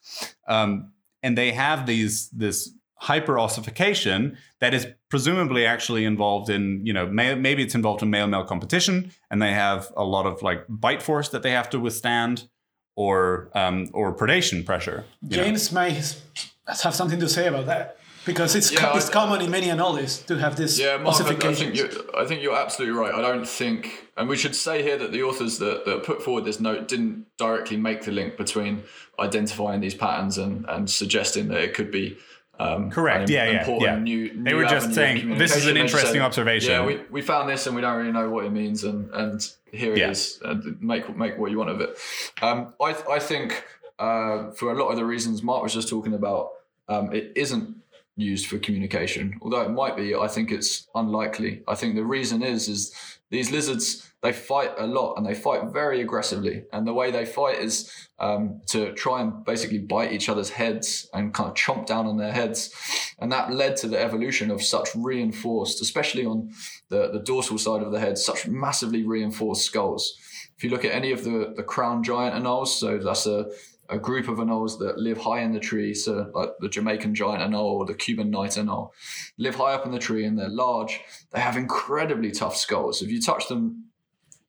Um, 0.47 0.93
and 1.21 1.37
they 1.37 1.51
have 1.51 1.85
these 1.87 2.29
this 2.29 2.71
hyperossification 3.03 4.35
that 4.59 4.73
is 4.73 4.87
presumably 5.09 5.65
actually 5.65 6.05
involved 6.05 6.49
in 6.49 6.85
you 6.85 6.93
know 6.93 7.05
may, 7.07 7.35
maybe 7.35 7.63
it's 7.63 7.75
involved 7.75 8.01
in 8.01 8.09
male 8.09 8.27
male 8.27 8.45
competition, 8.45 9.11
and 9.29 9.41
they 9.41 9.51
have 9.53 9.91
a 9.95 10.03
lot 10.03 10.25
of 10.25 10.41
like 10.41 10.65
bite 10.69 11.01
force 11.01 11.29
that 11.29 11.43
they 11.43 11.51
have 11.51 11.69
to 11.69 11.79
withstand, 11.79 12.47
or 12.95 13.49
um, 13.53 13.89
or 13.93 14.15
predation 14.15 14.65
pressure. 14.65 15.05
you 15.21 15.37
know. 15.37 15.43
James 15.43 15.71
may 15.71 15.89
have 15.91 16.95
something 16.95 17.19
to 17.19 17.27
say 17.29 17.47
about 17.47 17.65
that 17.65 17.97
because 18.25 18.55
it's 18.55 18.71
Yeah, 18.71 18.79
co- 18.91 18.97
it's 18.97 19.09
I- 19.09 19.13
common 19.13 19.41
in 19.41 19.51
many 19.51 19.67
anoles 19.67 20.25
to 20.27 20.37
have 20.37 20.55
this 20.55 20.79
Yeah, 20.79 20.97
Mark, 20.97 21.07
I, 21.07 21.09
I 21.09 21.23
think 21.27 21.43
ossification. 21.45 21.75
you 21.75 22.11
I 22.17 22.25
think 22.25 22.41
you're 22.41 22.55
absolutely 22.55 22.97
right. 22.97 23.13
I 23.13 23.21
don't 23.21 23.47
think, 23.47 24.07
and 24.17 24.29
we 24.29 24.37
should 24.37 24.55
say 24.55 24.81
here 24.81 24.97
that 24.97 25.11
the 25.11 25.23
authors 25.23 25.57
that, 25.59 25.83
that 25.85 26.03
put 26.03 26.21
forward 26.23 26.45
this 26.45 26.59
note 26.59 26.87
didn't 26.87 27.25
directly 27.37 27.75
make 27.77 28.03
the 28.03 28.11
link 28.11 28.37
between 28.37 28.83
identifying 29.19 29.81
these 29.81 29.93
patterns 29.95 30.37
and, 30.37 30.65
and 30.69 30.89
suggesting 30.89 31.49
that 31.49 31.61
it 31.61 31.73
could 31.73 31.91
be 31.91 32.17
Um, 32.59 32.91
Correct. 32.91 33.29
Yeah, 33.29 33.49
yeah, 33.65 33.77
yeah. 33.81 33.99
New, 33.99 34.43
They 34.43 34.53
were 34.53 34.65
just 34.65 34.93
saying, 34.93 35.37
this 35.37 35.55
is 35.55 35.65
an 35.65 35.71
communication. 35.71 35.73
They 35.73 35.81
just 35.81 35.93
interesting 35.95 36.13
said, 36.13 36.21
observation. 36.21 36.71
Yeah, 36.71 36.85
we, 36.85 37.01
we 37.09 37.21
found 37.21 37.49
this 37.49 37.65
and 37.65 37.75
we 37.75 37.81
don't 37.81 37.97
really 37.97 38.11
know 38.11 38.29
what 38.29 38.45
it 38.45 38.51
means, 38.51 38.83
and 38.83 39.09
and 39.11 39.41
here 39.71 39.95
Yeah. 39.95 40.07
it 40.07 40.11
is. 40.11 40.39
And 40.43 40.79
make 40.81 41.15
make 41.17 41.37
what 41.37 41.49
you 41.51 41.57
want 41.57 41.71
of 41.71 41.81
it. 41.81 41.97
Um, 42.41 42.73
I 42.79 42.95
I 43.09 43.19
think 43.19 43.65
uh, 43.97 44.51
for 44.51 44.71
a 44.71 44.75
lot 44.75 44.89
of 44.89 44.97
the 44.97 45.05
reasons 45.05 45.41
Mark 45.41 45.63
was 45.63 45.73
just 45.73 45.89
talking 45.89 46.13
about, 46.13 46.49
um, 46.89 47.11
it 47.11 47.31
isn't 47.35 47.75
used 48.15 48.45
for 48.47 48.59
communication. 48.59 49.39
Although 49.41 49.61
it 49.61 49.71
might 49.71 49.95
be, 49.97 50.15
I 50.15 50.27
think 50.27 50.51
it's 50.51 50.87
unlikely. 50.93 51.63
I 51.67 51.73
think 51.73 51.95
the 51.95 52.05
reason 52.05 52.43
is 52.43 52.67
is 52.67 52.93
these 53.31 53.49
lizards 53.51 54.12
they 54.23 54.31
fight 54.31 54.71
a 54.77 54.87
lot 54.87 55.15
and 55.15 55.25
they 55.25 55.35
fight 55.35 55.73
very 55.73 56.01
aggressively. 56.01 56.63
And 56.71 56.87
the 56.87 56.93
way 56.93 57.11
they 57.11 57.25
fight 57.25 57.59
is 57.59 57.91
um, 58.19 58.61
to 58.67 58.93
try 58.93 59.21
and 59.21 59.43
basically 59.43 59.79
bite 59.79 60.13
each 60.13 60.29
other's 60.29 60.49
heads 60.49 61.09
and 61.13 61.33
kind 61.33 61.49
of 61.49 61.55
chomp 61.55 61.85
down 61.85 62.07
on 62.07 62.17
their 62.17 62.31
heads. 62.31 62.73
And 63.19 63.31
that 63.33 63.51
led 63.51 63.75
to 63.77 63.87
the 63.87 64.01
evolution 64.01 64.49
of 64.49 64.63
such 64.63 64.89
reinforced, 64.95 65.81
especially 65.81 66.25
on 66.25 66.51
the, 66.87 67.11
the 67.11 67.19
dorsal 67.19 67.57
side 67.57 67.83
of 67.83 67.91
the 67.91 67.99
head, 67.99 68.17
such 68.17 68.47
massively 68.47 69.03
reinforced 69.03 69.65
skulls. 69.65 70.13
If 70.55 70.63
you 70.63 70.69
look 70.69 70.85
at 70.85 70.93
any 70.93 71.11
of 71.11 71.25
the, 71.25 71.53
the 71.53 71.63
crown 71.63 72.01
giant 72.01 72.33
anoles, 72.33 72.67
so 72.67 72.97
that's 72.99 73.25
a, 73.25 73.47
a 73.89 73.99
group 73.99 74.29
of 74.29 74.37
anoles 74.37 74.79
that 74.79 74.97
live 74.97 75.17
high 75.17 75.41
in 75.41 75.51
the 75.51 75.59
tree, 75.59 75.93
so 75.93 76.31
like 76.33 76.51
the 76.61 76.69
Jamaican 76.69 77.13
giant 77.13 77.41
anole 77.41 77.73
or 77.73 77.85
the 77.85 77.93
Cuban 77.93 78.31
knight 78.31 78.51
anole, 78.51 78.91
live 79.37 79.55
high 79.55 79.73
up 79.73 79.85
in 79.85 79.91
the 79.91 79.99
tree 79.99 80.23
and 80.23 80.39
they're 80.39 80.47
large. 80.47 81.01
They 81.33 81.41
have 81.41 81.57
incredibly 81.57 82.31
tough 82.31 82.55
skulls. 82.55 83.01
If 83.01 83.09
you 83.09 83.21
touch 83.21 83.49
them, 83.49 83.89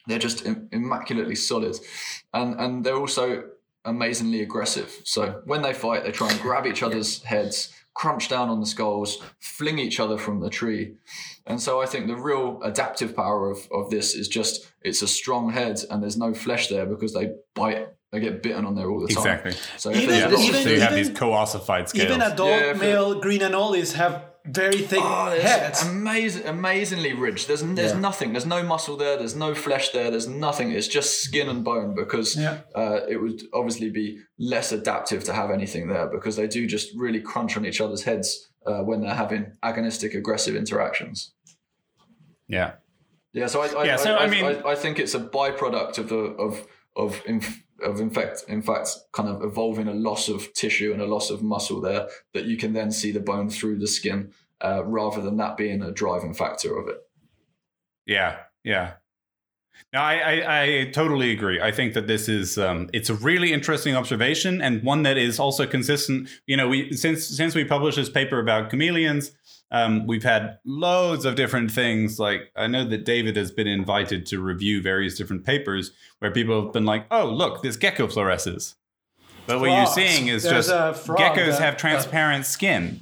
they're 0.07 0.19
just 0.19 0.45
immaculately 0.73 1.35
solid, 1.35 1.77
and 2.33 2.59
and 2.61 2.85
they're 2.85 2.97
also 2.97 3.45
amazingly 3.85 4.41
aggressive. 4.43 5.01
So 5.05 5.43
when 5.45 5.63
they 5.63 5.75
fight, 5.75 6.05
they 6.05 6.13
try 6.13 6.31
and 6.31 6.41
grab 6.41 6.67
each 6.67 6.83
other's 6.83 7.23
heads, 7.23 7.73
crunch 7.93 8.29
down 8.29 8.49
on 8.49 8.61
the 8.61 8.67
skulls, 8.67 9.19
fling 9.41 9.79
each 9.79 10.01
other 10.01 10.17
from 10.17 10.41
the 10.41 10.49
tree. 10.51 10.95
And 11.47 11.61
so 11.61 11.83
I 11.83 11.87
think 11.87 12.07
the 12.07 12.17
real 12.17 12.59
adaptive 12.63 13.15
power 13.15 13.51
of, 13.51 13.69
of 13.71 13.91
this 13.91 14.15
is 14.15 14.27
just 14.29 14.67
it's 14.81 15.03
a 15.03 15.07
strong 15.07 15.51
head 15.53 15.81
and 15.91 16.03
there's 16.03 16.17
no 16.17 16.33
flesh 16.33 16.69
there 16.69 16.87
because 16.87 17.13
they 17.13 17.33
bite, 17.55 17.89
they 18.11 18.21
get 18.21 18.43
bitten 18.43 18.65
on 18.65 18.75
there 18.75 18.89
all 18.91 19.01
the 19.01 19.09
time. 19.09 19.19
Exactly. 19.19 19.53
So 19.77 19.91
if 19.91 19.97
Even- 19.97 20.09
there's 20.09 20.21
Yeah. 20.23 20.29
a 20.29 20.31
lot 20.31 20.39
of 20.39 20.49
even- 20.49 20.63
so 20.63 20.69
you 20.71 20.81
have 20.81 20.93
even- 20.93 21.05
these 21.09 21.19
co-ossified 21.19 21.89
scales. 21.91 22.05
Even 22.07 22.23
adult 22.23 22.49
Yeah, 22.49 22.71
if 22.71 22.77
it- 22.77 22.81
male 22.81 23.21
green 23.21 23.41
anoles 23.43 23.93
have 23.93 24.23
very 24.47 24.79
thick 24.79 25.01
Oh, 25.03 25.29
it's 25.33 25.43
heads. 25.43 25.83
amazing, 25.87 26.47
amazingly 26.47 27.13
rich. 27.15 27.47
There's 27.47 27.63
there's 27.63 27.93
Yeah. 27.93 27.99
nothing. 27.99 28.33
There's 28.33 28.45
no 28.47 28.63
muscle 28.63 28.97
there. 28.97 29.17
There's 29.17 29.35
no 29.35 29.55
flesh 29.55 29.91
there. 29.91 30.11
There's 30.11 30.29
nothing. 30.29 30.71
It's 30.71 30.87
just 30.89 31.23
skin 31.23 31.49
and 31.49 31.65
bone 31.65 31.95
because 31.95 32.37
Yeah. 32.37 32.59
uh, 32.75 33.01
it 33.09 33.17
would 33.17 33.43
obviously 33.55 33.91
be 33.91 34.19
less 34.39 34.71
adaptive 34.73 35.25
to 35.25 35.33
have 35.33 35.51
anything 35.51 35.89
there 35.89 36.07
because 36.07 36.37
they 36.37 36.47
do 36.47 36.67
just 36.67 36.95
really 36.95 37.21
crunch 37.21 37.57
on 37.57 37.65
each 37.65 37.81
other's 37.81 38.03
heads 38.05 38.51
uh, 38.67 38.81
when 38.83 39.01
they're 39.01 39.15
having 39.15 39.53
agonistic, 39.63 40.15
aggressive 40.15 40.55
interactions. 40.57 41.33
yeah. 42.49 42.73
Yeah, 43.33 43.49
so 43.49 43.63
I, 43.63 43.67
I, 43.67 43.85
Yeah, 43.85 43.97
so, 43.97 44.15
I, 44.15 44.25
I 44.25 44.27
mean- 44.29 44.45
I, 44.45 44.63
I 44.71 44.75
think 44.77 45.01
it's 45.01 45.15
a 45.15 45.19
byproduct 45.19 45.99
of 45.99 46.09
the 46.09 46.17
of 46.17 46.65
of 46.95 47.21
inf- 47.27 47.64
of 47.85 48.01
in 48.01 48.11
fact 48.11 48.45
in 48.49 48.63
fact 48.63 48.91
kind 49.13 49.29
of 49.29 49.43
evolving 49.43 49.89
a 49.89 49.95
loss 49.95 50.29
of 50.29 50.53
tissue 50.55 50.93
and 50.93 51.01
a 51.01 51.07
loss 51.07 51.31
of 51.31 51.43
muscle 51.43 51.81
there 51.81 52.09
that 52.33 52.45
you 52.45 52.57
can 52.57 52.73
then 52.73 52.91
see 52.91 53.13
the 53.13 53.21
bone 53.21 53.49
through 53.49 53.79
the 53.79 53.87
skin 53.87 54.33
uh, 54.61 54.83
rather 54.85 55.21
than 55.21 55.37
that 55.37 55.57
being 55.57 55.83
a 55.83 55.93
driving 55.93 56.35
factor 56.35 56.77
of 56.77 56.89
it. 56.89 56.99
Yeah, 58.07 58.37
yeah. 58.63 58.95
No, 59.93 60.01
I, 60.01 60.15
I, 60.15 60.63
I 60.63 60.91
totally 60.93 61.31
agree. 61.31 61.61
I 61.61 61.71
think 61.71 61.95
that 61.95 62.09
this 62.09 62.29
is 62.29 62.59
um, 62.59 62.91
it's 62.93 63.11
a 63.11 63.15
really 63.15 63.53
interesting 63.53 63.95
observation 63.95 64.61
and 64.61 64.83
one 64.83 65.05
that 65.05 65.17
is 65.17 65.39
also 65.39 65.67
consistent. 65.67 66.29
You 66.47 66.57
know, 66.57 66.69
we 66.69 66.93
since 66.93 67.25
since 67.25 67.55
we 67.55 67.65
published 67.65 67.97
this 67.97 68.11
paper 68.11 68.41
about 68.41 68.71
chameleons, 68.71 69.31
um, 69.71 70.07
we've 70.07 70.25
had 70.25 70.59
loads 70.65 71.25
of 71.25 71.37
different 71.37 71.71
things. 71.71 72.19
Like 72.19 72.51
I 72.57 72.67
know 72.67 72.85
that 72.85 73.05
David 73.05 73.37
has 73.37 73.53
been 73.53 73.69
invited 73.69 74.27
to 74.27 74.41
review 74.41 74.83
various 74.83 75.17
different 75.17 75.45
papers 75.45 75.93
where 76.19 76.31
people 76.31 76.63
have 76.63 76.73
been 76.73 76.85
like, 76.87 77.07
"Oh, 77.11 77.27
look, 77.27 77.63
this 77.63 77.77
gecko 77.77 78.09
fluoresces." 78.09 78.75
But 79.47 79.61
what 79.61 79.71
you're 79.71 79.87
seeing 79.87 80.29
is 80.29 80.43
There's 80.43 80.69
just 80.69 81.07
geckos 81.07 81.35
that- 81.35 81.61
have 81.61 81.77
transparent 81.77 82.47
skin. 82.47 83.01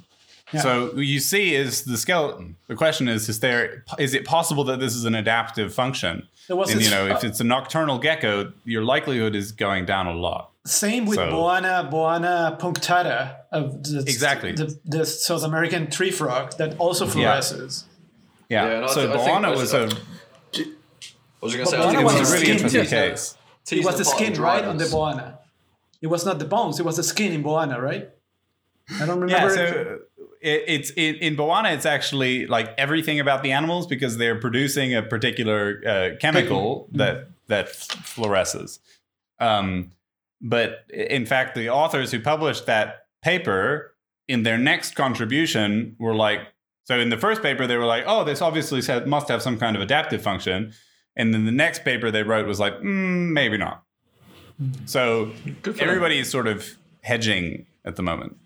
Yeah. 0.51 0.61
So 0.61 0.85
what 0.87 1.05
you 1.05 1.19
see 1.19 1.55
is 1.55 1.83
the 1.83 1.97
skeleton. 1.97 2.57
The 2.67 2.75
question 2.75 3.07
is: 3.07 3.27
Is 3.29 3.39
there? 3.39 3.83
Is 3.97 4.13
it 4.13 4.25
possible 4.25 4.63
that 4.65 4.79
this 4.79 4.95
is 4.95 5.05
an 5.05 5.15
adaptive 5.15 5.73
function? 5.73 6.27
There 6.47 6.57
was 6.57 6.71
And 6.71 6.81
you 6.81 6.89
know, 6.89 7.07
if 7.07 7.23
it's 7.23 7.39
a 7.39 7.43
nocturnal 7.43 7.99
gecko, 7.99 8.51
your 8.65 8.83
likelihood 8.83 9.35
is 9.35 9.51
going 9.51 9.85
down 9.85 10.07
a 10.07 10.13
lot. 10.13 10.51
Same 10.65 11.05
with 11.05 11.15
So- 11.17 11.29
Boana 11.31 11.89
Boana 11.91 12.59
punctata 12.59 13.35
of 13.51 13.83
the, 13.83 13.99
Exactly. 13.99 14.51
the, 14.53 14.77
the 14.85 15.05
South 15.05 15.43
American 15.43 15.89
tree 15.89 16.11
frog 16.11 16.57
that 16.57 16.77
also 16.79 17.05
fluoresces. 17.05 17.83
Yeah. 18.49 18.65
Yeah, 18.65 18.75
and 18.75 18.85
I 18.85 18.87
so 18.87 19.07
th- 19.07 19.15
I 19.15 19.29
Boana 19.29 19.41
that's- 19.41 19.59
was 19.59 19.73
a, 19.73 19.83
I 19.83 20.65
was 21.41 21.55
going 21.55 21.65
to 21.65 21.71
say, 21.71 21.77
But 21.77 21.87
I 21.87 21.89
think 21.91 21.99
Boana 21.99 22.01
it 22.01 22.03
was 22.05 22.13
was 22.13 22.21
a 22.21 22.23
the 22.25 22.31
really 22.33 22.45
skin 22.45 22.55
interesting 22.55 22.83
too. 22.83 22.89
case. 22.89 23.37
It 23.71 23.85
was 23.85 23.97
the 23.97 24.05
skin, 24.05 24.33
right, 24.41 24.63
on 24.65 24.77
the 24.77 24.85
Boana. 24.85 25.37
It 26.01 26.07
was 26.07 26.25
not 26.25 26.37
the 26.39 26.45
bones; 26.45 26.79
it 26.79 26.85
was 26.85 26.97
the 26.97 27.03
skin 27.03 27.31
in 27.31 27.43
Boana, 27.43 27.81
right? 27.81 28.09
I 29.01 29.05
don't 29.05 29.27
Yeah. 29.29 29.45
remember. 29.45 29.55
So 29.55 29.99
it, 30.43 30.63
it's 30.67 30.89
in, 30.91 31.15
in 31.15 31.35
Boana, 31.35 31.73
it's 31.73 31.85
actually 31.85 32.45
like 32.45 32.73
everything 32.77 33.19
about 33.19 33.41
the 33.43 33.51
animals 33.51 33.87
because 33.87 34.17
they're 34.17 34.39
producing 34.39 34.93
a 34.93 35.01
particular 35.01 35.81
uh, 35.87 36.09
chemical 36.19 36.87
that 36.91 37.29
that 37.47 37.67
fluoresces. 37.67 38.79
Um, 39.39 39.91
but 40.41 40.85
in 40.89 41.25
fact, 41.25 41.55
the 41.55 41.69
authors 41.69 42.11
who 42.11 42.19
published 42.19 42.65
that 42.65 43.07
paper 43.21 43.95
in 44.27 44.43
their 44.43 44.57
next 44.57 44.95
contribution 44.95 45.95
were 45.97 46.15
like, 46.15 46.41
so 46.83 46.99
in 46.99 47.09
the 47.09 47.17
first 47.17 47.41
paper 47.41 47.65
they 47.65 47.77
were 47.77 47.85
like, 47.85 48.03
oh, 48.05 48.23
this 48.23 48.41
obviously 48.41 48.81
must 49.05 49.29
have 49.29 49.41
some 49.41 49.57
kind 49.57 49.75
of 49.75 49.81
adaptive 49.81 50.21
function, 50.21 50.73
and 51.15 51.33
then 51.33 51.45
the 51.45 51.51
next 51.51 51.85
paper 51.85 52.11
they 52.11 52.23
wrote 52.23 52.45
was 52.45 52.59
like, 52.59 52.73
mm, 52.79 53.31
maybe 53.31 53.57
not. 53.57 53.83
So 54.85 55.31
for 55.63 55.71
them. 55.71 55.87
everybody 55.87 56.19
is 56.19 56.29
sort 56.29 56.47
of 56.47 56.77
hedging 57.01 57.65
at 57.85 57.95
the 57.95 58.03
moment. 58.03 58.37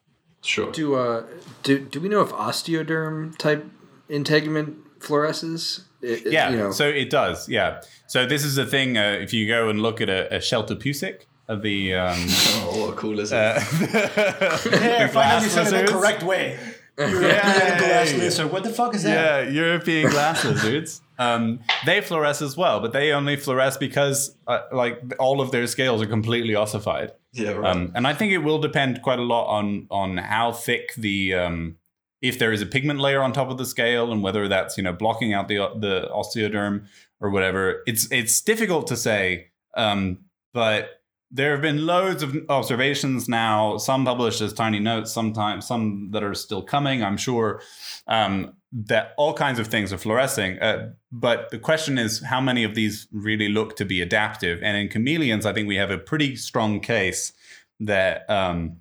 Sure. 0.42 0.72
Do 0.72 0.96
uh 0.96 1.24
do 1.64 1.80
do 1.80 2.00
we 2.00 2.10
know 2.10 2.22
if 2.22 2.30
osteoderm 2.32 3.38
type 3.38 3.66
integument 4.10 5.00
fluoresces? 5.00 5.82
It- 6.02 6.26
it- 6.28 6.32
Yeah, 6.34 6.50
you 6.52 6.58
know, 6.58 6.72
so 6.72 6.88
it 6.88 7.10
does. 7.10 7.50
Yeah, 7.50 7.82
so 8.08 8.26
this 8.26 8.44
is 8.46 8.58
a 8.58 8.66
thing. 8.66 8.98
Uh, 8.98 9.18
if 9.22 9.34
you 9.34 9.48
go 9.48 9.70
and 9.70 9.82
look 9.82 10.00
at 10.02 10.10
a, 10.10 10.36
a 10.36 10.40
sheltopusik 10.40 11.22
of 11.48 11.62
the, 11.64 11.96
um, 11.96 12.18
Oh, 12.64 12.82
what 12.82 12.94
a 12.94 12.96
cool 12.98 13.16
lizard. 13.16 13.38
uh, 13.38 13.60
yeah, 13.82 15.08
the 15.08 15.10
finally 15.14 15.50
glass 15.50 15.52
said 15.52 15.68
it 15.68 15.70
the 15.70 15.72
lizards. 15.82 15.92
correct 15.92 16.24
way. 16.24 16.58
European 17.00 17.30
Yeah. 17.30 17.80
glass 17.80 18.14
lizard. 18.14 18.52
What 18.52 18.64
the 18.64 18.70
fuck 18.72 18.96
is 18.96 19.04
that? 19.04 19.46
Yeah, 19.46 19.50
European 19.52 20.10
glass 20.10 20.44
lizards. 20.44 21.02
Um, 21.20 21.60
they 21.86 22.02
fluoresce 22.02 22.42
as 22.42 22.58
well, 22.58 22.80
but 22.80 22.92
they 22.92 23.12
only 23.12 23.38
fluoresce 23.38 23.78
because, 23.78 24.36
uh, 24.48 24.62
like, 24.72 25.02
all 25.20 25.40
of 25.42 25.52
their 25.52 25.68
scales 25.68 26.02
are 26.02 26.08
completely 26.08 26.56
ossified. 26.56 27.12
Yeah, 27.38 27.52
right. 27.52 27.76
Um, 27.76 27.92
and 27.96 28.08
I 28.08 28.14
think 28.14 28.34
it 28.34 28.40
will 28.40 28.60
depend 28.60 29.02
quite 29.02 29.20
a 29.20 29.24
lot 29.24 29.48
on 29.48 29.88
on 29.92 30.18
how 30.18 30.52
thick 30.52 30.94
the 30.96 31.36
um, 31.36 31.78
if 32.22 32.40
there 32.40 32.52
is 32.52 32.62
a 32.62 32.66
pigment 32.66 33.00
layer 33.00 33.22
on 33.22 33.32
top 33.32 33.50
of 33.50 33.58
the 33.58 33.66
scale 33.66 34.12
and 34.12 34.24
whether 34.24 34.48
that's 34.48 34.78
you 34.78 34.84
know 34.84 34.94
blocking 34.94 35.34
out 35.34 35.48
the 35.48 35.58
the 35.80 36.10
osteoderm 36.12 36.88
or 37.20 37.30
whatever. 37.30 37.84
It's 37.86 38.12
it's 38.12 38.42
difficult 38.42 38.88
to 38.88 38.98
say, 38.98 39.50
um, 39.76 40.20
but 40.54 40.97
there 41.30 41.52
have 41.52 41.62
been 41.62 41.86
loads 41.86 42.24
of 42.24 42.36
observations 42.50 43.28
now. 43.28 43.78
Some 43.78 44.06
published 44.06 44.42
as 44.42 44.54
tiny 44.54 44.80
notes, 44.80 45.12
sometimes 45.12 45.68
some 45.68 46.10
that 46.12 46.24
are 46.24 46.34
still 46.34 46.62
coming. 46.62 47.04
I'm 47.04 47.18
sure 47.18 47.62
um, 48.08 48.54
that 48.72 49.14
all 49.18 49.34
kinds 49.34 49.60
of 49.60 49.68
things 49.68 49.92
are 49.92 49.98
fluorescing. 49.98 50.60
Uh, 50.60 50.92
but 51.12 51.50
the 51.50 51.60
question 51.60 51.98
is, 51.98 52.24
how 52.24 52.40
many 52.40 52.64
of 52.64 52.76
these 52.76 53.08
really 53.12 53.50
look 53.50 53.76
to 53.76 53.86
be 53.86 54.02
adaptive? 54.02 54.62
And 54.64 54.78
in 54.78 54.88
chameleons, 54.90 55.46
I 55.46 55.54
think 55.54 55.68
we 55.68 55.76
have 55.76 55.92
a 55.92 55.98
pretty 55.98 56.36
strong 56.36 56.80
case 56.80 57.34
that 57.80 58.30
um, 58.30 58.78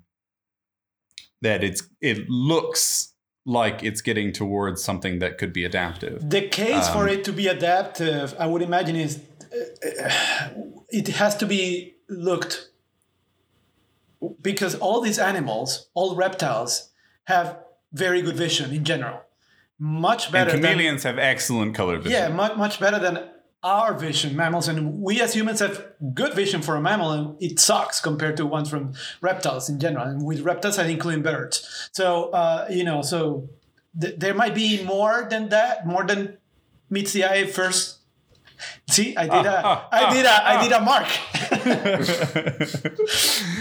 that 1.41 1.63
it's 1.63 1.83
it 2.01 2.29
looks 2.29 3.13
like 3.45 3.83
it's 3.83 4.01
getting 4.01 4.31
towards 4.31 4.83
something 4.83 5.19
that 5.19 5.37
could 5.37 5.53
be 5.53 5.63
adaptive. 5.63 6.29
The 6.29 6.47
case 6.47 6.87
for 6.89 7.03
Um, 7.03 7.09
it 7.09 7.23
to 7.25 7.33
be 7.33 7.47
adaptive, 7.47 8.35
I 8.39 8.47
would 8.47 8.61
imagine, 8.61 8.95
is 8.95 9.19
uh, 9.43 10.49
it 10.89 11.07
has 11.09 11.35
to 11.37 11.45
be 11.45 11.96
looked 12.09 12.69
because 14.41 14.75
all 14.75 15.01
these 15.01 15.19
animals, 15.19 15.89
all 15.93 16.15
reptiles, 16.15 16.89
have 17.25 17.59
very 17.93 18.21
good 18.21 18.35
vision 18.35 18.73
in 18.73 18.83
general. 18.83 19.21
Much 19.79 20.25
And 20.25 20.33
better 20.33 20.51
than 20.51 20.61
chameleons 20.61 21.03
have 21.03 21.19
excellent 21.19 21.75
color 21.75 21.97
vision. 21.97 22.11
yeah, 22.11 22.27
much 22.29 22.57
much 22.57 22.79
better 22.79 22.97
than 22.97 23.29
our 23.63 23.93
vision, 23.93 24.35
mammals, 24.35 24.67
and 24.67 25.01
we 25.01 25.19
as 25.21 25.33
humans 25.35 25.59
have 25.59 25.85
good 26.13 26.33
vision 26.33 26.61
for 26.61 26.75
a 26.75 26.81
mammal, 26.81 27.11
and 27.11 27.41
it 27.41 27.59
sucks 27.59 27.99
compared 27.99 28.37
to 28.37 28.45
ones 28.45 28.69
from 28.69 28.93
reptiles 29.21 29.69
in 29.69 29.79
general. 29.79 30.05
And 30.07 30.23
with 30.25 30.41
reptiles, 30.41 30.79
I 30.79 30.85
include 30.87 31.21
birds. 31.23 31.89
So 31.91 32.29
uh, 32.31 32.67
you 32.71 32.83
know, 32.83 33.01
so 33.03 33.49
th- 33.99 34.15
there 34.17 34.33
might 34.33 34.55
be 34.55 34.83
more 34.83 35.27
than 35.29 35.49
that, 35.49 35.85
more 35.85 36.03
than 36.05 36.37
meets 36.89 37.13
the 37.13 37.25
eye 37.25 37.45
first. 37.45 37.96
See, 38.89 39.15
I 39.15 39.23
did 39.23 39.45
a, 39.45 39.87
I 39.91 40.13
did 40.13 40.25
a, 40.25 40.47
I 40.47 40.63
did 40.63 40.71
a 40.71 40.81
mark. 40.81 41.07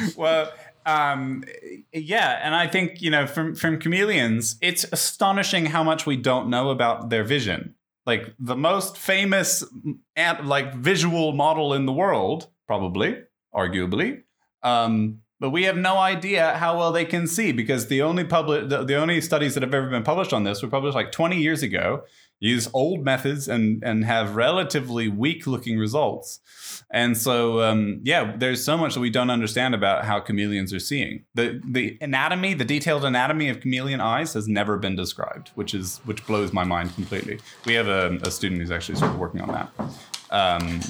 well, 0.16 0.52
um, 0.86 1.44
yeah, 1.93 2.40
and 2.43 2.55
I 2.55 2.66
think 2.66 3.02
you 3.02 3.10
know 3.10 3.27
from 3.27 3.55
from 3.55 3.78
chameleons, 3.78 4.56
it's 4.60 4.85
astonishing 4.93 5.66
how 5.66 5.82
much 5.82 6.06
we 6.06 6.16
don't 6.16 6.48
know 6.48 6.70
about 6.70 7.10
their 7.10 7.24
vision. 7.24 7.74
Like 8.06 8.35
the 8.39 8.56
most 8.56 8.97
famous, 8.97 9.64
like 10.16 10.74
visual 10.74 11.32
model 11.32 11.74
in 11.74 11.86
the 11.86 11.93
world, 11.93 12.48
probably, 12.68 13.18
arguably, 13.52 14.23
um, 14.62 15.23
but 15.39 15.51
we 15.51 15.64
have 15.64 15.77
no 15.77 15.98
idea 15.98 16.56
how 16.56 16.78
well 16.78 16.93
they 16.93 17.05
can 17.05 17.27
see 17.27 17.52
because 17.52 17.89
the 17.89 18.01
only 18.02 18.24
public, 18.24 18.68
the, 18.68 18.85
the 18.85 18.94
only 18.94 19.20
studies 19.20 19.55
that 19.55 19.62
have 19.62 19.74
ever 19.74 19.89
been 19.89 20.02
published 20.02 20.32
on 20.32 20.44
this 20.44 20.62
were 20.62 20.68
published 20.68 20.94
like 20.94 21.12
20 21.12 21.36
years 21.36 21.62
ago, 21.62 22.05
use 22.39 22.69
old 22.75 23.05
methods 23.05 23.49
and 23.49 23.83
and 23.83 24.05
have 24.05 24.37
relatively 24.37 25.09
weak 25.09 25.47
looking 25.47 25.79
results. 25.79 26.41
And 26.91 27.17
so, 27.17 27.63
um, 27.63 28.01
yeah, 28.05 28.37
there's 28.37 28.65
so 28.65 28.77
much 28.77 28.95
that 28.95 29.01
we 29.01 29.11
don't 29.11 29.31
understand 29.31 29.75
about 29.75 30.05
how 30.05 30.21
chameleons 30.21 30.73
are 30.73 30.79
seeing. 30.79 31.25
the 31.35 31.61
The 31.65 31.99
anatomy, 32.01 32.55
the 32.55 32.65
detailed 32.65 33.05
anatomy 33.05 33.49
of 33.49 33.61
chameleon 33.61 34.01
eyes, 34.01 34.35
has 34.35 34.47
never 34.47 34.77
been 34.77 34.97
described, 34.97 35.51
which 35.55 35.75
is 35.75 36.01
which 36.05 36.27
blows 36.27 36.53
my 36.53 36.65
mind 36.65 36.95
completely. 36.95 37.41
We 37.65 37.75
have 37.75 37.89
a, 37.89 38.19
a 38.23 38.31
student 38.31 38.61
who's 38.61 38.71
actually 38.71 38.97
sort 38.97 39.13
of 39.13 39.19
working 39.19 39.41
on 39.41 39.49
that. 39.53 39.71
Um, 40.31 40.81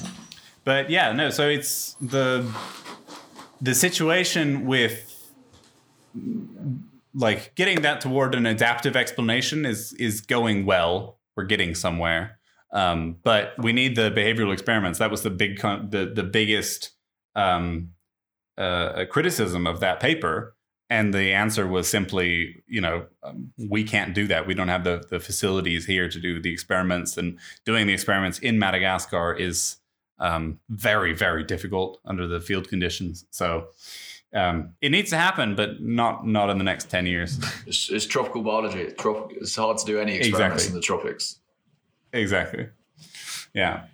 but 0.65 0.91
yeah, 0.91 1.13
no. 1.13 1.31
So 1.31 1.49
it's 1.49 1.97
the 2.01 2.45
the 3.61 3.75
situation 3.75 4.67
with 4.67 5.13
like 7.15 7.55
getting 7.55 7.81
that 7.83 8.01
toward 8.01 8.35
an 8.35 8.47
adaptive 8.47 8.97
explanation 8.97 9.65
is 9.65 9.93
is 9.95 10.21
going 10.21 10.67
well. 10.67 11.19
We're 11.37 11.45
getting 11.45 11.75
somewhere. 11.75 12.39
Um, 12.73 13.17
but 13.23 13.55
we 13.59 13.73
need 13.73 13.97
the 13.97 14.11
behavioral 14.11 14.53
experiments. 14.53 14.99
That 14.99 15.11
was 15.11 15.23
the 15.23 15.31
big, 15.31 15.61
the 15.61 16.13
the 16.15 16.25
biggest 16.25 16.91
um, 17.35 17.91
uh, 18.59 19.05
criticism 19.11 19.67
of 19.67 19.81
that 19.81 20.01
paper, 20.01 20.57
and 20.91 21.15
the 21.15 21.33
answer 21.33 21.67
was 21.67 21.89
simply, 21.89 22.65
you 22.67 22.81
know, 22.81 23.07
um, 23.23 23.53
we 23.57 23.85
can't 23.85 24.15
do 24.15 24.27
that. 24.27 24.47
We 24.47 24.55
don't 24.55 24.69
have 24.69 24.85
the 24.85 25.05
the 25.09 25.21
facilities 25.21 25.87
here 25.87 26.09
to 26.09 26.21
do 26.21 26.41
the 26.41 26.53
experiments, 26.53 27.17
and 27.17 27.39
doing 27.65 27.87
the 27.87 27.93
experiments 27.93 28.39
in 28.41 28.59
Madagascar 28.59 29.33
is 29.33 29.77
um, 30.19 30.59
very 30.69 31.13
very 31.15 31.45
difficult 31.45 32.01
under 32.05 32.27
the 32.27 32.41
field 32.41 32.69
conditions. 32.69 33.25
So. 33.31 33.69
Um, 34.37 34.75
it 34.83 34.91
needs 34.91 35.11
to 35.11 35.17
happen, 35.17 35.55
but 35.57 35.81
not 35.81 36.27
not 36.27 36.51
in 36.51 36.59
the 36.59 36.65
next 36.65 36.91
ten 36.91 37.07
years. 37.07 37.39
It's, 37.67 37.91
it's 37.91 38.07
tropical 38.07 38.43
biology. 38.43 38.81
It's, 38.81 39.01
trop- 39.03 39.33
it's 39.33 39.57
hard 39.57 39.79
to 39.79 39.87
do 39.87 39.99
any 39.99 40.15
experiments 40.17 40.65
Exactly. 40.65 40.69
in 40.69 40.75
the 40.75 40.81
tropics. 40.83 41.41
Exactly. 42.13 42.69
Yeah. 43.55 43.85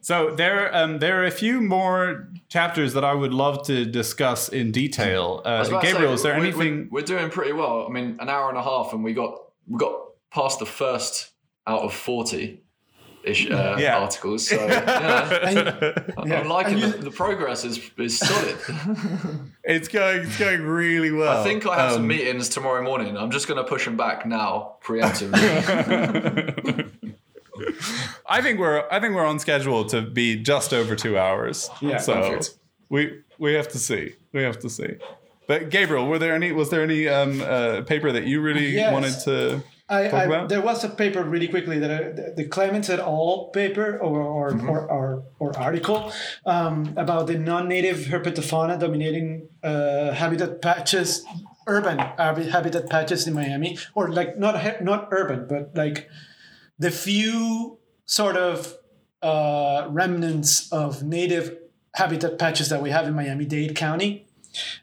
So 0.00 0.34
there, 0.34 0.74
um, 0.74 0.98
there 0.98 1.22
are 1.22 1.26
a 1.26 1.30
few 1.30 1.60
more 1.60 2.28
chapters 2.48 2.92
that 2.94 3.04
I 3.04 3.14
would 3.14 3.32
love 3.32 3.64
to 3.66 3.84
discuss 3.84 4.48
in 4.48 4.72
detail. 4.72 5.42
Uh, 5.44 5.62
to 5.62 5.70
say, 5.70 5.80
Gabriel, 5.80 6.12
is 6.12 6.22
there 6.24 6.34
we- 6.34 6.40
we- 6.40 6.48
anything? 6.48 6.88
We're 6.90 7.02
doing 7.04 7.30
pretty 7.30 7.52
well. 7.52 7.86
I 7.88 7.92
mean, 7.92 8.16
an 8.20 8.28
hour 8.28 8.48
and 8.48 8.58
a 8.58 8.62
half, 8.62 8.92
and 8.92 9.04
we 9.04 9.14
got 9.14 9.32
we 9.68 9.78
got 9.78 9.94
past 10.32 10.58
the 10.58 10.66
first 10.66 11.30
out 11.68 11.82
of 11.82 11.94
forty 11.94 12.62
ish 13.24 13.50
uh, 13.50 13.76
Yeah. 13.78 13.98
articles. 13.98 14.48
So 14.48 14.56
yeah, 14.66 15.92
I'm 16.18 16.28
Yeah. 16.28 16.42
liking 16.46 16.78
you- 16.78 16.92
the, 16.92 16.98
the 16.98 17.10
progress 17.10 17.64
is 17.64 17.80
is 17.98 18.18
solid. 18.18 18.56
it's 19.64 19.88
going, 19.88 20.20
it's 20.26 20.38
going 20.38 20.62
really 20.62 21.12
well. 21.12 21.40
I 21.40 21.44
think 21.44 21.66
I 21.66 21.76
have 21.76 21.92
some 21.92 22.02
Um, 22.02 22.08
meetings 22.08 22.48
tomorrow 22.48 22.82
morning. 22.82 23.16
I'm 23.16 23.30
just 23.30 23.48
going 23.48 23.62
to 23.62 23.68
push 23.68 23.84
them 23.84 23.96
back 23.96 24.26
now 24.26 24.76
preemptively. 24.84 26.90
I 28.26 28.40
think 28.42 28.58
we're, 28.58 28.84
I 28.90 29.00
think 29.00 29.14
we're 29.14 29.26
on 29.26 29.38
schedule 29.38 29.84
to 29.86 30.02
be 30.02 30.36
just 30.36 30.72
over 30.72 30.96
two 30.96 31.18
hours. 31.18 31.68
Yeah. 31.80 31.98
So 31.98 32.14
Perfect. 32.14 32.56
we, 32.88 33.20
we 33.38 33.54
have 33.54 33.68
to 33.68 33.78
see. 33.78 34.14
We 34.32 34.42
have 34.42 34.58
to 34.60 34.70
see. 34.70 34.96
But 35.46 35.70
Gabriel, 35.70 36.06
were 36.06 36.18
there 36.18 36.34
any? 36.34 36.52
Was 36.52 36.70
there 36.70 36.82
any 36.82 37.08
um, 37.08 37.42
uh, 37.42 37.82
paper 37.82 38.12
that 38.12 38.24
you 38.24 38.40
really 38.40 38.68
Yes. 38.70 38.92
wanted 38.92 39.14
to? 39.24 39.62
I, 39.98 40.00
I, 40.20 40.46
there 40.46 40.64
was 40.70 40.78
a 40.84 40.88
paper 41.02 41.22
really 41.34 41.48
quickly 41.54 41.78
that 41.82 41.90
I, 41.90 42.00
the, 42.18 42.24
the 42.38 42.44
Clements 42.54 42.88
et 42.94 43.00
al. 43.00 43.50
paper 43.52 43.88
or 44.06 44.18
or, 44.38 44.46
Mm-hmm. 44.52 44.68
or, 44.68 44.80
or, 44.96 45.08
or 45.42 45.48
article 45.68 46.00
um, 46.54 46.76
about 47.04 47.26
the 47.30 47.36
non-native 47.38 47.98
herpetofauna 48.10 48.74
dominating 48.84 49.48
uh, 49.62 50.12
habitat 50.22 50.52
patches, 50.66 51.24
urban 51.66 51.98
habitat 52.56 52.84
patches 52.94 53.26
in 53.28 53.34
Miami, 53.34 53.70
or 53.94 54.04
like 54.18 54.30
not 54.44 54.54
not 54.82 55.08
urban, 55.18 55.46
but 55.52 55.62
like 55.82 56.08
the 56.78 56.90
few 56.90 57.78
sort 58.04 58.36
of 58.36 58.56
uh, 59.22 59.86
remnants 60.00 60.52
of 60.72 61.02
native 61.02 61.44
habitat 61.94 62.38
patches 62.38 62.68
that 62.68 62.80
we 62.82 62.90
have 62.90 63.04
in 63.06 63.14
Miami-Dade 63.14 63.74
County 63.76 64.10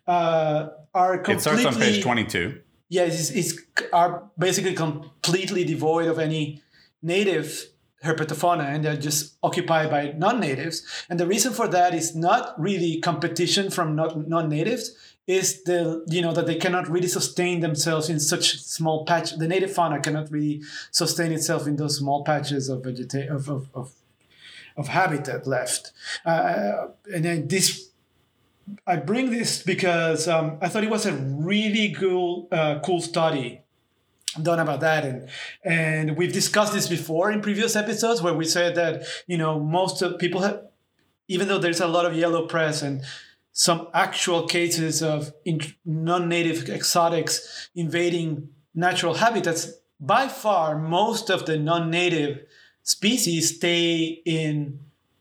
uh, 0.07 0.69
are 0.93 1.17
completely 1.17 1.33
It 1.35 1.41
starts 1.41 1.65
on 1.65 1.73
page 1.81 2.03
twenty-two. 2.03 2.47
Yeah, 2.89 3.03
it's, 3.03 3.29
it's 3.29 3.59
are 3.93 4.23
basically 4.37 4.73
completely 4.73 5.63
devoid 5.63 6.07
of 6.07 6.19
any 6.19 6.61
native 7.01 7.69
herpetofauna 8.03 8.63
and 8.63 8.85
they're 8.85 8.95
just 8.95 9.35
occupied 9.43 9.89
by 9.89 10.13
non-natives. 10.17 10.85
And 11.09 11.19
the 11.19 11.27
reason 11.27 11.53
for 11.53 11.67
that 11.67 11.93
is 11.93 12.15
not 12.15 12.59
really 12.59 12.99
competition 12.99 13.69
from 13.69 13.95
non-natives, 13.95 14.95
is 15.29 15.61
the 15.63 16.03
you 16.07 16.23
know 16.23 16.33
that 16.33 16.47
they 16.47 16.55
cannot 16.55 16.89
really 16.89 17.07
sustain 17.07 17.59
themselves 17.59 18.09
in 18.09 18.19
such 18.19 18.59
small 18.59 19.05
patch. 19.05 19.37
The 19.37 19.47
native 19.47 19.71
fauna 19.71 19.99
cannot 19.99 20.31
really 20.31 20.63
sustain 20.89 21.31
itself 21.31 21.67
in 21.67 21.75
those 21.75 21.97
small 21.99 22.23
patches 22.23 22.67
of 22.67 22.81
vegeta- 22.81 23.29
of, 23.29 23.47
of, 23.47 23.69
of, 23.75 23.91
of 24.75 24.87
habitat 24.87 25.45
left. 25.45 25.91
Uh, 26.25 26.87
and 27.13 27.23
then 27.23 27.47
this 27.47 27.88
I 28.85 28.97
bring 28.97 29.31
this 29.31 29.63
because 29.63 30.27
um, 30.27 30.57
I 30.61 30.69
thought 30.69 30.83
it 30.83 30.89
was 30.89 31.05
a 31.05 31.13
really 31.13 31.93
cool, 31.93 32.47
uh, 32.51 32.79
cool 32.79 33.01
study 33.01 33.61
done 34.41 34.59
about 34.59 34.81
that, 34.81 35.05
and 35.05 35.29
and 35.63 36.17
we've 36.17 36.33
discussed 36.33 36.73
this 36.73 36.87
before 36.87 37.31
in 37.31 37.41
previous 37.41 37.75
episodes 37.75 38.21
where 38.21 38.33
we 38.33 38.45
said 38.45 38.75
that 38.75 39.03
you 39.27 39.37
know 39.37 39.59
most 39.59 40.01
of 40.01 40.19
people 40.19 40.41
have, 40.41 40.61
even 41.27 41.47
though 41.47 41.57
there's 41.57 41.79
a 41.79 41.87
lot 41.87 42.05
of 42.05 42.15
yellow 42.15 42.45
press 42.45 42.81
and 42.81 43.01
some 43.51 43.87
actual 43.93 44.47
cases 44.47 45.01
of 45.01 45.33
non-native 45.83 46.69
exotics 46.69 47.69
invading 47.75 48.49
natural 48.75 49.15
habitats, 49.15 49.73
by 49.99 50.27
far 50.27 50.77
most 50.77 51.29
of 51.29 51.45
the 51.45 51.57
non-native 51.57 52.45
species 52.83 53.55
stay 53.55 54.21
in 54.25 54.79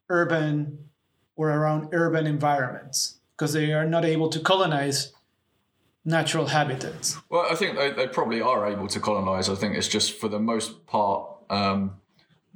urban 0.08 0.90
or 1.34 1.50
around 1.50 1.88
urban 1.92 2.26
environments 2.26 3.17
because 3.38 3.52
they 3.52 3.72
are 3.72 3.86
not 3.86 4.04
able 4.04 4.28
to 4.28 4.40
colonize 4.40 5.12
natural 6.04 6.46
habitats. 6.46 7.16
Well, 7.30 7.46
I 7.48 7.54
think 7.54 7.76
they, 7.76 7.92
they 7.92 8.08
probably 8.08 8.40
are 8.40 8.66
able 8.66 8.88
to 8.88 8.98
colonize. 8.98 9.48
I 9.48 9.54
think 9.54 9.76
it's 9.76 9.86
just 9.86 10.18
for 10.18 10.28
the 10.28 10.40
most 10.40 10.86
part, 10.86 11.30
um, 11.48 12.00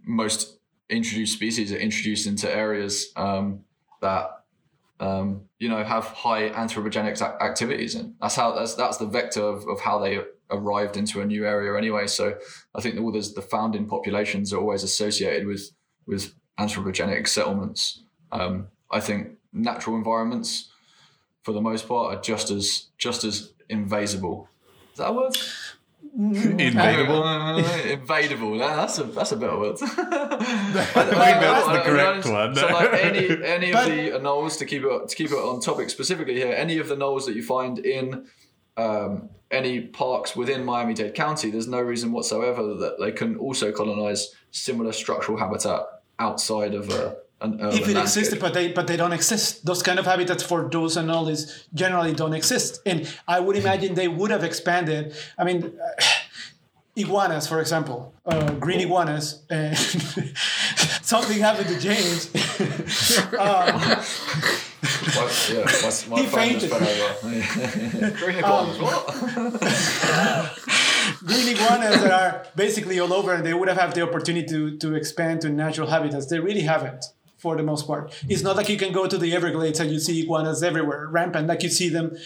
most 0.05 0.59
introduced 0.89 1.35
species 1.35 1.73
are 1.73 1.77
introduced 1.77 2.27
into 2.27 2.53
areas 2.53 3.13
um, 3.15 3.61
that 4.01 4.45
um, 4.99 5.43
you 5.59 5.69
know 5.69 5.85
have 5.85 6.05
high 6.05 6.51
anthropogenic 6.51 7.13
ac- 7.13 7.25
activities, 7.41 7.95
and 7.95 8.15
that's 8.21 8.35
how 8.35 8.53
that's 8.53 8.75
that's 8.75 8.97
the 8.97 9.07
vector 9.07 9.43
of, 9.43 9.69
of 9.69 9.81
how 9.81 10.01
they 10.01 10.21
arrived 10.51 10.97
into 10.97 11.21
a 11.21 11.25
new 11.25 11.47
area 11.47 11.77
anyway. 11.79 12.07
So 12.09 12.37
I 12.75 12.81
think 12.81 13.01
all 13.01 13.13
those 13.13 13.35
the 13.35 13.43
founding 13.43 13.87
populations 13.87 14.53
are 14.53 14.59
always 14.59 14.83
associated 14.83 15.47
with 15.47 15.71
with 16.07 16.35
anthropogenic 16.59 17.29
settlements. 17.29 18.03
Um, 18.33 18.69
I 18.91 19.01
think 19.01 19.39
natural 19.53 19.97
environments, 19.97 20.72
for 21.43 21.53
the 21.53 21.61
most 21.61 21.89
part, 21.89 22.17
are 22.17 22.21
just 22.21 22.51
as 22.51 22.87
just 22.99 23.25
as 23.25 23.53
invasible. 23.69 24.49
Is 24.93 24.99
that 24.99 25.09
a 25.09 25.13
word? 25.13 25.37
Invadable. 26.15 27.23
Uh, 27.23 27.59
invadable. 27.89 28.59
That- 28.59 28.77
That's 28.77 28.99
a 28.99 29.05
that's 29.05 29.33
a 29.33 29.37
better 29.37 29.59
word. 29.59 29.77
I 29.83 30.37
think 30.37 30.95
that's 30.95 31.67
the 31.67 31.81
correct 31.85 32.27
one. 32.27 32.55
So 32.55 32.67
like 32.67 32.93
any 33.05 33.45
any 33.45 33.73
of 33.73 33.85
the 33.87 34.19
anoles 34.19 34.59
to 34.59 34.67
keep 34.67 34.83
it 34.85 35.09
to 35.09 35.17
keep 35.17 35.31
it 35.31 35.37
on 35.37 35.61
topic 35.61 35.91
specifically 35.91 36.35
here, 36.35 36.53
any 36.55 36.79
of 36.79 36.89
the 36.89 36.97
anoles 36.97 37.27
that 37.27 37.35
you 37.35 37.43
find 37.43 37.79
in 37.79 38.27
um, 38.77 39.31
any 39.51 39.81
parks 39.81 40.35
within 40.37 40.65
Miami 40.65 40.95
Dade 40.95 41.15
County, 41.15 41.51
there's 41.51 41.69
no 41.69 41.81
reason 41.81 42.13
whatsoever 42.13 42.75
that 42.75 42.99
they 43.01 43.13
can 43.13 43.37
also 43.37 43.73
colonize 43.73 44.35
similar 44.51 44.93
structural 44.93 45.39
habitat 45.39 45.83
outside 46.19 46.75
of 46.75 46.91
a, 46.91 47.17
an 47.43 47.61
urban 47.61 47.79
if 47.79 47.89
it 47.89 47.97
existed, 47.97 48.41
but 48.41 48.55
they 48.55 48.73
but 48.73 48.87
they 48.87 48.97
don't 48.97 49.13
exist. 49.13 49.65
Those 49.65 49.83
kind 49.83 49.99
of 49.99 50.07
habitats 50.07 50.43
for 50.43 50.69
those 50.69 50.97
and 50.97 51.11
all 51.11 51.31
generally 51.75 52.13
don't 52.15 52.35
exist. 52.35 52.81
And 52.87 53.09
I 53.27 53.41
would 53.41 53.57
imagine 53.57 53.95
they 53.95 54.09
would 54.09 54.31
have 54.31 54.45
expanded. 54.45 55.15
I 55.39 55.45
mean, 55.45 55.65
uh, 55.65 56.03
iguanas, 56.97 57.47
for 57.47 57.61
example, 57.61 58.15
uh, 58.27 58.53
green 58.53 58.81
iguanas, 58.81 59.43
and 59.51 59.77
something 61.03 61.39
happened 61.39 61.69
to 61.69 61.79
James. 61.81 62.31
um, 63.39 63.81
My, 65.15 65.31
yeah, 65.51 65.65
my, 65.83 65.91
my 66.09 66.17
He 66.21 66.27
fainted. 66.27 66.71
Green 68.19 68.37
iguanas, 68.39 68.79
what? 68.79 69.07
green 71.25 71.49
iguanas 71.49 72.01
that 72.03 72.11
are 72.11 72.47
basically 72.57 72.99
all 73.01 73.13
over, 73.13 73.33
and 73.33 73.45
they 73.45 73.55
would 73.55 73.69
have 73.69 73.79
had 73.79 73.93
the 73.95 74.03
opportunity 74.03 74.47
to, 74.47 74.77
to 74.79 74.95
expand 74.95 75.41
to 75.43 75.49
natural 75.51 75.89
habitats. 75.89 76.27
They 76.27 76.41
really 76.41 76.63
haven't, 76.63 77.05
for 77.43 77.57
the 77.57 77.63
most 77.63 77.87
part. 77.87 78.15
It's 78.29 78.43
not 78.43 78.57
like 78.57 78.69
you 78.69 78.79
can 78.79 78.93
go 78.93 79.07
to 79.07 79.19
the 79.19 79.35
Everglades 79.35 79.81
and 79.81 79.91
you 79.91 79.99
see 79.99 80.23
iguanas 80.23 80.63
everywhere, 80.63 81.09
rampant, 81.09 81.49
like 81.49 81.63
you 81.65 81.69
see 81.69 81.89
them 81.89 82.17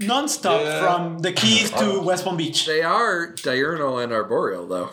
nonstop 0.00 0.64
Yeah. 0.64 0.80
from 0.80 1.18
the 1.20 1.32
Keys 1.32 1.70
to 1.72 2.00
West 2.00 2.24
Palm 2.24 2.36
Beach. 2.36 2.66
They 2.66 2.82
are 2.82 3.26
diurnal 3.48 3.98
and 3.98 4.12
arboreal, 4.12 4.66
though. 4.66 4.90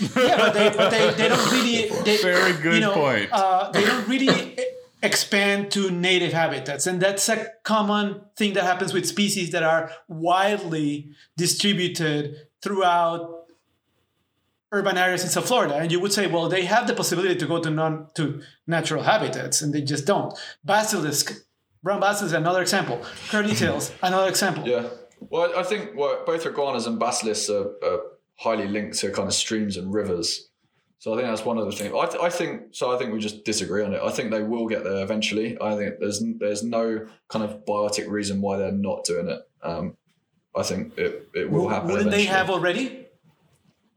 yeah, 0.00 0.36
but 0.36 0.52
they, 0.54 0.68
but 0.76 0.90
they, 0.90 1.10
they 1.14 1.28
don't 1.28 1.50
really. 1.50 1.88
They, 2.04 2.16
Very 2.18 2.52
good 2.62 2.74
you 2.74 2.80
know, 2.80 2.94
point. 2.94 3.28
Uh, 3.32 3.70
they 3.72 3.84
don't 3.84 4.06
really 4.08 4.58
expand 5.02 5.70
to 5.72 5.90
native 5.90 6.32
habitats, 6.32 6.86
and 6.86 7.00
that's 7.00 7.28
a 7.28 7.48
common 7.64 8.20
thing 8.36 8.52
that 8.54 8.64
happens 8.64 8.92
with 8.92 9.06
species 9.06 9.50
that 9.52 9.62
are 9.62 9.90
widely 10.08 11.10
distributed 11.36 12.36
throughout 12.62 13.35
urban 14.72 14.98
areas 14.98 15.22
in 15.22 15.30
South 15.30 15.46
Florida. 15.46 15.76
And 15.76 15.90
you 15.92 16.00
would 16.00 16.12
say, 16.12 16.26
well, 16.26 16.48
they 16.48 16.64
have 16.64 16.86
the 16.86 16.94
possibility 16.94 17.36
to 17.36 17.46
go 17.46 17.60
to 17.60 17.70
non 17.70 18.08
to 18.14 18.42
natural 18.66 19.02
habitats, 19.02 19.62
and 19.62 19.72
they 19.72 19.82
just 19.82 20.06
don't. 20.06 20.36
Basilisk, 20.64 21.32
brown 21.82 22.00
basilisk, 22.00 22.34
another 22.34 22.62
example. 22.62 23.04
Curly 23.28 23.54
tails, 23.62 23.92
another 24.02 24.28
example. 24.28 24.66
Yeah. 24.66 24.88
Well, 25.20 25.52
I 25.56 25.62
think 25.62 25.92
well, 25.96 26.22
both 26.26 26.44
iguanas 26.44 26.86
and 26.86 26.98
basilisks 26.98 27.48
are, 27.48 27.72
are 27.82 28.00
highly 28.38 28.68
linked 28.68 28.98
to 28.98 29.10
kind 29.10 29.28
of 29.28 29.34
streams 29.34 29.76
and 29.76 29.92
rivers. 29.92 30.50
So 30.98 31.12
I 31.12 31.16
think 31.16 31.28
that's 31.28 31.44
one 31.44 31.58
of 31.58 31.66
the 31.66 31.72
things. 31.72 31.94
I, 31.94 32.06
th- 32.06 32.22
I 32.22 32.30
think 32.30 32.74
so. 32.74 32.94
I 32.94 32.98
think 32.98 33.12
we 33.12 33.18
just 33.18 33.44
disagree 33.44 33.84
on 33.84 33.92
it. 33.92 34.00
I 34.02 34.10
think 34.10 34.30
they 34.30 34.42
will 34.42 34.66
get 34.66 34.82
there 34.82 35.02
eventually. 35.02 35.56
I 35.60 35.76
think 35.76 36.00
there's 36.00 36.22
there's 36.38 36.62
no 36.62 37.06
kind 37.28 37.44
of 37.44 37.64
biotic 37.64 38.08
reason 38.08 38.40
why 38.40 38.56
they're 38.56 38.72
not 38.72 39.04
doing 39.04 39.28
it. 39.28 39.40
Um, 39.62 39.96
I 40.56 40.62
think 40.62 40.96
it, 40.96 41.28
it 41.34 41.50
will 41.50 41.68
happen. 41.68 41.92
Wouldn't 41.92 42.10
they 42.10 42.24
have 42.24 42.48
already? 42.48 43.05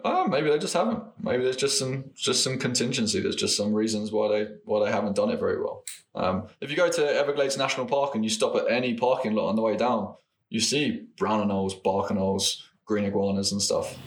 Oh, 0.03 0.27
maybe 0.27 0.49
they 0.49 0.57
just 0.57 0.73
haven't. 0.73 1.03
Maybe 1.21 1.43
there's 1.43 1.57
just 1.57 1.77
some 1.77 2.11
just 2.15 2.43
some 2.43 2.57
contingency. 2.57 3.19
There's 3.19 3.35
just 3.35 3.57
some 3.57 3.73
reasons 3.73 4.11
why 4.11 4.30
they 4.30 4.47
why 4.65 4.85
they 4.85 4.91
haven't 4.91 5.15
done 5.15 5.30
it 5.30 5.39
very 5.39 5.59
well. 5.61 5.84
Um, 6.15 6.47
if 6.61 6.71
you 6.71 6.77
go 6.77 6.89
to 6.89 7.05
Everglades 7.15 7.57
National 7.57 7.85
Park 7.85 8.15
and 8.15 8.23
you 8.23 8.30
stop 8.30 8.55
at 8.55 8.71
any 8.71 8.93
parking 8.93 9.34
lot 9.34 9.49
on 9.49 9.55
the 9.55 9.61
way 9.61 9.76
down, 9.76 10.15
you 10.49 10.59
see 10.59 11.05
brown 11.17 11.47
anoles, 11.47 11.81
bark 11.84 12.09
anoles, 12.09 12.61
green 12.85 13.05
iguanas 13.05 13.51
and 13.51 13.61
stuff. 13.61 13.97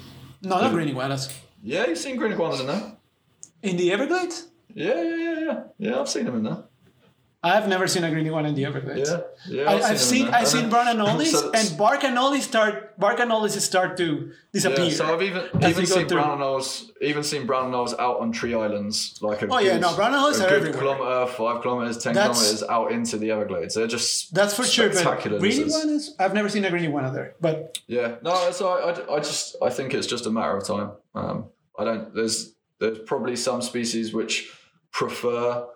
No, 0.40 0.60
not 0.60 0.73
green 0.73 0.89
iguanas. 0.89 1.28
Yeah, 1.62 1.86
you've 1.86 1.98
seen 1.98 2.16
green 2.16 2.32
iguanas 2.32 2.60
in 2.60 2.66
there. 2.66 2.97
In 3.62 3.77
the 3.77 3.93
Everglades? 3.93 4.48
Yeah, 4.74 5.01
yeah, 5.02 5.16
yeah, 5.16 5.40
yeah. 5.40 5.62
Yeah, 5.78 6.01
I've 6.01 6.09
seen 6.09 6.24
them 6.24 6.36
in 6.36 6.44
there. 6.44 6.64
I've 7.44 7.66
never 7.66 7.89
seen 7.89 8.05
a 8.05 8.10
green 8.10 8.31
one 8.31 8.47
in 8.47 8.55
the 8.55 8.64
Everglades. 8.66 9.10
Yeah, 9.10 9.20
yeah. 9.48 9.64
I, 9.70 9.74
I've 9.74 9.82
them 9.89 9.97
seen. 9.98 10.28
I've 10.28 10.47
seen 10.47 10.62
And 10.62 10.70
brown 10.70 10.86
anoles 10.97 11.27
so- 11.32 11.51
and 11.52 11.77
bark 11.77 12.02
anoles 12.02 12.43
start 12.43 12.97
bark 13.01 13.19
anoles 13.19 13.59
start 13.60 13.97
to 13.97 14.31
disappear. 14.52 14.85
Yeah, 14.85 14.90
so 14.93 15.12
I've 15.12 15.23
even 15.23 15.43
even 15.69 15.85
seen 15.86 16.06
brown 16.06 16.39
anoles, 16.39 16.90
even 17.01 17.24
seen 17.24 17.44
brown 17.47 17.73
anoles 17.73 17.98
out 17.98 18.20
on 18.20 18.31
tree 18.31 18.55
islands, 18.55 19.19
like 19.20 19.43
a 19.43 19.48
Oh, 19.48 19.59
yeah, 19.59 19.73
good- 19.73 19.81
no, 19.81 19.97
brown 19.97 20.12
anoles 20.12 20.40
are 20.40 20.55
everywhere. 20.55 20.78
kilometer, 20.81 21.32
five 21.32 21.62
kilometers, 21.62 21.98
ten 21.98 22.14
That's- 22.14 22.39
kilometers 22.39 22.62
out 22.69 22.93
into 22.93 23.16
the 23.19 23.32
Everglades. 23.32 23.74
They're 23.74 23.89
just 23.89 24.32
That's 24.32 24.55
for 24.55 24.62
sure. 24.64 24.89
But 24.90 24.98
spectacular 24.98 25.40
green 25.40 25.51
lizards. 25.64 25.74
iguanas, 25.74 26.14
I've 26.20 26.35
never 26.35 26.48
seen 26.48 26.64
a 26.64 26.70
green 26.70 26.85
iguana 26.85 27.10
there. 27.12 27.35
But 27.40 27.77
Yeah, 27.89 28.16
no, 28.23 28.52
so 28.52 28.69
I, 28.69 28.93
I, 28.93 29.16
I 29.16 29.19
just 29.19 29.56
I 29.60 29.69
think 29.70 29.94
it's 29.94 30.06
just 30.06 30.27
a 30.27 30.31
matter 30.31 30.56
of 30.56 30.64
time. 30.64 30.93
Um, 31.16 31.47
I 31.77 31.82
don't. 31.85 32.14
There's 32.14 32.52
there's 32.78 33.01
probably 33.01 33.35
some 33.35 33.62
species 33.62 34.12
which 34.14 34.48
prefer 34.93 35.66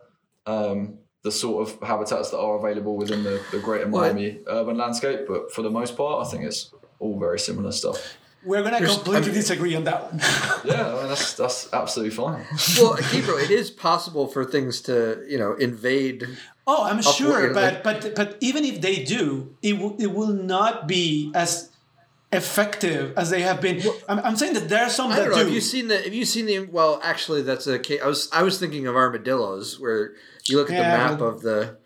um, 0.46 0.98
the 1.28 1.32
sort 1.44 1.58
of 1.64 1.68
habitats 1.92 2.28
that 2.32 2.38
are 2.46 2.56
available 2.60 2.94
within 3.02 3.20
the, 3.28 3.36
the 3.54 3.58
greater 3.66 3.88
Well, 3.88 4.02
Miami 4.04 4.28
urban 4.58 4.76
landscape, 4.84 5.20
but 5.32 5.42
for 5.54 5.62
the 5.66 5.70
most 5.80 5.92
part, 6.00 6.14
I 6.24 6.30
think 6.30 6.44
it's 6.50 6.60
all 7.02 7.16
very 7.26 7.40
similar 7.48 7.72
stuff. 7.82 7.98
we're 8.50 8.62
gonna 8.66 8.78
completely 8.78 9.16
I 9.16 9.20
mean- 9.20 9.34
disagree 9.42 9.74
on 9.80 9.84
that 9.90 10.00
one. 10.06 10.20
Yeah, 10.70 10.84
I 10.90 10.94
mean 10.98 11.08
that's 11.12 11.28
that's 11.42 11.60
absolutely 11.80 12.14
fine. 12.24 12.42
Well, 12.78 12.94
Gabriel, 13.12 13.38
it 13.46 13.50
is 13.62 13.68
possible 13.88 14.26
for 14.34 14.42
things 14.54 14.74
to, 14.88 14.94
you 15.32 15.38
know, 15.42 15.52
invade. 15.68 16.20
oh, 16.72 16.80
I'm 16.90 17.00
sure, 17.16 17.36
Upward, 17.50 17.54
but 17.58 17.72
like- 17.74 17.82
but 17.88 17.98
but 18.20 18.28
even 18.48 18.62
if 18.70 18.76
they 18.86 18.96
do, 19.16 19.22
it 19.68 19.74
will 19.78 19.94
it 20.04 20.10
will 20.16 20.34
not 20.54 20.72
be 20.94 21.06
as 21.44 21.50
effective 22.32 23.16
as 23.16 23.30
they 23.30 23.42
have 23.42 23.60
been. 23.60 23.80
I'm, 24.08 24.18
I'm 24.26 24.36
saying 24.36 24.54
that 24.54 24.68
there 24.68 24.84
are 24.84 24.90
some 24.90 25.12
I 25.12 25.16
that 25.16 25.22
don't 25.24 25.30
know. 25.30 25.38
do. 25.38 25.44
Have 25.44 25.54
you 25.54 25.60
seen 25.60 25.88
the? 25.88 25.98
Have 26.06 26.14
you 26.14 26.24
seen 26.24 26.46
the? 26.46 26.58
Well, 26.78 27.00
actually, 27.02 27.42
that's 27.42 27.66
a 27.66 27.78
case. 27.78 28.00
I 28.02 28.08
was 28.14 28.28
I 28.32 28.42
was 28.42 28.58
thinking 28.58 28.86
of 28.86 28.94
armadillos, 28.96 29.78
where 29.80 30.14
you 30.48 30.56
look 30.58 30.70
at 30.70 30.76
Yeah, 30.76 31.06
the 31.06 31.12
map 31.12 31.20
of 31.20 31.42
the, 31.42 31.76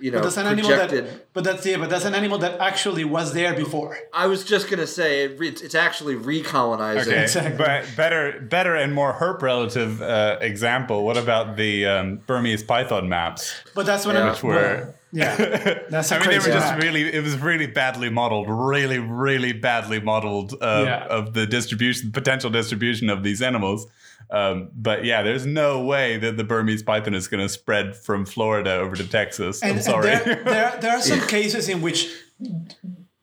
you 0.00 0.10
know, 0.12 0.20
that's 0.20 0.36
an 0.36 0.46
animal 0.46 0.70
projected. 0.70 1.06
that, 1.06 1.32
but 1.32 1.42
that's 1.44 1.66
yeah, 1.66 1.76
but 1.76 1.90
that's 1.90 2.04
an 2.04 2.14
animal 2.14 2.38
that 2.38 2.60
actually 2.60 3.04
was 3.04 3.32
there 3.34 3.54
before. 3.54 3.96
I 4.14 4.26
was 4.26 4.44
just 4.44 4.70
gonna 4.70 4.86
say 4.86 5.24
it, 5.24 5.38
re- 5.40 5.48
it's 5.48 5.74
actually 5.74 6.14
recolonizing. 6.14 7.08
Okay, 7.08 7.22
Exactly. 7.24 7.56
but 7.58 7.84
better, 7.96 8.40
better 8.40 8.74
and 8.76 8.94
more 8.94 9.12
herp 9.14 9.42
relative 9.42 10.00
uh, 10.00 10.38
example. 10.40 11.04
What 11.04 11.16
about 11.16 11.56
the 11.56 11.86
um, 11.86 12.16
Burmese 12.26 12.62
python 12.62 13.08
maps? 13.08 13.52
But 13.74 13.86
that's 13.86 14.06
what 14.06 14.14
Yeah. 14.14 14.22
I'm. 14.22 14.30
Which 14.32 14.42
were, 14.44 14.52
well, 14.54 14.94
yeah, 15.10 15.36
that's 15.90 16.12
a 16.12 16.16
I 16.16 16.18
mean, 16.20 16.28
they 16.28 16.34
crazy 16.36 16.50
were 16.50 16.56
just 16.56 16.72
map. 16.74 16.82
really. 16.82 17.02
It 17.12 17.24
was 17.24 17.36
really 17.38 17.66
badly 17.66 18.08
modeled, 18.10 18.46
really, 18.48 18.98
really 19.00 19.52
badly 19.52 20.00
modeled 20.00 20.52
uh, 20.60 20.82
Yeah. 20.86 21.06
of 21.06 21.32
the 21.34 21.44
distribution, 21.46 22.12
potential 22.12 22.50
distribution 22.50 23.10
of 23.10 23.22
these 23.24 23.42
animals. 23.42 23.86
Um, 24.30 24.70
but 24.74 25.04
yeah, 25.04 25.22
there's 25.22 25.46
no 25.46 25.82
way 25.82 26.18
that 26.18 26.36
the 26.36 26.44
Burmese 26.44 26.82
python 26.82 27.14
is 27.14 27.28
going 27.28 27.42
to 27.42 27.48
spread 27.48 27.96
from 27.96 28.26
Florida 28.26 28.74
over 28.74 28.94
to 28.96 29.06
Texas. 29.08 29.62
And, 29.62 29.76
I'm 29.76 29.82
sorry. 29.82 30.06
there, 30.06 30.42
there, 30.44 30.78
there 30.80 30.96
are 30.96 31.00
some 31.00 31.20
cases 31.28 31.68
in 31.68 31.80
which 31.80 32.08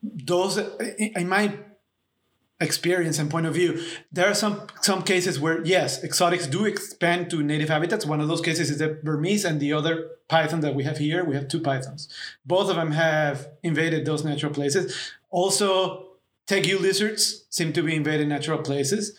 those, 0.02 0.58
in 0.98 1.28
my 1.28 1.56
experience 2.60 3.18
and 3.18 3.30
point 3.30 3.46
of 3.46 3.54
view, 3.54 3.82
there 4.10 4.26
are 4.26 4.34
some 4.34 4.62
some 4.80 5.02
cases 5.02 5.38
where 5.38 5.64
yes, 5.64 6.02
exotics 6.02 6.46
do 6.46 6.64
expand 6.64 7.30
to 7.30 7.42
native 7.42 7.68
habitats. 7.68 8.06
One 8.06 8.20
of 8.20 8.28
those 8.28 8.40
cases 8.40 8.70
is 8.70 8.78
the 8.78 8.88
Burmese, 8.88 9.44
and 9.44 9.60
the 9.60 9.72
other 9.72 10.10
python 10.28 10.60
that 10.60 10.74
we 10.74 10.84
have 10.84 10.98
here, 10.98 11.24
we 11.24 11.34
have 11.34 11.48
two 11.48 11.60
pythons. 11.60 12.08
Both 12.44 12.70
of 12.70 12.76
them 12.76 12.92
have 12.92 13.48
invaded 13.62 14.06
those 14.06 14.24
natural 14.24 14.52
places. 14.52 15.12
Also, 15.30 16.08
tegu 16.46 16.80
lizards 16.80 17.44
seem 17.50 17.72
to 17.74 17.82
be 17.82 17.94
invading 17.94 18.28
natural 18.28 18.58
places. 18.58 19.16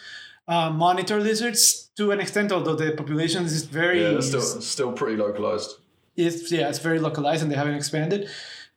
Uh, 0.48 0.70
monitor 0.70 1.20
lizards 1.20 1.90
to 1.98 2.12
an 2.12 2.20
extent, 2.22 2.52
although 2.52 2.76
the 2.76 2.92
population 2.92 3.44
is 3.44 3.64
very 3.66 4.02
Yeah, 4.02 4.22
still 4.22 4.42
still 4.42 4.92
pretty 4.94 5.18
localized. 5.18 5.72
it's 6.16 6.52
yeah, 6.52 6.70
it's 6.70 6.80
very 6.80 7.00
localized 7.00 7.42
and 7.44 7.52
they 7.52 7.56
haven't 7.58 7.76
expanded. 7.76 8.30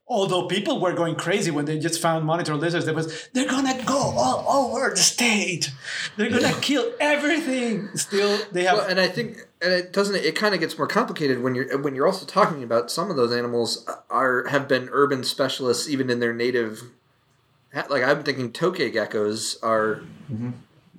Although 0.08 0.48
people 0.48 0.80
were 0.80 0.92
going 0.92 1.14
crazy 1.14 1.52
when 1.52 1.66
they 1.66 1.78
just 1.78 2.02
found 2.02 2.24
monitor 2.24 2.56
lizards, 2.56 2.84
they 2.86 2.92
was 2.92 3.28
they're 3.32 3.46
gonna 3.48 3.80
go 3.84 3.96
all 3.96 4.66
over 4.66 4.90
the 4.90 4.96
state. 4.96 5.70
They're 6.16 6.28
gonna 6.30 6.52
kill 6.60 6.90
everything. 6.98 7.88
Still, 7.94 8.36
they 8.50 8.64
have 8.64 8.78
Well, 8.78 8.88
and 8.88 8.98
I 8.98 9.06
think, 9.06 9.46
and 9.62 9.72
it 9.72 9.92
doesn't. 9.92 10.16
It 10.16 10.34
kind 10.34 10.52
of 10.54 10.58
gets 10.60 10.76
more 10.76 10.88
complicated 10.88 11.40
when 11.44 11.54
you're 11.54 11.78
when 11.78 11.94
you're 11.94 12.08
also 12.08 12.26
talking 12.26 12.64
about 12.64 12.90
some 12.90 13.08
of 13.12 13.16
those 13.16 13.30
animals 13.32 13.86
are 14.10 14.48
have 14.48 14.66
been 14.66 14.88
urban 14.90 15.22
specialists 15.22 15.88
even 15.88 16.10
in 16.10 16.18
their 16.18 16.32
native. 16.34 16.82
Like 17.88 18.02
I'm 18.02 18.24
thinking, 18.24 18.50
tokay 18.50 18.92
geckos 18.92 19.56
are 19.62 20.02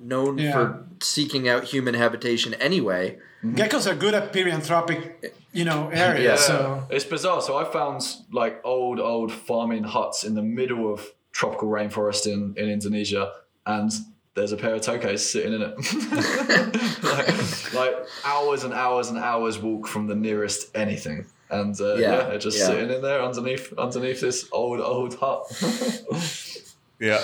known 0.02 0.38
Yeah. 0.38 0.52
for 0.52 0.84
seeking 1.00 1.48
out 1.48 1.64
human 1.64 1.94
habitation 1.94 2.54
anyway. 2.54 3.18
geckos 3.44 3.90
are 3.90 3.94
good 3.96 4.14
at 4.14 4.32
perianthropic, 4.32 5.32
you 5.52 5.64
know, 5.64 5.88
areas. 5.92 6.24
Yeah. 6.40 6.46
So 6.46 6.86
It's 6.90 7.04
bizarre. 7.04 7.40
So 7.42 7.56
I 7.56 7.64
found 7.64 8.02
like 8.32 8.60
old, 8.64 9.00
old 9.00 9.32
farming 9.32 9.84
huts 9.84 10.22
in 10.24 10.34
the 10.34 10.42
middle 10.42 10.92
of 10.92 11.06
tropical 11.32 11.68
rainforest 11.68 12.26
in, 12.26 12.54
in 12.56 12.68
Indonesia, 12.70 13.32
and 13.66 13.90
there's 14.34 14.52
a 14.52 14.56
pair 14.56 14.74
of 14.74 14.80
tokays 14.80 15.20
sitting 15.20 15.52
in 15.54 15.62
it. 15.62 15.74
like, 17.02 17.74
like 17.74 17.94
hours 18.24 18.64
and 18.64 18.72
hours 18.72 19.08
and 19.08 19.18
hours 19.18 19.58
walk 19.58 19.86
from 19.86 20.06
the 20.06 20.14
nearest 20.14 20.74
anything. 20.76 21.26
And 21.50 21.78
uh, 21.80 21.94
yeah, 21.96 22.00
Yeah, 22.00 22.22
they're 22.28 22.38
just 22.38 22.58
yeah. 22.58 22.66
sitting 22.66 22.90
in 22.90 23.02
there 23.02 23.20
underneath 23.22 23.72
underneath 23.76 24.20
this 24.20 24.48
old 24.52 24.80
old 24.80 25.14
hut. 25.16 25.44
yeah. 27.00 27.22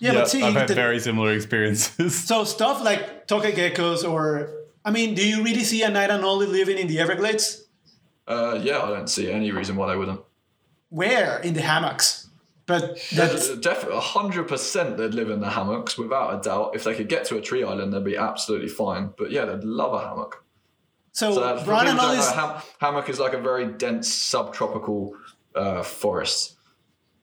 Yeah, 0.00 0.14
but 0.14 0.28
see, 0.28 0.42
I've 0.42 0.54
had 0.54 0.68
the- 0.68 0.74
very 0.74 0.98
similar 0.98 1.32
experiences. 1.34 2.18
so 2.28 2.44
stuff 2.44 2.82
like 2.82 3.26
tokay 3.28 3.52
geckos, 3.52 4.08
or 4.08 4.50
I 4.84 4.90
mean, 4.90 5.14
do 5.14 5.26
you 5.26 5.42
really 5.44 5.64
see 5.64 5.82
a 5.82 5.90
knight 5.90 6.10
anole 6.10 6.46
living 6.48 6.78
in 6.78 6.86
the 6.88 6.98
Everglades? 7.00 7.66
uh, 8.26 8.58
yeah, 8.62 8.80
I 8.82 8.88
don't 8.88 9.08
see 9.10 9.30
any 9.30 9.50
reason 9.50 9.76
why 9.76 9.88
they 9.90 9.96
wouldn't. 9.96 10.20
Where 10.88 11.38
in 11.40 11.54
the 11.54 11.62
hammocks? 11.62 12.28
But 12.66 12.98
that's 13.12 13.56
Definitely, 13.56 14.00
hundred 14.00 14.46
percent, 14.46 14.96
they'd 14.96 15.12
live 15.12 15.28
in 15.28 15.40
the 15.40 15.50
hammocks 15.50 15.98
without 15.98 16.38
a 16.38 16.40
doubt. 16.40 16.76
If 16.76 16.84
they 16.84 16.94
could 16.94 17.08
get 17.08 17.24
to 17.26 17.36
a 17.36 17.40
tree 17.40 17.64
island, 17.64 17.92
they'd 17.92 18.04
be 18.04 18.16
absolutely 18.16 18.68
fine. 18.68 19.12
But 19.18 19.32
yeah, 19.32 19.44
they'd 19.44 19.64
love 19.64 19.92
a 19.92 19.98
hammock. 20.08 20.44
so, 21.12 21.32
So 21.34 21.40
that, 21.40 21.58
for 21.60 21.64
brown 21.64 21.86
people 21.86 22.06
who 22.06 22.12
is 22.18 22.30
ham- 22.30 22.62
hammock 22.80 23.08
is 23.08 23.18
like 23.18 23.32
a 23.34 23.40
very 23.40 23.66
dense 23.66 24.08
subtropical 24.12 25.16
uh, 25.56 25.82
forest. 25.82 26.56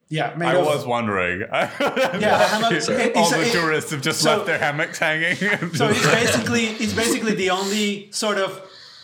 Yeah. 0.09 0.34
Made 0.35 0.47
I 0.47 0.55
of, 0.55 0.65
was 0.65 0.85
wondering. 0.85 1.41
yeah. 1.51 1.71
A 1.79 2.47
hammock, 2.47 2.71
all 2.71 2.71
it's 2.77 2.85
the 2.88 3.41
it- 3.47 3.51
tourists 3.51 3.91
have 3.91 4.01
just 4.01 4.21
so- 4.21 4.31
left 4.38 4.45
their 4.45 4.59
hammocks 4.59 4.99
hanging. 4.99 5.35
So 5.73 5.89
it's 5.89 6.05
basically 6.05 6.65
it's 6.65 6.93
basically 6.93 7.35
the 7.35 7.49
only 7.49 8.11
sort 8.11 8.38
of 8.38 8.61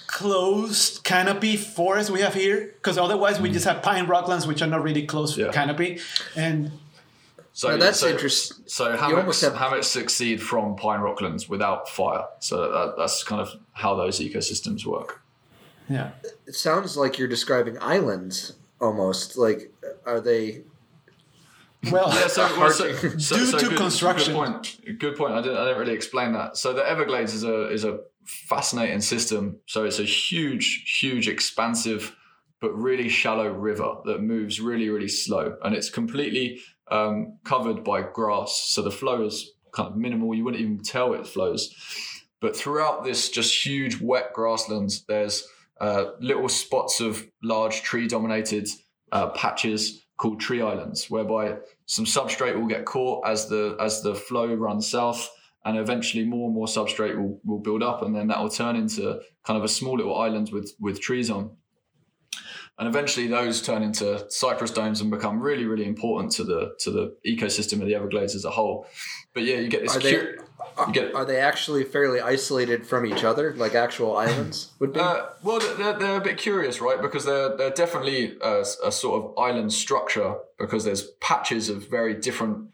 closed 0.07 1.03
canopy 1.03 1.57
forest 1.57 2.09
we 2.11 2.21
have 2.21 2.35
here 2.35 2.71
because 2.75 2.97
otherwise 2.99 3.41
we 3.41 3.49
just 3.49 3.65
have 3.65 3.81
pine 3.81 4.05
rocklands 4.05 4.45
which 4.47 4.61
are 4.61 4.67
not 4.67 4.83
really 4.83 5.05
closed 5.07 5.37
Yeah. 5.37 5.51
canopy 5.51 5.99
and 6.35 6.71
So 7.53 7.69
Now, 7.71 7.77
that's 7.77 7.99
so, 7.99 8.09
interesting. 8.09 8.63
So 8.67 8.85
almost 8.91 9.01
hammocks, 9.01 9.41
have- 9.41 9.55
hammocks 9.55 9.87
succeed 9.87 10.41
from 10.41 10.75
pine 10.75 10.99
rocklands 11.01 11.49
without 11.49 11.89
fire. 11.89 12.25
So 12.39 12.71
that, 12.71 12.95
that's 12.97 13.23
kind 13.23 13.41
of 13.41 13.49
how 13.73 13.95
those 13.95 14.19
ecosystems 14.19 14.85
work. 14.85 15.21
yeah 15.89 16.11
It 16.47 16.55
sounds 16.55 16.95
like 16.95 17.17
you're 17.17 17.27
describing 17.27 17.77
islands 17.81 18.53
almost. 18.79 19.35
Like, 19.37 19.71
are 20.05 20.19
they? 20.21 20.61
Well, 21.91 22.09
Yeah, 22.13 22.27
so, 22.27 22.41
well, 22.57 22.71
so, 22.71 22.87
Arching. 22.87 23.19
so, 23.19 23.35
Due 23.35 23.45
so 23.45 23.57
to 23.59 23.69
good, 23.69 23.77
construction. 23.77 24.33
Good 24.33 24.39
point. 24.39 24.99
Good 24.99 25.15
point. 25.17 25.33
I 25.33 25.41
didn't, 25.41 25.57
I 25.57 25.65
didn't 25.65 25.79
really 25.79 25.93
explain 25.93 26.33
that. 26.33 26.57
So 26.57 26.73
the 26.73 26.87
Everglades 26.87 27.33
is 27.33 27.43
a 27.43 27.69
is 27.69 27.83
a 27.83 27.99
fascinating 28.25 29.01
system. 29.01 29.59
So 29.67 29.83
it's 29.83 29.99
a 29.99 30.03
huge, 30.03 30.97
huge, 30.99 31.27
expansive, 31.27 32.15
but 32.61 32.71
really 32.73 33.09
shallow 33.09 33.47
river 33.49 33.95
that 34.05 34.21
moves 34.21 34.61
really, 34.61 34.89
really 34.89 35.09
slow, 35.09 35.57
and 35.63 35.75
it's 35.75 35.89
completely 35.89 36.61
um, 36.89 37.37
covered 37.43 37.83
by 37.83 38.01
grass. 38.01 38.63
So 38.67 38.81
the 38.81 38.91
flow 38.91 39.25
is 39.25 39.51
kind 39.73 39.89
of 39.89 39.97
minimal. 39.97 40.33
You 40.33 40.45
wouldn't 40.45 40.61
even 40.61 40.79
tell 40.83 41.13
it 41.13 41.27
flows. 41.27 41.73
But 42.39 42.55
throughout 42.55 43.03
this 43.03 43.29
just 43.29 43.65
huge 43.65 43.99
wet 44.01 44.33
grasslands, 44.33 45.05
there's 45.07 45.47
uh, 45.79 46.11
little 46.19 46.49
spots 46.49 46.99
of 46.99 47.25
large 47.41 47.81
tree 47.81 48.07
dominated 48.07 48.67
uh, 49.11 49.29
patches 49.29 50.02
called 50.23 50.39
tree 50.39 50.61
islands, 50.61 51.09
whereby 51.09 51.57
some 51.85 52.05
substrate 52.05 52.57
will 52.57 52.67
get 52.67 52.85
caught 52.85 53.27
as 53.27 53.49
the 53.49 53.75
as 53.77 54.01
the 54.01 54.15
flow 54.15 54.53
runs 54.53 54.89
south, 54.89 55.29
and 55.65 55.77
eventually 55.77 56.23
more 56.23 56.45
and 56.45 56.55
more 56.55 56.65
substrate 56.65 57.17
will, 57.17 57.41
will 57.43 57.59
build 57.59 57.83
up, 57.83 58.01
and 58.01 58.15
then 58.15 58.27
that 58.27 58.39
will 58.41 58.49
turn 58.49 58.77
into 58.77 59.19
kind 59.43 59.57
of 59.57 59.65
a 59.65 59.67
small 59.67 59.97
little 59.97 60.17
island 60.17 60.49
with 60.53 60.73
with 60.79 61.01
trees 61.01 61.29
on. 61.29 61.57
And 62.79 62.87
eventually, 62.87 63.27
those 63.27 63.61
turn 63.61 63.83
into 63.83 64.25
cypress 64.29 64.71
domes 64.71 65.01
and 65.01 65.11
become 65.11 65.41
really, 65.41 65.65
really 65.65 65.85
important 65.85 66.31
to 66.37 66.45
the 66.45 66.73
to 66.79 66.89
the 66.89 67.15
ecosystem 67.27 67.81
of 67.81 67.87
the 67.87 67.95
Everglades 67.95 68.33
as 68.33 68.45
a 68.45 68.49
whole. 68.49 68.87
But 69.33 69.43
yeah, 69.43 69.57
you 69.57 69.67
get 69.67 69.81
this. 69.81 69.95
Are 69.95 69.99
they 69.99 70.11
cute- 70.11 70.39
you 70.39 70.42
get 70.91 71.13
are 71.15 71.25
they 71.25 71.39
actually 71.39 71.83
fairly 71.83 72.19
isolated 72.19 72.85
from 72.85 73.05
each 73.05 73.23
other, 73.23 73.53
like 73.55 73.75
actual 73.75 74.15
islands 74.25 74.71
would 74.79 74.93
be? 74.93 74.99
Uh, 74.99 75.25
well, 75.41 75.59
they're, 75.77 75.97
they're 75.97 76.17
a 76.17 76.21
bit 76.21 76.37
curious, 76.37 76.81
right? 76.81 77.01
Because 77.01 77.25
they're 77.25 77.55
they're 77.55 77.71
definitely 77.71 78.37
a, 78.41 78.63
a 78.83 78.91
sort 78.91 79.23
of 79.23 79.37
island 79.37 79.73
structure 79.73 80.35
because 80.57 80.83
there's 80.83 81.03
patches 81.21 81.69
of 81.69 81.89
very 81.89 82.13
different 82.13 82.69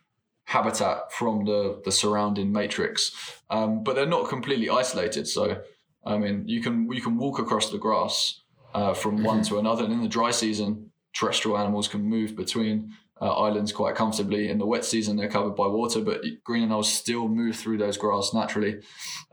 habitat 0.46 1.12
from 1.12 1.46
the 1.46 1.82
the 1.86 1.92
surrounding 1.92 2.52
matrix, 2.52 3.16
um, 3.50 3.84
but 3.84 3.96
they're 3.96 4.06
not 4.06 4.30
completely 4.30 4.70
isolated. 4.70 5.28
So, 5.28 5.62
I 6.06 6.18
mean, 6.18 6.48
you 6.48 6.62
can 6.62 6.92
you 6.92 7.02
can 7.02 7.18
walk 7.18 7.40
across 7.40 7.70
the 7.70 7.78
grass 7.78 8.42
uh, 8.74 8.94
from 8.94 9.24
one 9.24 9.44
to 9.44 9.60
another, 9.60 9.84
and 9.84 9.94
in 9.94 10.02
the 10.02 10.10
dry 10.10 10.32
season, 10.32 10.92
terrestrial 11.14 11.58
animals 11.58 11.88
can 11.88 12.02
move 12.02 12.36
between. 12.36 12.94
Uh, 13.22 13.34
islands 13.34 13.74
quite 13.74 13.96
comfortably. 13.96 14.50
In 14.50 14.60
the 14.60 14.66
wet 14.66 14.86
season, 14.86 15.18
they're 15.18 15.28
covered 15.28 15.54
by 15.54 15.68
water, 15.68 16.00
but 16.00 16.22
green 16.46 16.70
anoles 16.70 16.86
still 16.86 17.28
move 17.28 17.58
through 17.58 17.78
those 17.78 17.98
grass 17.98 18.34
naturally. 18.34 18.80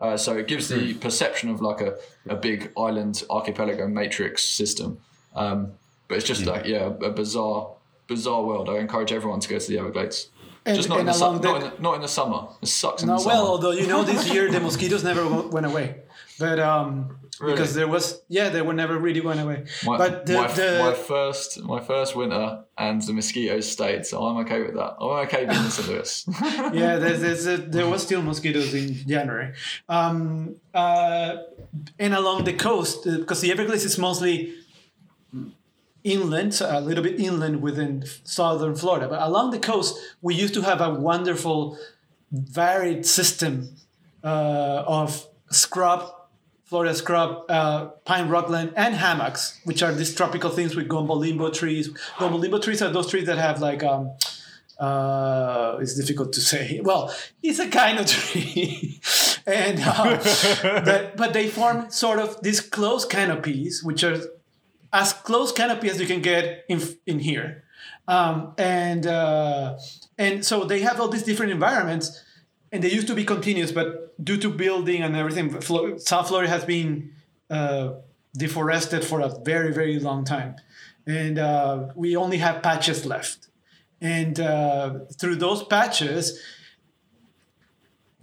Uh, 0.01 0.17
so 0.17 0.37
it 0.37 0.49
gives 0.49 0.69
the 0.69 0.95
perception 0.95 1.51
of 1.51 1.61
like 1.61 1.81
a, 1.81 1.95
a 2.29 2.35
big 2.35 2.73
island 2.77 3.23
archipelago 3.31 3.87
matrix 3.87 4.43
system. 4.43 4.99
Um, 5.37 5.73
but 6.09 6.17
it's 6.17 6.27
just 6.27 6.47
like, 6.47 6.67
yeah, 6.67 6.87
a 7.01 7.11
bizarre, 7.11 7.71
bizarre 8.07 8.43
world. 8.43 8.69
I 8.69 8.79
encourage 8.79 9.13
everyone 9.13 9.41
to 9.41 9.49
go 9.49 9.59
to 9.59 9.69
the 9.69 9.79
Everglades. 9.79 10.31
and, 10.65 10.77
just 10.77 10.89
not, 10.89 11.01
in 11.01 11.07
the, 11.07 11.13
su- 11.13 11.25
along 11.25 11.41
not, 11.43 11.63
in 11.63 11.71
the, 11.71 11.83
not 11.83 11.95
in 11.95 12.01
the 12.01 12.09
summer. 12.09 12.49
It 12.63 12.69
sucks 12.69 13.03
in 13.03 13.09
no, 13.09 13.15
the 13.15 13.21
summer. 13.21 13.35
well, 13.35 13.47
although 13.47 13.71
you 13.73 13.87
know 13.87 14.03
this 14.03 14.33
year 14.33 14.51
the 14.51 14.61
mosquitoes 14.69 15.05
never 15.05 15.27
went 15.29 15.67
away, 15.67 16.03
but 16.39 16.59
um, 16.59 17.19
because 17.45 17.75
there 17.75 17.89
was 17.89 18.23
yeah 18.29 18.49
they 18.49 18.63
were 18.63 18.73
never 18.73 18.99
really 18.99 19.21
went 19.21 19.41
away. 19.41 19.65
my, 19.85 19.99
but 19.99 20.27
the, 20.27 20.35
my, 20.35 20.47
the 20.49 20.79
my 20.81 20.95
first 20.95 21.63
my 21.63 21.81
first 21.81 22.17
winter 22.17 22.65
and 22.79 23.03
the 23.03 23.13
mosquitoes 23.13 23.71
stayed, 23.71 24.05
so 24.05 24.23
I'm 24.25 24.37
okay 24.45 24.63
with 24.63 24.75
that. 24.75 24.97
I'm 25.01 25.27
okay 25.27 25.47
being 25.47 25.65
in 25.65 25.71
St. 25.71 25.89
Louis. 25.89 26.29
yeah, 26.75 26.97
there's, 26.97 27.21
there's 27.21 27.47
a, 27.47 27.57
there 27.57 27.89
was 27.89 28.03
still 28.03 28.21
mosquitoes 28.21 28.75
in 28.75 28.95
January. 29.09 29.55
Um, 29.89 30.57
uh, 30.75 31.37
and 31.99 32.15
along 32.15 32.45
the 32.45 32.53
coast, 32.53 33.05
because 33.05 33.41
the 33.41 33.51
Everglades 33.51 33.85
is 33.85 33.99
mostly 33.99 34.55
inland, 36.05 36.55
so 36.55 36.69
a 36.71 36.81
little 36.81 37.03
bit 37.03 37.19
inland 37.19 37.63
within 37.63 38.05
southern 38.25 38.77
Florida. 38.77 39.09
But 39.09 39.23
along 39.23 39.51
the 39.51 39.59
coast, 39.59 39.99
we 40.23 40.35
used 40.35 40.55
to 40.55 40.63
have 40.63 40.81
a 40.81 40.91
wonderful, 40.91 41.79
varied 42.31 43.07
system 43.07 43.77
uh, 44.23 44.85
of 44.87 45.27
scrub, 45.51 46.13
Florida 46.67 46.95
scrub, 46.95 47.45
uh, 47.49 47.87
pine 48.05 48.29
rockland, 48.29 48.73
and 48.77 48.95
hammocks, 48.95 49.61
which 49.65 49.83
are 49.83 49.93
these 49.93 50.15
tropical 50.15 50.51
things 50.51 50.75
with 50.75 50.89
gumbo 50.89 51.15
limbo 51.15 51.49
trees. 51.51 51.89
Gumbo 52.19 52.39
limbo 52.39 52.59
trees 52.59 52.83
are 52.83 52.91
those 52.91 53.09
trees 53.09 53.27
that 53.27 53.39
have 53.39 53.61
like 53.61 53.85
um, 53.85 54.11
uh, 54.79 55.79
it's 55.81 55.95
difficult 55.95 56.33
to 56.33 56.41
say. 56.41 56.81
Well, 56.85 57.15
it's 57.43 57.59
a 57.59 57.69
kind 57.69 57.99
of 57.99 58.07
tree, 58.17 59.01
and 59.47 59.81
uh, 59.81 60.21
but, 60.85 61.17
but 61.17 61.33
they 61.33 61.49
form 61.49 61.91
sort 61.91 62.19
of 62.19 62.43
these 62.43 62.61
close 62.61 63.05
canopies, 63.05 63.83
which 63.83 64.03
are 64.05 64.21
as 64.93 65.13
close 65.13 65.53
canopy 65.53 65.89
as 65.89 66.01
you 66.01 66.07
can 66.07 66.21
get 66.21 66.65
in 66.69 66.81
in 67.07 67.21
here, 67.21 67.65
um, 68.09 68.55
and 68.59 69.07
uh, 69.07 69.79
and 70.19 70.45
so 70.45 70.65
they 70.65 70.81
have 70.81 71.01
all 71.01 71.09
these 71.09 71.23
different 71.25 71.53
environments, 71.53 72.23
and 72.73 72.83
they 72.83 72.91
used 72.91 73.07
to 73.07 73.15
be 73.15 73.25
continuous, 73.25 73.73
but 73.73 74.13
due 74.23 74.37
to 74.39 74.51
building 74.51 75.03
and 75.03 75.17
everything, 75.17 75.51
Flo- 75.61 75.99
South 75.99 76.29
Florida 76.29 76.51
has 76.51 76.65
been 76.65 77.13
uh, 77.51 77.95
deforested 78.37 79.05
for 79.05 79.21
a 79.21 79.29
very 79.45 79.73
very 79.73 79.99
long 79.99 80.25
time, 80.25 80.57
and 81.07 81.39
uh, 81.39 81.89
we 81.95 82.17
only 82.17 82.39
have 82.39 82.63
patches 82.63 83.07
left. 83.07 83.49
And 84.01 84.39
uh, 84.39 85.01
through 85.19 85.37
those 85.37 85.65
patches, 85.65 86.41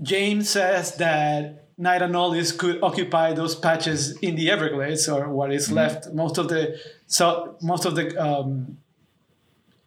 James 0.01 0.49
says 0.49 0.95
that 0.97 1.67
knight 1.77 2.01
anoles 2.01 2.57
could 2.57 2.83
occupy 2.83 3.33
those 3.33 3.55
patches 3.55 4.17
in 4.19 4.35
the 4.35 4.51
Everglades, 4.51 5.09
or 5.09 5.29
what 5.29 5.51
is 5.51 5.71
left. 5.71 6.13
Most 6.13 6.37
of 6.37 6.49
the 6.49 6.79
so 7.07 7.57
most 7.61 7.85
of 7.85 7.95
the 7.95 8.15
um, 8.21 8.77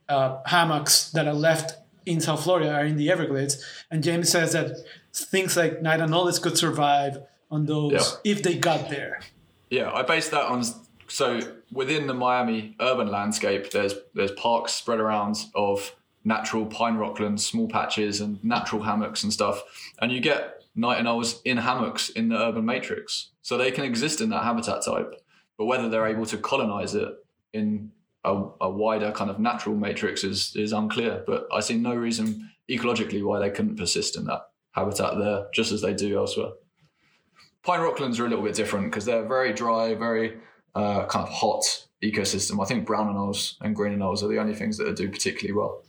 uh, 0.08 0.38
hammocks 0.46 1.10
that 1.10 1.26
are 1.26 1.34
left 1.34 1.76
in 2.06 2.20
South 2.20 2.44
Florida 2.44 2.72
are 2.72 2.84
in 2.84 2.96
the 2.96 3.10
Everglades. 3.10 3.62
And 3.90 4.02
James 4.02 4.30
says 4.30 4.52
that 4.52 4.70
things 5.12 5.56
like 5.56 5.82
night 5.82 6.00
and 6.00 6.12
anoles 6.12 6.40
could 6.40 6.56
survive 6.56 7.18
on 7.50 7.66
those 7.66 7.92
Yeah. 7.92 8.32
if 8.32 8.42
they 8.42 8.54
got 8.56 8.88
there. 8.88 9.20
Yeah, 9.70 9.90
I 9.92 10.02
based 10.02 10.30
that 10.30 10.44
on 10.46 10.62
so 11.08 11.40
within 11.72 12.06
the 12.06 12.14
Miami 12.14 12.74
urban 12.80 13.08
landscape, 13.08 13.70
there's 13.70 13.94
there's 14.14 14.32
parks 14.32 14.72
spread 14.72 15.00
around 15.00 15.36
of 15.54 15.94
natural 16.24 16.66
pine 16.66 16.96
rocklands, 16.96 17.40
small 17.40 17.68
patches, 17.68 18.20
and 18.20 18.42
natural 18.44 18.82
hammocks 18.82 19.22
and 19.22 19.32
stuff, 19.32 19.62
and 20.00 20.10
you 20.10 20.20
get 20.20 20.62
night 20.74 20.98
and 20.98 21.08
owls 21.08 21.40
in 21.44 21.56
hammocks 21.56 22.08
in 22.10 22.28
the 22.28 22.36
urban 22.36 22.64
matrix, 22.64 23.30
so 23.42 23.56
they 23.56 23.70
can 23.70 23.84
exist 23.84 24.20
in 24.20 24.28
that 24.30 24.42
habitat 24.44 24.84
type. 24.84 25.14
But 25.56 25.66
whether 25.66 25.88
they're 25.88 26.06
able 26.06 26.26
to 26.26 26.36
colonize 26.36 26.94
it 26.94 27.08
in 27.52 27.92
a, 28.26 28.48
a 28.60 28.68
wider 28.68 29.12
kind 29.12 29.30
of 29.30 29.38
natural 29.38 29.76
matrix 29.76 30.24
is 30.24 30.54
is 30.56 30.72
unclear. 30.72 31.24
But 31.26 31.46
I 31.52 31.60
see 31.60 31.76
no 31.76 31.94
reason 31.94 32.50
ecologically 32.68 33.24
why 33.24 33.38
they 33.38 33.50
couldn't 33.50 33.76
persist 33.76 34.16
in 34.16 34.24
that 34.24 34.42
habitat 34.72 35.16
there, 35.18 35.46
just 35.54 35.72
as 35.72 35.80
they 35.80 35.94
do 35.94 36.18
elsewhere. 36.18 36.50
Pine 37.62 37.80
Rocklands 37.80 38.20
are 38.20 38.26
a 38.26 38.28
little 38.28 38.44
bit 38.44 38.54
different 38.54 38.90
because 38.90 39.04
they're 39.04 39.26
very 39.26 39.52
dry, 39.52 39.94
very 39.94 40.36
uh, 40.74 41.06
kind 41.06 41.26
of 41.26 41.32
hot 41.32 41.64
ecosystem. 42.02 42.62
I 42.62 42.66
think 42.66 42.86
brown 42.86 43.12
anoles 43.12 43.54
and 43.60 43.74
green 43.74 43.98
anoles 43.98 44.22
are 44.22 44.28
the 44.28 44.38
only 44.38 44.54
things 44.54 44.76
that 44.78 44.94
do 44.96 45.08
particularly 45.08 45.56
well. 45.56 45.82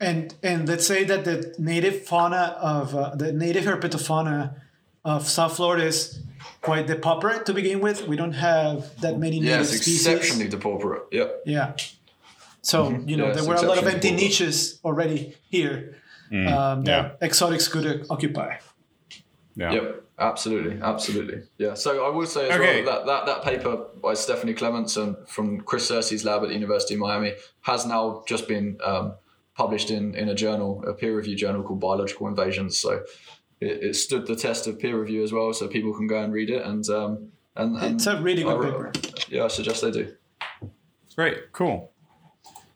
And 0.00 0.34
and 0.42 0.68
let's 0.68 0.86
say 0.86 1.04
that 1.04 1.24
the 1.24 1.54
native 1.58 2.04
fauna 2.04 2.56
of 2.60 2.94
uh, 2.94 3.14
the 3.14 3.32
native 3.32 3.64
herpetofauna 3.64 4.60
of 5.04 5.28
South 5.28 5.56
Florida 5.56 5.84
is 5.84 6.22
quite 6.62 6.86
depauperate 6.86 7.44
to 7.46 7.52
begin 7.52 7.80
with. 7.80 8.06
We 8.08 8.16
don't 8.16 8.32
have 8.50 8.98
that 9.00 9.18
many 9.18 9.36
Yeah, 9.38 9.56
native 9.58 9.60
it's 9.62 9.70
species. 9.82 10.06
exceptionally 10.06 10.48
depauperate. 10.48 11.02
Yep. 11.12 11.42
Yeah. 11.44 11.74
So 12.62 12.90
you 13.06 13.16
know 13.16 13.26
Yeah, 13.26 13.32
there 13.34 13.44
were 13.44 13.56
a 13.56 13.62
lot 13.62 13.78
of 13.78 13.84
empty 13.86 14.08
exceptionally 14.08 14.22
niches 14.22 14.80
already 14.84 15.34
here 15.50 15.96
um, 16.32 16.84
that 16.84 17.18
exotics 17.20 17.68
could 17.68 17.86
uh, 17.86 18.04
occupy. 18.14 18.56
Yeah. 19.56 19.72
Yep. 19.72 19.98
Absolutely. 20.18 20.80
Absolutely. 20.80 21.42
Yeah. 21.58 21.74
So 21.74 22.06
I 22.06 22.08
will 22.08 22.26
say 22.26 22.48
as 22.48 22.58
Okay. 22.58 22.84
well 22.84 22.94
that, 22.94 23.06
that 23.06 23.26
that 23.26 23.44
paper 23.44 23.86
by 24.00 24.14
Stephanie 24.14 24.54
Clements 24.54 24.96
and 24.96 25.16
from 25.26 25.60
Chris 25.62 25.86
Searcy's 25.88 26.24
lab 26.24 26.42
at 26.42 26.48
the 26.48 26.54
University 26.54 26.94
of 26.94 27.00
Miami 27.00 27.32
has 27.62 27.84
now 27.84 28.22
just 28.26 28.46
been 28.46 28.78
um, 28.84 29.14
published 29.56 29.90
in 29.90 30.14
in 30.14 30.28
a 30.28 30.34
journal, 30.34 30.84
a 30.86 30.92
peer 30.94 31.16
reviewed 31.16 31.38
journal 31.38 31.62
called 31.64 31.80
Biological 31.80 32.28
Invasions. 32.28 32.78
So 32.78 33.02
it, 33.62 33.82
it 33.82 33.94
stood 33.96 34.26
the 34.26 34.36
test 34.36 34.66
of 34.66 34.78
peer 34.78 34.98
review 35.00 35.22
as 35.22 35.32
well, 35.32 35.52
so 35.52 35.68
people 35.68 35.94
can 35.94 36.06
go 36.06 36.20
and 36.22 36.32
read 36.32 36.50
it 36.50 36.64
and 36.64 36.88
um, 36.90 37.28
and, 37.56 37.76
and 37.76 37.94
It's 37.96 38.06
a 38.06 38.20
really 38.20 38.42
good 38.42 38.60
I- 38.60 38.70
paper. 38.70 38.92
Yeah, 39.28 39.44
I 39.44 39.48
suggest 39.48 39.82
they 39.82 39.90
do. 39.90 40.14
Great, 41.16 41.52
cool. 41.52 41.90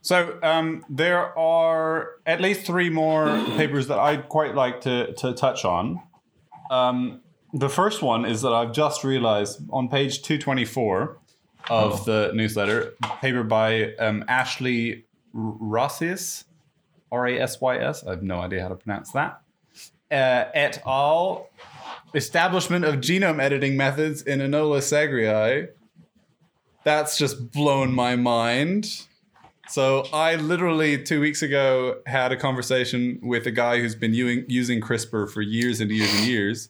So 0.02 0.38
um, 0.42 0.84
there 0.88 1.36
are 1.38 2.10
at 2.26 2.40
least 2.40 2.66
three 2.66 2.90
more 2.90 3.26
papers 3.56 3.88
that 3.88 3.98
I'd 3.98 4.28
quite 4.28 4.54
like 4.54 4.82
to, 4.82 5.12
to 5.14 5.32
touch 5.32 5.64
on. 5.64 6.00
Um, 6.70 7.22
the 7.52 7.68
first 7.68 8.02
one 8.02 8.24
is 8.24 8.42
that 8.42 8.52
I've 8.52 8.72
just 8.72 9.02
realized 9.04 9.60
on 9.70 9.88
page 9.88 10.22
224 10.22 11.18
of 11.70 12.04
the 12.04 12.30
newsletter, 12.34 12.92
paper 13.20 13.42
by 13.42 13.94
um, 13.94 14.24
Ashley 14.28 15.06
Rasys, 15.34 16.44
R 17.10 17.26
A 17.26 17.40
S 17.40 17.60
Y 17.60 17.78
S. 17.78 18.04
I 18.04 18.10
have 18.10 18.22
no 18.22 18.38
idea 18.40 18.62
how 18.62 18.68
to 18.68 18.76
pronounce 18.76 19.10
that. 19.12 19.40
Uh, 20.10 20.44
et 20.54 20.82
al. 20.86 21.48
Establishment 22.14 22.84
of 22.84 22.96
genome 22.96 23.40
editing 23.40 23.76
methods 23.76 24.22
in 24.22 24.40
Anolis 24.40 24.84
sagrei. 24.84 25.68
That's 26.84 27.18
just 27.18 27.50
blown 27.50 27.92
my 27.92 28.16
mind. 28.16 29.06
So 29.68 30.06
I 30.12 30.36
literally 30.36 31.02
two 31.02 31.20
weeks 31.20 31.42
ago 31.42 31.98
had 32.06 32.30
a 32.30 32.36
conversation 32.36 33.18
with 33.22 33.46
a 33.46 33.50
guy 33.50 33.80
who's 33.80 33.96
been 33.96 34.14
using, 34.14 34.44
using 34.48 34.80
CRISPR 34.80 35.30
for 35.30 35.42
years 35.42 35.80
and 35.80 35.90
years 35.90 36.14
and 36.14 36.26
years. 36.26 36.68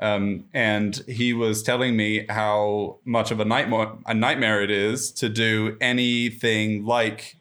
Um, 0.00 0.44
and 0.54 1.02
he 1.08 1.32
was 1.32 1.62
telling 1.62 1.96
me 1.96 2.26
how 2.28 2.98
much 3.04 3.30
of 3.30 3.40
a 3.40 3.44
nightmare 3.44 3.92
a 4.06 4.14
nightmare 4.14 4.62
it 4.62 4.70
is 4.70 5.10
to 5.12 5.28
do 5.28 5.76
anything 5.80 6.84
like 6.84 7.36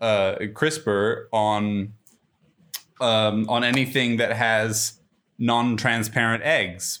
uh, 0.00 0.34
CRISPR 0.40 1.26
on 1.32 1.94
um, 3.04 3.48
on 3.48 3.62
anything 3.62 4.16
that 4.16 4.32
has 4.32 4.94
non-transparent 5.38 6.42
eggs 6.42 7.00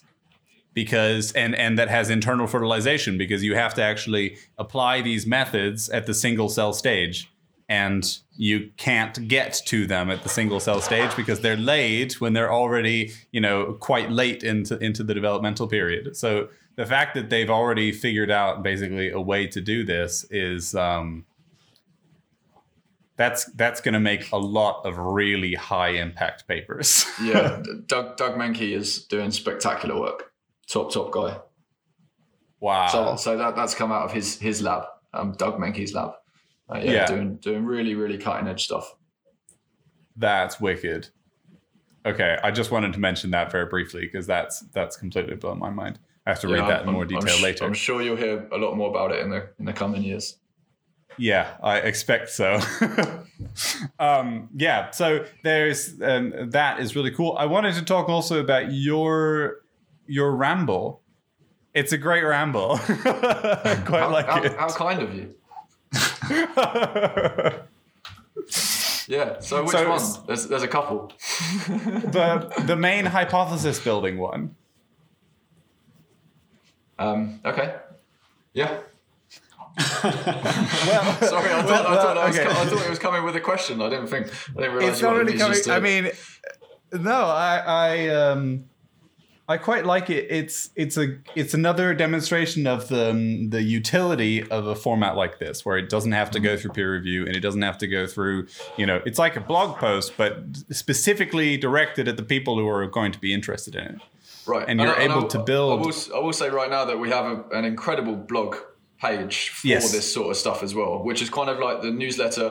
because 0.74 1.32
and 1.32 1.54
and 1.54 1.78
that 1.78 1.88
has 1.88 2.10
internal 2.10 2.46
fertilization 2.46 3.16
because 3.16 3.42
you 3.44 3.54
have 3.54 3.72
to 3.74 3.82
actually 3.82 4.36
apply 4.58 5.00
these 5.00 5.26
methods 5.26 5.88
at 5.88 6.06
the 6.06 6.14
single 6.14 6.48
cell 6.48 6.72
stage 6.72 7.30
and 7.68 8.18
you 8.36 8.70
can't 8.76 9.26
get 9.28 9.62
to 9.64 9.86
them 9.86 10.10
at 10.10 10.22
the 10.22 10.28
single 10.28 10.60
cell 10.60 10.80
stage 10.80 11.14
because 11.16 11.40
they're 11.40 11.56
laid 11.56 12.12
when 12.14 12.32
they're 12.32 12.52
already 12.52 13.12
you 13.30 13.40
know 13.40 13.76
quite 13.80 14.10
late 14.10 14.42
into 14.42 14.76
into 14.78 15.02
the 15.02 15.14
developmental 15.14 15.66
period. 15.68 16.16
So 16.16 16.48
the 16.76 16.84
fact 16.84 17.14
that 17.14 17.30
they've 17.30 17.50
already 17.50 17.92
figured 17.92 18.32
out 18.32 18.62
basically 18.64 19.10
a 19.10 19.20
way 19.20 19.46
to 19.46 19.60
do 19.60 19.84
this 19.84 20.26
is 20.30 20.74
um, 20.74 21.24
that's 23.16 23.44
that's 23.52 23.80
going 23.80 23.94
to 23.94 24.00
make 24.00 24.30
a 24.32 24.36
lot 24.36 24.84
of 24.84 24.98
really 24.98 25.54
high 25.54 25.90
impact 25.90 26.48
papers 26.48 27.06
yeah, 27.22 27.62
Doug 27.86 28.16
Doug 28.16 28.34
Menke 28.36 28.72
is 28.72 29.04
doing 29.06 29.30
spectacular 29.30 29.98
work. 30.00 30.32
Top 30.68 30.92
top 30.92 31.12
guy. 31.12 31.38
wow 32.60 32.88
So 32.88 33.16
so 33.16 33.36
that 33.36 33.54
that's 33.56 33.74
come 33.74 33.92
out 33.92 34.04
of 34.04 34.12
his 34.12 34.38
his 34.40 34.62
lab, 34.62 34.84
um, 35.12 35.32
Doug 35.38 35.58
Menke's 35.58 35.92
lab. 35.94 36.12
Uh, 36.68 36.78
yeah, 36.78 36.92
Yeah. 36.92 37.06
doing 37.06 37.36
doing 37.36 37.64
really 37.64 37.94
really 37.94 38.18
cutting 38.18 38.48
edge 38.48 38.64
stuff. 38.64 38.94
That's 40.16 40.60
wicked. 40.60 41.08
Okay, 42.06 42.36
I 42.42 42.50
just 42.50 42.70
wanted 42.70 42.92
to 42.94 43.00
mention 43.00 43.30
that 43.30 43.50
very 43.50 43.66
briefly 43.66 44.02
because 44.02 44.26
that's 44.26 44.60
that's 44.72 44.96
completely 44.96 45.36
blown 45.36 45.58
my 45.58 45.70
mind. 45.70 45.98
I 46.26 46.30
have 46.30 46.40
to 46.40 46.48
read 46.48 46.60
that 46.62 46.82
in 46.82 46.86
I'm- 46.88 46.92
more 46.94 47.02
I'm 47.02 47.08
detail 47.08 47.36
sh- 47.36 47.42
later. 47.42 47.64
I'm 47.64 47.74
sure 47.74 48.00
you'll 48.02 48.16
hear 48.16 48.48
a 48.52 48.56
lot 48.58 48.74
more 48.76 48.88
about 48.90 49.12
it 49.12 49.20
in 49.20 49.30
the 49.30 49.50
in 49.58 49.64
the 49.66 49.72
coming 49.72 50.02
years. 50.02 50.38
Yeah, 51.16 51.56
I 51.62 51.78
expect 51.78 52.30
so. 52.30 52.60
um, 53.98 54.48
yeah, 54.54 54.90
so 54.90 55.24
there's 55.42 56.00
um, 56.02 56.50
that 56.50 56.80
is 56.80 56.96
really 56.96 57.10
cool. 57.10 57.36
I 57.38 57.46
wanted 57.46 57.74
to 57.74 57.84
talk 57.84 58.08
also 58.08 58.40
about 58.40 58.72
your 58.72 59.62
your 60.06 60.34
ramble. 60.34 61.00
It's 61.72 61.92
a 61.92 61.98
great 61.98 62.22
ramble. 62.22 62.78
I 62.80 63.82
quite 63.86 64.00
How, 64.00 64.10
like 64.12 64.26
how, 64.26 64.42
it. 64.42 64.56
how 64.56 64.68
kind 64.68 65.02
of 65.02 65.14
you. 65.14 65.34
Yeah. 69.06 69.38
So 69.40 69.62
which 69.62 69.72
So 69.72 69.88
one? 69.90 70.26
There's 70.26 70.46
there's 70.46 70.62
a 70.62 70.68
couple. 70.68 71.12
the 71.68 72.52
the 72.66 72.76
main 72.76 73.04
hypothesis 73.04 73.78
building 73.78 74.18
one. 74.18 74.54
Um, 76.98 77.40
okay. 77.44 77.74
Yeah. 78.52 78.78
Well, 79.76 79.84
Sorry, 81.22 81.50
I 81.52 81.62
thought, 81.62 81.84
well, 81.84 81.98
I, 81.98 82.02
thought 82.02 82.26
was 82.26 82.38
okay. 82.38 82.48
I 82.48 82.64
thought 82.66 82.84
it 82.84 82.90
was 82.90 82.98
coming 82.98 83.24
with 83.24 83.36
a 83.36 83.40
question. 83.40 83.80
I 83.82 83.88
didn't 83.88 84.06
think. 84.08 84.26
I 84.56 84.60
didn't 84.60 84.76
realize 84.76 84.92
it's 84.94 85.02
not 85.02 85.16
really 85.16 85.36
coming. 85.38 85.62
to- 85.62 85.72
I 85.72 85.80
mean, 85.80 86.10
no, 86.92 87.24
I, 87.26 87.56
I, 87.66 88.08
um, 88.08 88.64
I 89.48 89.56
quite 89.58 89.84
like 89.84 90.10
it. 90.10 90.26
It's 90.30 90.70
it's 90.76 90.96
a 90.96 91.18
it's 91.34 91.54
another 91.54 91.92
demonstration 91.94 92.66
of 92.66 92.88
the 92.88 93.10
um, 93.10 93.50
the 93.50 93.62
utility 93.62 94.42
of 94.48 94.66
a 94.66 94.74
format 94.74 95.16
like 95.16 95.38
this, 95.38 95.64
where 95.66 95.76
it 95.76 95.88
doesn't 95.90 96.12
have 96.12 96.30
to 96.32 96.38
Mm-hmm. 96.38 96.44
go 96.46 96.56
through 96.56 96.70
peer 96.72 96.92
review 96.92 97.26
and 97.26 97.34
it 97.36 97.40
doesn't 97.40 97.62
have 97.62 97.78
to 97.78 97.86
go 97.86 98.06
through. 98.06 98.46
You 98.76 98.86
know, 98.86 99.00
it's 99.04 99.18
like 99.18 99.36
a 99.36 99.40
blog 99.40 99.76
post, 99.78 100.12
but 100.16 100.38
specifically 100.70 101.56
directed 101.56 102.06
at 102.08 102.16
the 102.16 102.22
people 102.22 102.58
who 102.58 102.68
are 102.68 102.86
going 102.86 103.12
to 103.12 103.18
be 103.18 103.34
interested 103.34 103.74
in 103.74 103.82
it. 103.84 103.96
right, 104.46 104.66
and 104.68 104.80
you're 104.80 104.96
I- 104.96 105.04
able 105.04 105.24
I- 105.24 105.28
to 105.28 105.38
build- 105.42 105.80
I 105.80 105.82
will, 105.86 105.94
I 106.16 106.18
will 106.20 106.32
say 106.32 106.48
right 106.48 106.70
now 106.70 106.84
that 106.84 106.98
we 106.98 107.10
have 107.10 107.26
a, 107.26 107.44
an 107.58 107.64
incredible 107.64 108.14
blog 108.16 108.56
page 109.08 109.34
for 109.50 109.66
Yes. 109.68 109.92
this 109.92 110.06
sort 110.16 110.28
of 110.30 110.36
stuff 110.44 110.62
as 110.62 110.72
well, 110.74 110.94
which 111.08 111.20
is 111.22 111.28
kind 111.30 111.48
of 111.52 111.58
like 111.66 111.82
the 111.82 111.90
newsletter 112.02 112.48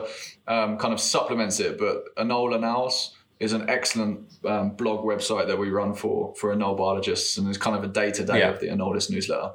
um, 0.54 0.70
kind 0.82 0.92
of 0.94 1.00
supplements 1.00 1.60
it. 1.66 1.78
But 1.78 1.96
Anole 2.16 2.54
Annals 2.54 2.96
is 3.40 3.52
an 3.52 3.68
excellent 3.76 4.18
um, 4.52 4.66
blog 4.80 5.00
website 5.12 5.46
that 5.48 5.58
we 5.58 5.68
run 5.80 5.92
for 5.94 6.34
for 6.38 6.46
anole 6.54 6.76
biologists, 6.76 7.36
and 7.38 7.48
it's 7.48 7.58
kind 7.66 7.76
of 7.78 7.82
a 7.88 7.88
day 8.00 8.10
to 8.18 8.22
day 8.24 8.42
of 8.42 8.60
the 8.60 8.68
Anolis 8.68 9.10
newsletter. 9.10 9.50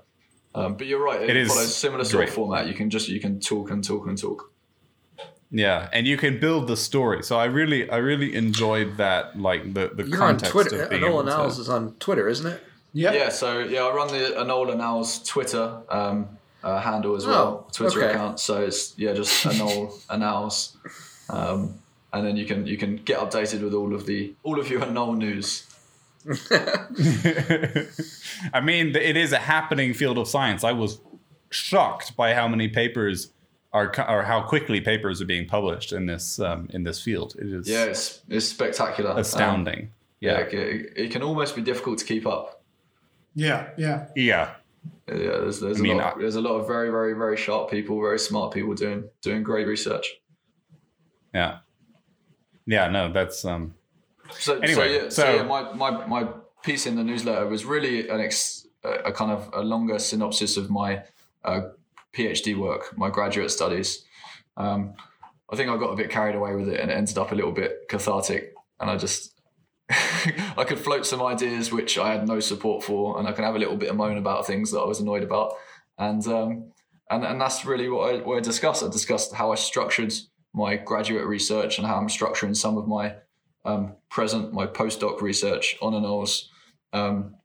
Um, 0.55 0.75
but 0.77 0.85
you're 0.87 1.03
right; 1.09 1.21
it, 1.23 1.29
It 1.29 1.37
is 1.37 1.47
follows 1.49 1.75
similar 1.75 2.03
sort 2.03 2.19
great. 2.19 2.29
of 2.29 2.35
format. 2.35 2.67
You 2.67 2.73
can 2.73 2.89
just 2.89 3.07
you 3.07 3.19
can 3.25 3.39
talk 3.39 3.71
and 3.71 3.83
talk 3.83 4.07
and 4.07 4.17
talk. 4.17 4.51
Yeah, 5.51 5.89
and 5.93 6.05
you 6.05 6.17
can 6.17 6.39
build 6.39 6.67
the 6.67 6.77
story. 6.77 7.23
So 7.23 7.37
I 7.39 7.45
really, 7.45 7.89
I 7.89 7.97
really 7.97 8.35
enjoyed 8.35 8.97
that, 8.97 9.39
like 9.39 9.73
the 9.73 9.89
the 9.95 10.03
You're 10.03 10.21
on 10.21 10.37
context 10.37 10.51
Twitter. 10.51 10.83
of 10.83 10.89
being 10.89 11.01
Anola 11.03 11.33
able 11.33 11.51
to- 11.55 11.61
is 11.61 11.69
on 11.69 11.93
Twitter, 11.99 12.27
isn't 12.29 12.45
it? 12.53 12.59
Yeah. 12.93 13.13
Yeah, 13.13 13.29
so 13.29 13.59
yeah, 13.59 13.83
I 13.87 13.93
run 13.93 14.07
the 14.09 14.23
Anole 14.41 14.71
Annals 14.71 15.23
Twitter 15.23 15.65
um, 15.89 16.27
uh, 16.63 16.79
handle 16.81 17.15
as 17.15 17.25
Oh, 17.25 17.29
well, 17.29 17.67
Twitter 17.71 18.03
okay. 18.03 18.11
account. 18.11 18.39
So 18.39 18.61
it's 18.61 18.93
yeah, 18.97 19.13
just 19.13 19.45
Anole 19.45 19.93
Annals, 20.09 20.77
um, 21.29 21.75
and 22.13 22.25
then 22.25 22.35
you 22.37 22.45
can 22.45 22.65
you 22.67 22.77
can 22.77 22.97
get 22.97 23.19
updated 23.19 23.61
with 23.61 23.73
all 23.73 23.93
of 23.93 24.05
the 24.05 24.33
all 24.43 24.59
of 24.59 24.69
your 24.69 24.81
anole 24.81 25.15
news. 25.17 25.65
I 28.53 28.61
mean, 28.61 28.95
it 28.95 29.15
is 29.17 29.31
a 29.31 29.37
happening 29.37 29.93
field 29.93 30.17
of 30.17 30.27
science. 30.27 30.63
I 30.63 30.71
was 30.73 30.99
shocked 31.49 32.15
by 32.15 32.33
how 32.33 32.47
many 32.47 32.67
papers 32.67 33.31
are, 33.73 33.91
or 34.09 34.23
how 34.23 34.41
quickly 34.41 34.81
papers 34.81 35.21
are 35.21 35.25
being 35.25 35.47
published 35.47 35.91
in 35.93 36.05
this 36.07 36.39
um, 36.39 36.67
in 36.73 36.83
this 36.83 37.01
field. 37.01 37.35
It 37.39 37.47
is 37.47 37.69
Yeah, 37.69 37.85
it's, 37.85 38.21
it's 38.29 38.45
spectacular, 38.47 39.11
Um, 39.11 39.17
astounding. 39.19 39.91
yeah, 40.19 40.39
yeah, 40.39 40.59
it, 40.59 40.93
it 40.95 41.11
can 41.11 41.21
almost 41.23 41.55
be 41.55 41.61
difficult 41.61 41.99
to 41.99 42.05
keep 42.05 42.25
up. 42.27 42.61
Yeah, 43.35 43.69
yeah. 43.77 44.07
yeah, 44.15 44.55
Yeah, 45.07 45.15
there's, 45.15 45.59
there's, 45.59 45.79
I 45.79 45.81
mean, 45.81 45.97
a 45.99 46.03
lot, 46.03 46.15
I- 46.17 46.19
there's 46.19 46.35
a 46.35 46.41
lot 46.41 46.55
of 46.59 46.67
very 46.67 46.89
very 46.91 47.13
very 47.13 47.35
sharp 47.37 47.69
people, 47.71 47.99
very 47.99 48.19
smart 48.19 48.53
people 48.53 48.73
doing 48.75 49.05
doing 49.21 49.41
great 49.43 49.67
research. 49.67 50.07
yeah, 51.33 51.57
yeah. 52.65 52.87
No, 52.89 53.11
that's 53.11 53.43
um, 53.45 53.73
So, 54.31 54.55
so, 54.55 54.59
Anyway, 54.61 54.93
yeah, 54.95 55.01
so, 55.09 55.23
so- 55.23 55.35
yeah, 55.35 55.43
my, 55.43 55.73
my, 55.73 56.05
my 56.07 56.27
piece 56.63 56.85
in 56.85 56.95
the 56.95 57.03
newsletter 57.03 57.47
was 57.47 57.65
really 57.65 58.07
an 58.09 58.19
ex, 58.19 58.67
a, 58.83 58.89
a 59.09 59.11
kind 59.11 59.31
of 59.31 59.49
a 59.53 59.61
longer 59.61 59.97
synopsis 59.99 60.57
of 60.57 60.69
my 60.69 61.03
uh, 61.43 61.61
PhD 62.13 62.55
work, 62.55 62.95
my 62.97 63.09
graduate 63.09 63.49
studies. 63.51 64.05
Um, 64.57 64.93
I 65.51 65.55
think 65.55 65.69
I 65.69 65.77
got 65.77 65.89
a 65.91 65.95
bit 65.95 66.11
carried 66.11 66.35
away 66.35 66.53
with 66.53 66.69
it 66.69 66.79
and 66.79 66.91
it 66.91 66.93
ended 66.93 67.17
up 67.17 67.31
a 67.31 67.35
little 67.35 67.51
bit 67.51 67.87
cathartic. 67.89 68.53
And 68.79 68.89
I 68.89 68.97
just, 68.97 69.38
I 70.57 70.65
could 70.65 70.79
float 70.79 71.05
some 71.05 71.21
ideas 71.21 71.71
which 71.71 71.97
I 71.97 72.13
had 72.13 72.27
no 72.27 72.39
support 72.39 72.83
for, 72.83 73.17
and 73.17 73.27
I 73.27 73.31
can 73.31 73.43
have 73.43 73.55
a 73.55 73.59
little 73.59 73.77
bit 73.77 73.89
of 73.89 73.95
moan 73.95 74.17
about 74.17 74.45
things 74.45 74.71
that 74.71 74.79
I 74.79 74.85
was 74.85 74.99
annoyed 74.99 75.23
about. 75.23 75.53
And 75.97 76.25
um, 76.27 76.71
and, 77.09 77.23
and 77.25 77.41
that's 77.41 77.65
really 77.65 77.89
what 77.89 78.13
I, 78.13 78.17
what 78.19 78.37
I 78.37 78.41
discussed. 78.41 78.83
I 78.83 78.87
discussed 78.87 79.33
how 79.33 79.51
I 79.51 79.55
structured 79.55 80.13
my 80.53 80.75
graduate 80.75 81.25
research 81.25 81.77
and 81.77 81.87
how 81.87 81.97
I'm 81.97 82.07
structuring 82.07 82.55
some 82.55 82.77
of 82.77 82.87
my 82.87 83.15
um, 83.65 83.95
present, 84.09 84.53
my 84.53 84.67
postdoc 84.67 85.21
research 85.21 85.75
on 85.81 85.93
anoles 85.93 86.45
um, 86.93 87.35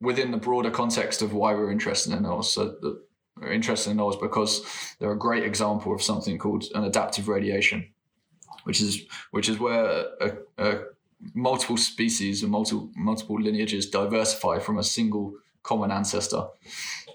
within 0.00 0.30
the 0.30 0.36
broader 0.38 0.70
context 0.70 1.22
of 1.22 1.32
why 1.32 1.54
we're 1.54 1.70
interested 1.70 2.12
in 2.12 2.20
anoles. 2.20 2.44
So 2.44 2.76
the, 2.80 3.02
we're 3.38 3.52
interested 3.52 3.90
in 3.90 3.98
anoles 3.98 4.20
because 4.20 4.64
they're 4.98 5.12
a 5.12 5.18
great 5.18 5.44
example 5.44 5.94
of 5.94 6.02
something 6.02 6.38
called 6.38 6.64
an 6.74 6.84
adaptive 6.84 7.28
radiation, 7.28 7.86
which 8.64 8.80
is 8.80 9.02
which 9.30 9.48
is 9.48 9.58
where 9.58 10.06
a, 10.20 10.36
a 10.56 10.78
multiple 11.34 11.76
species 11.76 12.42
and 12.42 12.52
multiple 12.52 12.90
multiple 12.96 13.40
lineages 13.40 13.88
diversify 13.88 14.58
from 14.58 14.78
a 14.78 14.84
single 14.84 15.34
common 15.62 15.90
ancestor. 15.90 16.44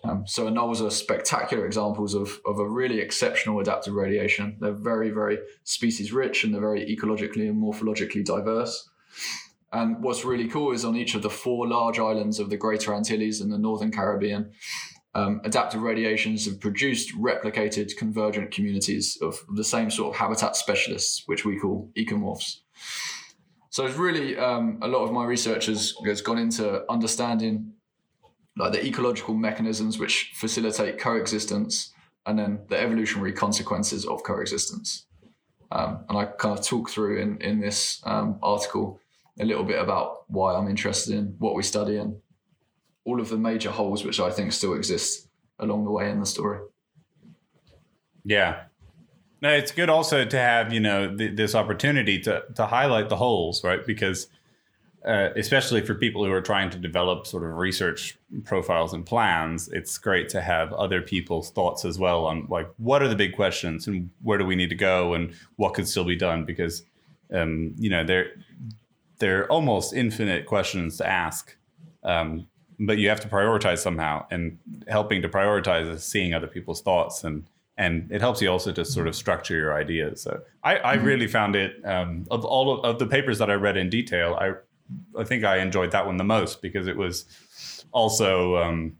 Um, 0.03 0.25
so 0.27 0.47
anoles 0.47 0.85
are 0.85 0.89
spectacular 0.89 1.65
examples 1.65 2.15
of, 2.15 2.39
of 2.45 2.59
a 2.59 2.67
really 2.67 2.99
exceptional 2.99 3.59
adaptive 3.59 3.93
radiation. 3.93 4.57
They're 4.59 4.73
very, 4.73 5.09
very 5.09 5.37
species 5.63 6.11
rich 6.11 6.43
and 6.43 6.53
they're 6.53 6.61
very 6.61 6.85
ecologically 6.85 7.47
and 7.47 7.61
morphologically 7.61 8.25
diverse. 8.25 8.89
And 9.71 10.03
what's 10.03 10.25
really 10.25 10.49
cool 10.49 10.73
is 10.73 10.83
on 10.83 10.97
each 10.97 11.15
of 11.15 11.21
the 11.21 11.29
four 11.29 11.67
large 11.67 11.97
islands 11.97 12.39
of 12.39 12.49
the 12.49 12.57
Greater 12.57 12.93
Antilles 12.93 13.39
and 13.39 13.53
the 13.53 13.57
Northern 13.57 13.91
Caribbean, 13.91 14.51
um, 15.13 15.39
adaptive 15.45 15.81
radiations 15.81 16.45
have 16.45 16.59
produced 16.59 17.15
replicated 17.17 17.95
convergent 17.95 18.51
communities 18.51 19.17
of 19.21 19.43
the 19.55 19.63
same 19.63 19.89
sort 19.89 20.13
of 20.13 20.19
habitat 20.19 20.55
specialists, 20.55 21.23
which 21.25 21.45
we 21.45 21.59
call 21.59 21.89
ecomorphs. 21.97 22.57
So 23.71 23.85
it's 23.85 23.95
really 23.95 24.37
um, 24.37 24.79
a 24.81 24.87
lot 24.87 25.05
of 25.05 25.13
my 25.13 25.23
research 25.23 25.67
has, 25.67 25.93
has 26.05 26.21
gone 26.21 26.37
into 26.37 26.83
understanding 26.91 27.71
like 28.57 28.73
the 28.73 28.85
ecological 28.85 29.33
mechanisms 29.33 29.97
which 29.97 30.33
facilitate 30.35 30.99
coexistence 30.99 31.93
and 32.25 32.37
then 32.37 32.59
the 32.67 32.77
evolutionary 32.77 33.31
consequences 33.31 34.05
of 34.05 34.23
coexistence. 34.23 35.05
Um, 35.71 36.03
and 36.09 36.17
I 36.17 36.25
kind 36.25 36.59
of 36.59 36.65
talk 36.65 36.89
through 36.89 37.21
in, 37.21 37.37
in 37.41 37.61
this 37.61 38.01
um, 38.05 38.39
article 38.43 38.99
a 39.39 39.45
little 39.45 39.63
bit 39.63 39.79
about 39.79 40.29
why 40.29 40.53
I'm 40.53 40.67
interested 40.67 41.15
in 41.15 41.35
what 41.39 41.55
we 41.55 41.63
study 41.63 41.95
and 41.95 42.17
all 43.05 43.21
of 43.21 43.29
the 43.29 43.37
major 43.37 43.71
holes 43.71 44.03
which 44.03 44.19
I 44.19 44.31
think 44.31 44.51
still 44.51 44.73
exist 44.73 45.29
along 45.59 45.85
the 45.85 45.91
way 45.91 46.11
in 46.11 46.19
the 46.19 46.25
story. 46.25 46.59
yeah, 48.25 48.63
No, 49.41 49.49
it's 49.51 49.71
good 49.71 49.89
also 49.89 50.23
to 50.23 50.37
have 50.37 50.71
you 50.71 50.79
know 50.79 51.15
th- 51.15 51.35
this 51.35 51.55
opportunity 51.55 52.19
to 52.19 52.43
to 52.55 52.65
highlight 52.65 53.09
the 53.09 53.17
holes, 53.17 53.63
right? 53.63 53.85
Because 53.85 54.27
uh, 55.05 55.29
especially 55.35 55.81
for 55.81 55.95
people 55.95 56.23
who 56.23 56.31
are 56.31 56.41
trying 56.41 56.69
to 56.69 56.77
develop 56.77 57.25
sort 57.25 57.43
of 57.43 57.57
research 57.57 58.17
profiles 58.43 58.93
and 58.93 59.03
plans, 59.03 59.67
it's 59.69 59.97
great 59.97 60.29
to 60.29 60.41
have 60.41 60.71
other 60.73 61.01
people's 61.01 61.49
thoughts 61.49 61.85
as 61.85 61.97
well 61.97 62.25
on 62.25 62.45
like 62.49 62.69
what 62.77 63.01
are 63.01 63.07
the 63.07 63.15
big 63.15 63.35
questions 63.35 63.87
and 63.87 64.11
where 64.21 64.37
do 64.37 64.45
we 64.45 64.55
need 64.55 64.69
to 64.69 64.75
go 64.75 65.15
and 65.15 65.33
what 65.55 65.73
could 65.73 65.87
still 65.87 66.05
be 66.05 66.15
done 66.15 66.45
because 66.45 66.83
um, 67.33 67.73
you 67.77 67.89
know 67.89 68.03
they're 68.03 68.31
they're 69.17 69.47
almost 69.51 69.93
infinite 69.93 70.45
questions 70.45 70.97
to 70.97 71.07
ask. 71.07 71.55
Um, 72.03 72.47
but 72.79 72.97
you 72.97 73.09
have 73.09 73.19
to 73.21 73.27
prioritize 73.27 73.77
somehow, 73.79 74.25
and 74.31 74.57
helping 74.87 75.21
to 75.21 75.29
prioritize 75.29 75.91
is 75.91 76.03
seeing 76.03 76.33
other 76.33 76.47
people's 76.47 76.81
thoughts 76.81 77.23
and 77.23 77.45
and 77.77 78.11
it 78.11 78.21
helps 78.21 78.41
you 78.41 78.49
also 78.49 78.71
to 78.71 78.85
sort 78.85 79.07
of 79.07 79.15
structure 79.15 79.55
your 79.55 79.73
ideas. 79.73 80.21
So 80.21 80.41
I, 80.63 80.77
I 80.77 80.95
mm-hmm. 80.97 81.05
really 81.05 81.27
found 81.27 81.55
it 81.55 81.83
um, 81.85 82.27
of 82.29 82.45
all 82.45 82.79
of, 82.79 82.85
of, 82.85 82.99
the 82.99 83.07
papers 83.07 83.39
that 83.39 83.49
I 83.49 83.53
read 83.53 83.77
in 83.77 83.89
detail. 83.89 84.37
I 84.39 84.53
I 85.19 85.23
think 85.23 85.43
I 85.43 85.57
enjoyed 85.57 85.91
that 85.91 86.05
one 86.05 86.17
the 86.17 86.23
most 86.23 86.61
because 86.61 86.87
it 86.87 86.97
was 86.97 87.25
also 87.91 88.57
um, 88.57 88.97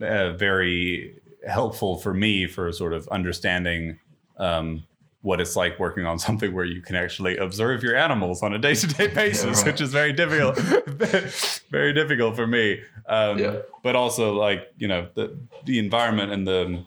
uh, 0.00 0.32
very 0.32 1.20
helpful 1.46 1.98
for 1.98 2.12
me 2.12 2.46
for 2.46 2.72
sort 2.72 2.92
of 2.92 3.08
understanding 3.08 3.98
um, 4.38 4.84
what 5.22 5.40
it's 5.40 5.56
like 5.56 5.78
working 5.78 6.06
on 6.06 6.18
something 6.26 6.52
where 6.52 6.64
you 6.64 6.80
can 6.80 6.96
actually 6.96 7.36
observe 7.36 7.82
your 7.82 7.96
animals 7.96 8.42
on 8.42 8.54
a 8.54 8.58
day-to-day 8.58 9.08
basis, 9.14 9.44
yeah, 9.44 9.52
right. 9.52 9.66
which 9.66 9.80
is 9.80 9.92
very 9.92 10.12
difficult, 10.12 10.56
very 11.70 11.92
difficult 11.92 12.36
for 12.36 12.46
me. 12.46 12.80
Um, 13.06 13.38
yeah. 13.38 13.58
But 13.82 13.96
also, 13.96 14.34
like 14.34 14.72
you 14.78 14.88
know, 14.88 15.08
the 15.14 15.36
the 15.64 15.78
environment 15.78 16.32
and 16.32 16.46
the, 16.46 16.84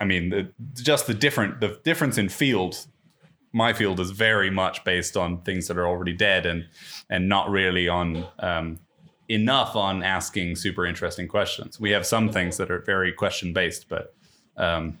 I 0.00 0.04
mean, 0.04 0.30
the, 0.30 0.52
just 0.74 1.06
the 1.06 1.14
different 1.14 1.60
the 1.60 1.80
difference 1.84 2.18
in 2.18 2.28
field. 2.28 2.86
My 3.52 3.72
field 3.72 3.98
is 3.98 4.10
very 4.10 4.50
much 4.50 4.84
based 4.84 5.16
on 5.16 5.40
things 5.40 5.68
that 5.68 5.78
are 5.78 5.86
already 5.86 6.12
dead 6.12 6.46
and 6.46 6.68
and 7.08 7.28
not 7.28 7.50
really 7.50 7.88
on 7.88 8.26
um, 8.38 8.78
enough 9.28 9.76
on 9.76 10.02
asking 10.02 10.56
super 10.56 10.86
interesting 10.86 11.28
questions. 11.28 11.80
We 11.80 11.90
have 11.90 12.06
some 12.06 12.30
things 12.30 12.56
that 12.56 12.70
are 12.70 12.80
very 12.80 13.12
question 13.12 13.52
based, 13.52 13.88
but 13.88 14.14
um, 14.56 14.98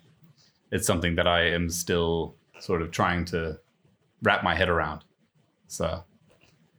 it's 0.70 0.86
something 0.86 1.14
that 1.16 1.26
I 1.26 1.48
am 1.48 1.70
still 1.70 2.36
sort 2.58 2.82
of 2.82 2.90
trying 2.90 3.24
to 3.26 3.58
wrap 4.22 4.42
my 4.42 4.54
head 4.54 4.68
around. 4.68 5.04
So, 5.68 6.04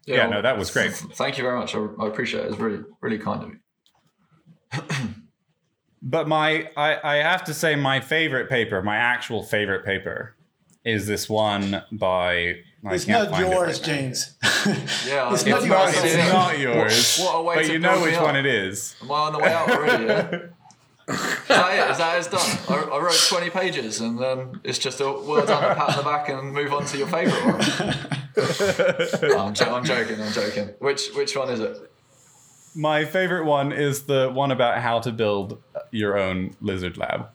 yeah, 0.05 0.15
yeah 0.15 0.21
well, 0.23 0.31
no, 0.31 0.41
that 0.41 0.57
was 0.57 0.71
great. 0.71 0.93
Thank 1.13 1.37
you 1.37 1.43
very 1.43 1.57
much. 1.57 1.75
I, 1.75 1.85
I 1.99 2.07
appreciate 2.07 2.45
it. 2.45 2.51
It's 2.51 2.59
really, 2.59 2.83
really 3.01 3.19
kind 3.19 3.43
of 3.43 3.49
you. 3.51 5.05
but 6.01 6.27
my, 6.27 6.69
I, 6.77 6.99
I 7.03 7.15
have 7.17 7.43
to 7.45 7.53
say, 7.53 7.75
my 7.75 7.99
favorite 7.99 8.49
paper, 8.49 8.81
my 8.81 8.95
actual 8.95 9.43
favorite 9.43 9.85
paper, 9.85 10.35
is 10.85 11.07
this 11.07 11.29
one 11.29 11.83
by. 11.91 12.55
I 12.85 12.93
it's 12.93 13.07
not 13.07 13.37
yours, 13.39 13.79
it 13.79 13.83
James. 13.83 14.37
yeah, 15.05 15.33
it's, 15.33 15.45
not, 15.45 15.65
yours. 15.65 15.93
It's 15.97 16.31
not 16.31 16.59
yours. 16.59 17.17
What, 17.17 17.33
what 17.33 17.39
a 17.39 17.43
way 17.43 17.55
but 17.55 17.67
you 17.69 17.79
know 17.79 18.01
which 18.01 18.17
one 18.17 18.35
it 18.35 18.45
is. 18.45 18.95
Am 19.01 19.11
I 19.11 19.15
on 19.15 19.33
the 19.33 19.39
way 19.39 19.53
out 19.53 19.69
already? 19.69 20.05
Yeah? 20.05 20.39
Is 21.09 21.47
that 21.47 21.73
it? 21.73 21.91
Is 21.91 21.97
that 21.97 22.17
it's 22.17 22.27
done? 22.27 22.77
I, 22.77 22.95
I, 22.95 22.99
wrote 22.99 23.19
20 23.27 23.49
pages 23.49 23.99
and 23.99 24.19
then 24.19 24.61
it's 24.63 24.77
just 24.77 25.01
a 25.01 25.05
well 25.05 25.45
done, 25.45 25.63
a 25.63 25.75
pat 25.75 25.89
on 25.89 25.97
the 25.97 26.03
back 26.03 26.29
and 26.29 26.53
move 26.53 26.71
on 26.71 26.85
to 26.85 26.97
your 26.97 27.07
favourite 27.07 27.43
one. 27.43 27.55
I'm, 29.37 29.53
jo- 29.53 29.75
I'm 29.75 29.83
joking, 29.83 30.21
I'm 30.21 30.31
joking. 30.31 30.69
Which, 30.79 31.09
which 31.15 31.35
one 31.35 31.49
is 31.49 31.59
it? 31.59 31.91
My 32.75 33.05
favourite 33.05 33.45
one 33.45 33.71
is 33.71 34.03
the 34.03 34.29
one 34.29 34.51
about 34.51 34.79
how 34.79 34.99
to 34.99 35.11
build 35.11 35.61
your 35.91 36.17
own 36.17 36.55
lizard 36.61 36.97
lab. 36.97 37.29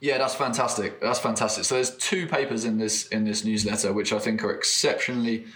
Yeah, 0.00 0.18
that's 0.18 0.34
fantastic. 0.34 1.00
That's 1.00 1.18
fantastic. 1.18 1.64
So 1.64 1.74
there's 1.74 1.96
two 1.96 2.26
papers 2.26 2.64
in 2.64 2.78
this 2.78 3.08
in 3.08 3.24
this 3.24 3.44
newsletter 3.44 3.92
which 3.92 4.12
I 4.12 4.18
think 4.18 4.44
are 4.44 4.52
exceptionally 4.52 5.46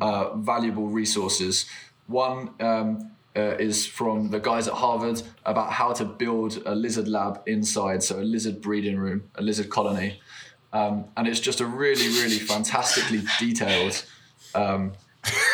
uh, 0.00 0.34
valuable 0.34 0.88
resources. 0.88 1.66
One 2.06 2.50
um, 2.60 3.10
uh, 3.36 3.56
is 3.58 3.86
from 3.86 4.30
the 4.30 4.40
guys 4.40 4.66
at 4.66 4.74
Harvard 4.74 5.22
about 5.44 5.72
how 5.72 5.92
to 5.92 6.04
build 6.04 6.62
a 6.66 6.74
lizard 6.74 7.06
lab 7.06 7.42
inside, 7.46 8.02
so 8.02 8.18
a 8.18 8.22
lizard 8.22 8.60
breeding 8.60 8.98
room, 8.98 9.24
a 9.36 9.42
lizard 9.42 9.70
colony. 9.70 10.20
Um, 10.72 11.04
and 11.16 11.28
it's 11.28 11.40
just 11.40 11.60
a 11.60 11.66
really, 11.66 12.08
really 12.08 12.38
fantastically 12.38 13.22
detailed 13.38 14.04
um, 14.54 14.92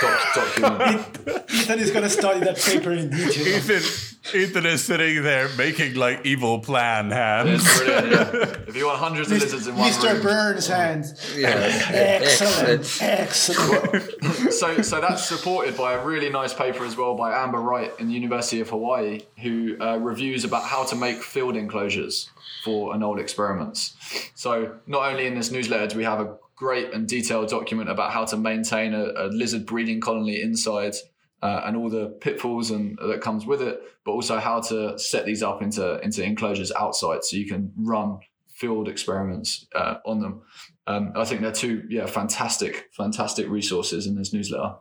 doc- 0.01 0.35
document. 0.35 1.51
Ethan 1.53 1.78
is 1.78 1.90
going 1.90 2.03
to 2.03 2.11
study 2.11 2.40
that 2.40 2.57
paper 2.59 2.93
in 2.93 3.11
detail. 3.11 3.47
Ethan, 3.47 4.39
Ethan 4.40 4.66
is 4.66 4.85
sitting 4.85 5.23
there 5.23 5.49
making 5.57 5.94
like 5.94 6.24
evil 6.24 6.61
plan 6.61 7.11
hands. 7.11 7.65
It's 7.65 7.78
brilliant, 7.78 8.12
yeah. 8.12 8.57
If 8.69 8.77
you 8.77 8.86
want 8.86 8.99
hundreds 8.99 9.31
of 9.31 9.40
lizards 9.40 9.66
in 9.66 9.77
one 9.77 9.90
Mr. 9.90 10.12
room. 10.15 10.23
Burns 10.23 10.66
hands. 10.69 11.36
Yeah. 11.36 11.51
Excellent. 11.90 12.99
Excellent. 13.03 14.53
so, 14.53 14.82
so 14.82 15.01
that's 15.01 15.27
supported 15.27 15.77
by 15.77 15.94
a 15.94 16.05
really 16.05 16.31
nice 16.31 16.55
paper 16.55 16.85
as 16.85 16.97
well 16.97 17.15
by 17.15 17.32
Amber 17.36 17.59
Wright 17.61 17.93
in 17.99 18.09
the 18.09 18.15
University 18.15 18.61
of 18.61 18.70
Hawaii, 18.70 19.20
who 19.43 19.77
uh, 19.81 19.97
reviews 19.99 20.44
about 20.44 20.65
how 20.65 20.85
to 20.85 20.97
make 20.97 21.23
field 21.23 21.57
enclosures 21.57 22.31
for 22.65 22.94
anole 22.94 23.19
experiments. 23.19 23.97
So 24.35 24.77
not 24.86 25.11
only 25.11 25.27
in 25.27 25.35
this 25.35 25.51
newsletter 25.51 25.89
do 25.89 25.99
we 25.99 26.05
have 26.05 26.20
a 26.20 26.36
great 26.62 26.94
and 26.94 27.09
detailed 27.09 27.48
document 27.48 27.90
about 27.90 28.12
how 28.12 28.24
to 28.24 28.36
maintain 28.36 28.94
a, 28.94 29.06
a 29.16 29.26
lizard 29.26 29.66
breeding 29.66 30.01
colony 30.01 30.40
inside 30.40 30.94
uh, 31.43 31.62
and 31.64 31.76
all 31.76 31.90
the 31.90 32.06
pitfalls 32.20 32.70
and 32.70 32.97
that 32.98 33.20
comes 33.20 33.44
with 33.44 33.60
it, 33.60 33.82
but 34.05 34.12
also 34.12 34.39
how 34.39 34.60
to 34.60 34.97
set 34.97 35.26
these 35.26 35.43
up 35.43 35.60
into 35.60 35.98
into 36.05 36.22
enclosures 36.22 36.70
outside 36.78 37.24
so 37.24 37.36
you 37.36 37.48
can 37.48 37.72
run 37.76 38.20
field 38.55 38.89
experiments 38.89 39.66
uh, 39.74 39.97
on 40.06 40.20
them. 40.20 40.43
Um, 40.86 41.12
I 41.16 41.24
think 41.24 41.40
they're 41.40 41.51
two 41.51 41.82
yeah 41.89 42.06
fantastic 42.06 42.90
fantastic 42.97 43.48
resources 43.48 44.06
in 44.06 44.14
this 44.14 44.32
newsletter. 44.32 44.76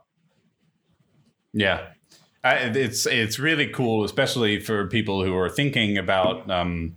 Yeah, 1.52 1.88
it's 2.44 3.06
it's 3.06 3.40
really 3.40 3.66
cool, 3.66 4.04
especially 4.04 4.60
for 4.60 4.86
people 4.86 5.24
who 5.24 5.34
are 5.36 5.50
thinking 5.50 5.98
about. 5.98 6.48
Um, 6.48 6.96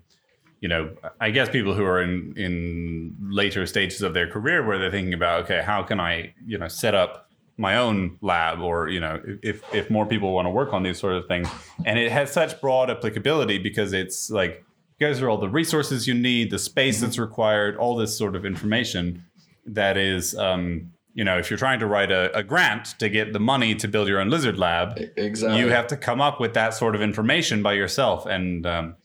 you 0.66 0.70
know, 0.70 0.90
I 1.22 1.30
guess 1.30 1.48
people 1.48 1.76
who 1.76 1.86
are 1.86 2.02
in 2.02 2.34
in 2.36 3.16
later 3.22 3.68
stages 3.68 4.02
of 4.02 4.16
their 4.16 4.28
career 4.28 4.66
where 4.66 4.80
they're 4.80 4.90
thinking 4.90 5.14
about, 5.14 5.44
okay, 5.44 5.62
how 5.62 5.84
can 5.84 6.00
I, 6.00 6.34
you 6.44 6.58
know, 6.58 6.68
set 6.68 6.96
up 6.96 7.30
my 7.58 7.78
own 7.78 8.18
lab 8.22 8.62
or 8.62 8.90
you 8.90 9.00
know 9.00 9.22
if 9.44 9.62
if 9.76 9.92
more 9.92 10.08
people 10.08 10.34
want 10.34 10.48
to 10.48 10.50
work 10.50 10.74
on 10.74 10.82
these 10.82 11.00
sort 11.00 11.14
of 11.14 11.28
things 11.28 11.48
and 11.86 12.00
it 12.00 12.12
has 12.12 12.34
such 12.34 12.60
broad 12.60 12.90
applicability 12.90 13.60
because 13.60 13.94
it's 13.94 14.32
like 14.32 14.66
you 14.98 15.08
guys 15.08 15.22
are 15.22 15.30
all 15.30 15.38
the 15.38 15.48
resources 15.48 16.08
you 16.08 16.16
need 16.16 16.50
the 16.50 16.60
space 16.60 17.00
that's 17.00 17.18
required 17.18 17.78
all 17.78 17.96
this 17.96 18.18
sort 18.18 18.36
of 18.36 18.44
information 18.44 19.24
that 19.66 19.96
is 19.96 20.36
um, 20.36 20.92
you 21.14 21.24
know 21.24 21.38
if 21.38 21.50
you're 21.50 21.58
trying 21.58 21.80
to 21.80 21.88
write 21.88 22.12
a, 22.12 22.36
a, 22.36 22.44
grant 22.44 22.88
to 23.00 23.08
get 23.08 23.32
the 23.32 23.40
money 23.40 23.74
to 23.74 23.88
build 23.88 24.10
your 24.10 24.20
own 24.20 24.30
lizard 24.30 24.58
lab 24.58 25.00
exactly. 25.16 25.58
you 25.58 25.70
have 25.70 25.88
to 25.88 25.96
come 25.96 26.20
up 26.20 26.42
with 26.42 26.54
that 26.56 26.74
sort 26.74 26.94
of 26.94 27.02
information 27.02 27.64
by 27.64 27.72
yourself 27.72 28.26
and 28.26 28.66
um, 28.66 28.96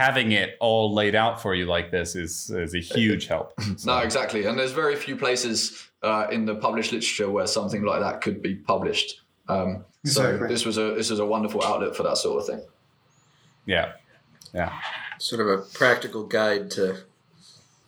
having 0.00 0.32
it 0.32 0.56
all 0.60 0.94
laid 0.94 1.14
out 1.14 1.42
for 1.42 1.54
you 1.54 1.66
like 1.66 1.90
this 1.90 2.16
is 2.16 2.50
is 2.50 2.74
a 2.74 2.80
huge 2.80 3.26
help 3.26 3.52
so. 3.76 3.92
no 3.92 3.98
exactly 3.98 4.46
and 4.46 4.58
there's 4.58 4.72
very 4.72 4.96
few 4.96 5.16
places 5.16 5.90
uh, 6.02 6.26
in 6.30 6.44
the 6.44 6.54
published 6.54 6.92
literature 6.92 7.30
where 7.30 7.46
something 7.46 7.82
like 7.82 8.00
that 8.00 8.20
could 8.20 8.42
be 8.42 8.54
published. 8.54 9.20
Um, 9.48 9.84
so 10.04 10.38
this 10.38 10.64
was 10.64 10.78
a 10.78 10.94
this 10.94 11.10
is 11.10 11.18
a 11.18 11.26
wonderful 11.26 11.62
outlet 11.62 11.94
for 11.94 12.04
that 12.04 12.16
sort 12.16 12.40
of 12.40 12.46
thing. 12.46 12.66
Yeah, 13.66 13.92
yeah. 14.54 14.72
Sort 15.18 15.40
of 15.40 15.48
a 15.48 15.58
practical 15.74 16.24
guide 16.24 16.70
to 16.72 16.98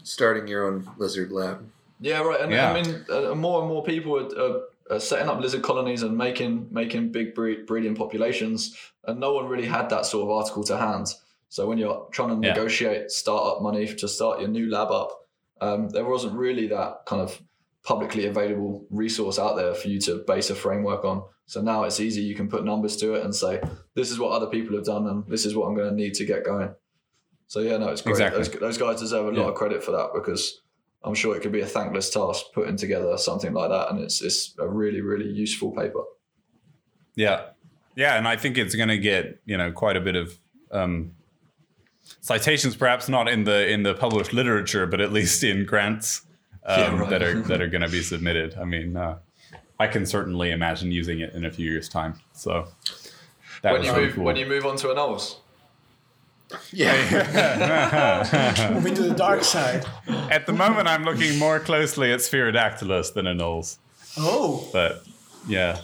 starting 0.03 0.47
your 0.47 0.67
own 0.67 0.91
lizard 0.99 1.33
lab. 1.33 1.67
Yeah, 2.01 2.21
right. 2.21 2.41
And 2.41 2.53
yeah. 2.53 2.73
I 2.73 2.83
mean, 2.83 3.05
uh, 3.09 3.35
more 3.35 3.61
and 3.61 3.69
more 3.69 3.83
people 3.83 4.19
are, 4.19 4.63
are, 4.91 5.01
setting 5.01 5.29
up 5.29 5.41
lizard 5.41 5.63
colonies 5.63 6.03
and 6.03 6.19
making 6.19 6.69
making 6.71 7.13
big 7.13 7.35
breed, 7.35 7.65
breeding 7.65 7.95
populations, 7.95 8.77
and 9.05 9.19
no 9.19 9.33
one 9.33 9.47
really 9.47 9.67
had 9.67 9.89
that 9.89 10.05
sort 10.05 10.25
of 10.25 10.31
article 10.31 10.65
to 10.65 10.77
hand. 10.77 11.15
So 11.53 11.67
when 11.67 11.77
you're 11.77 12.09
trying 12.13 12.31
to 12.31 12.47
yeah. 12.47 12.55
negotiate 12.55 13.11
startup 13.11 13.61
money 13.61 13.87
to 13.87 14.09
start 14.09 14.41
your 14.41 14.49
new 14.49 14.71
lab 14.71 14.91
up, 14.91 15.29
um, 15.61 15.91
there 15.91 16.07
wasn't 16.07 16.33
really 16.33 16.67
that 16.69 17.05
kind 17.05 17.21
of 17.21 17.43
publicly 17.85 18.25
available 18.25 18.87
resource 18.89 19.39
out 19.39 19.57
there 19.57 19.75
for 19.75 19.89
you 19.89 20.01
to 20.01 20.25
base 20.27 20.49
a 20.49 20.55
framework 20.55 21.05
on. 21.05 21.23
So 21.45 21.61
now 21.61 21.83
it's 21.83 22.01
easy. 22.01 22.23
You 22.23 22.35
can 22.35 22.49
put 22.49 22.65
numbers 22.65 22.97
to 22.97 23.17
it 23.17 23.25
and 23.27 23.35
say, 23.35 23.61
this 23.95 24.11
is 24.11 24.19
what 24.19 24.33
other 24.33 24.47
people 24.47 24.75
have 24.77 24.87
done 24.87 25.07
and 25.07 25.27
this 25.27 25.45
is 25.45 25.55
what 25.55 25.67
I'm 25.67 25.75
going 25.75 25.91
to 25.91 25.95
need 25.95 26.15
to 26.15 26.25
get 26.25 26.43
going. 26.43 26.75
So 27.49 27.61
yeah, 27.61 27.77
no, 27.77 27.89
it's 27.89 28.01
great. 28.01 28.13
Exactly. 28.13 28.45
Those, 28.45 28.53
those, 28.59 28.79
guys 28.79 29.01
deserve 29.01 29.27
a 29.27 29.29
lot 29.29 29.43
yeah. 29.43 29.49
of 29.49 29.55
credit 29.55 29.85
for 29.85 29.91
that 29.91 30.13
because 30.15 30.63
I'm 31.05 31.15
sure 31.15 31.37
it 31.37 31.43
could 31.43 31.53
be 31.53 31.61
a 31.61 31.67
thankless 31.67 32.09
task 32.09 32.47
putting 32.55 32.79
together 32.79 33.15
something 33.19 33.53
like 33.53 33.69
that. 33.69 33.91
And 33.91 34.01
it's, 34.01 34.23
it's 34.23 34.55
a 34.59 34.67
really, 34.67 35.03
really 35.03 35.29
useful 35.29 35.71
paper. 35.73 36.05
Yeah. 37.15 37.49
Yeah. 37.95 38.17
And 38.17 38.27
I 38.27 38.37
think 38.37 38.57
it's 38.57 38.75
going 38.75 38.89
to 38.89 38.97
get, 38.97 39.43
you 39.45 39.59
know, 39.59 39.71
quite 39.71 39.99
a 39.99 40.01
bit 40.01 40.17
of, 40.17 40.39
um, 40.71 41.13
citations 42.21 42.77
perhaps 42.77 43.09
not 43.09 43.29
in 43.29 43.45
the 43.45 43.69
in 43.69 43.83
the 43.83 43.95
published 43.95 44.33
literature 44.33 44.87
but 44.87 45.01
at 45.01 45.13
least 45.13 45.43
in 45.43 45.65
grants 45.65 46.23
um, 46.65 46.79
yeah, 46.79 47.01
right. 47.01 47.11
that 47.11 47.23
are 47.23 47.41
that 47.49 47.61
are 47.61 47.69
going 47.69 47.83
to 47.83 47.89
be 47.89 48.03
submitted. 48.03 48.57
I 48.57 48.65
mean, 48.65 48.97
uh, 48.97 49.19
I 49.79 49.87
can 49.87 50.07
certainly 50.07 50.51
imagine 50.51 50.93
using 50.93 51.21
it 51.21 51.35
in 51.35 51.45
a 51.45 51.51
few 51.51 51.71
years' 51.71 51.89
time. 51.89 52.21
So 52.33 52.69
when 53.63 53.83
you 53.83 53.93
move 53.93 54.15
cool. 54.15 54.25
when 54.25 54.37
you 54.37 54.47
move 54.47 54.65
on 54.67 54.77
to 54.79 54.89
anoles. 54.89 55.37
Yeah. 56.71 58.69
Moving 58.75 58.95
to 58.95 59.05
the 59.05 59.15
dark 59.15 59.43
side. 59.43 59.87
At 60.07 60.45
the 60.45 60.53
moment, 60.53 60.87
I'm 60.87 61.03
looking 61.03 61.39
more 61.39 61.59
closely 61.59 62.13
at 62.13 62.19
Sphaerodactylus 62.19 63.15
than 63.15 63.25
anoles. 63.25 63.79
Oh, 64.19 64.69
But 64.71 65.03
yeah, 65.49 65.81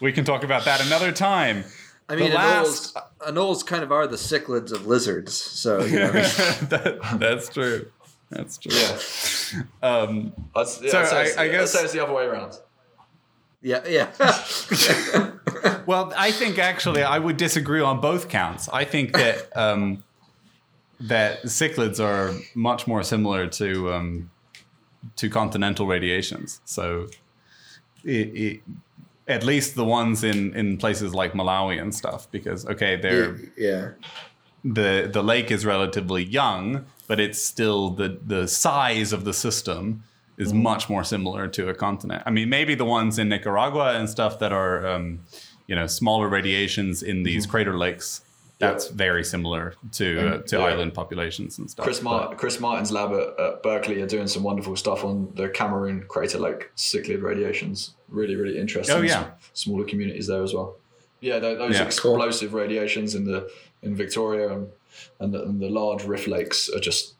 we 0.00 0.12
can 0.12 0.24
talk 0.24 0.42
about 0.42 0.64
that 0.64 0.84
another 0.84 1.12
time. 1.12 1.62
I 2.08 2.16
mean, 2.16 2.30
The 2.30 2.36
anoles, 2.36 2.94
last- 2.94 2.96
anoles 3.20 3.66
kind 3.66 3.82
of 3.82 3.92
are 3.92 4.06
the 4.06 4.16
cichlids 4.16 4.72
of 4.72 4.86
lizards. 4.86 5.34
So, 5.34 5.84
you 5.84 5.98
know. 5.98 6.10
that, 6.12 6.98
that's 7.20 7.48
true. 7.50 7.90
That's 8.30 8.56
true. 8.58 8.72
Yeah. 8.74 9.62
Um, 9.82 10.32
I'd, 10.54 10.66
yeah, 10.82 10.90
So 10.90 11.00
I'd 11.00 11.06
say 11.08 11.16
I- 11.16 11.20
it's- 11.22 11.36
I 11.38 11.42
I'd 11.44 11.50
guess- 11.50 11.72
say 11.72 11.84
it's 11.84 11.92
the 11.92 12.02
other 12.02 12.12
way 12.14 12.24
around. 12.24 12.58
yeah, 13.62 13.80
yeah. 13.88 14.10
well, 15.86 16.12
I 16.16 16.30
think 16.30 16.58
actually 16.58 17.02
I 17.02 17.18
would 17.18 17.36
disagree 17.36 17.80
on 17.80 18.00
both 18.00 18.28
counts. 18.28 18.68
I 18.70 18.84
think 18.84 19.12
that 19.14 19.54
um, 19.56 20.04
that 21.00 21.42
cichlids 21.44 22.00
are 22.02 22.34
much 22.54 22.86
more 22.86 23.02
similar 23.02 23.46
to 23.48 23.92
um, 23.92 24.30
to 25.16 25.28
continental 25.30 25.86
radiations. 25.86 26.60
So, 26.64 27.08
it, 28.04 28.10
it, 28.36 28.60
at 29.28 29.44
least 29.44 29.74
the 29.74 29.84
ones 29.84 30.24
in 30.24 30.54
in 30.54 30.76
places 30.78 31.14
like 31.14 31.32
Malawi 31.34 31.80
and 31.80 31.94
stuff, 31.94 32.30
because 32.30 32.66
okay, 32.66 32.96
they're 32.96 33.36
yeah. 33.56 33.90
the 34.64 35.08
the 35.12 35.22
lake 35.22 35.50
is 35.50 35.64
relatively 35.64 36.24
young, 36.24 36.84
but 37.06 37.20
it's 37.20 37.40
still 37.42 37.90
the 37.90 38.18
the 38.24 38.48
size 38.48 39.12
of 39.12 39.24
the 39.24 39.32
system 39.32 40.02
is 40.36 40.52
much 40.52 40.88
more 40.88 41.02
similar 41.02 41.48
to 41.48 41.68
a 41.68 41.74
continent. 41.74 42.22
I 42.24 42.30
mean, 42.30 42.48
maybe 42.48 42.76
the 42.76 42.84
ones 42.84 43.18
in 43.18 43.28
Nicaragua 43.28 43.94
and 43.98 44.08
stuff 44.08 44.38
that 44.38 44.52
are 44.52 44.86
um, 44.86 45.20
you 45.66 45.74
know 45.74 45.86
smaller 45.86 46.28
radiations 46.28 47.02
in 47.02 47.22
these 47.24 47.46
crater 47.46 47.76
lakes. 47.76 48.22
That's 48.60 48.88
very 48.88 49.22
similar 49.22 49.74
to 49.92 50.06
uh, 50.20 50.38
to 50.50 50.56
Yeah. 50.56 50.64
island 50.64 50.92
populations 50.94 51.58
and 51.58 51.70
stuff. 51.70 51.84
Chris, 51.84 52.02
Mar- 52.02 52.34
Chris 52.34 52.58
Martin's 52.58 52.90
lab 52.90 53.12
at, 53.12 53.38
at 53.38 53.62
Berkeley 53.62 54.02
are 54.02 54.06
doing 54.06 54.26
some 54.26 54.42
wonderful 54.42 54.74
stuff 54.74 55.04
on 55.04 55.30
the 55.36 55.48
Cameroon 55.48 56.04
Crater 56.08 56.38
Lake 56.40 56.70
cichlid 56.76 57.22
radiations. 57.22 57.94
Really, 58.08 58.36
really 58.36 58.58
interesting. 58.58 58.96
Oh, 58.96 59.02
yeah. 59.02 59.20
S- 59.20 59.50
smaller 59.54 59.84
communities 59.84 60.26
there 60.26 60.42
as 60.42 60.54
well. 60.54 60.76
Yeah, 61.20 61.38
tho- 61.40 61.56
those 61.56 61.74
Yeah. 61.76 61.84
explosive 61.84 62.54
radiations 62.54 63.14
in 63.14 63.24
the 63.24 63.50
in 63.82 63.94
Victoria 63.94 64.48
and 64.52 64.68
and 65.20 65.32
the, 65.34 65.42
and 65.42 65.60
the 65.60 65.68
large 65.68 66.04
rift 66.04 66.26
lakes 66.26 66.68
are 66.70 66.80
just 66.80 67.14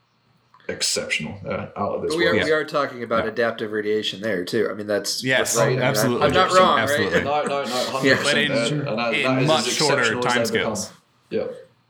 exceptional. 0.69 1.39
They're 1.45 1.73
out 1.77 1.95
of 1.95 2.03
this 2.03 2.11
But 2.13 2.19
we 2.19 2.27
are, 2.27 2.33
world. 2.35 2.45
we 2.45 2.53
are 2.53 2.65
talking 2.65 3.03
about 3.03 3.27
adaptive 3.27 3.73
radiation 3.73 4.21
there, 4.21 4.45
too. 4.45 4.69
I 4.71 4.75
mean, 4.75 4.87
that's 4.87 5.25
Yes, 5.25 5.57
right. 5.57 5.67
I 5.67 5.69
mean, 5.71 5.79
I'm- 5.79 5.89
absolutely. 5.91 6.27
I'm, 6.27 6.33
not 6.33 6.53
wrong, 6.53 6.79
Absolutely. 6.81 7.15
right? 7.15 7.25
No, 7.25 7.43
no, 7.43 7.65
no, 7.65 7.71
hundred 7.91 8.09
Yeah. 8.09 8.17
percent. 8.17 8.49
But 8.49 8.73
in- 8.73 8.89
and 8.89 8.99
that, 8.99 9.15
in 9.15 9.23
that 9.25 9.43
is 9.43 9.49
much 9.49 9.67
as 9.69 9.73
shorter 9.77 10.21
time 10.21 10.43
as 10.43 10.51
they 10.51 10.59
become. 10.59 10.73
timescales. 10.75 10.91
Yeah, 11.31 11.45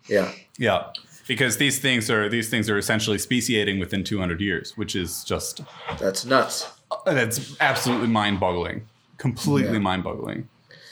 Yeah. 0.09 0.33
Yeah, 0.59 0.85
because 1.27 1.57
these 1.57 1.79
things 1.79 2.11
are 2.11 2.29
these 2.29 2.49
things 2.51 2.69
are 2.71 2.77
essentially 2.79 3.19
speciating 3.19 3.79
within 3.79 4.03
200 4.05 4.41
years, 4.41 4.77
which 4.77 4.95
is 4.97 5.25
just 5.25 5.61
That's 5.99 6.25
nuts. 6.25 6.67
That's 7.07 7.57
absolutely 7.61 8.09
mind-boggling, 8.09 8.87
completely 9.17 9.73
Yeah. 9.75 9.79
mind-boggling. 9.81 10.49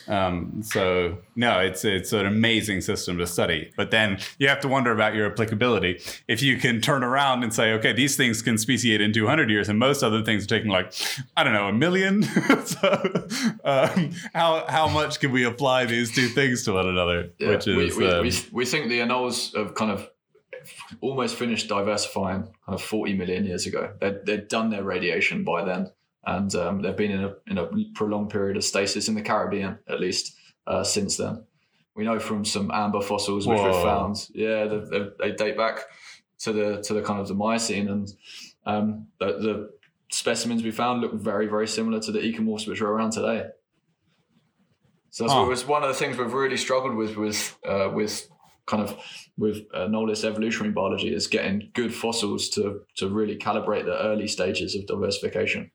Um, 0.09 0.63
so 0.63 1.19
no, 1.35 1.59
it's 1.59 1.85
it's 1.85 2.13
an 2.13 2.27
amazing 2.27 2.81
system 2.81 3.19
to 3.19 3.27
study, 3.27 3.73
but 3.77 3.91
then 3.91 4.19
you 4.39 4.47
have 4.47 4.61
to 4.61 4.69
wonder 4.69 4.93
about 4.93 5.17
your 5.17 5.27
applicability. 5.27 6.01
If 6.29 6.43
you 6.43 6.59
can 6.59 6.81
turn 6.81 7.03
around 7.03 7.43
and 7.43 7.53
say, 7.53 7.73
okay, 7.73 7.93
these 7.93 8.17
things 8.17 8.41
can 8.41 8.57
speciate 8.57 9.01
in 9.01 9.13
200 9.13 9.51
years, 9.51 9.69
and 9.69 9.81
most 9.81 10.05
other 10.05 10.23
things 10.23 10.45
are 10.45 10.47
taking 10.47 10.71
like 10.71 10.93
I 11.37 11.43
don't 11.43 11.55
know 11.55 11.67
a 11.67 11.73
million. 11.73 12.23
so 12.65 13.27
um, 13.65 14.13
how 14.33 14.65
how 14.69 14.87
much 14.89 15.19
can 15.19 15.33
we 15.33 15.45
apply 15.45 15.87
these 15.87 16.15
two 16.15 16.29
things 16.29 16.63
to 16.67 16.73
one 16.75 16.87
another? 16.89 17.31
Yeah, 17.41 17.49
Which 17.49 17.67
is 17.67 17.97
we, 17.97 18.09
um, 18.09 18.23
we, 18.23 18.33
we 18.53 18.65
think 18.65 18.89
the 18.89 19.01
anoles 19.01 19.57
have 19.57 19.75
kind 19.75 19.91
of 19.91 20.09
almost 21.01 21.37
finished 21.37 21.69
diversifying 21.69 22.43
kind 22.43 22.75
of 22.75 22.83
40 22.83 23.15
million 23.15 23.45
years 23.45 23.67
ago. 23.67 23.93
They'd, 24.01 24.25
they'd 24.25 24.49
done 24.49 24.71
their 24.71 24.85
radiation 24.85 25.45
by 25.45 25.65
then, 25.65 25.91
and 26.25 26.55
um, 26.55 26.83
they've 26.83 26.97
been 26.97 27.11
in 27.11 27.25
a, 27.25 27.35
in 27.47 27.59
a 27.59 27.69
prolonged 27.95 28.31
period 28.31 28.57
of 28.57 28.65
stasis 28.65 29.09
in 29.09 29.15
the 29.15 29.23
Caribbean, 29.23 29.79
at 29.89 30.01
least, 30.01 30.37
uh, 30.67 30.85
since 30.85 31.17
then. 31.17 31.45
We 31.95 32.05
know 32.05 32.19
from 32.19 32.45
some 32.45 32.71
amber 32.73 33.01
fossils 33.01 33.47
which 33.47 33.59
Whoa. 33.59 33.73
we've 33.73 33.83
found, 33.83 34.29
yeah, 34.35 34.67
they, 34.67 34.79
they, 34.79 35.09
they 35.19 35.33
date 35.33 35.57
back 35.57 35.81
to 36.41 36.53
the 36.53 36.83
to 36.83 36.93
the 36.93 37.03
kind 37.03 37.21
of 37.21 37.29
the 37.29 37.35
Miocene, 37.35 37.89
and 37.89 38.13
um, 38.67 39.07
the, 39.19 39.27
the 39.27 39.71
specimens 40.11 40.63
we 40.63 40.71
found 40.71 41.01
look 41.01 41.15
very 41.15 41.47
very 41.47 41.67
similar 41.67 41.99
to 42.01 42.13
the 42.13 42.19
ecomorphs 42.21 42.69
which 42.69 42.81
are 42.83 42.91
around 42.91 43.13
today. 43.13 43.47
So 45.11 45.25
that's 45.25 45.33
Huh. 45.33 45.47
was 45.49 45.67
one 45.67 45.83
of 45.83 45.89
the 45.89 45.95
things 45.95 46.19
we've 46.19 46.33
really 46.33 46.59
struggled 46.59 46.95
with 46.95 47.17
with 47.17 47.59
uh, 47.67 47.91
with 47.95 48.29
kind 48.67 48.83
of 48.83 48.97
with 49.39 49.63
uh, 49.75 49.87
knowledge 49.87 50.25
evolutionary 50.25 50.73
biology 50.73 51.15
is 51.15 51.27
getting 51.27 51.71
good 51.75 51.95
fossils 51.95 52.49
to 52.51 52.81
to 52.97 53.09
really 53.09 53.37
calibrate 53.37 53.85
the 53.85 53.99
early 54.05 54.27
stages 54.29 54.75
of 54.75 54.87
diversification. 54.87 55.71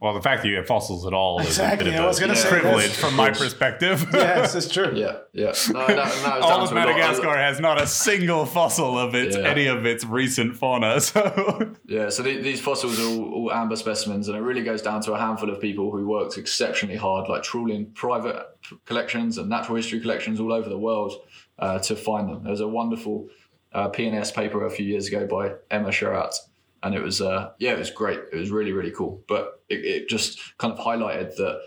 Well, 0.00 0.14
the 0.14 0.20
fact 0.22 0.42
that 0.44 0.48
you 0.48 0.54
have 0.58 0.66
fossils 0.68 1.04
at 1.08 1.12
all 1.12 1.40
Exactly, 1.40 1.88
is 1.88 1.94
a 1.94 1.96
bit 1.96 2.00
of 2.00 2.06
was 2.06 2.18
a 2.18 2.20
gonna 2.20 2.36
say 2.36 2.48
privilege 2.48 2.92
from 2.92 3.16
my 3.16 3.32
perspective. 3.32 4.06
yes, 4.12 4.54
it's 4.54 4.68
true. 4.72 4.92
Yeah, 4.94 5.16
yeah. 5.32 5.52
No, 5.72 5.84
no, 5.88 5.94
no, 5.96 6.04
all 6.40 6.62
of 6.62 6.68
to 6.68 6.74
a 6.74 6.76
lot- 6.78 6.86
Madagascar 6.86 7.36
has 7.36 7.58
not 7.58 7.82
a 7.82 7.86
single 7.88 8.46
fossil 8.46 8.96
of 8.96 9.16
its 9.16 9.36
Yeah. 9.36 9.42
any 9.48 9.66
of 9.66 9.84
its 9.86 10.04
recent 10.04 10.54
fauna. 10.56 11.00
So 11.00 11.74
Yeah, 11.84 12.10
so 12.10 12.22
the, 12.22 12.40
these 12.40 12.60
fossils 12.60 13.00
are 13.00 13.08
all, 13.08 13.32
all 13.34 13.52
amber 13.52 13.74
specimens, 13.74 14.28
and 14.28 14.36
it 14.36 14.40
really 14.40 14.62
goes 14.62 14.82
down 14.82 15.00
to 15.02 15.14
a 15.14 15.18
handful 15.18 15.50
of 15.50 15.60
people 15.60 15.90
who 15.90 16.06
worked 16.06 16.38
exceptionally 16.38 16.96
hard, 16.96 17.28
like 17.28 17.42
trawling 17.42 17.90
private 17.90 18.40
collections 18.86 19.36
and 19.36 19.48
natural 19.48 19.74
history 19.74 19.98
collections 19.98 20.38
all 20.38 20.52
over 20.52 20.68
the 20.68 20.78
world 20.78 21.12
uh, 21.58 21.78
to 21.80 21.96
find 21.96 22.28
them. 22.28 22.44
There's 22.44 22.60
a 22.60 22.68
wonderful 22.68 23.28
uh, 23.72 23.90
PNAS 23.90 24.34
paper 24.34 24.64
a 24.64 24.70
few 24.70 24.86
years 24.86 25.08
ago 25.08 25.26
by 25.26 25.54
Emma 25.70 25.88
Sherratt, 25.88 26.34
and 26.82 26.94
it 26.94 27.02
was 27.02 27.20
uh, 27.20 27.52
yeah, 27.58 27.72
it 27.72 27.78
was 27.78 27.90
great. 27.90 28.20
It 28.32 28.36
was 28.36 28.50
really 28.50 28.72
really 28.72 28.92
cool, 28.92 29.22
but 29.28 29.62
it, 29.68 29.84
it 29.84 30.08
just 30.08 30.56
kind 30.58 30.72
of 30.72 30.78
highlighted 30.78 31.36
that 31.36 31.60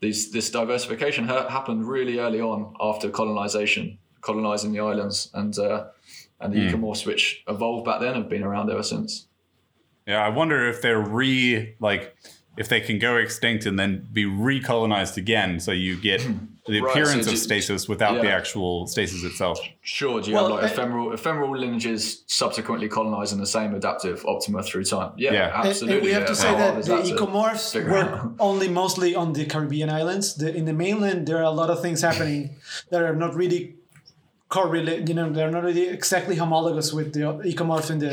these 0.00 0.30
this 0.32 0.50
diversification 0.50 1.26
ha- 1.26 1.48
happened 1.48 1.88
really 1.88 2.18
early 2.18 2.40
on 2.40 2.74
after 2.80 3.10
colonization, 3.10 3.98
colonizing 4.20 4.72
the 4.72 4.80
islands, 4.80 5.30
and 5.34 5.58
uh, 5.58 5.86
and 6.40 6.52
the 6.52 6.58
ecomorphs 6.58 7.04
which 7.04 7.42
evolved 7.48 7.84
back 7.84 8.00
then 8.00 8.14
have 8.14 8.28
been 8.28 8.44
around 8.44 8.70
ever 8.70 8.82
since. 8.82 9.26
yeah, 10.06 10.24
I 10.24 10.28
wonder 10.28 10.68
if 10.68 10.80
they're 10.82 11.00
re 11.00 11.74
like 11.80 12.16
if 12.58 12.68
they 12.68 12.80
can 12.80 12.98
go 12.98 13.16
extinct 13.16 13.66
and 13.66 13.78
then 13.78 14.08
be 14.12 14.24
recolonized 14.24 15.16
again, 15.16 15.60
so 15.60 15.70
you 15.70 15.96
get 15.96 16.20
the 16.66 16.80
Right, 16.80 16.90
appearance 16.90 17.26
so 17.26 17.32
of 17.32 17.38
stasis 17.38 17.88
without 17.88 18.20
the 18.20 18.30
actual 18.30 18.86
stasis 18.88 19.22
itself. 19.24 19.58
Sure, 19.80 20.20
do 20.20 20.28
you 20.30 20.36
Well, 20.36 20.48
have 20.48 20.56
like 20.56 20.64
uh, 20.64 20.66
ephemeral 20.66 21.12
ephemeral 21.12 21.56
lineages 21.56 22.24
subsequently 22.26 22.88
colonizing 22.88 23.38
the 23.38 23.46
same 23.46 23.74
adaptive 23.74 24.24
optima 24.26 24.62
through 24.62 24.84
time? 24.84 25.12
Yeah, 25.16 25.32
Yeah. 25.32 25.52
Absolutely. 25.54 25.94
And 25.94 26.04
we 26.04 26.12
have 26.12 26.22
yeah. 26.22 26.26
to 26.28 26.34
say 26.34 26.48
How 26.48 26.56
that 26.58 26.84
the 26.84 27.02
to 27.02 27.14
ecomorphs 27.14 27.90
work 27.90 28.32
only 28.40 28.68
mostly 28.68 29.14
on 29.14 29.32
the 29.32 29.46
Caribbean 29.46 29.88
islands. 29.88 30.34
The, 30.34 30.54
in 30.54 30.64
the 30.64 30.74
mainland, 30.74 31.26
there 31.28 31.38
are 31.38 31.42
a 31.54 31.56
lot 31.62 31.70
of 31.70 31.80
things 31.80 32.02
happening 32.02 32.56
that 32.90 33.02
are 33.02 33.14
not 33.14 33.34
really 33.34 33.76
correlate. 34.48 35.08
You 35.08 35.14
know, 35.14 35.30
they're 35.30 35.50
not 35.50 35.62
really 35.62 35.86
exactly 35.88 36.36
homologous 36.36 36.92
with 36.92 37.12
the 37.14 37.20
ecomorphs 37.20 37.90
in 37.90 37.98
the 38.00 38.12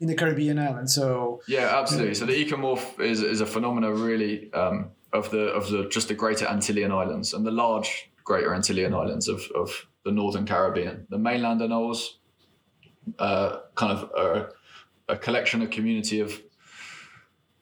in 0.00 0.08
the 0.08 0.14
Caribbean 0.14 0.58
islands. 0.58 0.94
So 0.94 1.40
Yeah, 1.48 1.78
absolutely. 1.78 2.14
So 2.14 2.26
the 2.26 2.32
ecomorph 2.32 3.00
is, 3.00 3.22
is 3.22 3.40
a 3.40 3.46
phenomena 3.46 3.92
really 3.92 4.52
um, 4.52 4.90
of 5.12 5.30
the 5.30 5.46
of 5.52 5.70
the 5.70 5.88
just 5.88 6.08
the 6.08 6.14
Greater 6.14 6.46
Antillean 6.46 6.90
Islands 6.90 7.34
and 7.34 7.46
the 7.46 7.50
large 7.50 8.10
Greater 8.24 8.50
Antillean 8.50 8.94
Islands 8.94 9.28
of, 9.28 9.42
of 9.54 9.86
the 10.04 10.12
Northern 10.12 10.46
Caribbean. 10.46 11.06
The 11.08 11.18
mainland 11.18 11.60
anoles 11.60 12.16
uh, 13.18 13.58
kind 13.74 13.92
of 13.92 14.10
are 14.16 14.52
a 15.08 15.16
collection, 15.16 15.62
a 15.62 15.66
community 15.66 16.20
of 16.20 16.40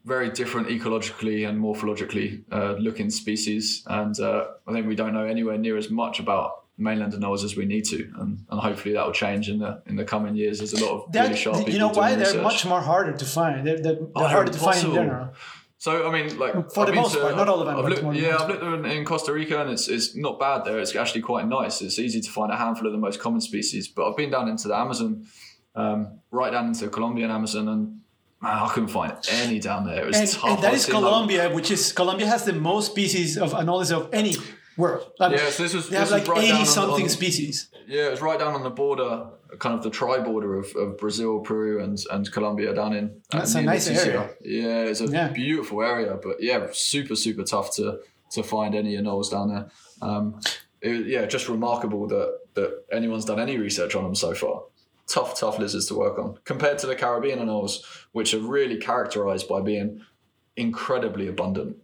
very 0.05 0.31
different 0.31 0.69
ecologically 0.69 1.49
and 1.49 1.61
morphologically 1.61 2.43
uh, 2.51 2.73
looking 2.79 3.11
species, 3.11 3.85
and 3.87 4.19
uh, 4.19 4.47
I 4.67 4.73
think 4.73 4.87
we 4.87 4.97
don't 4.97 5.13
know 5.13 5.25
anywhere 5.25 5.59
near 5.59 5.77
as 5.77 5.91
much 5.91 6.19
about 6.19 6.62
mainland 6.83 7.15
as 7.15 7.57
we 7.57 7.65
need 7.65 7.85
to, 7.87 7.99
and, 8.19 8.45
and 8.51 8.61
hopefully 8.61 8.95
that 8.95 9.05
will 9.07 9.13
change 9.13 9.49
in 9.49 9.59
the 9.61 9.83
in 9.87 9.97
the 9.97 10.05
coming 10.05 10.35
years. 10.37 10.59
There's 10.59 10.73
a 10.75 10.85
lot 10.85 10.93
of 11.05 11.13
that 11.13 11.23
really 11.25 11.37
sharp 11.37 11.57
people 11.59 11.73
you 11.73 11.79
know 11.79 11.89
why 11.89 12.15
doing 12.15 12.21
they're 12.33 12.43
much 12.43 12.67
more 12.67 12.81
harder 12.81 13.13
to 13.13 13.25
find. 13.25 13.67
They're, 13.67 13.79
they're, 13.81 13.95
they're 13.95 14.09
Oh, 14.15 14.27
harder 14.27 14.53
to 14.53 14.59
find 14.59 14.85
in 14.85 14.95
general. 14.95 15.29
So 15.79 16.09
I 16.09 16.13
mean, 16.13 16.39
like 16.39 16.53
For 16.71 16.81
I've 16.83 16.87
the 16.87 16.93
most 16.93 17.19
part, 17.21 17.35
not 17.37 17.49
all 17.49 17.61
of 17.61 17.67
them, 17.67 17.77
I've 17.77 17.87
looked, 18.03 18.17
yeah, 18.17 18.37
I've 18.39 18.49
looked 18.49 18.63
in, 18.63 18.85
in 18.85 19.05
Costa 19.05 19.33
Rica, 19.33 19.61
and 19.63 19.71
it's 19.71 19.89
it's 19.89 20.15
not 20.15 20.39
bad 20.39 20.65
there. 20.65 20.79
It's 20.79 20.95
actually 20.95 21.23
quite 21.23 21.47
nice. 21.49 21.83
It's 21.83 21.99
easy 21.99 22.21
to 22.21 22.31
find 22.31 22.53
a 22.53 22.57
handful 22.57 22.87
of 22.87 22.93
the 22.93 22.99
most 23.07 23.19
common 23.19 23.41
species. 23.41 23.89
But 23.89 24.09
I've 24.09 24.17
been 24.17 24.31
down 24.31 24.49
into 24.49 24.69
the 24.69 24.77
Amazon, 24.77 25.27
um, 25.75 26.21
right 26.31 26.53
down 26.53 26.67
into 26.69 26.85
the 26.85 26.91
Colombian 26.91 27.31
Amazon, 27.33 27.67
and 27.69 28.01
man, 28.41 28.59
I 28.59 28.69
couldn't 28.69 28.91
find 28.91 29.13
any 29.31 29.59
down 29.59 29.85
there. 29.85 30.05
It 30.05 30.07
was 30.07 30.17
And, 30.19 30.29
tough. 30.31 30.51
and 30.51 30.63
that 30.63 30.75
is 30.75 30.89
like- 30.89 30.93
Colombia, 30.97 31.51
which 31.53 31.71
is 31.73 31.93
Colombia 31.93 32.27
has 32.29 32.45
the 32.45 32.53
most 32.53 32.93
species 32.93 33.37
of 33.37 33.53
anoles 33.53 33.91
of 33.91 34.09
any 34.13 34.35
world. 34.77 35.13
Like, 35.19 35.33
Yeah, 35.39 35.51
so 35.51 35.63
this 35.63 35.75
was 35.75 35.89
they 35.89 35.99
this 35.99 36.11
have 36.11 36.21
was 36.21 36.29
like 36.29 36.39
eighty 36.45 36.65
something 36.65 37.05
on- 37.05 37.09
species. 37.11 37.69
Yeah, 37.87 38.09
it's 38.09 38.21
right 38.23 38.39
down 38.39 38.55
on 38.55 38.63
the 38.63 38.71
border, 38.71 39.27
kind 39.59 39.75
of 39.75 39.83
the 39.83 39.91
tri-border 39.91 40.57
of, 40.59 40.75
of 40.77 40.97
Brazil, 40.99 41.41
Peru, 41.41 41.83
and, 41.83 41.99
and 42.11 42.31
Colombia 42.33 42.73
down 42.75 42.93
in. 42.95 43.21
uh, 43.33 43.39
That's 43.39 43.55
a 43.57 43.63
nice 43.63 43.89
area. 43.89 44.31
Yeah, 44.41 44.85
it's 44.85 45.01
a 45.01 45.07
Yeah. 45.09 45.29
beautiful 45.29 45.83
area, 45.83 46.17
but 46.23 46.37
yeah, 46.41 46.69
super 46.73 47.17
super 47.17 47.43
tough 47.45 47.75
to 47.77 48.01
to 48.31 48.43
find 48.43 48.75
any 48.75 48.95
anoles 48.97 49.31
down 49.31 49.49
there. 49.49 49.71
Um, 50.01 50.41
it, 50.81 51.07
yeah, 51.07 51.27
just 51.27 51.49
remarkable 51.49 52.07
that 52.09 52.39
that 52.55 52.85
anyone's 52.93 53.25
done 53.25 53.41
any 53.41 53.57
research 53.59 53.95
on 53.95 54.05
them 54.05 54.15
so 54.15 54.35
far. 54.35 54.63
tough, 55.09 55.39
tough 55.39 55.59
lizards 55.59 55.87
to 55.87 55.95
work 55.95 56.19
on 56.19 56.39
compared 56.45 56.79
to 56.79 56.87
the 56.87 56.95
Caribbean 56.95 57.39
anoles, 57.41 57.83
which 58.13 58.33
are 58.35 58.39
really 58.39 58.79
characterized 58.79 59.47
by 59.49 59.61
being 59.61 60.01
incredibly 60.57 61.27
abundant. 61.29 61.77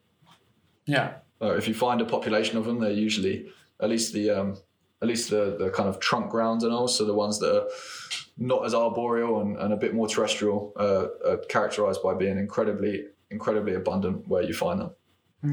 Yeah. 0.87 1.15
Uh, 1.41 1.55
if 1.57 1.69
you 1.69 1.75
find 1.75 2.01
a 2.01 2.05
population 2.05 2.59
of 2.59 2.65
them, 2.65 2.81
they're 2.81 2.91
usually 2.91 3.47
at 3.81 3.89
least 3.89 4.13
the 4.13 4.31
um, 4.31 4.57
at 5.01 5.09
least 5.09 5.31
the, 5.31 5.57
the 5.59 5.71
kind 5.71 5.89
of 5.89 6.01
trunk 6.01 6.31
ground 6.31 6.63
anoles, 6.63 6.91
so 6.91 7.05
the 7.05 7.15
ones 7.15 7.39
that 7.39 7.55
are 7.55 7.69
not 8.37 8.65
as 8.67 8.75
arboreal 8.75 9.41
and, 9.41 9.57
and 9.57 9.73
a 9.73 9.77
bit 9.77 9.95
more 9.95 10.09
terrestrial, 10.09 10.73
uh, 10.77 11.07
are 11.31 11.37
characterized 11.49 12.03
by 12.03 12.15
being 12.15 12.39
incredibly 12.39 13.05
incredibly 13.31 13.75
abundant 13.75 14.27
where 14.27 14.43
you 14.43 14.55
find 14.55 14.81
them. 14.81 14.91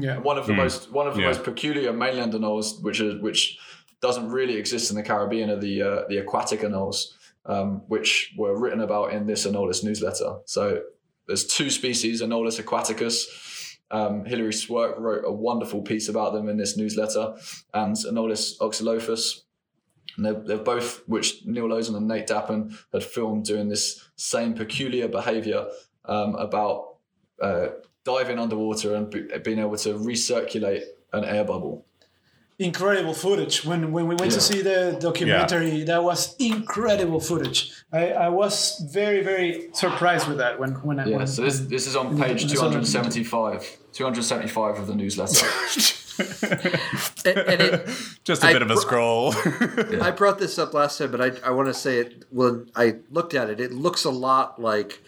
Yeah. 0.00 0.18
One 0.18 0.38
of 0.38 0.46
the 0.46 0.54
most 0.54 0.90
one 0.90 1.06
of 1.06 1.14
the 1.14 1.20
Yeah. 1.20 1.28
most 1.28 1.44
peculiar 1.44 1.92
mainland 1.92 2.32
anoles, 2.32 2.82
which 2.82 3.00
is 3.00 3.20
which 3.22 3.58
doesn't 4.00 4.28
really 4.30 4.56
exist 4.56 4.90
in 4.90 4.96
the 4.96 5.02
Caribbean, 5.02 5.50
are 5.50 5.60
the 5.60 5.82
uh, 5.82 6.02
the 6.08 6.18
aquatic 6.18 6.60
anoles, 6.62 7.12
um, 7.46 7.82
which 7.86 8.34
were 8.36 8.58
written 8.58 8.80
about 8.80 9.12
in 9.12 9.26
this 9.26 9.46
Anolis 9.46 9.84
newsletter. 9.84 10.38
So 10.44 10.82
there's 11.28 11.46
two 11.46 11.70
species, 11.70 12.20
Anolis 12.22 12.60
aquaticus. 12.60 13.26
Um, 13.90 14.24
Hilary 14.24 14.52
Swierk 14.52 14.98
wrote 14.98 15.24
a 15.24 15.32
wonderful 15.32 15.82
piece 15.82 16.08
about 16.08 16.32
them 16.32 16.48
in 16.48 16.56
this 16.56 16.76
newsletter, 16.76 17.36
and 17.72 17.94
Anolis 17.94 18.58
oxylophus. 18.60 19.42
And 20.16 20.24
they're, 20.24 20.34
they're 20.34 20.58
both, 20.58 21.02
which 21.06 21.44
Neil 21.44 21.68
Losin 21.68 21.96
and 21.96 22.08
Nate 22.08 22.28
Dappen 22.28 22.76
had 22.92 23.04
filmed 23.04 23.44
doing 23.44 23.68
this 23.68 24.08
same 24.16 24.54
peculiar 24.54 25.08
behavior 25.08 25.66
um, 26.06 26.34
about 26.36 26.96
uh, 27.40 27.68
diving 28.04 28.38
underwater 28.38 28.94
and 28.94 29.10
be, 29.10 29.26
being 29.44 29.58
able 29.58 29.76
to 29.76 29.94
recirculate 29.94 30.82
an 31.12 31.24
air 31.24 31.44
bubble. 31.44 31.85
Incredible 32.58 33.14
footage. 33.14 33.64
When 33.64 33.92
when 33.92 34.06
we 34.08 34.14
went 34.14 34.32
to 34.32 34.40
see 34.40 34.62
the 34.62 34.96
documentary 35.00 35.82
that 35.84 36.02
was 36.02 36.34
incredible 36.38 37.20
footage. 37.20 37.72
I, 37.92 38.08
I 38.12 38.28
was 38.28 38.80
very 38.92 39.22
very 39.22 39.68
surprised 39.72 40.26
with 40.28 40.38
that 40.38 40.58
when 40.58 40.72
when 40.82 40.98
I 41.00 41.06
Yeah, 41.06 41.16
when, 41.18 41.26
so 41.26 41.42
this 41.42 41.60
this 41.60 41.86
is 41.86 41.96
on 41.96 42.16
page 42.18 42.42
when 42.44 42.50
I 42.52 42.54
saw 42.54 42.68
the- 42.68 42.80
275, 42.80 43.78
275 43.92 44.78
of 44.78 44.86
the 44.86 44.94
newsletter. 44.94 45.46
And, 46.18 47.38
and 47.38 47.60
it, 47.60 47.88
Just 48.24 48.42
a 48.42 48.46
I 48.46 48.52
bit 48.54 48.62
of 48.62 48.70
a 48.70 48.74
br- 48.74 48.80
scroll. 48.80 49.34
I 50.00 50.10
brought 50.12 50.38
this 50.38 50.58
up 50.58 50.72
last 50.72 50.96
time, 50.96 51.10
but 51.10 51.20
I, 51.20 51.32
I 51.46 51.50
want 51.50 51.68
to 51.68 51.74
say 51.74 51.98
it 51.98 52.24
when 52.30 52.70
I 52.74 52.96
looked 53.10 53.34
at 53.34 53.50
it. 53.50 53.60
It 53.60 53.72
looks 53.72 54.04
a 54.04 54.10
lot 54.10 54.58
like 54.58 55.02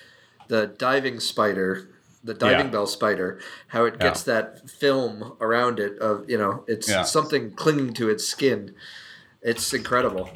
the 0.48 0.66
diving 0.66 1.20
spider, 1.20 1.88
the 2.28 2.34
diving 2.34 2.66
Yeah. 2.66 2.72
bell 2.76 2.86
spider. 2.86 3.28
How 3.74 3.82
it 3.90 3.98
gets 3.98 4.22
that 4.32 4.44
film 4.82 5.14
around 5.46 5.76
it 5.86 5.94
of 6.08 6.14
you 6.32 6.38
know, 6.42 6.54
it's 6.72 6.88
Yeah. 6.88 7.02
something 7.02 7.42
clinging 7.62 7.92
to 8.00 8.04
its 8.12 8.24
skin. 8.34 8.60
It's 9.50 9.66
incredible. 9.80 10.26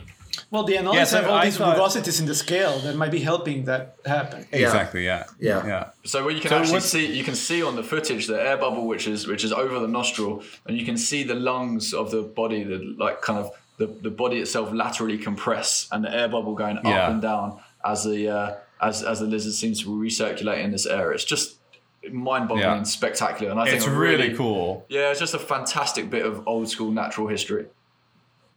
well 0.50 0.64
the 0.70 0.76
anoles 0.80 0.94
Yeah, 0.98 1.04
so 1.04 1.16
have 1.18 1.28
all 1.30 1.38
I 1.42 1.44
these 1.46 1.56
thought- 1.58 1.76
rugosities 1.76 2.18
in 2.22 2.26
the 2.32 2.34
scale 2.34 2.74
that 2.84 2.94
might 3.02 3.10
be 3.18 3.22
helping 3.32 3.58
that 3.70 3.84
happen 4.06 4.40
exactly. 4.52 5.02
Yeah. 5.04 5.24
Yeah. 5.48 5.60
Yeah. 5.72 5.84
So 6.12 6.16
what 6.24 6.34
you 6.36 6.40
can 6.44 6.50
So 6.50 6.56
actually 6.58 6.72
what's- 6.74 6.86
see, 6.96 7.06
you 7.18 7.24
can 7.28 7.34
see 7.48 7.60
on 7.68 7.74
the 7.80 7.86
footage 7.92 8.22
the 8.32 8.40
air 8.48 8.56
bubble, 8.64 8.84
which 8.92 9.06
is 9.14 9.26
which 9.32 9.44
is 9.48 9.52
over 9.62 9.76
the 9.86 9.92
nostril, 9.98 10.32
and 10.66 10.72
you 10.78 10.84
can 10.90 10.96
see 11.08 11.20
the 11.32 11.38
lungs 11.50 11.84
of 12.00 12.06
the 12.14 12.22
body, 12.40 12.60
the 12.72 12.78
like 13.04 13.16
kind 13.28 13.38
of 13.42 13.46
the, 13.80 13.86
the 14.06 14.10
body 14.22 14.38
itself 14.44 14.66
laterally 14.84 15.18
compress, 15.28 15.68
and 15.92 15.98
the 16.06 16.12
air 16.20 16.28
bubble 16.34 16.54
going 16.54 16.76
up 16.78 16.84
Yeah. 16.94 17.10
and 17.10 17.20
down 17.30 17.46
as 17.92 17.98
the 18.10 18.20
uh, 18.38 18.48
as 18.88 19.02
as 19.12 19.16
the 19.22 19.26
lizard 19.34 19.54
seems 19.62 19.76
to 19.82 19.88
recirculate 20.06 20.60
in 20.64 20.70
this 20.76 20.86
air. 20.86 21.06
It's 21.14 21.24
just 21.34 21.46
mind-boggling 22.10 22.62
Yeah. 22.62 22.76
and 22.76 22.88
spectacular, 22.88 23.50
and 23.52 23.60
I 23.60 23.64
think 23.64 23.76
it's 23.76 23.86
really 23.86 24.34
cool. 24.34 24.84
Yeah, 24.88 25.10
it's 25.10 25.20
just 25.20 25.34
a 25.34 25.38
fantastic 25.38 26.10
bit 26.10 26.24
of 26.26 26.46
old 26.46 26.68
school 26.68 26.90
natural 26.90 27.28
history. 27.28 27.66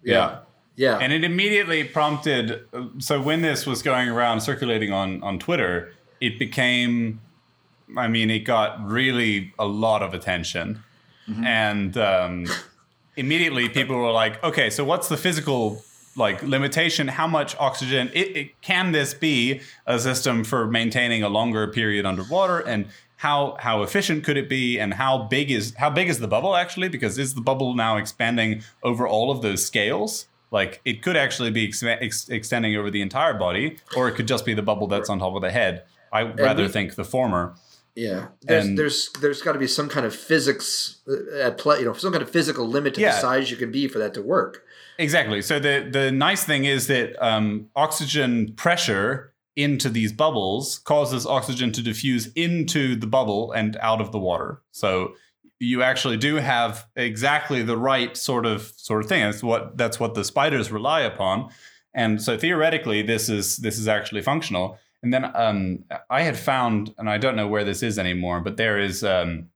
Yeah. 0.03 0.39
Yeah. 0.75 0.97
And 0.97 1.13
it 1.13 1.23
immediately 1.23 1.83
prompted. 1.83 2.61
So 2.99 3.21
when 3.21 3.41
this 3.41 3.65
was 3.65 3.81
going 3.81 4.09
around 4.09 4.41
circulating 4.41 4.91
on 4.91 5.23
on 5.23 5.39
Twitter, 5.39 5.93
it 6.19 6.37
became. 6.39 7.21
I 7.95 8.07
mean, 8.07 8.29
it 8.31 8.39
got 8.39 8.83
really 8.85 9.53
a 9.59 9.65
lot 9.65 10.01
of 10.01 10.13
attention, 10.13 10.83
and 11.43 11.95
um, 11.97 12.47
immediately 13.15 13.69
people 13.69 13.95
were 13.95 14.11
like, 14.11 14.43
"Okay, 14.43 14.69
so 14.69 14.83
what's 14.83 15.07
the 15.07 15.17
physical 15.17 15.83
like 16.17 16.41
limitation? 16.43 17.07
How 17.07 17.27
much 17.27 17.55
oxygen? 17.57 18.09
It, 18.13 18.35
it 18.37 18.61
can 18.61 18.91
this 18.91 19.13
be 19.13 19.61
a 19.85 19.99
system 19.99 20.43
for 20.43 20.67
maintaining 20.67 21.23
a 21.23 21.29
longer 21.29 21.67
period 21.67 22.05
underwater 22.05 22.59
and?" 22.59 22.87
How, 23.25 23.57
how 23.59 23.81
efficient 23.87 24.23
could 24.25 24.37
it 24.43 24.47
be 24.49 24.79
and 24.81 24.93
how 24.93 25.13
big 25.35 25.47
is 25.57 25.73
how 25.83 25.89
big 25.99 26.07
is 26.13 26.17
the 26.19 26.27
bubble 26.35 26.53
actually 26.63 26.89
because 26.95 27.17
is 27.25 27.33
the 27.33 27.41
bubble 27.51 27.73
now 27.85 27.97
expanding 27.97 28.61
over 28.83 29.03
all 29.07 29.27
of 29.31 29.41
those 29.41 29.61
scales 29.65 30.27
like 30.51 30.79
it 30.85 31.01
could 31.01 31.17
actually 31.25 31.51
be 31.59 31.63
ex- 31.67 31.81
ex- 31.83 32.29
extending 32.29 32.75
over 32.79 32.89
the 32.91 33.01
entire 33.01 33.33
body, 33.33 33.65
or 33.97 34.07
it 34.09 34.13
could 34.15 34.27
just 34.27 34.45
be 34.45 34.53
the 34.53 34.61
bubble 34.61 34.87
that's 34.87 35.09
on 35.09 35.17
top 35.19 35.33
of 35.35 35.41
the 35.41 35.51
head. 35.51 35.83
I 36.13 36.21
rather 36.21 36.63
we- 36.63 36.69
think 36.75 36.95
the 36.95 37.03
former. 37.03 37.55
Yeah, 37.95 38.27
there's 38.41 38.65
And- 38.65 38.77
there's 38.77 39.09
there's 39.21 39.41
got 39.41 39.53
to 39.53 39.59
be 39.59 39.67
some 39.67 39.87
kind 39.89 40.05
of 40.05 40.13
physics 40.15 40.97
uh, 41.07 41.47
at 41.47 41.57
play, 41.57 41.79
you 41.79 41.85
know, 41.85 41.93
some 41.93 42.11
kind 42.11 42.21
of 42.21 42.29
physical 42.29 42.65
limit 42.67 42.93
to 42.95 43.01
Yeah. 43.01 43.11
the 43.15 43.21
size 43.27 43.49
you 43.51 43.57
can 43.57 43.71
be 43.71 43.87
for 43.87 43.99
that 43.99 44.13
to 44.13 44.21
work. 44.21 44.63
Exactly. 44.97 45.41
So 45.41 45.59
the 45.59 45.75
the 45.97 46.11
nice 46.11 46.43
thing 46.45 46.65
is 46.65 46.87
that 46.87 47.07
um, 47.29 47.69
oxygen 47.75 48.53
pressure 48.55 49.31
into 49.55 49.89
these 49.89 50.11
bubbles 50.11 50.79
causes 50.79 51.25
oxygen 51.25 51.71
to 51.71 51.81
diffuse 51.81 52.27
into 52.33 52.95
the 52.95 53.07
bubble 53.07 53.51
and 53.51 53.77
out 53.77 54.01
of 54.01 54.11
the 54.11 54.19
water. 54.19 54.61
So 54.71 55.15
you 55.59 55.81
actually 55.81 56.17
do 56.17 56.35
have 56.35 56.85
exactly 56.95 57.63
the 57.63 57.77
right 57.77 58.15
sort 58.17 58.45
of 58.45 58.73
sort 58.75 59.03
of 59.03 59.09
thing. 59.09 59.23
That's 59.23 59.43
what 59.43 59.77
that's 59.77 59.99
what 59.99 60.13
the 60.13 60.23
spiders 60.23 60.71
rely 60.71 61.01
upon. 61.01 61.49
And 61.93 62.21
so 62.21 62.37
theoretically, 62.37 63.01
this 63.01 63.29
is 63.29 63.57
this 63.57 63.79
is 63.79 63.87
actually 63.87 64.21
functional. 64.21 64.77
And 65.01 65.13
then 65.13 65.31
um, 65.35 65.83
I 66.09 66.23
had 66.23 66.35
found, 66.35 66.93
and 66.97 67.09
I 67.09 67.19
don't 67.19 67.35
know 67.35 67.47
where 67.47 67.63
this 67.63 67.83
is 67.83 67.99
anymore, 67.99 68.41
but 68.41 68.57
there 68.57 68.79
is 68.79 69.03
um, 69.03 69.49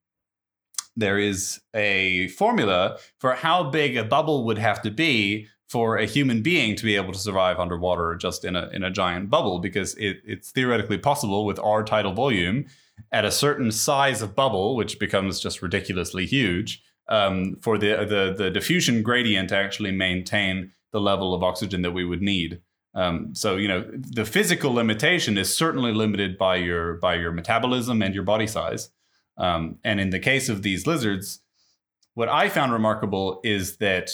there 0.95 1.17
is 1.17 1.59
a 1.73 2.27
formula 2.29 2.97
for 3.19 3.33
how 3.33 3.69
big 3.69 3.97
a 3.97 4.03
bubble 4.03 4.45
would 4.45 4.57
have 4.57 4.81
to 4.83 4.91
be 4.91 5.47
for 5.69 5.97
a 5.97 6.05
human 6.05 6.41
being 6.41 6.75
to 6.75 6.83
be 6.83 6.95
able 6.95 7.13
to 7.13 7.19
survive 7.19 7.59
underwater 7.59 8.15
just 8.15 8.43
in 8.43 8.55
a 8.55 8.67
in 8.73 8.83
a 8.83 8.91
giant 8.91 9.29
bubble 9.29 9.59
because 9.59 9.95
it, 9.95 10.17
it's 10.25 10.51
theoretically 10.51 10.97
possible 10.97 11.45
with 11.45 11.59
our 11.59 11.83
tidal 11.83 12.13
volume 12.13 12.65
at 13.11 13.23
a 13.23 13.31
certain 13.31 13.71
size 13.71 14.21
of 14.21 14.35
bubble 14.35 14.75
which 14.75 14.99
becomes 14.99 15.39
just 15.39 15.61
ridiculously 15.61 16.25
huge 16.25 16.83
um, 17.07 17.55
for 17.61 17.77
the, 17.77 18.05
the 18.05 18.33
the 18.35 18.49
diffusion 18.49 19.03
gradient 19.03 19.49
to 19.49 19.55
actually 19.55 19.91
maintain 19.91 20.71
the 20.91 20.99
level 20.99 21.33
of 21.33 21.43
oxygen 21.43 21.83
that 21.83 21.91
we 21.91 22.03
would 22.03 22.21
need. 22.21 22.61
Um, 22.95 23.35
so 23.35 23.55
you 23.55 23.67
know 23.67 23.85
the 23.93 24.25
physical 24.25 24.73
limitation 24.73 25.37
is 25.37 25.55
certainly 25.55 25.93
limited 25.93 26.37
by 26.37 26.55
your 26.55 26.95
by 26.95 27.15
your 27.15 27.31
metabolism 27.31 28.01
and 28.01 28.13
your 28.13 28.23
body 28.23 28.47
size. 28.47 28.89
Um, 29.37 29.77
and 29.85 29.99
in 30.01 30.09
the 30.09 30.19
case 30.19 30.49
of 30.49 30.63
these 30.63 30.85
lizards 30.85 31.39
what 32.15 32.27
i 32.27 32.49
found 32.49 32.73
remarkable 32.73 33.39
is 33.45 33.77
that 33.77 34.09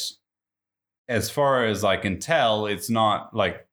as 1.07 1.29
far 1.29 1.65
as 1.65 1.83
I 1.83 1.97
can 1.97 2.19
tell, 2.19 2.65
it's 2.65 2.89
not 2.89 3.35
like 3.35 3.67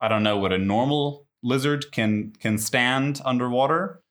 I 0.00 0.08
don't 0.08 0.22
know 0.22 0.36
what 0.36 0.52
a 0.52 0.58
normal 0.58 1.26
lizard 1.42 1.92
can 1.92 2.32
can 2.40 2.58
stand 2.58 3.20
underwater, 3.24 4.02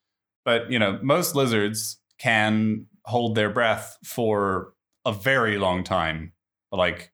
but 0.46 0.72
you 0.72 0.80
know 0.80 1.00
most 1.02 1.36
lizards 1.36 2.00
can 2.20 2.88
hold 3.06 3.36
their 3.36 3.50
breath 3.50 3.98
for 4.04 4.74
a 5.06 5.14
very 5.14 5.58
long 5.58 5.84
time, 5.84 6.34
like 6.72 7.12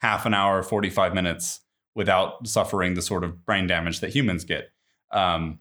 half 0.00 0.26
an 0.26 0.34
hour, 0.34 0.62
forty 0.62 0.90
five 0.90 1.14
minutes, 1.14 1.60
without 1.94 2.46
suffering 2.46 2.94
the 2.94 3.02
sort 3.02 3.24
of 3.24 3.44
brain 3.44 3.66
damage 3.66 4.00
that 4.00 4.10
humans 4.10 4.44
get. 4.44 4.70
Um, 5.10 5.60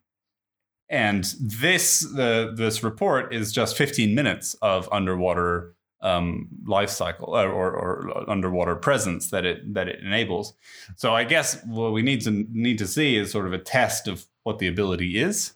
and 0.90 1.24
this 1.40 2.02
the 2.02 2.54
this 2.56 2.84
report 2.84 3.34
is 3.34 3.52
just 3.52 3.78
fifteen 3.78 4.14
minutes 4.16 4.56
of 4.56 4.90
underwater 4.92 5.76
um, 6.02 6.48
life 6.66 6.90
cycle 6.90 7.36
or, 7.36 7.50
or, 7.50 7.72
or 7.72 8.30
underwater 8.30 8.76
presence 8.76 9.30
that 9.32 9.46
it 9.46 9.74
that 9.74 9.88
it 9.88 10.00
enables. 10.02 10.54
So 10.96 11.16
I 11.16 11.24
guess 11.24 11.64
what 11.66 11.92
we 11.92 12.02
need 12.02 12.22
to 12.22 12.32
need 12.52 12.78
to 12.80 12.88
see 12.88 13.16
is 13.18 13.32
sort 13.32 13.48
of 13.48 13.54
a 13.54 13.58
test 13.58 14.08
of 14.08 14.26
what 14.44 14.60
the 14.60 14.68
ability 14.68 15.20
is 15.20 15.54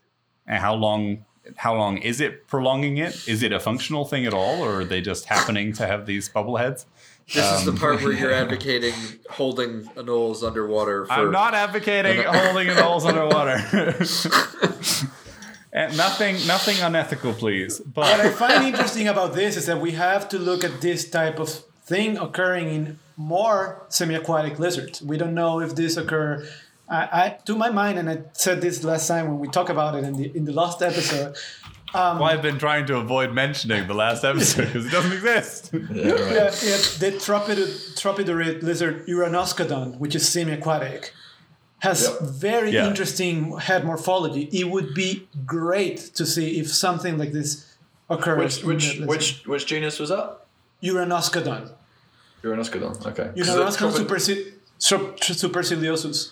and 0.47 0.59
how 0.59 0.73
long 0.76 1.26
how 1.57 1.76
long 1.76 1.97
is 1.97 2.22
it 2.22 2.47
prolonging 2.47 2.97
it? 2.97 3.27
Is 3.27 3.43
it 3.43 3.51
a 3.51 3.59
functional 3.59 4.05
thing 4.05 4.26
at 4.26 4.34
all, 4.34 4.61
or 4.61 4.81
are 4.81 4.85
they 4.85 5.01
just 5.01 5.26
happening 5.26 5.73
to 5.73 5.88
have 5.88 6.05
these 6.05 6.30
bubble 6.30 6.57
heads? 6.57 6.85
This 7.34 7.45
is 7.61 7.68
Um, 7.68 7.73
the 7.73 7.80
part 7.80 8.01
where 8.03 8.11
you're 8.13 8.34
advocating 8.43 8.93
holding 9.30 9.84
anoles 9.95 10.45
underwater. 10.45 11.05
For, 11.05 11.13
I'm 11.13 11.31
not 11.31 11.53
advocating 11.53 12.23
holding 12.23 12.68
anoles 12.68 13.05
underwater. 13.05 13.57
and 15.91 15.97
nothing 15.97 16.35
nothing 16.47 16.77
unethical, 16.81 17.34
please. 17.34 17.80
But 17.80 18.05
What 18.11 18.19
I 18.19 18.30
find 18.30 18.63
interesting 18.65 19.07
about 19.07 19.34
this 19.34 19.55
is 19.57 19.65
that 19.65 19.80
we 19.80 19.91
have 19.91 20.27
to 20.30 20.38
look 20.39 20.63
at 20.63 20.81
this 20.81 21.09
type 21.09 21.39
of 21.39 21.49
thing 21.84 22.18
occurring 22.18 22.68
in 22.69 22.99
more 23.18 23.85
semi-aquatic 23.89 24.57
lizards. 24.59 25.01
We 25.01 25.18
don't 25.18 25.34
know 25.34 25.59
if 25.61 25.76
this 25.76 25.97
occur. 25.97 26.47
I, 26.89 27.01
I, 27.22 27.38
to 27.45 27.55
my 27.55 27.69
mind, 27.69 27.99
and 27.99 28.09
I 28.09 28.18
said 28.34 28.61
this 28.61 28.84
last 28.84 29.07
time 29.07 29.27
when 29.30 29.39
we 29.39 29.47
talked 29.47 29.69
about 29.69 29.95
it 29.95 30.03
in 30.03 30.13
the 30.18 30.35
in 30.35 30.45
the 30.45 30.53
last 30.53 30.81
episode. 30.81 31.35
Um, 31.93 32.19
well, 32.19 32.30
I've 32.30 32.41
been 32.41 32.57
trying 32.57 32.85
to 32.88 32.95
avoid 32.97 33.34
mentioning 33.34 33.85
the 33.88 33.93
last 33.93 34.23
episode 34.23 34.68
because 34.68 34.85
it 34.85 34.91
doesn't 34.91 35.11
exist. 35.11 35.72
Yeah, 35.73 36.11
right. 36.11 36.31
Yeah, 36.31 36.43
yeah, 36.43 36.77
the 37.03 37.18
tropid, 37.19 37.57
tropidurid 37.95 38.63
lizard 38.63 39.05
Uranoscodon, 39.07 39.97
which 39.97 40.15
is 40.15 40.27
semi-aquatic. 40.27 41.13
Has 41.81 42.03
Yep. 42.03 42.21
very 42.21 42.71
Yeah. 42.71 42.87
interesting 42.87 43.57
head 43.57 43.83
morphology. 43.85 44.43
It 44.51 44.69
would 44.69 44.93
be 44.93 45.27
great 45.45 45.97
to 46.15 46.25
see 46.25 46.59
if 46.59 46.67
something 46.71 47.17
like 47.17 47.31
this 47.33 47.49
occurs. 48.09 48.37
Which 48.37 48.63
which 48.63 48.99
the 48.99 49.05
which 49.05 49.27
which 49.51 49.65
genus 49.65 49.99
was 49.99 50.09
that? 50.09 50.27
Uranoscodon. 50.83 51.63
Uranuscodon. 52.43 53.05
Okay. 53.11 53.29
Uranoscodon 53.35 53.93
The 53.93 54.05
Tropid- 54.05 54.07
superci- 54.07 54.51
sup- 54.77 55.19
superciliosus. 55.19 56.31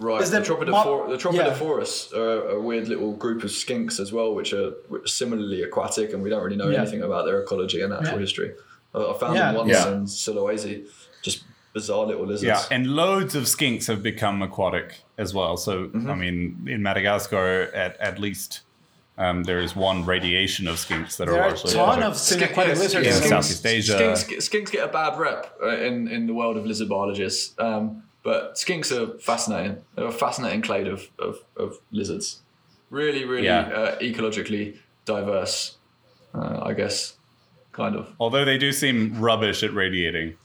Right, 0.00 0.22
Is 0.22 0.30
the, 0.30 0.38
there 0.40 0.46
Tropidophor- 0.56 0.84
mo- 0.84 1.10
the 1.10 1.16
Tropidophorus 1.16 2.12
are 2.14 2.50
a 2.50 2.60
weird 2.60 2.86
little 2.86 3.12
group 3.14 3.42
of 3.42 3.50
skinks 3.50 3.98
as 3.98 4.12
well, 4.12 4.32
which 4.32 4.52
are 4.52 4.70
similarly 5.06 5.62
aquatic, 5.64 6.12
and 6.12 6.22
we 6.22 6.30
don't 6.30 6.42
really 6.44 6.56
know 6.56 6.68
Yeah. 6.68 6.82
anything 6.82 7.02
about 7.02 7.24
their 7.26 7.40
ecology 7.40 7.80
and 7.80 7.90
natural 7.90 8.14
Yeah. 8.14 8.20
history. 8.20 8.50
I 8.94 8.98
I 9.12 9.18
found 9.18 9.34
Yeah. 9.34 9.46
them 9.46 9.54
once 9.56 9.70
Yeah. 9.72 9.88
in 9.92 10.04
Sulawesi, 10.06 10.84
just 11.22 11.38
bizarre 11.78 12.06
little 12.10 12.26
lizards. 12.26 12.44
Yeah, 12.52 12.62
and 12.76 12.82
loads 13.02 13.34
of 13.40 13.44
skinks 13.44 13.86
have 13.90 14.00
become 14.02 14.36
aquatic 14.48 14.88
as 15.24 15.30
well. 15.38 15.56
So, 15.56 15.72
I 15.94 16.14
mean, 16.24 16.38
in 16.74 16.80
Madagascar, 16.82 17.70
at, 17.84 17.92
at 18.08 18.18
least, 18.26 18.50
um, 19.24 19.42
there 19.48 19.60
is 19.66 19.72
one 19.74 19.98
radiation 20.14 20.64
of 20.68 20.76
skinks 20.76 21.16
that 21.16 21.26
There 21.26 21.34
are 21.36 21.40
are 21.40 21.46
a 21.46 21.48
largely 21.48 21.72
ton 21.72 21.88
aquatic. 21.88 22.04
of 22.04 22.16
semi-aquatic 22.16 22.68
Yes, 22.74 22.80
lizards. 22.84 23.06
yeah, 23.06 23.16
in 23.22 23.28
Southeast 23.34 23.66
Asia. 23.66 23.92
Skinks, 23.98 24.28
get- 24.28 24.38
skinks 24.48 24.70
get 24.76 24.82
a 24.90 24.92
bad 25.00 25.18
rep 25.18 25.42
uh, 25.62 25.76
in, 25.88 25.94
in 26.16 26.26
the 26.28 26.34
world 26.40 26.56
of 26.56 26.64
lizard 26.70 26.88
biologists, 26.88 27.54
um, 27.58 28.02
but 28.22 28.54
skinks 28.54 28.88
are 28.96 29.18
fascinating. 29.18 29.74
They're 29.94 30.06
a 30.06 30.12
fascinating 30.26 30.62
clade 30.62 30.86
of, 30.88 31.00
of, 31.18 31.34
of 31.56 31.78
lizards. 31.90 32.42
Really, 32.90 33.24
really 33.24 33.46
Yeah. 33.46 33.60
uh, 33.80 33.98
ecologically 33.98 34.76
diverse, 35.04 35.76
uh, 36.34 36.60
I 36.70 36.72
guess, 36.74 37.16
kind 37.72 37.94
of. 37.96 38.04
Although 38.20 38.44
they 38.44 38.58
do 38.58 38.70
seem 38.72 39.20
rubbish 39.20 39.62
at 39.62 39.72
radiating. 39.74 40.36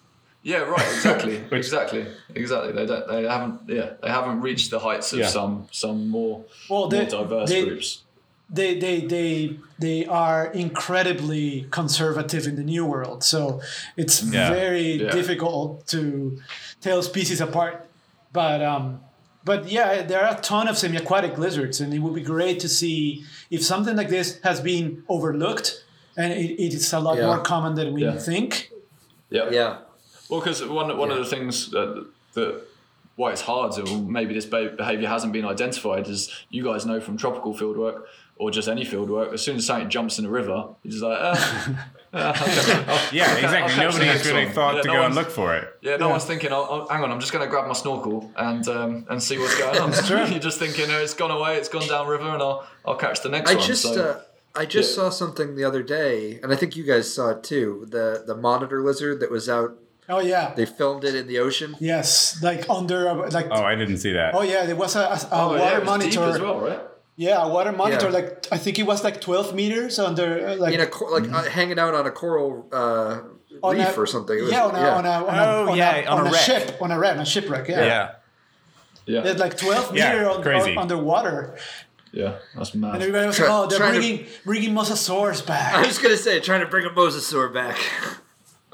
Yeah, 0.43 0.57
right. 0.75 0.85
Exactly. 0.95 1.35
exactly. 1.51 2.05
Exactly. 2.35 2.71
They 2.73 2.85
don't. 2.85 3.07
They 3.07 3.23
haven't. 3.23 3.61
Yeah, 3.67 3.89
they 4.01 4.09
haven't 4.09 4.41
reached 4.41 4.71
the 4.71 4.79
heights 4.79 5.13
of 5.13 5.19
Yeah. 5.19 5.27
some 5.29 5.67
some 5.71 6.09
more 6.09 6.43
Well, 6.69 6.87
they- 6.89 6.99
more 7.03 7.09
diverse 7.23 7.49
they- 7.49 7.65
groups. 7.65 8.01
they 8.49 8.77
they 8.77 8.99
they 9.15 9.57
they 9.79 10.05
are 10.05 10.51
incredibly 10.53 11.65
conservative 11.71 12.45
in 12.45 12.55
the 12.55 12.63
new 12.73 12.85
world 12.85 13.23
so 13.23 13.61
it's 13.97 14.21
Yeah. 14.21 14.49
very 14.49 14.89
Yeah. 15.01 15.11
difficult 15.11 15.87
to 15.87 16.37
tell 16.81 17.01
species 17.01 17.39
apart 17.41 17.75
but 18.33 18.61
um 18.61 18.99
but 19.45 19.59
yeah 19.71 20.03
there 20.09 20.21
are 20.25 20.35
a 20.37 20.41
ton 20.41 20.67
of 20.67 20.77
semi-aquatic 20.77 21.37
lizards 21.37 21.79
and 21.81 21.93
it 21.93 21.99
would 22.03 22.13
be 22.21 22.25
great 22.35 22.59
to 22.59 22.67
see 22.79 23.23
if 23.49 23.61
something 23.63 23.95
like 23.95 24.09
this 24.09 24.39
has 24.43 24.59
been 24.61 25.03
overlooked 25.07 25.67
and 26.17 26.33
it, 26.33 26.51
it 26.65 26.73
is 26.73 26.93
a 26.93 26.99
lot 26.99 27.15
Yeah. 27.17 27.27
more 27.27 27.39
common 27.41 27.75
than 27.75 27.93
we 27.93 28.03
Yeah. 28.03 28.17
think 28.29 28.69
Yeah. 29.31 29.49
Yeah. 29.59 29.71
Well, 30.33 30.41
because 30.41 30.65
one 30.65 30.97
one 30.97 31.11
of 31.11 31.17
the 31.19 31.25
things 31.25 31.69
that, 31.69 32.07
that 32.33 32.61
why 33.15 33.31
it's 33.31 33.41
hard, 33.41 33.77
or 33.77 33.97
maybe 33.99 34.33
this 34.33 34.47
behavior 34.47 35.07
hasn't 35.07 35.31
been 35.31 35.45
identified, 35.45 36.07
is 36.07 36.31
you 36.49 36.63
guys 36.63 36.87
know 36.87 36.99
from 36.99 37.17
tropical 37.17 37.53
fieldwork 37.53 38.01
or 38.37 38.49
just 38.49 38.67
any 38.67 38.83
fieldwork. 38.83 39.31
As 39.31 39.43
soon 39.43 39.57
as 39.57 39.65
something 39.67 39.89
jumps 39.91 40.17
in 40.17 40.25
a 40.25 40.29
river, 40.29 40.69
you're 40.81 40.91
just 40.91 41.03
like, 41.03 41.19
I'll 42.13 42.33
catch- 42.33 42.69
I'll- 42.87 43.13
Yeah, 43.13 43.25
I'll 43.29 43.37
exactly. 43.37 43.75
the 43.75 43.83
Nobody 43.83 44.05
has 44.05 44.25
really 44.25 44.45
one. 44.45 44.53
thought 44.55 44.75
Yeah, 44.77 44.81
to 44.81 44.87
no 44.87 44.93
go 44.95 45.03
and 45.05 45.13
look 45.13 45.29
for 45.29 45.55
it. 45.55 45.71
Yeah, 45.81 45.97
no 45.97 46.07
Yeah. 46.07 46.11
one's 46.13 46.25
thinking. 46.25 46.51
Oh, 46.51 46.67
oh, 46.67 46.87
hang 46.91 47.03
on, 47.03 47.11
I'm 47.11 47.19
just 47.19 47.31
going 47.31 47.45
to 47.45 47.49
grab 47.51 47.67
my 47.67 47.73
snorkel 47.73 48.31
and 48.35 48.67
um, 48.67 49.05
and 49.11 49.21
see 49.21 49.37
what's 49.37 49.57
going 49.59 49.77
on. 49.77 49.91
You're 50.31 50.39
just 50.39 50.57
thinking, 50.57 50.85
oh, 50.89 50.97
it's 51.03 51.13
gone 51.13 51.29
away, 51.29 51.57
it's 51.57 51.69
gone 51.69 51.87
down 51.87 52.07
river, 52.07 52.27
and 52.29 52.41
I'll 52.41 52.65
I'll 52.83 52.95
catch 52.95 53.21
the 53.21 53.29
next 53.29 53.51
I 53.51 53.55
one. 53.55 53.63
just 53.67 53.83
so, 53.83 54.03
uh, 54.03 54.21
I 54.59 54.65
just 54.65 54.89
Yeah. 54.97 55.03
saw 55.03 55.09
something 55.11 55.55
the 55.55 55.63
other 55.63 55.83
day, 55.83 56.39
and 56.41 56.51
I 56.51 56.55
think 56.55 56.75
you 56.75 56.83
guys 56.83 57.13
saw 57.13 57.29
it 57.29 57.43
too. 57.43 57.85
The 57.91 58.23
the 58.25 58.35
monitor 58.35 58.81
lizard 58.81 59.19
that 59.19 59.29
was 59.29 59.47
out. 59.47 59.77
Oh 60.09 60.19
yeah 60.19 60.53
They 60.55 60.65
filmed 60.65 61.03
it 61.03 61.15
in 61.15 61.27
the 61.27 61.39
ocean. 61.39 61.75
yes 61.79 62.41
like 62.43 62.69
under 62.69 63.07
a- 63.07 63.29
like 63.29 63.47
Oh, 63.51 63.63
I 63.63 63.75
didn't 63.75 63.97
see 63.97 64.13
that. 64.13 64.33
oh 64.35 64.41
yeah 64.41 64.65
there 64.65 64.75
was 64.75 64.95
a, 64.95 64.99
a, 64.99 65.03
a 65.13 65.27
oh, 65.31 65.47
water 65.49 65.57
yeah, 65.59 65.71
it 65.75 65.79
was 65.79 65.85
monitor 65.85 66.09
deep 66.09 66.19
as 66.19 66.39
well, 66.39 66.59
right? 66.59 66.81
yeah 67.15 67.43
a 67.43 67.47
water 67.49 67.71
monitor 67.71 68.07
Yeah. 68.07 68.11
like 68.17 68.47
i 68.51 68.57
think 68.57 68.79
it 68.79 68.85
was 68.85 69.03
like 69.03 69.21
12 69.21 69.53
meters 69.55 69.99
under 69.99 70.47
uh, 70.49 70.55
like 70.57 70.73
In 70.73 70.81
a 70.81 70.87
cor- 70.87 71.11
like 71.19 71.31
uh, 71.31 71.43
hanging 71.49 71.79
out 71.79 71.93
on 71.93 72.05
a 72.05 72.11
coral 72.11 72.67
uh, 72.71 73.19
on 73.61 73.77
reef 73.77 73.95
a- 73.97 74.01
or 74.01 74.07
something. 74.07 74.37
It 74.37 74.41
was- 74.41 74.51
yeah, 74.51 74.65
on 74.65 74.75
a, 74.75 74.79
on 74.99 75.05
a, 75.05 75.09
on 75.09 75.35
a, 75.37 75.45
Oh, 75.45 75.69
on 75.71 75.77
yeah, 75.77 75.95
a, 75.97 76.05
on 76.07 76.19
on 76.21 76.27
a 76.27 76.31
a, 76.31 76.37
ship, 76.37 76.77
on 76.81 76.91
a 76.91 76.97
wreck, 76.99 77.13
on 77.15 77.19
a 77.21 77.25
shipwreck. 77.25 77.67
Yeah, 77.69 77.85
Yeah. 77.85 78.11
Yeah, 79.05 79.21
It's 79.31 79.39
like 79.39 79.55
12 79.57 79.95
Yeah, 79.95 80.09
meter 80.13 80.29
on, 80.29 80.41
crazy. 80.41 80.71
on- 80.71 80.77
underwater, 80.83 81.55
yeah, 82.11 82.39
that's 82.55 82.73
mad. 82.73 82.93
and 82.95 83.01
everybody 83.03 83.27
was 83.27 83.35
Try- 83.37 83.47
like, 83.47 83.55
"Oh, 83.55 83.67
they're 83.67 83.77
trying 83.79 83.93
to- 83.93 83.99
bringing 83.99 84.25
bringing 84.43 84.73
mosasaurs 84.73 85.45
back. 85.45 85.75
I 85.75 85.85
was 85.85 85.97
gonna 85.99 86.17
say 86.17 86.39
trying 86.39 86.61
to 86.61 86.67
bring 86.67 86.85
a 86.85 86.89
mosasaur 86.89 87.53
back. 87.53 87.77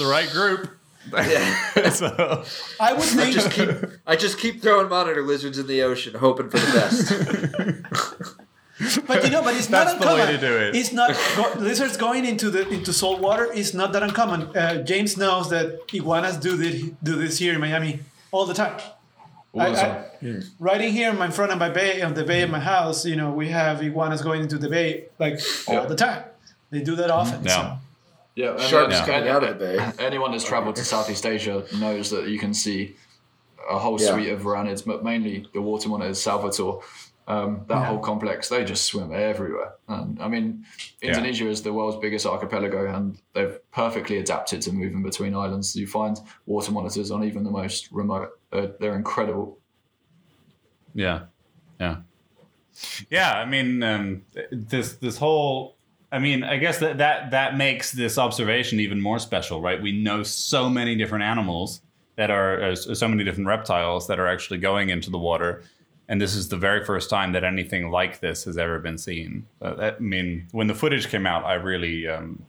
the 0.00 0.06
right 0.10 0.30
group. 0.30 0.70
Yeah. 1.12 1.90
so, 2.00 2.44
I 2.78 2.92
would 2.92 3.02
think 3.02 3.34
just 3.34 3.50
keep 3.50 3.68
I 4.06 4.14
just 4.16 4.38
keep 4.38 4.62
throwing 4.62 4.88
monitor 4.88 5.22
lizards 5.22 5.58
in 5.58 5.66
the 5.66 5.82
ocean, 5.82 6.14
hoping 6.14 6.48
for 6.50 6.58
the 6.58 6.72
best. 6.78 7.08
But 9.06 9.24
you 9.24 9.30
know, 9.30 9.42
but 9.42 9.54
it's 9.56 9.66
That's 9.66 9.92
not 9.92 10.00
the 10.00 10.06
way 10.06 10.20
uncommon. 10.22 10.40
to 10.40 10.46
do 10.46 10.56
it. 10.56 10.74
It's 10.76 10.92
not 10.92 11.10
go, 11.36 11.52
lizards 11.58 11.96
going 11.98 12.24
into 12.24 12.48
the 12.50 12.66
into 12.68 12.92
salt 12.94 13.20
water 13.20 13.52
is 13.52 13.74
not 13.74 13.92
that 13.92 14.02
uncommon. 14.02 14.56
Uh, 14.56 14.82
James 14.82 15.16
knows 15.18 15.50
that 15.50 15.80
iguanas 15.92 16.36
do 16.38 16.56
this 16.56 16.82
do 17.02 17.16
this 17.16 17.38
here 17.38 17.52
in 17.54 17.60
Miami 17.60 18.00
all 18.30 18.46
the 18.46 18.54
time. 18.54 18.80
All 19.52 19.60
I- 19.60 19.70
I- 19.70 19.74
time. 19.74 20.04
Right 20.58 20.80
in 20.80 20.92
here, 20.92 21.10
in 21.10 21.18
my 21.18 21.30
front 21.30 21.50
of 21.52 21.58
my 21.58 21.68
bay, 21.70 22.00
on 22.02 22.14
the 22.14 22.24
bay 22.24 22.42
of 22.42 22.50
my 22.50 22.60
house, 22.60 23.04
you 23.04 23.16
know, 23.16 23.30
we 23.32 23.48
have 23.48 23.82
iguanas 23.82 24.22
going 24.22 24.42
into 24.42 24.56
the 24.58 24.68
bay 24.68 25.06
like 25.18 25.40
all 25.66 25.74
Yeah. 25.74 25.86
the 25.86 25.96
time. 25.96 26.24
They 26.70 26.80
do 26.82 26.94
that 26.96 27.10
often. 27.10 27.42
Yeah. 27.44 27.56
So. 27.56 27.78
Yeah, 28.40 28.52
and 28.52 28.62
Sharks 28.62 28.94
yeah. 28.94 29.06
coming 29.06 29.28
out 29.28 29.44
of 29.44 29.58
the 29.58 29.64
bay. 29.64 29.92
Anyone 30.04 30.30
that's 30.32 30.44
travelled 30.44 30.76
to 30.76 30.84
Southeast 30.84 31.26
Asia 31.26 31.64
knows 31.78 32.08
that 32.10 32.28
you 32.28 32.38
can 32.38 32.54
see 32.54 32.96
a 33.70 33.78
whole 33.78 34.00
Yeah. 34.00 34.12
suite 34.14 34.30
of 34.30 34.40
varanids, 34.40 34.84
but 34.84 35.04
mainly 35.04 35.46
the 35.52 35.60
water 35.60 35.88
monitors, 35.90 36.22
salvator. 36.22 36.78
Um, 37.28 37.64
that 37.68 37.74
Yeah. 37.74 37.84
whole 37.84 37.98
complex, 37.98 38.48
they 38.48 38.64
just 38.64 38.84
swim 38.86 39.12
everywhere. 39.12 39.74
And 39.86 40.20
I 40.20 40.26
mean, 40.26 40.64
Indonesia 41.02 41.46
is 41.48 41.62
the 41.62 41.72
world's 41.72 41.98
biggest 41.98 42.26
archipelago, 42.26 42.92
and 42.92 43.20
they've 43.34 43.56
perfectly 43.72 44.16
adapted 44.18 44.62
to 44.62 44.72
moving 44.72 45.02
between 45.02 45.34
islands. 45.36 45.76
You 45.76 45.86
find 45.86 46.18
water 46.46 46.72
monitors 46.72 47.10
on 47.10 47.22
even 47.22 47.44
the 47.44 47.50
most 47.50 47.92
remote. 47.92 48.30
Uh, 48.52 48.68
they're 48.80 48.96
incredible. 48.96 49.58
Yeah, 50.94 51.26
yeah, 51.78 51.96
yeah. 53.10 53.32
I 53.34 53.44
mean, 53.44 53.82
um, 53.82 54.22
this 54.50 54.94
this 54.94 55.18
whole. 55.18 55.76
I 56.12 56.18
mean, 56.18 56.42
I 56.42 56.56
guess 56.56 56.78
that 56.78 56.98
that 56.98 57.30
that 57.30 57.56
makes 57.56 57.92
this 57.92 58.18
observation 58.18 58.80
even 58.80 59.00
more 59.00 59.18
special, 59.18 59.60
right? 59.60 59.80
We 59.80 59.92
know 59.92 60.22
so 60.22 60.68
many 60.68 60.96
different 60.96 61.24
animals 61.24 61.82
that 62.16 62.30
are 62.30 62.62
uh, 62.62 62.74
so 62.74 63.06
many 63.08 63.24
different 63.24 63.46
reptiles 63.46 64.06
that 64.08 64.18
are 64.18 64.26
actually 64.26 64.58
going 64.58 64.90
into 64.90 65.08
the 65.10 65.18
water, 65.18 65.62
and 66.08 66.20
this 66.20 66.34
is 66.34 66.48
the 66.48 66.56
very 66.56 66.84
first 66.84 67.08
time 67.10 67.32
that 67.32 67.44
anything 67.44 67.90
like 67.90 68.20
this 68.20 68.44
has 68.44 68.58
ever 68.58 68.78
been 68.80 68.98
seen. 68.98 69.46
Uh, 69.62 69.74
that, 69.74 69.96
I 69.96 70.00
mean, 70.00 70.48
when 70.52 70.66
the 70.66 70.74
footage 70.74 71.08
came 71.08 71.26
out, 71.26 71.44
I 71.44 71.54
really 71.54 72.08
um, 72.08 72.44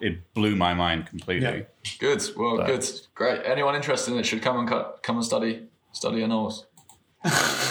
it 0.00 0.34
blew 0.34 0.54
my 0.54 0.74
mind 0.74 1.06
completely. 1.06 1.48
Yeah. 1.84 1.90
Good. 1.98 2.22
Well, 2.36 2.58
But- 2.58 2.66
good. 2.66 2.90
Great. 3.14 3.40
Anyone 3.44 3.74
interested 3.74 4.12
in 4.12 4.18
it 4.20 4.26
should 4.26 4.42
come 4.42 4.58
and 4.58 4.68
cut, 4.68 5.00
come 5.02 5.16
and 5.16 5.24
study 5.24 5.62
study 5.92 6.18
anoles. 6.20 6.64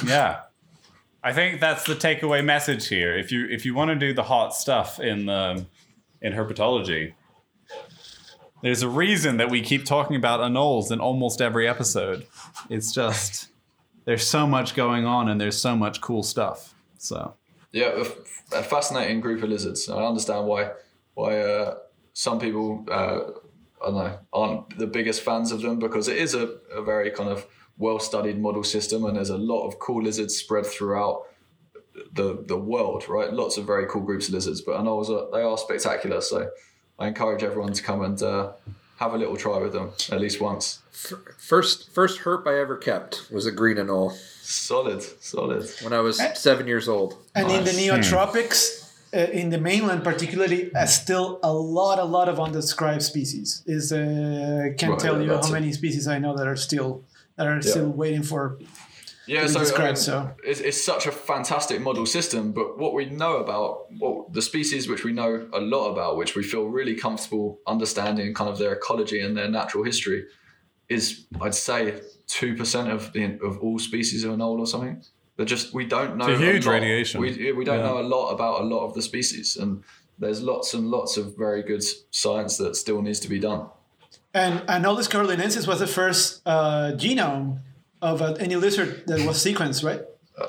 Yeah. 0.07 0.40
I 1.24 1.32
think 1.32 1.62
that's 1.62 1.86
the 1.86 1.95
takeaway 1.95 2.44
message 2.44 2.90
here. 2.90 3.18
If 3.18 3.32
you 3.32 3.48
if 3.50 3.66
you 3.66 3.74
want 3.74 3.90
to 3.90 3.95
do 3.95 4.14
the 4.14 4.24
hot 4.24 4.54
stuff 4.54 5.00
in 5.00 5.28
the 5.28 5.66
in 6.22 6.34
herpetology, 6.34 7.14
there's 8.62 8.82
a 8.82 8.90
reason 8.90 9.38
that 9.38 9.50
we 9.50 9.62
keep 9.62 9.86
talking 9.86 10.18
about 10.18 10.41
anoles 10.41 10.91
in 10.91 11.00
almost 11.00 11.41
every 11.41 11.68
episode. 11.68 12.28
It's 12.70 12.91
just 12.91 13.50
there's 14.04 14.28
so 14.28 14.45
much 14.45 14.76
going 14.76 15.06
on 15.06 15.30
and 15.30 15.40
there's 15.40 15.58
so 15.58 15.78
much 15.78 16.02
cool 16.02 16.24
stuff. 16.24 16.76
So 16.98 17.36
Yeah, 17.72 18.04
a 18.52 18.64
fascinating 18.64 19.22
group 19.22 19.44
of 19.44 19.50
lizards. 19.50 19.90
I 19.90 20.04
understand 20.04 20.45
why 20.45 20.72
why 21.14 21.40
uh, 21.40 21.76
some 22.12 22.38
people 22.38 22.86
uh, 22.91 23.20
I 23.82 23.86
don't 23.86 23.95
know 23.95 24.20
aren't 24.34 24.78
the 24.78 24.88
biggest 24.88 25.22
fans 25.22 25.54
of 25.54 25.62
them 25.62 25.80
because 25.80 26.10
it 26.10 26.18
is 26.18 26.34
a, 26.34 26.58
a 26.72 26.82
very 26.82 27.12
kind 27.12 27.30
of 27.30 27.45
well 27.78 28.00
studied 28.00 28.40
model 28.40 28.64
system 28.64 29.04
and 29.06 29.16
there's 29.18 29.30
a 29.32 29.38
lot 29.38 29.68
of 29.68 29.80
cool 29.80 30.02
lizards 30.04 30.36
spread 30.36 30.66
throughout 30.66 31.24
the 32.14 32.44
the 32.48 32.58
world. 32.58 33.08
Right, 33.10 33.32
lots 33.32 33.58
of 33.58 33.66
very 33.66 33.86
cool 33.88 34.02
groups 34.02 34.28
of 34.28 34.34
lizards, 34.34 34.62
but 34.62 34.80
anoles 34.80 35.10
are 35.10 35.30
they 35.32 35.44
are 35.44 35.58
spectacular. 35.58 36.22
So 36.22 36.50
I 37.00 37.08
encourage 37.08 37.44
everyone 37.44 37.74
to 37.74 37.84
come 37.84 38.02
and 38.04 38.22
uh, 38.22 38.52
have 38.98 39.14
a 39.14 39.18
little 39.18 39.36
try 39.38 39.58
with 39.60 39.74
them 39.74 39.91
at 40.12 40.20
least 40.22 40.40
once. 40.41 40.80
First 41.38 41.90
first 41.91 42.22
herp 42.22 42.48
I 42.48 42.60
ever 42.60 42.78
kept 42.78 43.30
was 43.32 43.45
a 43.45 43.52
green 43.52 43.78
anole 43.78 44.12
Solid, 44.41 45.02
solid. 45.24 45.70
when 45.82 45.94
I 45.94 46.00
was 46.00 46.22
seven 46.36 46.68
years 46.68 46.88
old. 46.88 47.18
And 47.36 47.50
in 47.52 47.64
the 47.64 47.72
Nice. 47.74 48.12
neotropics, 48.12 48.91
uh, 49.14 49.32
in 49.32 49.50
the 49.50 49.58
mainland 49.58 50.04
particularly, 50.04 50.74
uh, 50.76 50.86
still 50.86 51.40
a 51.44 51.52
lot, 51.54 51.98
a 52.00 52.04
lot 52.04 52.28
of 52.30 52.40
undescribed 52.40 53.02
species. 53.04 53.64
Is 53.66 53.91
uh, 53.91 53.98
can't 54.78 54.91
Right, 54.91 55.00
tell 55.00 55.22
you 55.22 55.30
how 55.30 55.40
it. 55.40 55.52
many 55.52 55.72
species 55.74 56.08
I 56.08 56.20
know 56.20 56.36
that 56.38 56.48
are 56.48 56.56
still 56.58 57.04
that 57.35 57.47
are 57.47 57.61
still 57.61 57.89
waiting 57.89 58.23
for. 58.23 58.60
Yeah, 59.26 59.47
to 59.47 59.60
be 59.60 59.65
so, 59.65 59.76
I 59.77 59.85
mean, 59.85 59.95
so. 59.95 60.35
It's, 60.43 60.60
it's 60.60 60.84
such 60.84 61.07
a 61.07 61.11
fantastic 61.11 61.80
model 61.80 62.05
system, 62.05 62.51
but 62.51 62.77
what 62.77 62.93
we 62.93 63.05
know 63.05 63.38
about 63.38 63.89
what 63.97 64.34
the 64.34 64.41
species 64.41 64.89
which 64.89 65.05
we 65.05 65.14
know 65.14 65.47
a 65.53 65.61
lot 65.61 65.91
about, 65.91 66.18
which 66.18 66.35
we 66.35 66.43
feel 66.43 66.65
really 66.65 66.95
comfortable 66.95 67.60
understanding 67.65 68.34
kind 68.34 68.49
of 68.49 68.57
their 68.57 68.73
ecology 68.73 69.22
and 69.22 69.38
their 69.38 69.47
natural 69.49 69.85
history, 69.85 70.26
is 70.89 71.26
I'd 71.39 71.55
say 71.55 72.01
two 72.27 72.55
percent 72.57 72.89
of 72.89 73.14
the 73.14 73.39
of 73.41 73.60
all 73.60 73.80
species 73.80 74.26
of 74.26 74.31
anole 74.34 74.60
or 74.60 74.68
something. 74.68 75.01
They're 75.38 75.45
just 75.45 75.73
we 75.73 75.85
don't 75.85 76.18
know 76.18 76.27
It's 76.27 76.41
a 76.41 76.45
huge 76.45 76.65
lot. 76.65 76.73
radiation. 76.73 77.22
We 77.22 77.53
we 77.53 77.64
don't 77.64 77.80
Yeah. 77.80 77.85
know 77.88 77.99
a 77.99 78.03
lot 78.15 78.31
about 78.31 78.61
a 78.61 78.65
lot 78.65 78.85
of 78.85 78.93
the 78.93 79.01
species, 79.01 79.55
and 79.55 79.84
there's 80.19 80.41
lots 80.41 80.73
and 80.73 80.88
lots 80.91 81.15
of 81.15 81.38
very 81.38 81.64
good 81.64 81.81
science 82.11 82.57
that 82.57 82.76
still 82.76 83.01
needs 83.01 83.22
to 83.22 83.30
be 83.30 83.39
done. 83.39 83.68
And 84.34 84.61
Anolis 84.68 85.07
carolinensis 85.10 85.68
was 85.68 85.80
the 85.80 85.88
first 85.88 86.41
uh, 86.45 86.93
genome 86.95 87.60
of 88.01 88.22
uh, 88.22 88.34
any 88.39 88.55
lizard 88.55 89.03
that 89.07 89.26
was 89.27 89.38
sequenced, 89.38 89.84
right? 89.84 90.01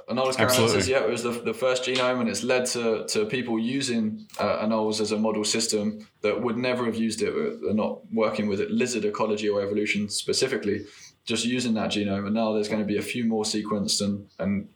Anolis 0.09 0.36
carolinensis, 0.36 0.89
yeah, 0.89 1.05
it 1.05 1.11
was 1.11 1.23
the, 1.23 1.31
the 1.31 1.52
first 1.52 1.85
genome, 1.85 2.20
and 2.20 2.28
it's 2.28 2.43
led 2.43 2.65
to, 2.66 3.05
to 3.09 3.27
people 3.27 3.59
using 3.59 4.27
uh, 4.39 4.65
anoles 4.65 5.01
as 5.01 5.12
a 5.12 5.19
model 5.19 5.44
system 5.44 6.06
that 6.23 6.40
would 6.40 6.56
never 6.56 6.86
have 6.86 6.97
used 6.97 7.20
it. 7.20 7.28
uh, 7.28 7.56
They're 7.62 7.74
not 7.74 8.01
working 8.11 8.47
with 8.48 8.61
it, 8.61 8.70
lizard 8.70 9.05
ecology 9.05 9.48
or 9.48 9.61
evolution 9.61 10.09
specifically, 10.09 10.86
just 11.27 11.44
using 11.44 11.74
that 11.74 11.90
genome. 11.90 12.24
And 12.24 12.35
now 12.35 12.55
there's 12.55 12.69
going 12.69 12.81
to 12.81 12.86
be 12.86 12.97
a 12.97 13.02
few 13.02 13.24
more 13.27 13.44
sequenced 13.44 14.01
and, 14.01 14.27
and 14.39 14.69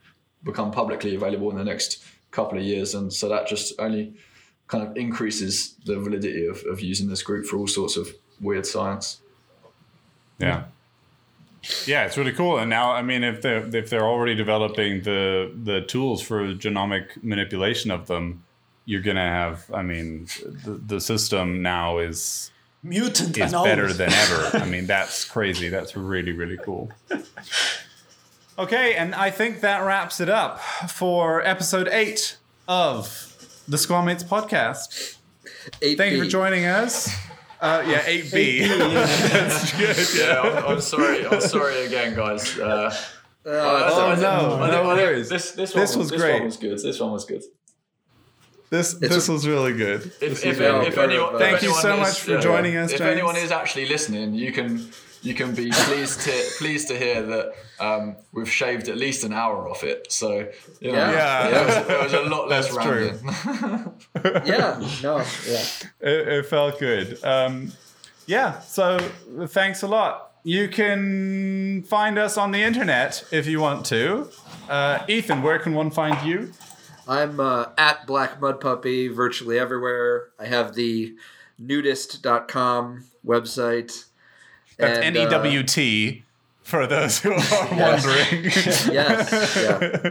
become 0.44 0.70
publicly 0.70 1.14
available 1.14 1.50
in 1.50 1.56
the 1.56 1.64
next 1.64 2.04
couple 2.30 2.58
of 2.58 2.64
years. 2.64 2.94
And 2.94 3.10
so 3.10 3.30
that 3.30 3.46
just 3.46 3.72
only 3.80 4.14
kind 4.66 4.86
of 4.86 4.94
increases 4.98 5.76
the 5.86 5.98
validity 5.98 6.46
of, 6.46 6.62
of 6.70 6.82
using 6.82 7.08
this 7.08 7.22
group 7.22 7.46
for 7.46 7.56
all 7.56 7.66
sorts 7.66 7.96
of 7.96 8.08
weird 8.40 8.66
science. 8.66 9.20
Yeah. 10.38 10.64
Yeah, 11.86 12.04
it's 12.06 12.16
really 12.16 12.32
cool. 12.32 12.58
And 12.58 12.70
now, 12.70 12.92
I 12.92 13.02
mean, 13.02 13.24
if 13.24 13.42
they're 13.42 13.66
if 13.76 13.90
they're 13.90 14.06
already 14.06 14.34
developing 14.34 15.02
the 15.02 15.52
the 15.64 15.82
tools 15.82 16.22
for 16.22 16.54
genomic 16.54 17.22
manipulation 17.22 17.90
of 17.90 18.06
them, 18.06 18.44
you're 18.84 19.02
gonna 19.02 19.20
have. 19.20 19.70
I 19.74 19.82
mean, 19.82 20.28
the, 20.64 20.80
the 20.86 21.00
system 21.00 21.60
now 21.60 21.98
is 21.98 22.52
Mutant 22.82 23.36
is 23.36 23.52
Anolis. 23.52 23.64
better 23.64 23.92
than 23.92 24.12
ever. 24.12 24.56
I 24.58 24.64
mean, 24.66 24.86
that's 24.94 25.24
crazy. 25.24 25.68
That's 25.68 25.96
really 25.96 26.32
really 26.32 26.58
cool. 26.58 26.90
Okay, 28.58 28.96
and 28.96 29.14
I 29.14 29.30
think 29.30 29.60
that 29.60 29.84
wraps 29.84 30.18
it 30.18 30.28
up 30.28 30.60
for 30.90 31.46
episode 31.46 31.86
eight 31.86 32.38
of 32.66 33.62
the 33.68 33.76
Squamates 33.76 34.24
podcast. 34.24 35.16
Eight 35.80 35.96
Thank 35.96 36.14
you 36.14 36.24
for 36.24 36.28
joining 36.28 36.64
us. 36.64 37.08
Uh, 37.60 37.82
yeah, 37.86 38.02
eight 38.06 38.30
B. 38.32 38.66
That's 38.68 39.72
good. 39.72 39.96
Yeah, 40.20 40.40
I'm, 40.42 40.64
I'm 40.74 40.80
sorry. 40.80 41.26
I'm 41.26 41.40
sorry 41.40 41.86
again, 41.86 42.14
guys. 42.14 42.58
Uh, 42.58 42.94
Uh, 43.46 43.50
Oh, 43.50 44.14
so- 44.14 44.20
no. 44.20 44.56
I 44.56 44.60
think- 44.60 44.72
no 44.72 44.90
I 44.90 44.94
worries. 44.94 45.28
This, 45.28 45.52
this, 45.52 45.72
This 45.72 45.90
one, 45.92 45.98
was 46.00 46.10
this 46.10 46.20
great. 46.20 46.34
One 46.34 46.44
was 46.44 46.56
good. 46.58 46.78
This 46.78 47.00
one 47.00 47.12
was 47.12 47.24
good. 47.24 47.42
This 48.70 48.92
It's 48.92 49.00
this 49.14 49.28
a- 49.28 49.32
was 49.32 49.46
really 49.48 49.72
good. 49.72 50.02
If, 50.20 50.22
is 50.22 50.44
if, 50.44 50.60
if 50.60 50.98
anyone, 50.98 51.34
of, 51.34 51.40
uh, 51.40 51.44
if 51.44 51.50
Thank 51.50 51.62
you 51.62 51.72
so 51.72 51.94
is- 51.94 52.00
much 52.00 52.20
for 52.20 52.38
joining 52.38 52.76
us, 52.76 52.92
If 52.92 52.98
James. 52.98 53.10
anyone 53.10 53.36
is 53.36 53.50
actually 53.50 53.86
listening, 53.88 54.34
you 54.34 54.52
can 54.52 54.90
you 55.28 55.34
can 55.34 55.54
be 55.54 55.70
pleased 55.70 56.22
to 56.22 56.32
pleased 56.58 56.88
to 56.88 56.96
hear 56.98 57.22
that 57.22 57.52
um, 57.78 58.16
we've 58.32 58.50
shaved 58.50 58.88
at 58.88 58.96
least 58.96 59.24
an 59.24 59.32
hour 59.32 59.68
off 59.68 59.84
it. 59.84 60.10
So 60.10 60.48
you 60.80 60.92
know, 60.92 60.98
Yeah. 60.98 61.48
Yeah. 61.48 61.48
it, 61.48 61.66
was, 61.66 61.90
it 61.90 62.02
was 62.04 62.12
a 62.14 62.22
lot 62.34 62.48
less 62.54 62.74
That's 62.74 62.86
true. 62.86 63.10
yeah, 64.46 64.88
no, 65.02 65.18
yeah. 65.46 65.64
It, 66.00 66.28
it 66.28 66.46
felt 66.46 66.78
good. 66.78 67.22
Um, 67.22 67.72
yeah, 68.26 68.60
so 68.60 68.98
thanks 69.46 69.82
a 69.82 69.88
lot. 69.88 70.32
You 70.44 70.68
can 70.68 71.82
find 71.82 72.18
us 72.18 72.38
on 72.38 72.52
the 72.52 72.62
internet 72.62 73.24
if 73.30 73.46
you 73.46 73.60
want 73.60 73.84
to. 73.86 74.28
Uh, 74.68 75.04
Ethan, 75.08 75.42
where 75.42 75.58
can 75.58 75.74
one 75.74 75.90
find 75.90 76.26
you? 76.26 76.52
I'm 77.06 77.40
uh, 77.40 77.66
at 77.76 78.06
Black 78.06 78.40
Mud 78.40 78.60
Puppy 78.60 79.08
virtually 79.08 79.58
everywhere. 79.58 80.28
I 80.38 80.46
have 80.46 80.74
the 80.74 81.14
newtist.com 81.60 83.04
website. 83.26 84.04
That's 84.78 84.98
And, 84.98 85.16
N 85.16 85.24
uh, 85.24 85.26
E 85.26 85.30
W 85.30 85.62
T 85.62 86.24
for 86.62 86.86
those 86.86 87.18
who 87.20 87.32
are 87.32 87.68
wondering. 87.70 88.44
Yes, 88.92 89.56
yeah. 89.56 90.10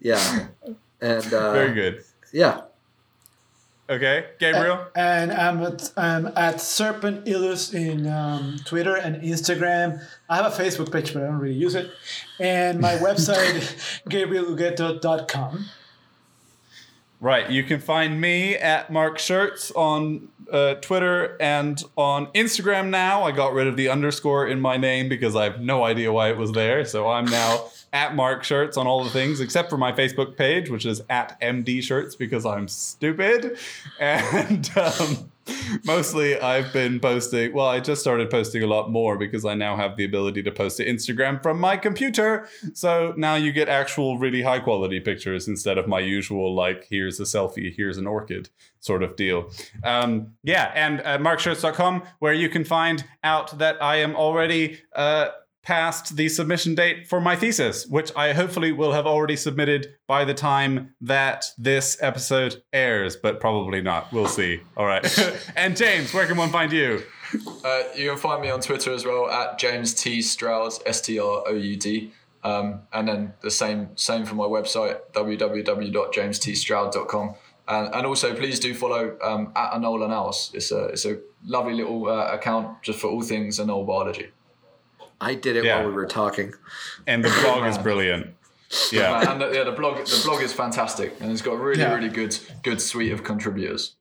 Yeah. 0.00 0.46
And 1.00 1.34
uh, 1.34 1.52
Very 1.52 1.74
good. 1.74 2.04
Yeah. 2.32 2.62
Okay, 3.88 4.26
Gabriel. 4.40 4.84
And 4.96 5.30
I'm 5.32 5.62
at, 5.62 5.92
I'm 5.96 6.26
at 6.36 6.60
Serpent 6.60 7.28
Illus 7.28 7.72
in 7.72 8.08
um, 8.08 8.56
Twitter 8.64 8.96
and 8.96 9.22
Instagram. 9.22 10.04
I 10.28 10.36
have 10.36 10.46
a 10.46 10.62
Facebook 10.62 10.92
page, 10.92 11.14
but 11.14 11.22
I 11.22 11.26
don't 11.26 11.38
really 11.38 11.54
use 11.54 11.76
it. 11.76 11.90
And 12.40 12.80
my 12.80 12.94
website, 12.96 14.02
gabrielugueto.com. 14.08 15.66
Right, 17.18 17.50
you 17.50 17.64
can 17.64 17.80
find 17.80 18.20
me 18.20 18.56
at 18.56 18.92
Mark 18.92 19.16
Scherz 19.16 19.72
on 19.74 20.28
uh, 20.52 20.74
Twitter 20.74 21.36
and 21.40 21.82
on 21.96 22.26
Instagram 22.28 22.90
now. 22.90 23.22
I 23.24 23.32
got 23.32 23.54
rid 23.54 23.66
of 23.66 23.76
the 23.76 23.88
underscore 23.88 24.46
in 24.46 24.60
my 24.60 24.76
name 24.76 25.08
because 25.08 25.34
I 25.34 25.44
have 25.44 25.60
no 25.60 25.84
idea 25.84 26.12
why 26.12 26.28
it 26.28 26.36
was 26.36 26.52
there. 26.52 26.84
So 26.84 27.08
I'm 27.08 27.24
now 27.24 27.64
at 27.92 28.14
Mark 28.14 28.42
Scherz 28.42 28.76
on 28.76 28.86
all 28.86 29.02
the 29.02 29.10
things 29.10 29.40
except 29.40 29.70
for 29.70 29.78
my 29.78 29.92
Facebook 29.92 30.36
page, 30.36 30.68
which 30.68 30.84
is 30.84 31.00
at 31.08 31.40
MD 31.40 31.78
Scherz 31.78 32.18
because 32.18 32.44
I'm 32.44 32.68
stupid. 32.68 33.58
And 33.98 34.70
um, 34.76 35.30
mostly 35.84 36.38
I've 36.40 36.72
been 36.72 37.00
posting, 37.00 37.52
well, 37.52 37.66
I 37.66 37.80
just 37.80 38.00
started 38.00 38.30
posting 38.30 38.62
a 38.62 38.66
lot 38.66 38.90
more 38.90 39.16
because 39.18 39.44
I 39.44 39.54
now 39.54 39.76
have 39.76 39.96
the 39.96 40.04
ability 40.04 40.42
to 40.42 40.50
post 40.50 40.76
to 40.78 40.86
Instagram 40.86 41.42
from 41.42 41.60
my 41.60 41.76
computer. 41.76 42.48
So 42.74 43.14
now 43.16 43.34
you 43.34 43.52
get 43.52 43.68
actual 43.68 44.18
really 44.18 44.42
high 44.42 44.60
quality 44.60 45.00
pictures 45.00 45.48
instead 45.48 45.78
of 45.78 45.86
my 45.86 46.00
usual, 46.00 46.54
like, 46.54 46.86
here's 46.90 47.20
a 47.20 47.24
selfie, 47.24 47.74
here's 47.74 47.98
an 47.98 48.06
orchid 48.06 48.48
sort 48.80 49.02
of 49.02 49.16
deal. 49.16 49.50
Um, 49.84 50.34
yeah, 50.42 50.72
and 50.74 51.00
uh, 51.00 51.18
markscherz.com, 51.18 52.02
where 52.18 52.34
you 52.34 52.48
can 52.48 52.64
find 52.64 53.04
out 53.22 53.58
that 53.58 53.82
I 53.82 53.96
am 53.96 54.14
already. 54.16 54.80
Uh, 54.94 55.28
past 55.66 56.16
the 56.16 56.28
submission 56.28 56.76
date 56.76 57.08
for 57.08 57.20
my 57.20 57.34
thesis, 57.34 57.88
which 57.88 58.12
I 58.14 58.32
hopefully 58.32 58.70
will 58.70 58.92
have 58.92 59.04
already 59.04 59.34
submitted 59.34 59.96
by 60.06 60.24
the 60.24 60.32
time 60.32 60.94
that 61.00 61.46
this 61.58 61.98
episode 62.00 62.62
airs, 62.72 63.16
but 63.16 63.40
probably 63.40 63.82
not. 63.82 64.12
We'll 64.12 64.28
see. 64.28 64.60
All 64.76 64.86
right. 64.86 65.04
and 65.56 65.76
James, 65.76 66.14
where 66.14 66.24
can 66.24 66.36
one 66.36 66.50
find 66.50 66.70
you? 66.70 67.02
Uh, 67.64 67.82
you 67.96 68.10
can 68.10 68.18
find 68.18 68.42
me 68.42 68.48
on 68.48 68.60
Twitter 68.60 68.92
as 68.92 69.04
well 69.04 69.28
at 69.28 69.58
James 69.58 69.92
T 69.92 70.22
Stroud 70.22 70.74
S 70.86 71.00
T 71.00 71.18
R 71.18 71.42
O 71.48 71.52
U 71.52 71.76
D. 71.76 72.12
Um, 72.44 72.82
and 72.92 73.08
then 73.08 73.34
the 73.40 73.50
same 73.50 73.88
same 73.96 74.24
for 74.24 74.36
my 74.36 74.44
website 74.44 75.00
www.jameststroud.com. 75.14 77.34
And, 77.68 77.92
and 77.92 78.06
also 78.06 78.36
please 78.36 78.60
do 78.60 78.72
follow 78.72 79.18
um, 79.20 79.50
at 79.56 79.72
Anole 79.72 80.04
Annals. 80.04 80.52
It's 80.54 80.70
a 80.70 80.84
it's 80.84 81.04
a 81.04 81.18
lovely 81.44 81.74
little 81.74 82.08
uh, 82.08 82.32
account 82.32 82.84
just 82.84 83.00
for 83.00 83.08
all 83.08 83.22
things 83.22 83.58
anole 83.58 83.84
biology. 83.84 84.30
I 85.20 85.34
did 85.34 85.56
it 85.56 85.64
Yeah. 85.64 85.78
while 85.78 85.86
we 85.88 85.92
were 85.92 86.06
talking. 86.06 86.52
And 87.06 87.24
the 87.24 87.30
blog 87.42 87.66
is 87.66 87.78
brilliant. 87.88 88.34
Yeah. 88.92 89.30
And 89.32 89.40
the, 89.40 89.50
yeah, 89.52 89.64
the 89.64 89.72
blog 89.72 90.04
the 90.06 90.22
blog 90.24 90.42
is 90.42 90.52
fantastic 90.52 91.14
and 91.20 91.30
it's 91.32 91.42
got 91.42 91.52
a 91.54 91.56
really 91.58 91.80
Yeah. 91.80 91.94
really 91.94 92.08
good 92.08 92.38
good 92.62 92.80
suite 92.80 93.12
of 93.12 93.22
contributors. 93.24 93.94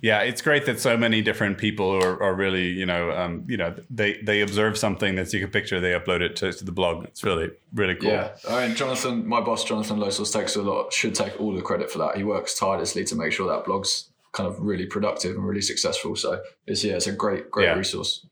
Yeah, 0.00 0.22
it's 0.22 0.42
great 0.42 0.66
that 0.66 0.80
so 0.80 0.96
many 0.96 1.22
different 1.22 1.58
people 1.58 1.88
are, 1.92 2.20
are 2.20 2.34
really, 2.34 2.66
you 2.66 2.84
know, 2.86 3.12
um, 3.12 3.44
you 3.48 3.56
know, 3.56 3.72
they 3.88 4.20
they 4.22 4.40
observe 4.40 4.76
something 4.76 5.14
that's 5.14 5.32
you 5.32 5.38
can 5.40 5.50
picture, 5.50 5.80
they 5.80 5.92
upload 5.92 6.22
it 6.22 6.34
to, 6.36 6.52
to 6.52 6.64
the 6.64 6.72
blog. 6.72 7.04
It's 7.04 7.22
really 7.22 7.50
really 7.72 7.94
cool. 7.94 8.10
Yeah, 8.10 8.30
I 8.48 8.66
mean, 8.66 8.76
Jonathan, 8.76 9.26
my 9.28 9.40
boss, 9.40 9.62
Jonathan 9.64 9.98
Losos, 9.98 10.32
takes 10.32 10.56
a 10.56 10.62
lot, 10.62 10.92
should 10.92 11.14
take 11.14 11.40
all 11.40 11.54
the 11.54 11.62
credit 11.62 11.88
for 11.90 11.98
that. 11.98 12.16
He 12.16 12.24
works 12.24 12.58
tirelessly 12.58 13.04
to 13.04 13.14
make 13.14 13.30
sure 13.32 13.46
that 13.48 13.64
blog's 13.64 14.08
kind 14.32 14.48
of 14.48 14.58
really 14.60 14.86
productive 14.86 15.36
and 15.36 15.46
really 15.46 15.60
successful. 15.62 16.16
So 16.16 16.40
it's 16.66 16.82
yeah, 16.82 16.94
it's 16.94 17.06
a 17.06 17.12
great, 17.12 17.48
great 17.50 17.66
Yeah. 17.66 17.74
resource. 17.74 18.26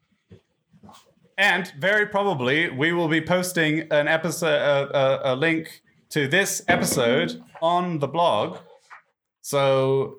And 1.41 1.73
very 1.79 2.05
probably 2.05 2.69
we 2.69 2.93
will 2.93 3.09
be 3.09 3.23
posting 3.23 3.91
an 3.91 4.09
episode, 4.09 4.91
a, 4.93 5.33
a 5.33 5.35
link 5.35 5.81
to 6.11 6.29
this 6.29 6.63
episode 6.69 7.43
on 7.63 7.99
the 7.99 8.07
blog. 8.07 8.59
So 9.41 10.19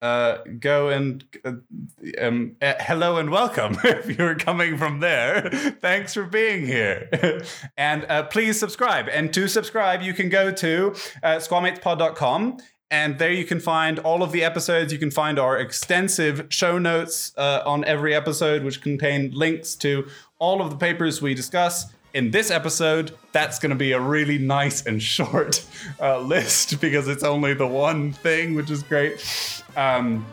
uh, 0.00 0.38
go 0.58 0.88
and 0.88 1.24
uh, 1.44 1.52
um, 2.18 2.56
uh, 2.62 2.72
hello 2.80 3.18
and 3.18 3.28
welcome 3.28 3.76
if 3.84 4.16
you're 4.16 4.34
coming 4.34 4.78
from 4.78 5.00
there. 5.00 5.50
Thanks 5.82 6.14
for 6.14 6.24
being 6.24 6.66
here. 6.66 7.42
and 7.76 8.06
uh, 8.06 8.22
please 8.22 8.58
subscribe. 8.58 9.10
And 9.10 9.30
to 9.34 9.48
subscribe, 9.48 10.00
you 10.00 10.14
can 10.14 10.30
go 10.30 10.50
to 10.52 10.94
uh, 11.22 11.36
squamatespod.com. 11.36 12.56
And 12.90 13.18
there 13.18 13.32
you 13.32 13.46
can 13.46 13.58
find 13.58 13.98
all 14.00 14.22
of 14.22 14.32
the 14.32 14.44
episodes. 14.44 14.92
You 14.92 14.98
can 14.98 15.10
find 15.10 15.38
our 15.38 15.58
extensive 15.58 16.48
show 16.50 16.78
notes 16.78 17.32
uh, 17.38 17.62
on 17.64 17.84
every 17.84 18.14
episode, 18.14 18.64
which 18.64 18.82
contain 18.82 19.30
links 19.32 19.74
to 19.76 20.06
all 20.42 20.60
of 20.60 20.70
the 20.70 20.76
papers 20.76 21.22
we 21.22 21.34
discuss. 21.34 21.86
In 22.14 22.32
this 22.32 22.50
episode, 22.50 23.16
that's 23.30 23.60
going 23.60 23.70
to 23.70 23.76
be 23.76 23.92
a 23.92 24.00
really 24.00 24.38
nice 24.38 24.84
and 24.86 25.00
short 25.00 25.64
uh, 26.00 26.18
list 26.18 26.80
because 26.80 27.06
it's 27.06 27.22
only 27.22 27.54
the 27.54 27.66
one 27.66 28.12
thing, 28.12 28.56
which 28.56 28.68
is 28.68 28.82
great. 28.82 29.24
Um, 29.76 30.26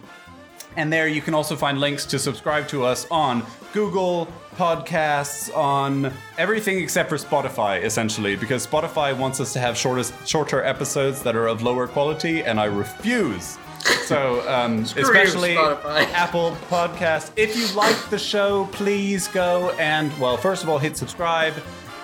and 0.76 0.91
there 0.91 1.07
you 1.07 1.22
can 1.22 1.36
also 1.36 1.56
find 1.56 1.80
links 1.80 2.06
to 2.07 2.18
subscribe 2.18 2.68
to 2.69 2.84
us 2.84 3.06
on 3.11 3.45
Google 3.72 4.27
Podcasts, 4.56 5.56
on 5.56 6.11
everything 6.40 6.80
except 6.80 7.07
for 7.07 7.18
Spotify, 7.18 7.84
essentially, 7.84 8.36
because 8.36 8.65
Spotify 8.65 9.15
wants 9.15 9.40
us 9.40 9.53
to 9.53 9.60
have 9.60 9.77
shortest, 9.77 10.14
shorter 10.27 10.64
episodes 10.64 11.22
that 11.22 11.36
are 11.36 11.45
of 11.45 11.61
lower 11.61 11.88
quality, 11.88 12.41
and 12.41 12.60
I 12.60 12.65
refuse. 12.65 13.60
So, 14.06 14.48
um, 14.50 14.80
especially 14.84 15.58
Apple 15.58 16.58
Podcast. 16.70 17.32
If 17.36 17.56
you 17.56 17.68
like 17.76 17.96
the 18.10 18.20
show, 18.20 18.68
please 18.72 19.28
go 19.28 19.70
and, 19.80 20.18
well, 20.20 20.38
first 20.38 20.64
of 20.64 20.70
all, 20.70 20.78
hit 20.80 20.98
subscribe. 20.98 21.54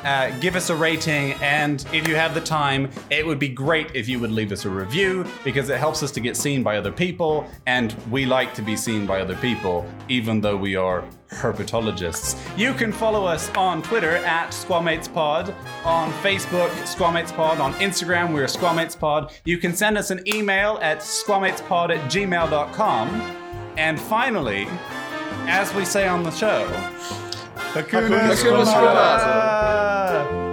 Uh, 0.06 0.30
give 0.40 0.56
us 0.56 0.70
a 0.70 0.76
rating, 0.76 1.34
and 1.42 1.84
if 1.92 2.08
you 2.08 2.16
have 2.16 2.36
the 2.36 2.42
time, 2.42 2.90
it 3.10 3.26
would 3.26 3.40
be 3.40 3.50
great 3.50 3.90
if 3.96 4.08
you 4.08 4.20
would 4.20 4.32
leave 4.32 4.52
us 4.52 4.64
a 4.66 4.70
review 4.70 5.26
because 5.44 5.70
it 5.70 5.80
helps 5.80 6.04
us 6.04 6.12
to 6.12 6.20
get 6.20 6.38
seen 6.38 6.62
by 6.62 6.78
other 6.78 6.92
people, 6.92 7.50
and 7.66 7.96
we 8.12 8.24
like 8.24 8.54
to 8.54 8.62
be 8.62 8.76
seen 8.76 9.08
by 9.08 9.20
other 9.20 9.36
people, 9.38 9.84
even 10.08 10.40
though 10.40 10.56
we 10.56 10.76
are 10.76 11.04
herpetologists. 11.32 12.38
You 12.56 12.76
can 12.76 12.92
follow 12.92 13.26
us 13.26 13.50
on 13.56 13.82
Twitter 13.82 14.18
at 14.18 14.52
SquamatesPod, 14.52 15.56
on 15.84 16.12
Facebook, 16.22 16.70
SquamatesPod, 16.84 17.60
on 17.60 17.74
Instagram, 17.76 18.32
we're 18.32 18.46
SquamatesPod. 18.46 19.32
You 19.44 19.58
can 19.58 19.74
send 19.74 19.98
us 19.98 20.12
an 20.12 20.22
email 20.28 20.78
at 20.84 21.00
squamatespod 21.00 21.98
at 21.98 22.12
gmail.com. 22.12 23.08
And 23.78 24.00
finally, 24.00 24.68
as 25.48 25.74
we 25.74 25.84
say 25.84 26.08
on 26.08 26.22
the 26.24 26.32
show, 26.32 26.68
Tá 27.74 27.80
Hakuna 27.80 28.10
né? 28.10 28.36
Shikamasu. 28.36 30.45